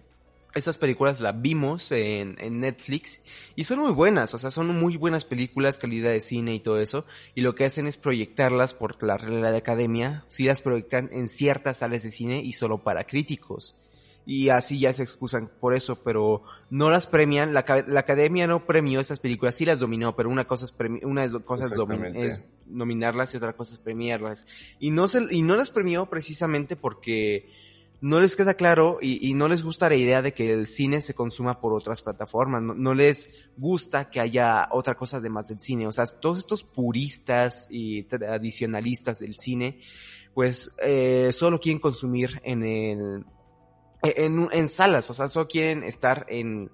Estas 0.54 0.78
películas 0.78 1.20
las 1.20 1.40
vimos 1.40 1.92
en, 1.92 2.34
en, 2.40 2.58
Netflix 2.58 3.22
y 3.54 3.62
son 3.62 3.78
muy 3.78 3.92
buenas, 3.92 4.34
o 4.34 4.38
sea, 4.38 4.50
son 4.50 4.76
muy 4.76 4.96
buenas 4.96 5.24
películas, 5.24 5.78
calidad 5.78 6.10
de 6.10 6.20
cine 6.20 6.54
y 6.54 6.60
todo 6.60 6.80
eso. 6.80 7.06
Y 7.36 7.42
lo 7.42 7.54
que 7.54 7.64
hacen 7.64 7.86
es 7.86 7.96
proyectarlas 7.96 8.74
por 8.74 9.00
la 9.04 9.16
regla 9.16 9.52
de 9.52 9.58
academia, 9.58 10.24
si 10.28 10.46
las 10.46 10.60
proyectan 10.60 11.08
en 11.12 11.28
ciertas 11.28 11.78
salas 11.78 12.02
de 12.02 12.10
cine 12.10 12.42
y 12.42 12.52
solo 12.52 12.82
para 12.82 13.04
críticos. 13.04 13.76
Y 14.26 14.50
así 14.50 14.78
ya 14.78 14.92
se 14.92 15.02
excusan 15.02 15.50
por 15.60 15.74
eso, 15.74 15.96
pero 16.02 16.42
no 16.68 16.90
las 16.90 17.06
premian, 17.06 17.52
la, 17.52 17.64
la 17.86 18.00
academia 18.00 18.46
no 18.46 18.66
premió 18.66 19.00
esas 19.00 19.18
películas, 19.18 19.54
sí 19.54 19.64
las 19.64 19.80
dominó, 19.80 20.14
pero 20.14 20.28
una 20.28 20.46
cosa 20.46 20.66
es, 20.66 20.74
una 21.02 21.28
cosa 21.42 21.66
es, 21.66 22.14
es 22.14 22.44
nominarlas 22.66 23.34
y 23.34 23.38
otra 23.38 23.54
cosa 23.54 23.72
es 23.72 23.78
premiarlas. 23.78 24.46
Y 24.78 24.90
no, 24.90 25.08
se, 25.08 25.26
y 25.30 25.42
no 25.42 25.56
las 25.56 25.70
premió 25.70 26.06
precisamente 26.06 26.76
porque 26.76 27.48
no 28.00 28.20
les 28.20 28.34
queda 28.34 28.54
claro 28.54 28.98
y, 29.00 29.28
y, 29.28 29.34
no 29.34 29.46
les 29.46 29.62
gusta 29.62 29.88
la 29.88 29.94
idea 29.94 30.22
de 30.22 30.32
que 30.32 30.52
el 30.52 30.66
cine 30.66 31.02
se 31.02 31.14
consuma 31.14 31.60
por 31.60 31.74
otras 31.74 32.00
plataformas. 32.02 32.62
No, 32.62 32.74
no, 32.74 32.94
les 32.94 33.48
gusta 33.56 34.10
que 34.10 34.20
haya 34.20 34.68
otra 34.70 34.94
cosa 34.94 35.18
además 35.18 35.48
del 35.48 35.60
cine. 35.60 35.86
O 35.86 35.92
sea, 35.92 36.06
todos 36.06 36.38
estos 36.38 36.64
puristas 36.64 37.68
y 37.70 38.04
tradicionalistas 38.04 39.18
del 39.18 39.34
cine, 39.34 39.80
pues 40.34 40.76
eh, 40.82 41.30
solo 41.32 41.60
quieren 41.60 41.80
consumir 41.80 42.40
en 42.44 42.62
el 42.62 43.24
en, 44.02 44.48
en 44.52 44.68
salas. 44.68 45.10
O 45.10 45.14
sea, 45.14 45.28
solo 45.28 45.48
quieren 45.48 45.82
estar 45.82 46.26
en 46.28 46.70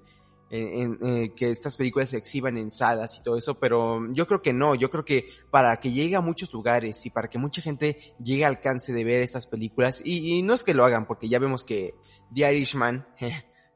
en, 0.50 0.98
eh, 1.02 1.32
que 1.34 1.50
estas 1.50 1.76
películas 1.76 2.10
se 2.10 2.18
exhiban 2.18 2.56
en 2.56 2.70
salas 2.70 3.18
y 3.18 3.22
todo 3.22 3.36
eso, 3.36 3.58
pero 3.58 4.00
yo 4.12 4.26
creo 4.26 4.42
que 4.42 4.52
no, 4.52 4.74
yo 4.74 4.90
creo 4.90 5.04
que 5.04 5.28
para 5.50 5.78
que 5.80 5.90
llegue 5.90 6.16
a 6.16 6.20
muchos 6.20 6.52
lugares 6.52 7.04
y 7.04 7.10
para 7.10 7.28
que 7.28 7.38
mucha 7.38 7.62
gente 7.62 8.14
llegue 8.18 8.44
al 8.44 8.56
alcance 8.56 8.92
de 8.92 9.04
ver 9.04 9.22
estas 9.22 9.46
películas, 9.46 10.00
y, 10.04 10.42
no 10.42 10.54
es 10.54 10.62
que 10.62 10.74
lo 10.74 10.84
hagan, 10.84 11.06
porque 11.06 11.28
ya 11.28 11.38
vemos 11.38 11.64
que 11.64 11.94
The 12.32 12.52
Irishman 12.52 13.06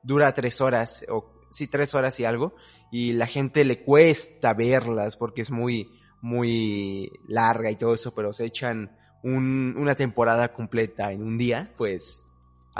dura 0.03 0.33
tres 0.33 0.61
horas, 0.61 1.05
o 1.09 1.33
sí, 1.51 1.67
tres 1.67 1.95
horas 1.95 2.19
y 2.21 2.25
algo, 2.25 2.55
y 2.93 3.13
la 3.13 3.27
gente 3.27 3.65
le 3.65 3.83
cuesta 3.83 4.55
verlas 4.55 5.17
porque 5.17 5.43
es 5.43 5.51
muy, 5.51 6.01
muy 6.21 7.11
larga 7.27 7.71
y 7.71 7.77
todo 7.77 7.95
eso, 7.95 8.15
pero 8.15 8.33
se 8.33 8.45
echan 8.45 8.97
un, 9.23 9.75
una 9.77 9.97
temporada 9.97 10.53
completa 10.53 11.13
en 11.13 11.23
un 11.23 11.37
día, 11.37 11.75
pues 11.77 12.27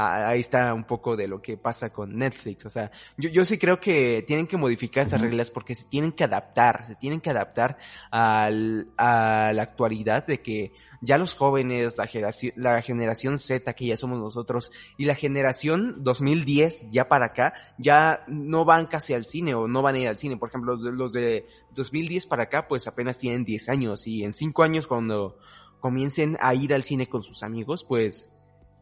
ahí 0.01 0.41
está 0.41 0.73
un 0.73 0.85
poco 0.85 1.17
de 1.17 1.29
lo 1.29 1.43
que 1.43 1.57
pasa 1.57 1.93
con 1.93 2.17
Netflix. 2.17 2.65
O 2.65 2.71
sea, 2.71 2.91
yo, 3.19 3.29
yo 3.29 3.45
sí 3.45 3.59
creo 3.59 3.79
que 3.79 4.25
tienen 4.27 4.47
que 4.47 4.57
modificar 4.57 5.07
esas 5.07 5.21
reglas 5.21 5.51
porque 5.51 5.75
se 5.75 5.89
tienen 5.89 6.13
que 6.13 6.25
adaptar, 6.25 6.87
se 6.87 6.95
tienen 6.95 7.21
que 7.21 7.31
adaptar 7.31 7.79
al, 8.11 8.89
a 8.97 9.53
la 9.55 9.63
actualidad 9.63 10.27
de 10.27 10.41
que 10.41 10.73
ya 11.03 11.19
los 11.19 11.35
jóvenes, 11.35 11.99
la 11.99 12.07
generación, 12.07 12.53
la 12.57 12.81
generación 12.83 13.39
Z 13.39 13.73
que 13.75 13.87
ya 13.87 13.97
somos 13.97 14.19
nosotros 14.19 14.73
y 14.97 15.05
la 15.05 15.15
generación 15.15 16.03
2010 16.03 16.91
ya 16.91 17.09
para 17.09 17.27
acá, 17.27 17.55
ya 17.79 18.25
no 18.27 18.65
van 18.65 18.87
casi 18.87 19.13
al 19.13 19.25
cine 19.25 19.55
o 19.55 19.69
no 19.69 19.83
van 19.83 19.97
a 19.97 19.99
ir 19.99 20.09
al 20.09 20.19
cine. 20.19 20.37
Por 20.39 20.49
ejemplo, 20.49 20.73
los 20.73 20.83
de, 20.83 20.93
los 20.93 21.13
de 21.13 21.47
2010 21.75 22.27
para 22.27 22.45
acá 22.45 22.69
pues 22.69 22.87
apenas 22.87 23.19
tienen 23.19 23.45
10 23.45 23.69
años 23.69 24.07
y 24.07 24.25
en 24.25 24.33
5 24.33 24.63
años 24.63 24.87
cuando 24.87 25.39
comiencen 25.79 26.37
a 26.41 26.55
ir 26.55 26.73
al 26.75 26.85
cine 26.85 27.09
con 27.09 27.23
sus 27.23 27.43
amigos 27.43 27.85
pues 27.85 28.37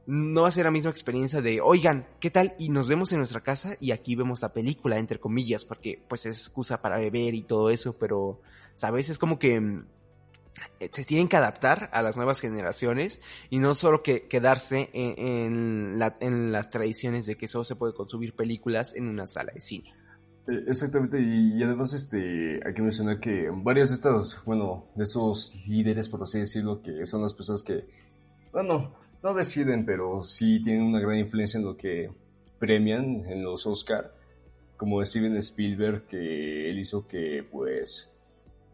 no 0.08 0.42
va 0.42 0.48
a 0.48 0.50
ser 0.50 0.64
la 0.64 0.70
misma 0.70 0.90
experiencia 0.90 1.42
de, 1.42 1.60
oigan, 1.60 2.06
¿qué 2.18 2.30
tal? 2.30 2.54
Y 2.58 2.70
nos 2.70 2.88
vemos 2.88 3.12
en 3.12 3.18
nuestra 3.18 3.42
casa 3.42 3.76
y 3.78 3.90
aquí 3.90 4.16
vemos 4.16 4.40
la 4.40 4.54
película, 4.54 4.96
entre 4.96 5.20
comillas, 5.20 5.66
porque 5.66 6.02
pues 6.08 6.24
es 6.24 6.40
excusa 6.40 6.80
para 6.80 6.96
beber 6.96 7.34
y 7.34 7.42
todo 7.42 7.68
eso, 7.68 7.98
pero, 7.98 8.40
¿sabes? 8.74 9.10
Es 9.10 9.18
como 9.18 9.38
que 9.38 9.60
mm, 9.60 9.84
se 10.90 11.04
tienen 11.04 11.28
que 11.28 11.36
adaptar 11.36 11.90
a 11.92 12.00
las 12.00 12.16
nuevas 12.16 12.40
generaciones 12.40 13.20
y 13.50 13.58
no 13.58 13.74
solo 13.74 14.02
que 14.02 14.28
quedarse 14.28 14.88
en, 14.94 15.98
las 15.98 16.70
tradiciones 16.70 17.26
de 17.26 17.36
que 17.36 17.46
solo 17.46 17.64
se 17.64 17.76
puede 17.76 17.92
consumir 17.92 18.34
películas 18.34 18.94
en 18.96 19.08
una 19.08 19.26
sala 19.26 19.52
de 19.52 19.60
cine. 19.60 19.92
Eh, 20.46 20.64
exactamente, 20.68 21.20
y, 21.20 21.62
además 21.62 21.92
este, 21.92 22.62
hay 22.64 22.72
que 22.72 22.80
mencionar 22.80 23.20
que 23.20 23.50
varias 23.52 23.90
de 23.90 23.96
estas, 23.96 24.42
bueno, 24.46 24.86
de 24.94 25.04
esos 25.04 25.52
líderes, 25.66 26.08
por 26.08 26.22
así 26.22 26.40
decirlo, 26.40 26.80
que 26.80 27.06
son 27.06 27.20
las 27.20 27.34
personas 27.34 27.62
que, 27.62 27.84
bueno, 28.52 29.06
no 29.22 29.34
deciden, 29.34 29.84
pero 29.84 30.24
sí 30.24 30.62
tienen 30.62 30.84
una 30.84 31.00
gran 31.00 31.16
influencia 31.16 31.58
en 31.58 31.64
lo 31.64 31.76
que 31.76 32.10
premian 32.58 33.24
en 33.28 33.42
los 33.42 33.66
Oscar, 33.66 34.12
como 34.76 35.04
Steven 35.04 35.36
Spielberg, 35.36 36.06
que 36.06 36.70
él 36.70 36.78
hizo 36.78 37.06
que 37.06 37.44
pues 37.50 38.12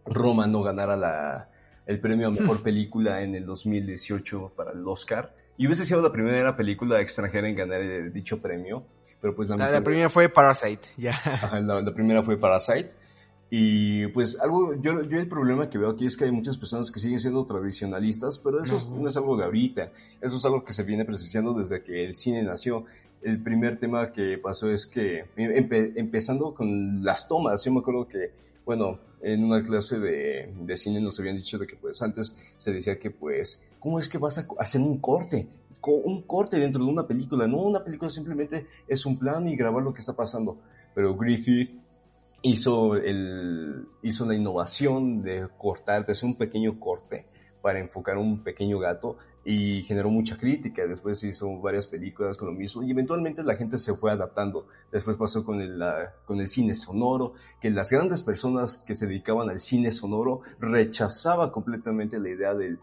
Roma 0.05 0.47
no 0.47 0.63
ganara 0.63 0.97
la, 0.97 1.49
el 1.87 2.01
premio 2.01 2.29
a 2.29 2.31
mejor 2.31 2.63
película 2.63 3.23
en 3.23 3.35
el 3.35 3.47
2018 3.47 4.53
para 4.57 4.73
el 4.73 4.87
Oscar. 4.87 5.35
Y 5.57 5.67
hubiese 5.67 5.87
sido 5.87 6.03
la 6.03 6.11
primera 6.13 6.57
película 6.57 7.01
extranjera 7.01 7.49
en 7.49 7.55
ganar 7.55 8.13
dicho 8.13 8.41
premio. 8.41 8.85
Pero 9.21 9.35
pues 9.35 9.49
la, 9.49 9.57
la, 9.57 9.81
primera 9.81 10.11
fue 10.11 10.29
Parasite, 10.29 10.87
ya. 10.99 11.19
la, 11.63 11.95
primera 11.95 12.23
fue 12.23 12.37
Parasite. 12.37 12.93
Y 13.51 14.07
pues 14.09 14.41
algo, 14.41 14.75
yo, 14.81 15.03
yo 15.03 15.19
el 15.19 15.29
problema 15.29 15.69
que 15.69 15.79
veo 15.79 15.91
aquí 15.91 16.07
es 16.07 16.17
que 16.17 16.25
hay 16.25 16.33
muchas 16.33 16.57
personas 16.57 16.91
que 16.91 16.99
siguen 16.99 17.21
siendo 17.21 17.45
tradicionalistas, 17.45 18.39
pero 18.39 18.63
eso 18.63 18.79
no 18.99 19.09
es 19.09 19.17
algo 19.17 19.37
de 19.37 19.45
ahorita, 19.45 19.93
eso 20.21 20.37
es 20.37 20.45
algo 20.45 20.65
que 20.65 20.73
se 20.73 20.83
viene 20.83 21.05
presenciando 21.05 21.55
desde 21.55 21.83
que 21.83 22.05
el 22.05 22.15
cine 22.15 22.43
nació. 22.43 22.85
El 23.23 23.43
primer 23.43 23.79
tema 23.79 24.13
que 24.13 24.39
pasó 24.39 24.71
es 24.71 24.87
que, 24.87 25.25
empezando 25.37 26.55
con 26.55 27.05
las 27.05 27.29
tomas, 27.29 27.65
yo 27.65 27.73
me 27.73 27.81
acuerdo 27.81 28.09
que, 28.09 28.33
bueno, 28.67 28.99
en 29.23 29.45
una 29.45 29.63
clase 29.63 29.99
de, 29.99 30.53
de, 30.61 30.77
cine 30.77 31.01
nos 31.01 31.19
habían 31.19 31.37
dicho 31.37 31.57
de 31.57 31.67
que 31.67 31.77
pues 31.77 32.03
antes 32.03 32.37
se 32.59 32.73
decía 32.73 32.99
que 32.99 33.11
pues, 33.11 33.67
¿cómo 33.79 33.99
es 33.99 34.09
que 34.09 34.19
vas 34.19 34.39
a 34.39 34.47
hacer 34.59 34.81
un 34.83 34.99
corte? 34.99 35.49
Un 35.87 36.23
corte 36.23 36.59
dentro 36.59 36.85
de 36.85 36.91
una 36.91 37.07
película, 37.07 37.47
no, 37.47 37.59
una 37.59 37.85
película 37.85 38.11
simplemente 38.11 38.67
es 38.89 39.07
un 39.07 39.19
plan 39.19 39.49
y 39.49 39.57
grabar 39.57 39.83
lo 39.83 39.95
que 39.95 40.01
está 40.01 40.15
pasando. 40.15 40.59
Pero 40.95 41.17
Griffith 41.17 41.84
hizo, 42.45 42.97
el, 42.97 43.89
hizo 44.03 44.27
la 44.27 44.35
innovación 44.35 45.23
de 45.23 45.49
cortar, 45.57 46.05
de 46.05 46.13
hacer 46.13 46.29
un 46.29 46.37
pequeño 46.37 46.79
corte 46.79 47.27
para 47.63 47.79
enfocar 47.79 48.19
un 48.19 48.45
pequeño 48.45 48.79
gato 48.79 49.17
y 49.47 49.83
generó 49.85 50.11
mucha 50.11 50.37
crítica. 50.37 50.87
Después 50.87 51.25
hizo 51.25 51.59
varias 51.61 51.87
películas 51.87 52.37
con 52.37 52.49
lo 52.49 52.55
mismo 52.55 52.83
y 52.83 52.91
eventualmente 52.91 53.43
la 53.43 53.57
gente 53.57 53.79
se 53.79 53.95
fue 53.95 54.11
adaptando. 54.11 54.69
Después 54.93 55.17
pasó 55.17 55.43
con 55.43 55.63
el, 55.63 55.83
con 56.27 56.39
el 56.41 56.49
cine 56.49 56.75
sonoro, 56.75 57.33
que 57.63 57.71
las 57.71 57.91
grandes 57.91 58.23
personas 58.23 58.77
que 58.77 58.95
se 58.95 59.07
dedicaban 59.07 59.49
al 59.49 59.61
cine 59.61 59.91
sonoro 59.91 60.43
rechazaban 60.61 61.51
completamente 61.51 62.21
la 62.21 62.29
idea 62.29 62.55
del, 62.55 62.79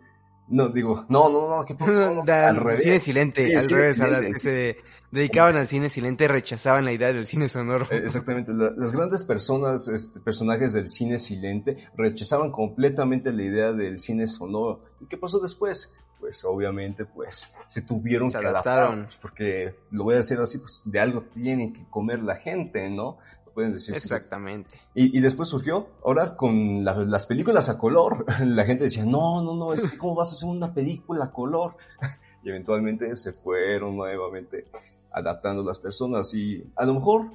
no, 0.52 0.70
digo, 0.70 1.06
no, 1.08 1.30
no, 1.30 1.50
no, 1.50 1.66
que 1.66 1.76
todo, 1.76 2.22
al 2.28 2.56
revés. 2.58 2.84
Cine 2.84 3.00
silente, 3.00 3.58
al 3.58 3.70
revés, 3.70 4.00
a 4.02 4.08
las 4.08 4.26
que 4.26 4.40
se 4.40 4.78
dedicaban 5.10 5.56
al 5.56 5.66
cine 5.66 5.90
silente 5.90 6.28
rechazaban 6.28 6.86
la 6.86 6.92
idea 6.92 7.14
del 7.14 7.26
cine 7.26 7.48
sonoro. 7.48 7.88
Eh, 7.90 8.02
exactamente, 8.04 8.52
las 8.54 8.92
grandes 8.94 9.24
personas, 9.24 9.88
este, 9.88 10.20
personajes 10.20 10.74
del 10.74 10.90
cine 10.90 11.20
silente 11.20 11.88
rechazaban 11.96 12.52
completamente 12.52 13.32
la 13.32 13.44
idea 13.44 13.74
del 13.74 14.00
cine 14.00 14.28
sonoro. 14.28 14.84
¿Y 15.00 15.06
qué 15.06 15.18
pasó 15.18 15.40
después? 15.40 15.96
Pues 16.20 16.44
obviamente, 16.46 17.06
pues, 17.06 17.52
se 17.68 17.82
tuvieron 17.82 18.30
que 18.30 18.38
adaptar, 18.38 19.04
pues, 19.04 19.18
porque 19.18 19.76
lo 19.90 20.04
voy 20.04 20.16
a 20.16 20.18
decir 20.18 20.38
así, 20.38 20.60
pues, 20.60 20.82
de 20.86 21.00
algo 21.00 21.24
tiene 21.24 21.74
que 21.74 21.86
comer 21.90 22.22
la 22.22 22.36
gente, 22.36 22.90
¿no? 22.90 23.18
Pueden 23.54 23.74
decir. 23.74 23.96
Exactamente. 23.96 24.80
Y, 24.94 25.18
y, 25.18 25.22
después 25.22 25.50
surgió, 25.50 25.90
ahora 26.04 26.36
con 26.36 26.84
las 26.84 27.26
películas 27.26 27.70
a 27.70 27.78
color, 27.78 28.26
la 28.46 28.66
gente 28.66 28.86
decía, 28.86 29.06
no, 29.06 29.42
no, 29.44 29.56
no, 29.56 29.74
es 29.74 29.94
¿cómo 29.94 30.16
vas 30.16 30.32
a 30.32 30.36
hacer 30.36 30.50
una 30.50 30.74
película 30.74 31.26
a 31.26 31.32
color? 31.32 31.76
Y 32.44 32.50
eventualmente 32.50 33.16
se 33.18 33.34
fueron 33.34 33.96
nuevamente 33.96 34.66
adaptando 35.12 35.64
las 35.64 35.78
personas 35.78 36.34
y 36.34 36.64
a 36.76 36.86
lo 36.86 36.96
mejor 36.96 37.30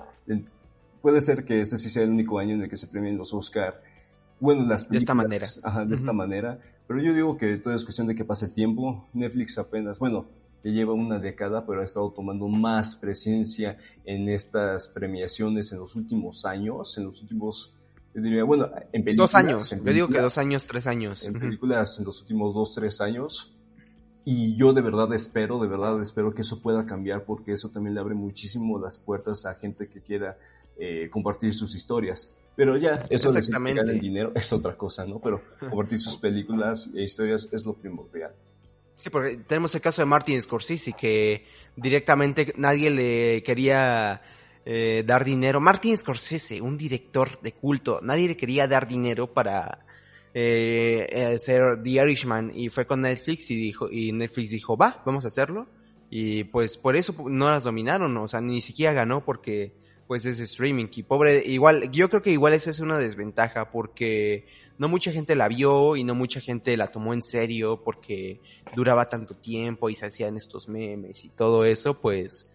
puede 1.01 1.21
ser 1.21 1.45
que 1.45 1.61
este 1.61 1.79
sí 1.79 1.91
sea 1.91 2.03
el 2.03 2.11
único 2.11 2.39
año 2.39 2.55
en 2.55 2.63
el 2.63 2.69
que 2.69 2.77
se 2.77 2.89
premien 2.89 3.17
los 3.17 3.33
Oscar. 3.33 3.83
Bueno, 4.41 4.65
las 4.65 4.85
películas. 4.85 4.91
De 4.91 4.99
esta 4.99 5.15
manera. 5.15 5.47
Ajá, 5.63 5.85
de 5.85 5.95
esta 5.95 6.13
manera. 6.13 6.59
Pero 6.87 7.01
yo 7.01 7.15
digo 7.15 7.37
que 7.37 7.57
todo 7.59 7.75
es 7.75 7.85
cuestión 7.85 8.07
de 8.07 8.15
que 8.15 8.25
pase 8.25 8.47
el 8.47 8.53
tiempo. 8.53 9.07
Netflix 9.13 9.59
apenas, 9.59 9.99
bueno, 9.99 10.27
lleva 10.71 10.93
una 10.95 11.19
década, 11.19 11.65
pero 11.67 11.81
ha 11.81 11.85
estado 11.85 12.11
tomando 12.11 12.49
más 12.49 12.97
presencia 12.97 13.79
en 14.05 14.29
estas 14.29 14.89
premiaciones 14.89 15.73
en 15.73 15.79
los 15.79 15.95
últimos 15.97 16.45
años, 16.45 16.97
en 16.99 17.05
los 17.05 17.21
últimos, 17.23 17.75
yo 18.15 18.23
diría, 18.23 18.45
bueno, 18.45 18.71
en 18.93 19.05
películas. 19.05 19.33
Dos 19.33 19.35
años, 19.35 19.71
yo 19.71 19.93
digo 19.93 20.09
que 20.09 20.21
dos 20.21 20.39
años, 20.39 20.65
tres 20.65 20.87
años. 20.87 21.25
En 21.27 21.35
películas 21.35 21.99
en 21.99 22.05
los 22.05 22.21
últimos 22.21 22.55
dos, 22.55 22.75
tres 22.75 23.01
años. 23.01 23.53
Y 24.25 24.57
yo 24.57 24.73
de 24.73 24.83
verdad 24.83 25.13
espero, 25.15 25.61
de 25.61 25.69
verdad 25.69 26.03
espero 26.03 26.35
que 26.35 26.43
eso 26.43 26.61
pueda 26.61 26.85
cambiar 26.85 27.25
porque 27.25 27.53
eso 27.53 27.71
también 27.71 27.95
le 27.95 28.01
abre 28.01 28.17
muchísimo 28.17 28.77
las 28.77 28.99
puertas 28.99 29.47
a 29.47 29.55
gente 29.55 29.89
que 29.89 30.01
quiera 30.01 30.37
eh, 30.79 31.09
compartir 31.11 31.55
sus 31.55 31.77
historias. 31.77 32.35
Pero 32.57 32.77
ya, 32.77 33.07
eso 33.11 33.31
de 33.31 33.41
el 33.41 34.01
dinero 34.01 34.33
es 34.35 34.53
otra 34.53 34.77
cosa, 34.77 35.07
¿no? 35.07 35.21
Pero 35.21 35.43
compartir 35.61 36.01
sus 36.01 36.17
películas 36.17 36.91
e 36.95 37.05
historias 37.05 37.49
es 37.53 37.65
lo 37.65 37.75
primordial. 37.75 38.33
Sí, 38.97 39.11
porque 39.11 39.37
tenemos 39.37 39.75
el 39.75 39.81
caso 39.81 40.03
de 40.03 40.07
Martin 40.07 40.41
Scorsese, 40.41 40.95
que 40.95 41.45
directamente 41.77 42.53
nadie 42.57 42.91
le 42.91 43.43
quería 43.43 44.23
eh, 44.65 45.05
dar 45.07 45.25
dinero. 45.25 45.61
Martin 45.61 45.97
Scorsese, 45.97 46.61
un 46.61 46.77
director 46.77 47.41
de 47.41 47.53
culto, 47.53 48.01
nadie 48.03 48.29
le 48.29 48.37
quería 48.37 48.67
dar 48.67 48.89
dinero 48.89 49.33
para 49.33 49.87
eh, 50.35 51.35
hacer 51.35 51.83
The 51.83 51.91
Irishman 51.91 52.53
y 52.55 52.69
fue 52.69 52.87
con 52.87 53.01
Netflix 53.01 53.51
y 53.51 53.57
dijo 53.57 53.89
y 53.91 54.13
Netflix 54.13 54.51
dijo 54.51 54.77
va, 54.77 55.03
vamos 55.07 55.25
a 55.25 55.29
hacerlo 55.29 55.67
Y 56.11 56.45
pues 56.45 56.77
por 56.77 56.95
eso 56.95 57.15
no 57.31 57.49
las 57.49 57.65
dominaron, 57.65 58.15
o 58.19 58.29
sea, 58.29 58.43
ni 58.43 58.61
siquiera 58.61 58.93
ganó 58.93 59.25
porque 59.25 59.73
pues 60.07 60.25
es 60.25 60.39
streaming 60.39 60.87
y 60.95 61.03
pobre, 61.03 61.43
igual, 61.47 61.91
yo 61.91 62.09
creo 62.09 62.23
que 62.23 62.31
igual 62.31 62.55
esa 62.55 62.71
es 62.71 62.81
una 62.81 62.99
desventaja 62.99 63.71
porque 63.71 64.47
no 64.79 64.89
mucha 64.89 65.11
gente 65.11 65.35
la 65.35 65.49
vio 65.49 65.97
y 65.97 66.05
no 66.05 66.15
mucha 66.15 66.41
gente 66.41 66.77
la 66.77 66.89
tomó 66.89 67.13
en 67.13 67.23
serio 67.23 67.83
porque 67.85 68.41
duraba 68.75 69.09
tanto 69.09 69.35
tiempo 69.35 69.91
y 69.91 69.95
se 69.95 70.07
hacían 70.07 70.37
estos 70.37 70.69
memes 70.69 71.25
y 71.25 71.31
todo 71.31 71.65
eso, 71.65 72.01
pues, 72.01 72.53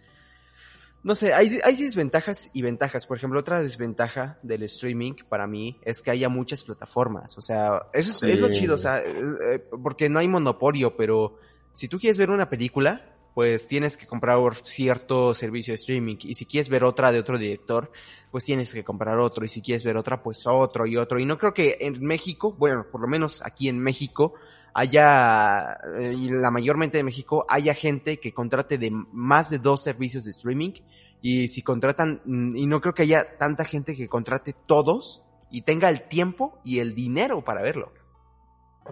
no 1.03 1.15
sé, 1.15 1.33
hay, 1.33 1.59
hay 1.63 1.75
desventajas 1.75 2.51
y 2.53 2.61
ventajas. 2.61 3.07
Por 3.07 3.17
ejemplo, 3.17 3.39
otra 3.39 3.61
desventaja 3.61 4.37
del 4.43 4.63
streaming 4.63 5.13
para 5.27 5.47
mí 5.47 5.79
es 5.83 6.01
que 6.01 6.11
haya 6.11 6.29
muchas 6.29 6.63
plataformas. 6.63 7.37
O 7.37 7.41
sea, 7.41 7.87
eso 7.91 8.25
es, 8.25 8.33
es 8.33 8.39
lo 8.39 8.51
chido, 8.51 8.75
o 8.75 8.77
sea, 8.77 8.99
eh, 8.99 9.13
eh, 9.45 9.59
porque 9.81 10.09
no 10.09 10.19
hay 10.19 10.27
monopolio, 10.27 10.95
pero 10.95 11.37
si 11.73 11.87
tú 11.87 11.99
quieres 11.99 12.19
ver 12.19 12.29
una 12.29 12.49
película, 12.49 13.10
pues 13.33 13.67
tienes 13.67 13.97
que 13.97 14.05
comprar 14.05 14.37
cierto 14.55 15.33
servicio 15.33 15.73
de 15.73 15.77
streaming. 15.77 16.17
Y 16.21 16.33
si 16.35 16.45
quieres 16.45 16.69
ver 16.69 16.83
otra 16.83 17.11
de 17.11 17.19
otro 17.19 17.37
director, 17.37 17.91
pues 18.29 18.45
tienes 18.45 18.73
que 18.73 18.83
comprar 18.83 19.19
otro. 19.19 19.45
Y 19.45 19.47
si 19.47 19.61
quieres 19.61 19.83
ver 19.83 19.97
otra, 19.97 20.21
pues 20.21 20.45
otro 20.45 20.85
y 20.85 20.97
otro. 20.97 21.19
Y 21.19 21.25
no 21.25 21.37
creo 21.37 21.53
que 21.53 21.77
en 21.79 22.01
México, 22.01 22.53
bueno, 22.53 22.85
por 22.91 23.01
lo 23.01 23.07
menos 23.07 23.41
aquí 23.45 23.69
en 23.69 23.79
México, 23.79 24.33
haya, 24.73 25.77
eh, 25.99 26.13
y 26.17 26.29
la 26.29 26.51
mayormente 26.51 26.97
de 26.97 27.03
México, 27.03 27.45
haya 27.49 27.73
gente 27.73 28.19
que 28.19 28.33
contrate 28.33 28.77
de 28.77 28.91
más 28.91 29.49
de 29.49 29.59
dos 29.59 29.81
servicios 29.81 30.25
de 30.25 30.31
streaming. 30.31 30.73
Y 31.21 31.47
si 31.47 31.61
contratan, 31.61 32.21
mm, 32.25 32.55
y 32.55 32.67
no 32.67 32.81
creo 32.81 32.93
que 32.93 33.03
haya 33.03 33.37
tanta 33.37 33.63
gente 33.63 33.95
que 33.95 34.07
contrate 34.07 34.53
todos 34.65 35.23
y 35.49 35.61
tenga 35.61 35.89
el 35.89 36.07
tiempo 36.07 36.59
y 36.63 36.79
el 36.79 36.95
dinero 36.95 37.43
para 37.43 37.61
verlo. 37.61 37.91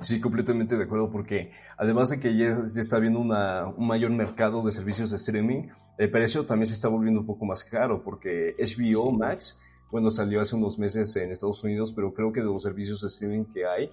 Sí, 0.02 0.22
completamente 0.22 0.78
de 0.78 0.84
acuerdo, 0.84 1.10
porque 1.10 1.52
además 1.78 2.10
de 2.10 2.20
que 2.20 2.38
ya, 2.38 2.64
está 2.80 2.98
habiendo 2.98 3.20
una, 3.20 3.68
un 3.68 3.88
mayor 3.88 4.12
mercado 4.12 4.64
de 4.64 4.72
servicios 4.72 5.10
de 5.10 5.18
streaming, 5.18 5.70
el 5.98 6.12
precio 6.12 6.46
también 6.46 6.68
se 6.68 6.76
está 6.76 6.88
volviendo 6.88 7.22
un 7.22 7.26
poco 7.26 7.46
más 7.46 7.64
caro, 7.64 8.02
porque 8.04 8.56
HBO 8.58 9.12
Max, 9.12 9.60
bueno, 9.92 10.12
salió 10.12 10.42
hace 10.42 10.56
unos 10.56 10.80
meses 10.80 11.16
en 11.16 11.32
Estados 11.32 11.64
Unidos, 11.64 11.92
pero 11.94 12.14
creo 12.14 12.32
que 12.32 12.40
de 12.40 12.46
los 12.46 12.64
servicios 12.64 13.02
de 13.02 13.08
streaming 13.08 13.46
que 13.46 13.66
hay, 13.66 13.92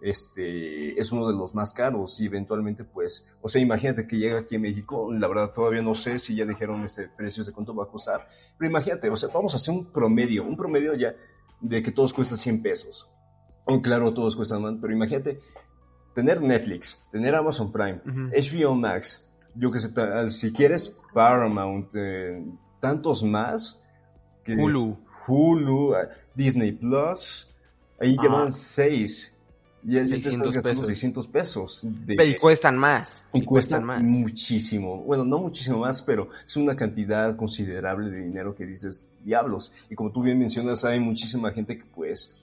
este, 0.00 1.00
es 1.00 1.10
uno 1.10 1.26
de 1.26 1.36
los 1.36 1.54
más 1.54 1.72
caros 1.72 2.20
y 2.20 2.26
eventualmente 2.26 2.84
pues, 2.84 3.26
o 3.42 3.48
sea, 3.48 3.60
imagínate 3.60 4.06
que 4.06 4.16
llega 4.16 4.38
aquí 4.38 4.54
a 4.54 4.60
México, 4.60 5.12
la 5.12 5.26
verdad 5.26 5.52
todavía 5.52 5.82
no 5.82 5.96
sé 5.96 6.20
si 6.20 6.36
ya 6.36 6.44
dijeron 6.44 6.84
este 6.84 7.08
precios 7.08 7.46
de 7.46 7.52
cuánto 7.52 7.74
va 7.74 7.84
a 7.84 7.88
costar, 7.88 8.28
pero 8.56 8.70
imagínate, 8.70 9.10
o 9.10 9.16
sea, 9.16 9.28
vamos 9.34 9.54
a 9.54 9.56
hacer 9.56 9.74
un 9.74 9.86
promedio, 9.86 10.44
un 10.44 10.56
promedio 10.56 10.94
ya 10.94 11.16
de 11.60 11.82
que 11.82 11.90
todos 11.90 12.12
cuesta 12.12 12.36
100 12.36 12.62
pesos. 12.62 13.10
Y 13.68 13.82
claro, 13.82 14.14
todos 14.14 14.34
cuestan 14.34 14.62
más, 14.62 14.74
pero 14.80 14.92
imagínate 14.92 15.40
tener 16.14 16.40
Netflix, 16.40 17.06
tener 17.12 17.34
Amazon 17.34 17.70
Prime, 17.70 18.00
HBO 18.04 18.74
Max, 18.74 19.30
yo 19.54 19.70
que 19.70 19.80
sé, 19.80 19.90
si 20.30 20.52
quieres 20.52 20.96
Paramount, 21.12 21.90
eh, 21.94 22.42
tantos 22.80 23.22
más. 23.22 23.82
Que 24.44 24.54
Hulu. 24.54 24.96
Hulu, 25.26 25.94
eh, 25.94 26.08
Disney 26.34 26.72
Plus, 26.72 27.52
ahí 28.00 28.16
llevan 28.16 28.52
seis. 28.52 29.34
Ya, 29.84 30.04
600 30.06 30.58
pesos. 30.58 30.86
600 30.86 31.28
pesos. 31.28 31.86
y 32.08 32.34
cuestan 32.34 32.76
más. 32.76 33.28
Y, 33.32 33.42
cuestan, 33.42 33.84
más. 33.84 34.02
muchísimo. 34.02 35.02
Bueno, 35.02 35.24
no 35.24 35.38
muchísimo 35.38 35.78
más, 35.78 36.02
pero 36.02 36.28
es 36.44 36.56
una 36.56 36.74
cantidad 36.74 37.36
considerable 37.36 38.10
de 38.10 38.24
dinero 38.24 38.54
que 38.54 38.66
dices, 38.66 39.08
diablos. 39.24 39.72
Y 39.88 39.94
como 39.94 40.10
tú 40.10 40.22
bien 40.22 40.38
mencionas, 40.38 40.84
hay 40.84 40.98
muchísima 40.98 41.52
gente 41.52 41.78
que 41.78 41.84
pues 41.84 42.34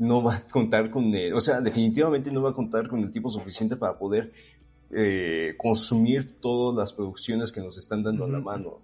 no 0.00 0.22
va 0.22 0.34
a 0.36 0.40
contar 0.40 0.90
con 0.90 1.14
el, 1.14 1.34
o 1.34 1.40
sea, 1.42 1.60
definitivamente 1.60 2.32
no 2.32 2.42
va 2.42 2.50
a 2.50 2.54
contar 2.54 2.88
con 2.88 3.00
el 3.00 3.12
tiempo 3.12 3.30
suficiente 3.30 3.76
para 3.76 3.98
poder 3.98 4.32
eh, 4.90 5.54
consumir 5.58 6.40
todas 6.40 6.76
las 6.76 6.92
producciones 6.94 7.52
que 7.52 7.60
nos 7.60 7.76
están 7.76 8.02
dando 8.02 8.24
a 8.24 8.28
la 8.28 8.40
mano. 8.40 8.80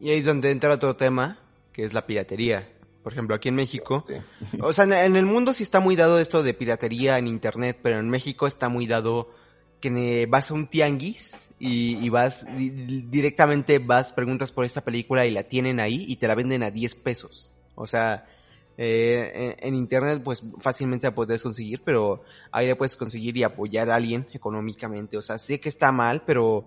Y 0.00 0.08
ahí 0.08 0.18
es 0.18 0.26
donde 0.26 0.50
entra 0.50 0.72
otro 0.72 0.96
tema, 0.96 1.38
que 1.72 1.84
es 1.84 1.92
la 1.92 2.06
piratería. 2.06 2.66
Por 3.02 3.12
ejemplo, 3.12 3.36
aquí 3.36 3.50
en 3.50 3.54
México, 3.54 4.06
o 4.60 4.72
sea, 4.72 5.04
en 5.04 5.14
el 5.14 5.26
mundo 5.26 5.52
sí 5.52 5.62
está 5.62 5.78
muy 5.78 5.94
dado 5.94 6.18
esto 6.18 6.42
de 6.42 6.54
piratería 6.54 7.18
en 7.18 7.26
internet, 7.26 7.78
pero 7.82 7.98
en 7.98 8.08
México 8.08 8.46
está 8.46 8.70
muy 8.70 8.86
dado 8.86 9.30
que 9.80 10.26
vas 10.26 10.50
a 10.50 10.54
un 10.54 10.68
tianguis 10.68 11.50
y, 11.58 11.98
y, 12.02 12.08
vas 12.08 12.46
directamente 12.56 13.78
vas, 13.78 14.14
preguntas 14.14 14.52
por 14.52 14.64
esta 14.64 14.80
película 14.80 15.26
y 15.26 15.30
la 15.30 15.42
tienen 15.42 15.80
ahí 15.80 16.06
y 16.08 16.16
te 16.16 16.26
la 16.26 16.34
venden 16.34 16.62
a 16.62 16.70
10 16.70 16.94
pesos. 16.96 17.52
O 17.74 17.86
sea, 17.86 18.26
eh, 18.78 19.56
en, 19.58 19.74
internet 19.74 20.20
pues 20.22 20.44
fácilmente 20.58 21.06
la 21.06 21.14
puedes 21.14 21.42
conseguir, 21.42 21.82
pero 21.84 22.22
ahí 22.52 22.68
la 22.68 22.76
puedes 22.76 22.96
conseguir 22.96 23.36
y 23.36 23.42
apoyar 23.42 23.90
a 23.90 23.96
alguien 23.96 24.26
económicamente. 24.32 25.16
O 25.16 25.22
sea, 25.22 25.38
sé 25.38 25.60
que 25.60 25.68
está 25.68 25.92
mal, 25.92 26.22
pero, 26.26 26.66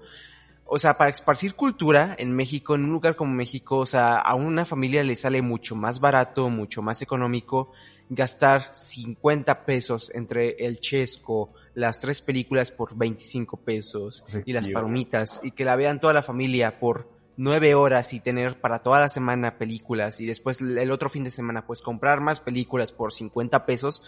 o 0.66 0.80
sea, 0.80 0.98
para 0.98 1.12
esparcir 1.12 1.56
cultura 1.56 2.16
en 2.18 2.32
México, 2.36 2.76
en 2.76 2.86
un 2.86 2.92
lugar 2.92 3.16
como 3.16 3.34
México, 3.34 3.78
o 3.78 3.86
sea, 3.86 4.18
a 4.18 4.36
una 4.36 4.66
familia 4.66 5.04
le 5.04 5.16
sale 5.16 5.42
mucho 5.42 5.76
más 5.76 6.00
barato, 6.00 6.50
mucho 6.50 6.82
más 6.82 7.02
económico 7.02 7.72
gastar 8.10 8.74
50 8.74 9.66
pesos 9.66 10.12
entre 10.16 10.66
el 10.66 10.80
chesco, 10.80 11.54
las 11.76 12.00
tres 12.00 12.22
películas 12.22 12.72
por 12.72 12.98
25 12.98 13.58
pesos 13.58 14.26
y 14.46 14.54
las 14.54 14.68
palomitas 14.68 15.42
y 15.44 15.52
que 15.52 15.64
la 15.64 15.76
vean 15.76 16.00
toda 16.00 16.14
la 16.14 16.24
familia 16.24 16.80
por 16.80 17.19
nueve 17.40 17.74
horas 17.74 18.12
y 18.12 18.20
tener 18.20 18.60
para 18.60 18.82
toda 18.82 19.00
la 19.00 19.08
semana 19.08 19.58
películas 19.58 20.20
y 20.20 20.26
después 20.26 20.60
el 20.60 20.92
otro 20.92 21.10
fin 21.10 21.24
de 21.24 21.32
semana 21.32 21.66
pues 21.66 21.82
comprar 21.82 22.20
más 22.20 22.42
películas 22.42 22.92
por 22.92 23.14
50 23.14 23.66
pesos, 23.66 24.04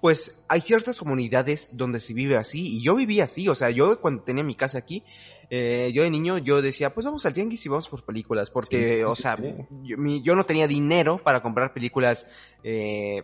pues 0.00 0.44
hay 0.48 0.60
ciertas 0.62 0.98
comunidades 0.98 1.76
donde 1.76 2.00
se 2.00 2.12
vive 2.12 2.36
así 2.36 2.78
y 2.78 2.82
yo 2.82 2.96
viví 2.96 3.20
así, 3.20 3.48
o 3.48 3.54
sea, 3.54 3.70
yo 3.70 4.00
cuando 4.00 4.24
tenía 4.24 4.42
mi 4.42 4.56
casa 4.56 4.78
aquí, 4.78 5.04
eh, 5.48 5.92
yo 5.94 6.02
de 6.02 6.10
niño 6.10 6.38
yo 6.38 6.60
decía, 6.60 6.92
pues 6.92 7.06
vamos 7.06 7.24
al 7.24 7.34
tianguis 7.34 7.64
y 7.64 7.68
vamos 7.68 7.88
por 7.88 8.04
películas, 8.04 8.50
porque, 8.50 9.04
o 9.04 9.14
sea, 9.14 9.38
Yo, 9.84 9.96
yo, 10.20 10.34
no 10.34 10.42
tenía 10.42 10.66
dinero 10.66 11.22
para 11.22 11.40
comprar 11.40 11.72
películas 11.72 12.32
eh, 12.64 13.22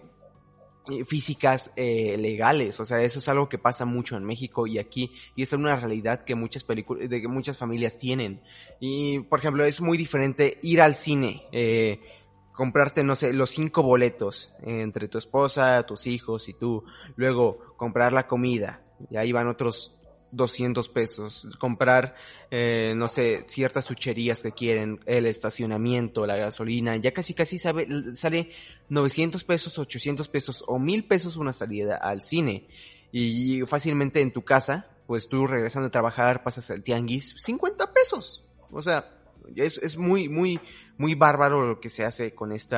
físicas 1.06 1.73
eh, 1.77 2.16
legales, 2.19 2.81
o 2.81 2.85
sea, 2.85 3.02
eso 3.02 3.19
es 3.19 3.28
algo 3.28 3.48
que 3.48 3.59
pasa 3.59 3.85
mucho 3.85 4.16
en 4.16 4.24
México 4.24 4.66
y 4.66 4.78
aquí, 4.78 5.12
y 5.36 5.43
es 5.43 5.52
una 5.52 5.77
realidad 5.77 6.23
que 6.23 6.35
muchas 6.35 6.65
películas, 6.65 7.09
de 7.09 7.20
que 7.20 7.28
muchas 7.28 7.59
familias 7.59 7.98
tienen. 7.98 8.43
Y, 8.81 9.20
por 9.20 9.39
ejemplo, 9.40 9.65
es 9.65 9.81
muy 9.81 9.98
diferente 9.98 10.59
ir 10.62 10.81
al 10.81 10.94
cine, 10.94 11.43
eh, 11.52 12.01
comprarte, 12.52 13.05
no 13.05 13.15
sé, 13.15 13.32
los 13.32 13.51
cinco 13.51 13.82
boletos 13.82 14.55
entre 14.62 15.09
tu 15.09 15.19
esposa, 15.19 15.85
tus 15.85 16.06
hijos 16.06 16.48
y 16.48 16.55
tú, 16.55 16.85
luego 17.16 17.74
comprar 17.77 18.12
la 18.12 18.27
comida, 18.27 18.82
y 19.10 19.16
ahí 19.16 19.32
van 19.32 19.48
otros 19.48 19.98
200 20.32 20.88
pesos, 20.88 21.48
comprar, 21.59 22.14
eh, 22.50 22.94
no 22.96 23.09
sé, 23.09 23.44
ciertas 23.46 23.86
chucherías 23.86 24.42
que 24.42 24.52
quieren, 24.52 25.00
el 25.06 25.26
estacionamiento, 25.26 26.26
la 26.26 26.36
gasolina, 26.36 26.96
ya 26.96 27.12
casi 27.12 27.34
casi 27.34 27.59
sabe, 27.59 27.86
sale 28.14 28.50
900 28.88 29.42
pesos, 29.44 29.78
800 29.78 30.28
pesos 30.28 30.64
o 30.66 30.78
1000 30.78 31.05
pesos 31.05 31.36
una 31.36 31.52
salida 31.52 31.96
al 31.96 32.22
cine. 32.22 32.68
Y 33.10 33.62
fácilmente 33.62 34.20
en 34.20 34.32
tu 34.32 34.44
casa, 34.44 34.90
pues 35.06 35.28
tú 35.28 35.46
regresando 35.46 35.88
a 35.88 35.90
trabajar, 35.90 36.42
pasas 36.42 36.70
al 36.70 36.82
tianguis, 36.82 37.34
50 37.38 37.92
pesos. 37.94 38.44
O 38.70 38.82
sea, 38.82 39.18
es, 39.56 39.78
es 39.78 39.96
muy, 39.96 40.28
muy, 40.28 40.60
muy 40.98 41.14
bárbaro 41.14 41.66
lo 41.66 41.80
que 41.80 41.88
se 41.88 42.05
hace 42.05 42.34
con 42.34 42.52
este 42.52 42.76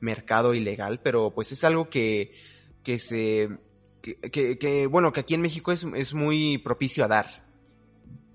mercado 0.00 0.54
ilegal, 0.54 1.00
pero 1.02 1.34
pues 1.34 1.52
es 1.52 1.62
algo 1.64 1.90
que, 1.90 2.34
que 2.82 2.98
se, 2.98 3.58
que, 4.14 4.88
bueno, 4.90 5.12
que 5.12 5.20
aquí 5.20 5.34
en 5.34 5.42
México 5.42 5.72
es, 5.72 5.84
es 5.94 6.14
muy 6.14 6.58
propicio 6.58 7.04
a 7.04 7.08
dar. 7.08 7.46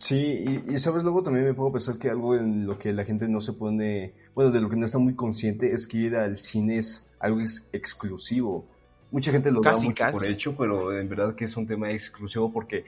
Sí, 0.02 0.61
y, 0.68 0.80
sabes, 0.80 1.03
luego 1.03 1.22
también 1.22 1.45
me 1.45 1.53
puedo 1.53 1.72
pensar 1.72 1.99
que 1.99 2.10
algo 2.10 2.35
en 2.35 2.65
lo 2.65 2.80
que 2.80 2.91
la 2.91 3.06
gente 3.06 3.27
no 3.30 3.39
se 3.39 3.53
pone, 3.53 4.15
bueno, 4.34 4.49
de 4.49 4.60
lo 4.60 4.68
que 4.68 4.76
no 4.76 4.88
está 4.88 4.98
muy 4.98 5.14
consciente 5.14 5.73
es 5.73 5.85
que 5.85 5.98
ir 5.98 6.15
al 6.15 6.39
cine 6.39 6.80
es 6.80 7.07
algo 7.19 7.39
exclusivo. 7.72 8.65
Mucha 9.11 9.31
gente 9.31 9.52
lo 9.52 9.61
da 9.61 9.73
mucho 9.73 10.03
por 10.11 10.26
hecho, 10.26 10.56
pero 10.57 10.98
en 10.98 11.07
verdad 11.07 11.35
que 11.35 11.45
es 11.45 11.56
un 11.56 11.68
tema 11.68 11.91
exclusivo 11.91 12.52
porque 12.52 12.84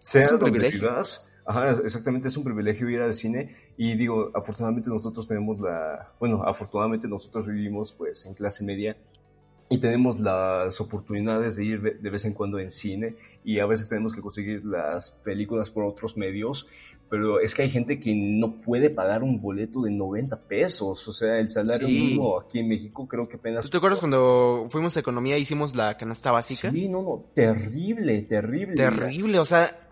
sea 0.00 0.22
es 0.22 0.32
un 0.32 0.40
privilegio. 0.40 0.90
ajá, 1.46 1.78
exactamente, 1.84 2.26
es 2.26 2.36
un 2.36 2.42
privilegio 2.42 2.90
ir 2.90 3.02
al 3.02 3.14
cine 3.14 3.54
y 3.76 3.94
digo, 3.94 4.32
afortunadamente 4.34 4.90
nosotros 4.90 5.28
tenemos 5.28 5.60
la, 5.60 6.12
bueno, 6.18 6.42
afortunadamente 6.42 7.06
nosotros 7.06 7.46
vivimos 7.46 7.92
pues 7.92 8.26
en 8.26 8.34
clase 8.34 8.64
media 8.64 8.96
y 9.68 9.78
tenemos 9.78 10.18
las 10.20 10.80
oportunidades 10.80 11.56
de 11.56 11.64
ir 11.64 12.00
de 12.00 12.10
vez 12.10 12.24
en 12.24 12.32
cuando 12.32 12.58
en 12.58 12.70
cine 12.70 13.16
y 13.44 13.58
a 13.60 13.66
veces 13.66 13.88
tenemos 13.88 14.12
que 14.12 14.20
conseguir 14.20 14.64
las 14.64 15.10
películas 15.10 15.70
por 15.70 15.84
otros 15.84 16.16
medios, 16.16 16.68
pero 17.10 17.40
es 17.40 17.54
que 17.54 17.62
hay 17.62 17.70
gente 17.70 18.00
que 18.00 18.14
no 18.14 18.60
puede 18.60 18.90
pagar 18.90 19.22
un 19.22 19.40
boleto 19.40 19.82
de 19.82 19.90
90 19.90 20.40
pesos, 20.40 21.06
o 21.08 21.12
sea, 21.12 21.38
el 21.38 21.48
salario 21.48 21.88
mínimo 21.88 22.38
aquí 22.38 22.60
en 22.60 22.68
México 22.68 23.06
creo 23.06 23.28
que 23.28 23.36
apenas... 23.36 23.64
¿Tú 23.64 23.70
te 23.70 23.76
acuerdas 23.78 23.98
cuando 23.98 24.66
fuimos 24.68 24.96
a 24.96 25.00
economía 25.00 25.36
e 25.36 25.40
hicimos 25.40 25.74
la 25.74 25.96
canasta 25.96 26.30
básica? 26.30 26.70
Sí, 26.70 26.88
no, 26.88 27.02
no, 27.02 27.24
terrible, 27.34 28.22
terrible. 28.22 28.74
Terrible, 28.74 29.38
o 29.38 29.46
sea, 29.46 29.88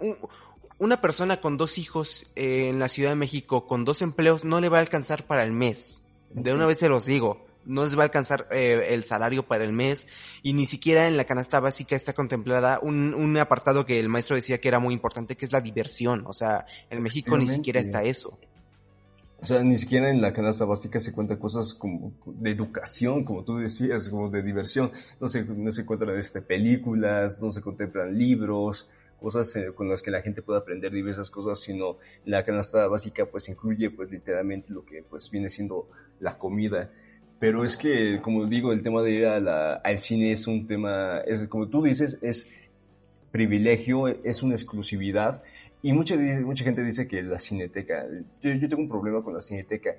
una 0.79 1.01
persona 1.01 1.41
con 1.41 1.57
dos 1.57 1.79
hijos 1.79 2.31
en 2.35 2.79
la 2.79 2.89
Ciudad 2.89 3.11
de 3.11 3.17
México 3.17 3.67
con 3.67 3.85
dos 3.85 4.03
empleos 4.03 4.45
no 4.45 4.61
le 4.61 4.69
va 4.69 4.79
a 4.79 4.81
alcanzar 4.81 5.25
para 5.25 5.45
el 5.45 5.53
mes. 5.53 6.03
De 6.31 6.53
una 6.53 6.67
vez 6.67 6.79
se 6.79 6.89
los 6.89 7.07
digo 7.07 7.46
no 7.67 7.85
les 7.85 7.97
va 7.97 8.03
a 8.03 8.05
alcanzar 8.05 8.47
eh, 8.51 8.89
el 8.91 9.05
salario 9.05 9.47
para 9.47 9.65
el 9.65 9.73
mes 9.73 10.09
y 10.43 10.53
ni 10.53 10.67
siquiera 10.67 11.09
en 11.09 11.17
la 11.17 11.25
canasta 11.25 11.61
básica 11.61 11.97
está 11.97 12.13
contemplada 12.13 12.79
un, 12.81 13.15
un 13.15 13.37
apartado 13.37 13.85
que 13.85 14.01
el 14.01 14.09
maestro 14.09 14.37
decía 14.37 14.59
que 14.59 14.69
era 14.69 14.79
muy 14.79 14.95
importante, 14.95 15.37
que 15.37 15.45
es 15.45 15.53
la 15.53 15.61
diversión. 15.61 16.25
O 16.27 16.33
sea, 16.33 16.67
en 16.91 17.03
México 17.03 17.37
ni 17.37 17.49
siquiera 17.49 17.81
está 17.81 18.03
eso. 18.03 18.39
O 19.39 19.45
sea, 19.45 19.63
ni 19.63 19.77
siquiera 19.77 20.11
en 20.11 20.23
la 20.23 20.33
canasta 20.33 20.65
básica 20.65 20.99
se 20.99 21.13
cuentan 21.13 21.37
cosas 21.37 21.75
como 21.75 22.13
de 22.25 22.51
educación, 22.51 23.23
como 23.23 23.45
tú 23.45 23.59
decías, 23.59 24.09
como 24.09 24.31
de 24.31 24.43
diversión. 24.43 24.93
No 25.21 25.29
se, 25.29 25.45
no 25.45 25.71
se 25.73 25.83
encuentran 25.83 26.19
este, 26.19 26.41
películas, 26.41 27.41
no 27.41 27.53
se 27.53 27.61
contemplan 27.61 28.17
libros, 28.17 28.89
cosas 29.21 29.55
eh, 29.57 29.73
con 29.75 29.89
las 29.89 30.03
que 30.03 30.11
la 30.11 30.23
gente 30.23 30.41
puede 30.41 30.61
aprender 30.61 30.91
diversas 30.91 31.31
cosas, 31.31 31.61
sino 31.61 31.99
la 32.25 32.45
canasta 32.45 32.87
básica 32.87 33.27
pues 33.27 33.49
incluye 33.49 33.91
pues 33.91 34.11
literalmente 34.11 34.73
lo 34.73 34.85
que 34.85 35.03
pues 35.03 35.31
viene 35.31 35.51
siendo 35.51 35.89
la 36.19 36.39
comida. 36.39 36.91
Pero 37.39 37.65
es 37.65 37.77
que, 37.77 38.21
como 38.23 38.47
digo, 38.47 38.73
el 38.73 38.83
tema 38.83 39.03
de 39.03 39.11
ir 39.11 39.27
a 39.27 39.41
la, 39.41 39.75
al 39.75 39.99
cine 39.99 40.33
es 40.33 40.47
un 40.47 40.67
tema, 40.67 41.19
es, 41.21 41.47
como 41.49 41.69
tú 41.69 41.83
dices, 41.83 42.19
es 42.23 42.51
privilegio, 43.31 44.09
es 44.09 44.43
una 44.43 44.55
exclusividad. 44.55 45.43
Y 45.83 45.93
mucha, 45.93 46.17
mucha 46.17 46.65
gente 46.65 46.83
dice 46.83 47.07
que 47.07 47.23
la 47.23 47.39
cineteca, 47.39 48.07
yo, 48.43 48.53
yo 48.53 48.69
tengo 48.69 48.83
un 48.83 48.89
problema 48.89 49.23
con 49.23 49.35
la 49.35 49.43
cineteca. 49.43 49.95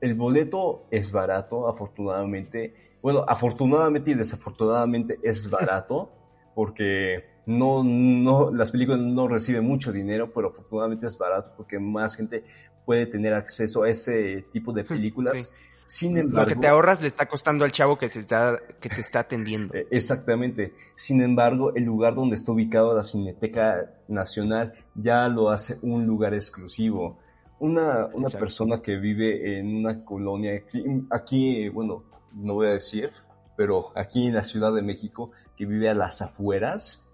El 0.00 0.14
boleto 0.14 0.86
es 0.90 1.10
barato, 1.10 1.66
afortunadamente. 1.68 2.74
Bueno, 3.00 3.24
afortunadamente 3.26 4.10
y 4.10 4.14
desafortunadamente 4.14 5.18
es 5.22 5.48
barato, 5.50 6.12
porque 6.54 7.24
no, 7.46 7.82
no, 7.82 8.50
las 8.50 8.70
películas 8.70 9.00
no 9.00 9.28
reciben 9.28 9.64
mucho 9.64 9.92
dinero, 9.92 10.30
pero 10.32 10.48
afortunadamente 10.48 11.06
es 11.06 11.16
barato 11.16 11.52
porque 11.56 11.78
más 11.78 12.16
gente 12.16 12.44
puede 12.84 13.06
tener 13.06 13.34
acceso 13.34 13.84
a 13.84 13.90
ese 13.90 14.44
tipo 14.52 14.72
de 14.72 14.84
películas. 14.84 15.54
Sin 15.92 16.16
embargo, 16.16 16.48
lo 16.48 16.54
que 16.54 16.58
te 16.58 16.68
ahorras 16.68 17.02
le 17.02 17.06
está 17.06 17.28
costando 17.28 17.66
al 17.66 17.70
chavo 17.70 17.98
que, 17.98 18.08
se 18.08 18.20
está, 18.20 18.58
que 18.80 18.88
te 18.88 19.02
está 19.02 19.20
atendiendo. 19.20 19.74
Eh, 19.76 19.86
exactamente. 19.90 20.74
Sin 20.94 21.20
embargo, 21.20 21.74
el 21.74 21.84
lugar 21.84 22.14
donde 22.14 22.34
está 22.34 22.50
ubicado 22.52 22.96
la 22.96 23.04
Cineteca 23.04 23.92
Nacional 24.08 24.72
ya 24.94 25.28
lo 25.28 25.50
hace 25.50 25.76
un 25.82 26.06
lugar 26.06 26.32
exclusivo. 26.32 27.18
Una, 27.58 28.06
una 28.14 28.30
persona 28.30 28.80
que 28.80 28.96
vive 28.96 29.58
en 29.58 29.76
una 29.76 30.02
colonia, 30.02 30.62
aquí, 31.10 31.68
bueno, 31.68 32.04
no 32.32 32.54
voy 32.54 32.68
a 32.68 32.70
decir, 32.70 33.10
pero 33.54 33.92
aquí 33.94 34.28
en 34.28 34.34
la 34.34 34.44
Ciudad 34.44 34.72
de 34.72 34.80
México, 34.80 35.30
que 35.56 35.66
vive 35.66 35.90
a 35.90 35.94
las 35.94 36.22
afueras, 36.22 37.06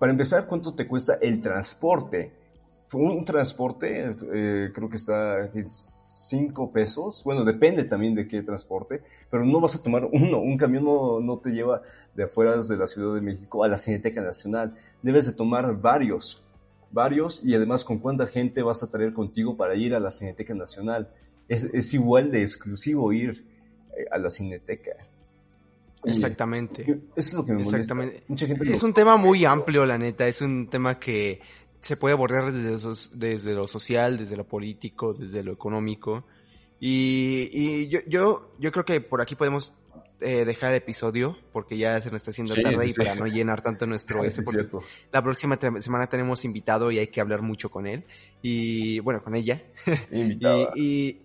para 0.00 0.10
empezar, 0.10 0.46
¿cuánto 0.46 0.74
te 0.74 0.88
cuesta 0.88 1.18
el 1.22 1.40
transporte? 1.40 2.32
Un 2.94 3.24
transporte, 3.24 4.16
eh, 4.34 4.70
creo 4.72 4.88
que 4.88 4.96
está 4.96 5.50
en 5.52 5.68
5 5.68 6.72
pesos. 6.72 7.22
Bueno, 7.24 7.44
depende 7.44 7.84
también 7.84 8.14
de 8.14 8.26
qué 8.26 8.42
transporte, 8.42 9.02
pero 9.30 9.44
no 9.44 9.60
vas 9.60 9.74
a 9.76 9.82
tomar 9.82 10.08
uno. 10.12 10.40
Un 10.40 10.56
camión 10.56 10.84
no, 10.84 11.20
no 11.20 11.38
te 11.38 11.50
lleva 11.50 11.82
de 12.14 12.24
afuera 12.24 12.56
de 12.56 12.76
la 12.76 12.86
Ciudad 12.86 13.14
de 13.14 13.20
México 13.20 13.64
a 13.64 13.68
la 13.68 13.78
Cineteca 13.78 14.22
Nacional. 14.22 14.74
Debes 15.02 15.26
de 15.26 15.32
tomar 15.32 15.80
varios, 15.80 16.42
varios, 16.90 17.44
y 17.44 17.54
además 17.54 17.84
con 17.84 17.98
cuánta 17.98 18.26
gente 18.26 18.62
vas 18.62 18.82
a 18.82 18.90
traer 18.90 19.12
contigo 19.12 19.56
para 19.56 19.74
ir 19.74 19.94
a 19.94 20.00
la 20.00 20.10
Cineteca 20.10 20.54
Nacional. 20.54 21.10
Es, 21.48 21.64
es 21.64 21.92
igual 21.92 22.30
de 22.30 22.42
exclusivo 22.42 23.12
ir 23.12 23.44
eh, 23.96 24.06
a 24.10 24.18
la 24.18 24.30
Cineteca. 24.30 24.92
Exactamente. 26.04 26.82
Eso 26.82 27.00
es 27.16 27.32
lo 27.32 27.44
que 27.44 27.52
me 27.52 27.62
Exactamente. 27.62 28.22
Mucha 28.28 28.46
gente 28.46 28.72
es 28.72 28.82
un 28.82 28.92
tema 28.92 29.16
muy 29.16 29.44
amplio, 29.44 29.86
la 29.86 29.98
neta. 29.98 30.26
Es 30.26 30.40
un 30.40 30.68
tema 30.68 30.98
que 30.98 31.40
se 31.84 31.96
puede 31.96 32.14
abordar 32.14 32.50
desde, 32.50 33.08
desde 33.14 33.54
lo 33.54 33.68
social, 33.68 34.16
desde 34.16 34.36
lo 34.36 34.44
político, 34.44 35.12
desde 35.12 35.42
lo 35.42 35.52
económico. 35.52 36.24
Y, 36.80 37.50
y 37.52 37.88
yo, 37.88 38.00
yo, 38.06 38.50
yo 38.58 38.72
creo 38.72 38.84
que 38.84 39.00
por 39.00 39.20
aquí 39.20 39.34
podemos 39.36 39.74
eh, 40.20 40.44
dejar 40.44 40.70
el 40.70 40.76
episodio 40.76 41.36
porque 41.52 41.76
ya 41.76 42.00
se 42.00 42.10
nos 42.10 42.22
está 42.22 42.30
haciendo 42.30 42.54
tarde 42.54 42.86
y 42.86 42.94
para 42.94 43.14
no 43.14 43.26
llenar 43.26 43.60
tanto 43.60 43.86
nuestro 43.86 44.24
ese 44.24 44.42
porque 44.42 44.66
la 45.12 45.22
próxima 45.22 45.58
semana 45.80 46.06
tenemos 46.06 46.44
invitado 46.44 46.90
y 46.90 46.98
hay 46.98 47.08
que 47.08 47.20
hablar 47.20 47.42
mucho 47.42 47.70
con 47.70 47.86
él. 47.86 48.04
Y 48.40 49.00
bueno 49.00 49.22
con 49.22 49.34
ella. 49.34 49.62
Y, 50.10 50.38
y, 50.76 51.20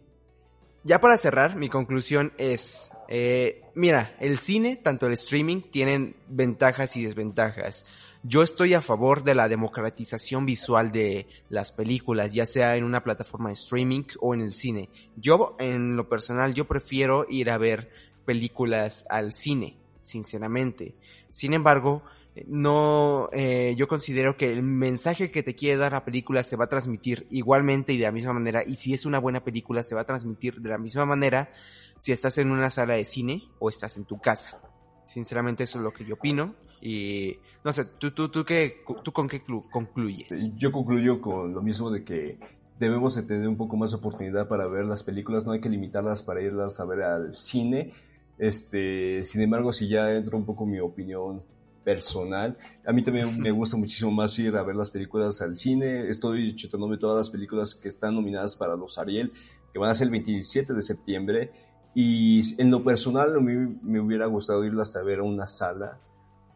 ya 0.84 1.00
para 1.00 1.18
cerrar, 1.18 1.56
mi 1.56 1.70
conclusión 1.70 2.34
es, 2.38 2.92
eh, 3.08 3.64
mira, 3.76 4.16
el 4.20 4.38
cine, 4.38 4.78
tanto 4.78 5.08
el 5.08 5.14
streaming, 5.14 5.62
tienen 5.62 6.16
ventajas 6.28 6.96
y 6.96 7.04
desventajas. 7.04 7.86
Yo 8.24 8.44
estoy 8.44 8.74
a 8.74 8.82
favor 8.82 9.24
de 9.24 9.34
la 9.34 9.48
democratización 9.48 10.46
visual 10.46 10.92
de 10.92 11.26
las 11.50 11.72
películas, 11.72 12.34
ya 12.34 12.46
sea 12.46 12.76
en 12.76 12.84
una 12.84 13.02
plataforma 13.02 13.48
de 13.48 13.54
streaming 13.54 14.04
o 14.20 14.34
en 14.34 14.42
el 14.42 14.52
cine. 14.52 14.90
Yo, 15.16 15.56
en 15.58 15.96
lo 15.96 16.10
personal, 16.10 16.54
yo 16.54 16.68
prefiero 16.68 17.26
ir 17.30 17.50
a 17.50 17.58
ver 17.58 17.90
películas 18.26 19.06
al 19.10 19.32
cine, 19.32 19.78
sinceramente. 20.04 20.96
Sin 21.32 21.54
embargo, 21.54 22.04
no, 22.46 23.30
eh, 23.32 23.74
yo 23.78 23.88
considero 23.88 24.36
que 24.36 24.52
el 24.52 24.64
mensaje 24.64 25.32
que 25.32 25.42
te 25.42 25.56
quiere 25.56 25.78
dar 25.78 25.94
la 25.94 26.04
película 26.04 26.44
se 26.44 26.58
va 26.58 26.66
a 26.66 26.70
transmitir 26.70 27.26
igualmente 27.30 27.94
y 27.94 27.98
de 28.00 28.04
la 28.04 28.12
misma 28.12 28.34
manera, 28.34 28.64
y 28.68 28.76
si 28.76 28.94
es 28.94 29.06
una 29.06 29.20
buena 29.20 29.46
película 29.46 29.82
se 29.82 29.96
va 29.96 30.02
a 30.02 30.06
transmitir 30.06 30.60
de 30.60 30.70
la 30.70 30.78
misma 30.78 31.06
manera 31.06 31.52
si 32.00 32.12
estás 32.12 32.38
en 32.38 32.52
una 32.52 32.70
sala 32.70 32.96
de 32.96 33.06
cine 33.06 33.44
o 33.60 33.70
estás 33.70 33.96
en 33.96 34.04
tu 34.04 34.20
casa. 34.20 34.62
Sinceramente 35.10 35.64
eso 35.64 35.80
es 35.80 35.84
lo 35.84 35.92
que 35.92 36.06
yo 36.06 36.14
opino 36.14 36.54
y 36.82 37.36
no 37.66 37.74
sé, 37.74 37.84
tú, 37.98 38.12
tú, 38.12 38.30
tú, 38.30 38.46
qué, 38.46 38.84
tú 39.04 39.12
con 39.12 39.28
qué 39.28 39.42
concluyes? 39.72 40.56
Yo 40.56 40.72
concluyo 40.72 41.20
con 41.20 41.52
lo 41.52 41.64
mismo 41.64 41.90
de 41.90 42.04
que 42.04 42.38
debemos 42.78 43.16
de 43.16 43.24
tener 43.24 43.48
un 43.48 43.58
poco 43.58 43.76
más 43.76 43.90
de 43.90 43.98
oportunidad 43.98 44.48
para 44.48 44.68
ver 44.68 44.86
las 44.86 45.02
películas, 45.02 45.48
no 45.48 45.54
hay 45.54 45.62
que 45.62 45.70
limitarlas 45.70 46.22
para 46.22 46.44
irlas 46.44 46.80
a 46.80 46.86
ver 46.86 47.02
al 47.02 47.34
cine. 47.34 47.92
Este, 48.38 49.24
sin 49.24 49.42
embargo, 49.42 49.74
si 49.74 49.90
ya 49.90 50.14
entra 50.14 50.38
un 50.38 50.46
poco 50.46 50.68
mi 50.68 50.80
opinión 50.80 51.42
personal. 51.84 52.56
A 52.86 52.94
mí 52.94 53.02
también 53.02 53.42
me 53.42 53.50
gusta 53.50 53.76
muchísimo 53.78 54.12
más 54.12 54.38
ir 54.38 54.56
a 54.56 54.62
ver 54.62 54.76
las 54.76 54.92
películas 54.92 55.42
al 55.42 55.58
cine. 55.58 56.08
Estoy 56.08 56.56
chutándome 56.56 56.98
todas 56.98 57.18
las 57.18 57.32
películas 57.32 57.74
que 57.74 57.88
están 57.88 58.14
nominadas 58.14 58.56
para 58.56 58.76
los 58.76 59.00
Ariel, 59.00 59.34
que 59.74 59.80
van 59.80 59.90
a 59.90 59.96
ser 59.96 60.06
el 60.06 60.12
27 60.12 60.74
de 60.74 60.82
septiembre. 60.84 61.52
Y 61.94 62.62
en 62.62 62.72
lo 62.72 62.84
personal, 62.84 63.36
a 63.36 63.40
mí 63.40 63.78
me 63.82 64.00
hubiera 64.00 64.28
gustado 64.28 64.64
irlas 64.64 64.96
a 64.96 65.04
ver 65.04 65.20
a 65.20 65.24
una 65.24 65.48
sala. 65.48 66.00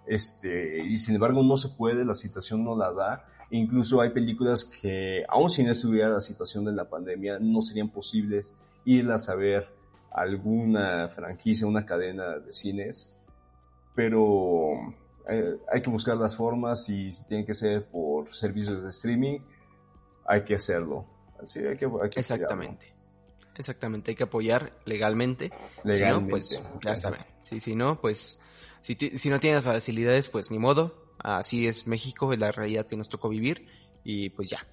Este, 0.05 0.83
y 0.85 0.97
sin 0.97 1.15
embargo, 1.15 1.43
no 1.43 1.57
se 1.57 1.69
puede, 1.69 2.05
la 2.05 2.15
situación 2.15 2.63
no 2.63 2.75
la 2.75 2.91
da. 2.93 3.25
Incluso 3.49 4.01
hay 4.01 4.11
películas 4.11 4.65
que, 4.65 5.23
aun 5.27 5.49
si 5.49 5.63
no 5.63 5.71
estuviera 5.71 6.09
la 6.09 6.21
situación 6.21 6.65
de 6.65 6.71
la 6.71 6.89
pandemia, 6.89 7.39
no 7.39 7.61
serían 7.61 7.89
posibles 7.89 8.53
irlas 8.85 9.29
a 9.29 9.35
ver 9.35 9.67
a 10.11 10.21
alguna 10.21 11.07
franquicia, 11.07 11.67
una 11.67 11.85
cadena 11.85 12.39
de 12.39 12.53
cines. 12.53 13.15
Pero 13.95 14.93
eh, 15.29 15.57
hay 15.71 15.81
que 15.81 15.89
buscar 15.89 16.17
las 16.17 16.35
formas 16.35 16.89
y 16.89 17.11
si 17.11 17.25
tiene 17.25 17.45
que 17.45 17.53
ser 17.53 17.85
por 17.85 18.33
servicios 18.35 18.83
de 18.83 18.89
streaming, 18.89 19.39
hay 20.25 20.43
que 20.43 20.55
hacerlo. 20.55 21.05
Así 21.41 21.59
hay 21.59 21.77
que, 21.77 21.89
Exactamente. 22.15 22.92
Exactamente, 23.55 24.11
hay 24.11 24.15
que 24.15 24.23
apoyar 24.23 24.73
legalmente. 24.85 25.51
Legalmente. 25.83 26.41
Si 26.41 26.55
no, 26.55 26.69
pues 26.69 26.81
ya 26.83 26.95
saben. 26.95 27.19
Sí, 27.41 27.59
si 27.59 27.75
no, 27.75 27.99
pues 28.01 28.39
si, 28.81 28.95
si 28.95 29.29
no 29.29 29.39
tienes 29.39 29.63
facilidades, 29.63 30.27
pues 30.27 30.51
ni 30.51 30.59
modo. 30.59 31.15
Así 31.19 31.67
es 31.67 31.87
México, 31.87 32.33
es 32.33 32.39
la 32.39 32.51
realidad 32.51 32.85
que 32.85 32.97
nos 32.97 33.09
tocó 33.09 33.29
vivir 33.29 33.67
y 34.03 34.29
pues 34.31 34.49
ya. 34.49 34.67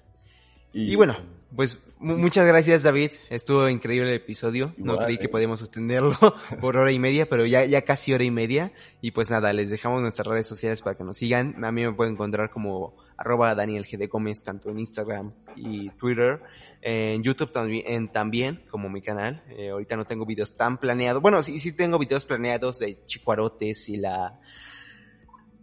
Y, 0.73 0.95
bueno, 0.95 1.15
pues 1.55 1.79
muchas 1.99 2.47
gracias 2.47 2.83
David, 2.83 3.11
estuvo 3.29 3.69
increíble 3.69 4.09
el 4.09 4.15
episodio, 4.15 4.73
no 4.77 4.97
creí 4.97 5.17
que 5.17 5.25
eh. 5.25 5.29
podíamos 5.29 5.59
sostenerlo 5.59 6.17
por 6.61 6.77
hora 6.77 6.91
y 6.91 6.97
media, 6.97 7.27
pero 7.27 7.45
ya, 7.45 7.65
ya 7.65 7.83
casi 7.83 8.13
hora 8.13 8.23
y 8.23 8.31
media. 8.31 8.71
Y 9.01 9.11
pues 9.11 9.29
nada, 9.29 9.53
les 9.53 9.69
dejamos 9.69 10.01
nuestras 10.01 10.27
redes 10.27 10.47
sociales 10.47 10.81
para 10.81 10.97
que 10.97 11.03
nos 11.03 11.17
sigan. 11.17 11.63
A 11.63 11.71
mí 11.71 11.85
me 11.85 11.93
pueden 11.93 12.13
encontrar 12.13 12.49
como 12.49 12.95
arroba 13.17 13.53
Daniel 13.53 13.85
G. 13.85 14.09
Gómez, 14.09 14.43
tanto 14.43 14.69
en 14.69 14.79
Instagram 14.79 15.33
y 15.55 15.89
Twitter. 15.91 16.41
En 16.81 17.21
YouTube 17.21 17.51
también, 17.51 18.11
también 18.11 18.63
como 18.69 18.89
mi 18.89 19.01
canal. 19.01 19.43
Eh, 19.49 19.69
ahorita 19.69 19.95
no 19.95 20.05
tengo 20.05 20.25
videos 20.25 20.55
tan 20.55 20.79
planeados. 20.79 21.21
Bueno, 21.21 21.43
sí, 21.43 21.59
sí 21.59 21.75
tengo 21.75 21.99
videos 21.99 22.25
planeados 22.25 22.79
de 22.79 23.05
chicuarotes 23.05 23.89
y 23.89 23.97
la 23.97 24.39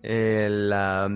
la, 0.02 1.10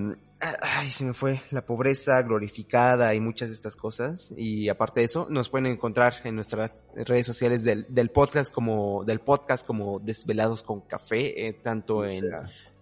ay, 0.60 0.90
se 0.90 1.04
me 1.04 1.14
fue, 1.14 1.40
la 1.50 1.64
pobreza 1.64 2.20
glorificada 2.22 3.14
y 3.14 3.20
muchas 3.20 3.48
de 3.48 3.54
estas 3.54 3.76
cosas. 3.76 4.34
Y 4.36 4.68
aparte 4.68 5.00
de 5.00 5.06
eso, 5.06 5.26
nos 5.30 5.48
pueden 5.48 5.66
encontrar 5.66 6.14
en 6.24 6.34
nuestras 6.34 6.86
redes 6.94 7.26
sociales 7.26 7.64
del, 7.64 7.86
del 7.88 8.10
podcast 8.10 8.52
como, 8.52 9.04
del 9.04 9.20
podcast 9.20 9.66
como 9.66 10.00
Desvelados 10.00 10.62
con 10.62 10.80
Café, 10.82 11.46
eh, 11.46 11.52
tanto 11.52 12.04
en 12.04 12.24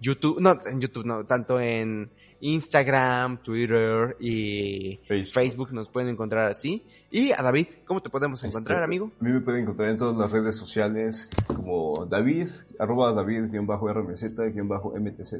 YouTube, 0.01 0.40
no, 0.40 0.59
en 0.66 0.81
YouTube 0.81 1.05
no, 1.05 1.27
tanto 1.27 1.60
en 1.60 2.10
Instagram, 2.40 3.43
Twitter 3.43 4.16
y 4.18 4.98
Facebook. 5.06 5.72
nos 5.72 5.89
pueden 5.89 6.10
encontrar 6.10 6.48
así. 6.48 6.85
Y 7.10 7.32
a 7.32 7.43
David, 7.43 7.66
¿cómo 7.86 8.01
te 8.01 8.09
podemos 8.09 8.43
este, 8.43 8.48
encontrar, 8.48 8.82
amigo? 8.82 9.12
A 9.20 9.24
mí 9.24 9.32
me 9.32 9.40
pueden 9.40 9.62
encontrar 9.62 9.90
en 9.90 9.97
todas 9.97 10.16
las 10.16 10.32
redes 10.32 10.56
sociales 10.56 11.28
como 11.47 12.06
David, 12.06 12.48
arroba 12.78 13.12
David-RMZ-MTZ. 13.12 15.35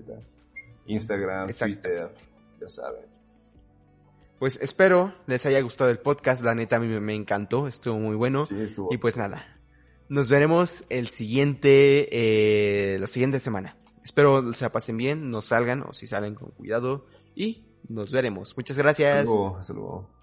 Instagram, 0.87 1.51
Twitter, 1.51 2.11
ya 2.61 2.69
saben. 2.69 3.05
Pues 4.39 4.59
espero 4.63 5.15
les 5.27 5.45
haya 5.45 5.61
gustado 5.61 5.91
el 5.91 5.99
podcast, 5.99 6.43
la 6.43 6.55
neta 6.55 6.77
a 6.77 6.81
mí 6.81 6.89
me, 6.89 7.15
encantó, 7.15 7.69
estuvo 7.69 7.99
muy 7.99 8.17
bueno. 8.17 8.47
y 8.91 8.97
pues 8.99 9.17
nada, 9.17 9.61
Nos 10.09 10.31
veremos 10.31 10.85
el 10.89 11.09
siguiente, 11.09 12.09
eh, 12.11 12.99
la 12.99 13.07
siguiente 13.07 13.39
semana. 13.39 13.77
Espero 14.03 14.53
se 14.55 14.65
la 14.65 14.73
pasen 14.73 14.97
bien, 14.97 15.31
no 15.31 15.43
salgan 15.43 15.83
o 15.83 15.93
si 15.93 16.07
salen 16.07 16.35
con 16.35 16.51
cuidado 16.53 17.07
y 17.35 17.67
nos 17.89 18.13
veremos. 18.13 18.57
Muchas 18.57 18.79
gracias. 18.79 19.19
Hasta 19.19 19.31
luego, 19.31 19.57
hasta 19.59 19.73
luego. 19.75 20.20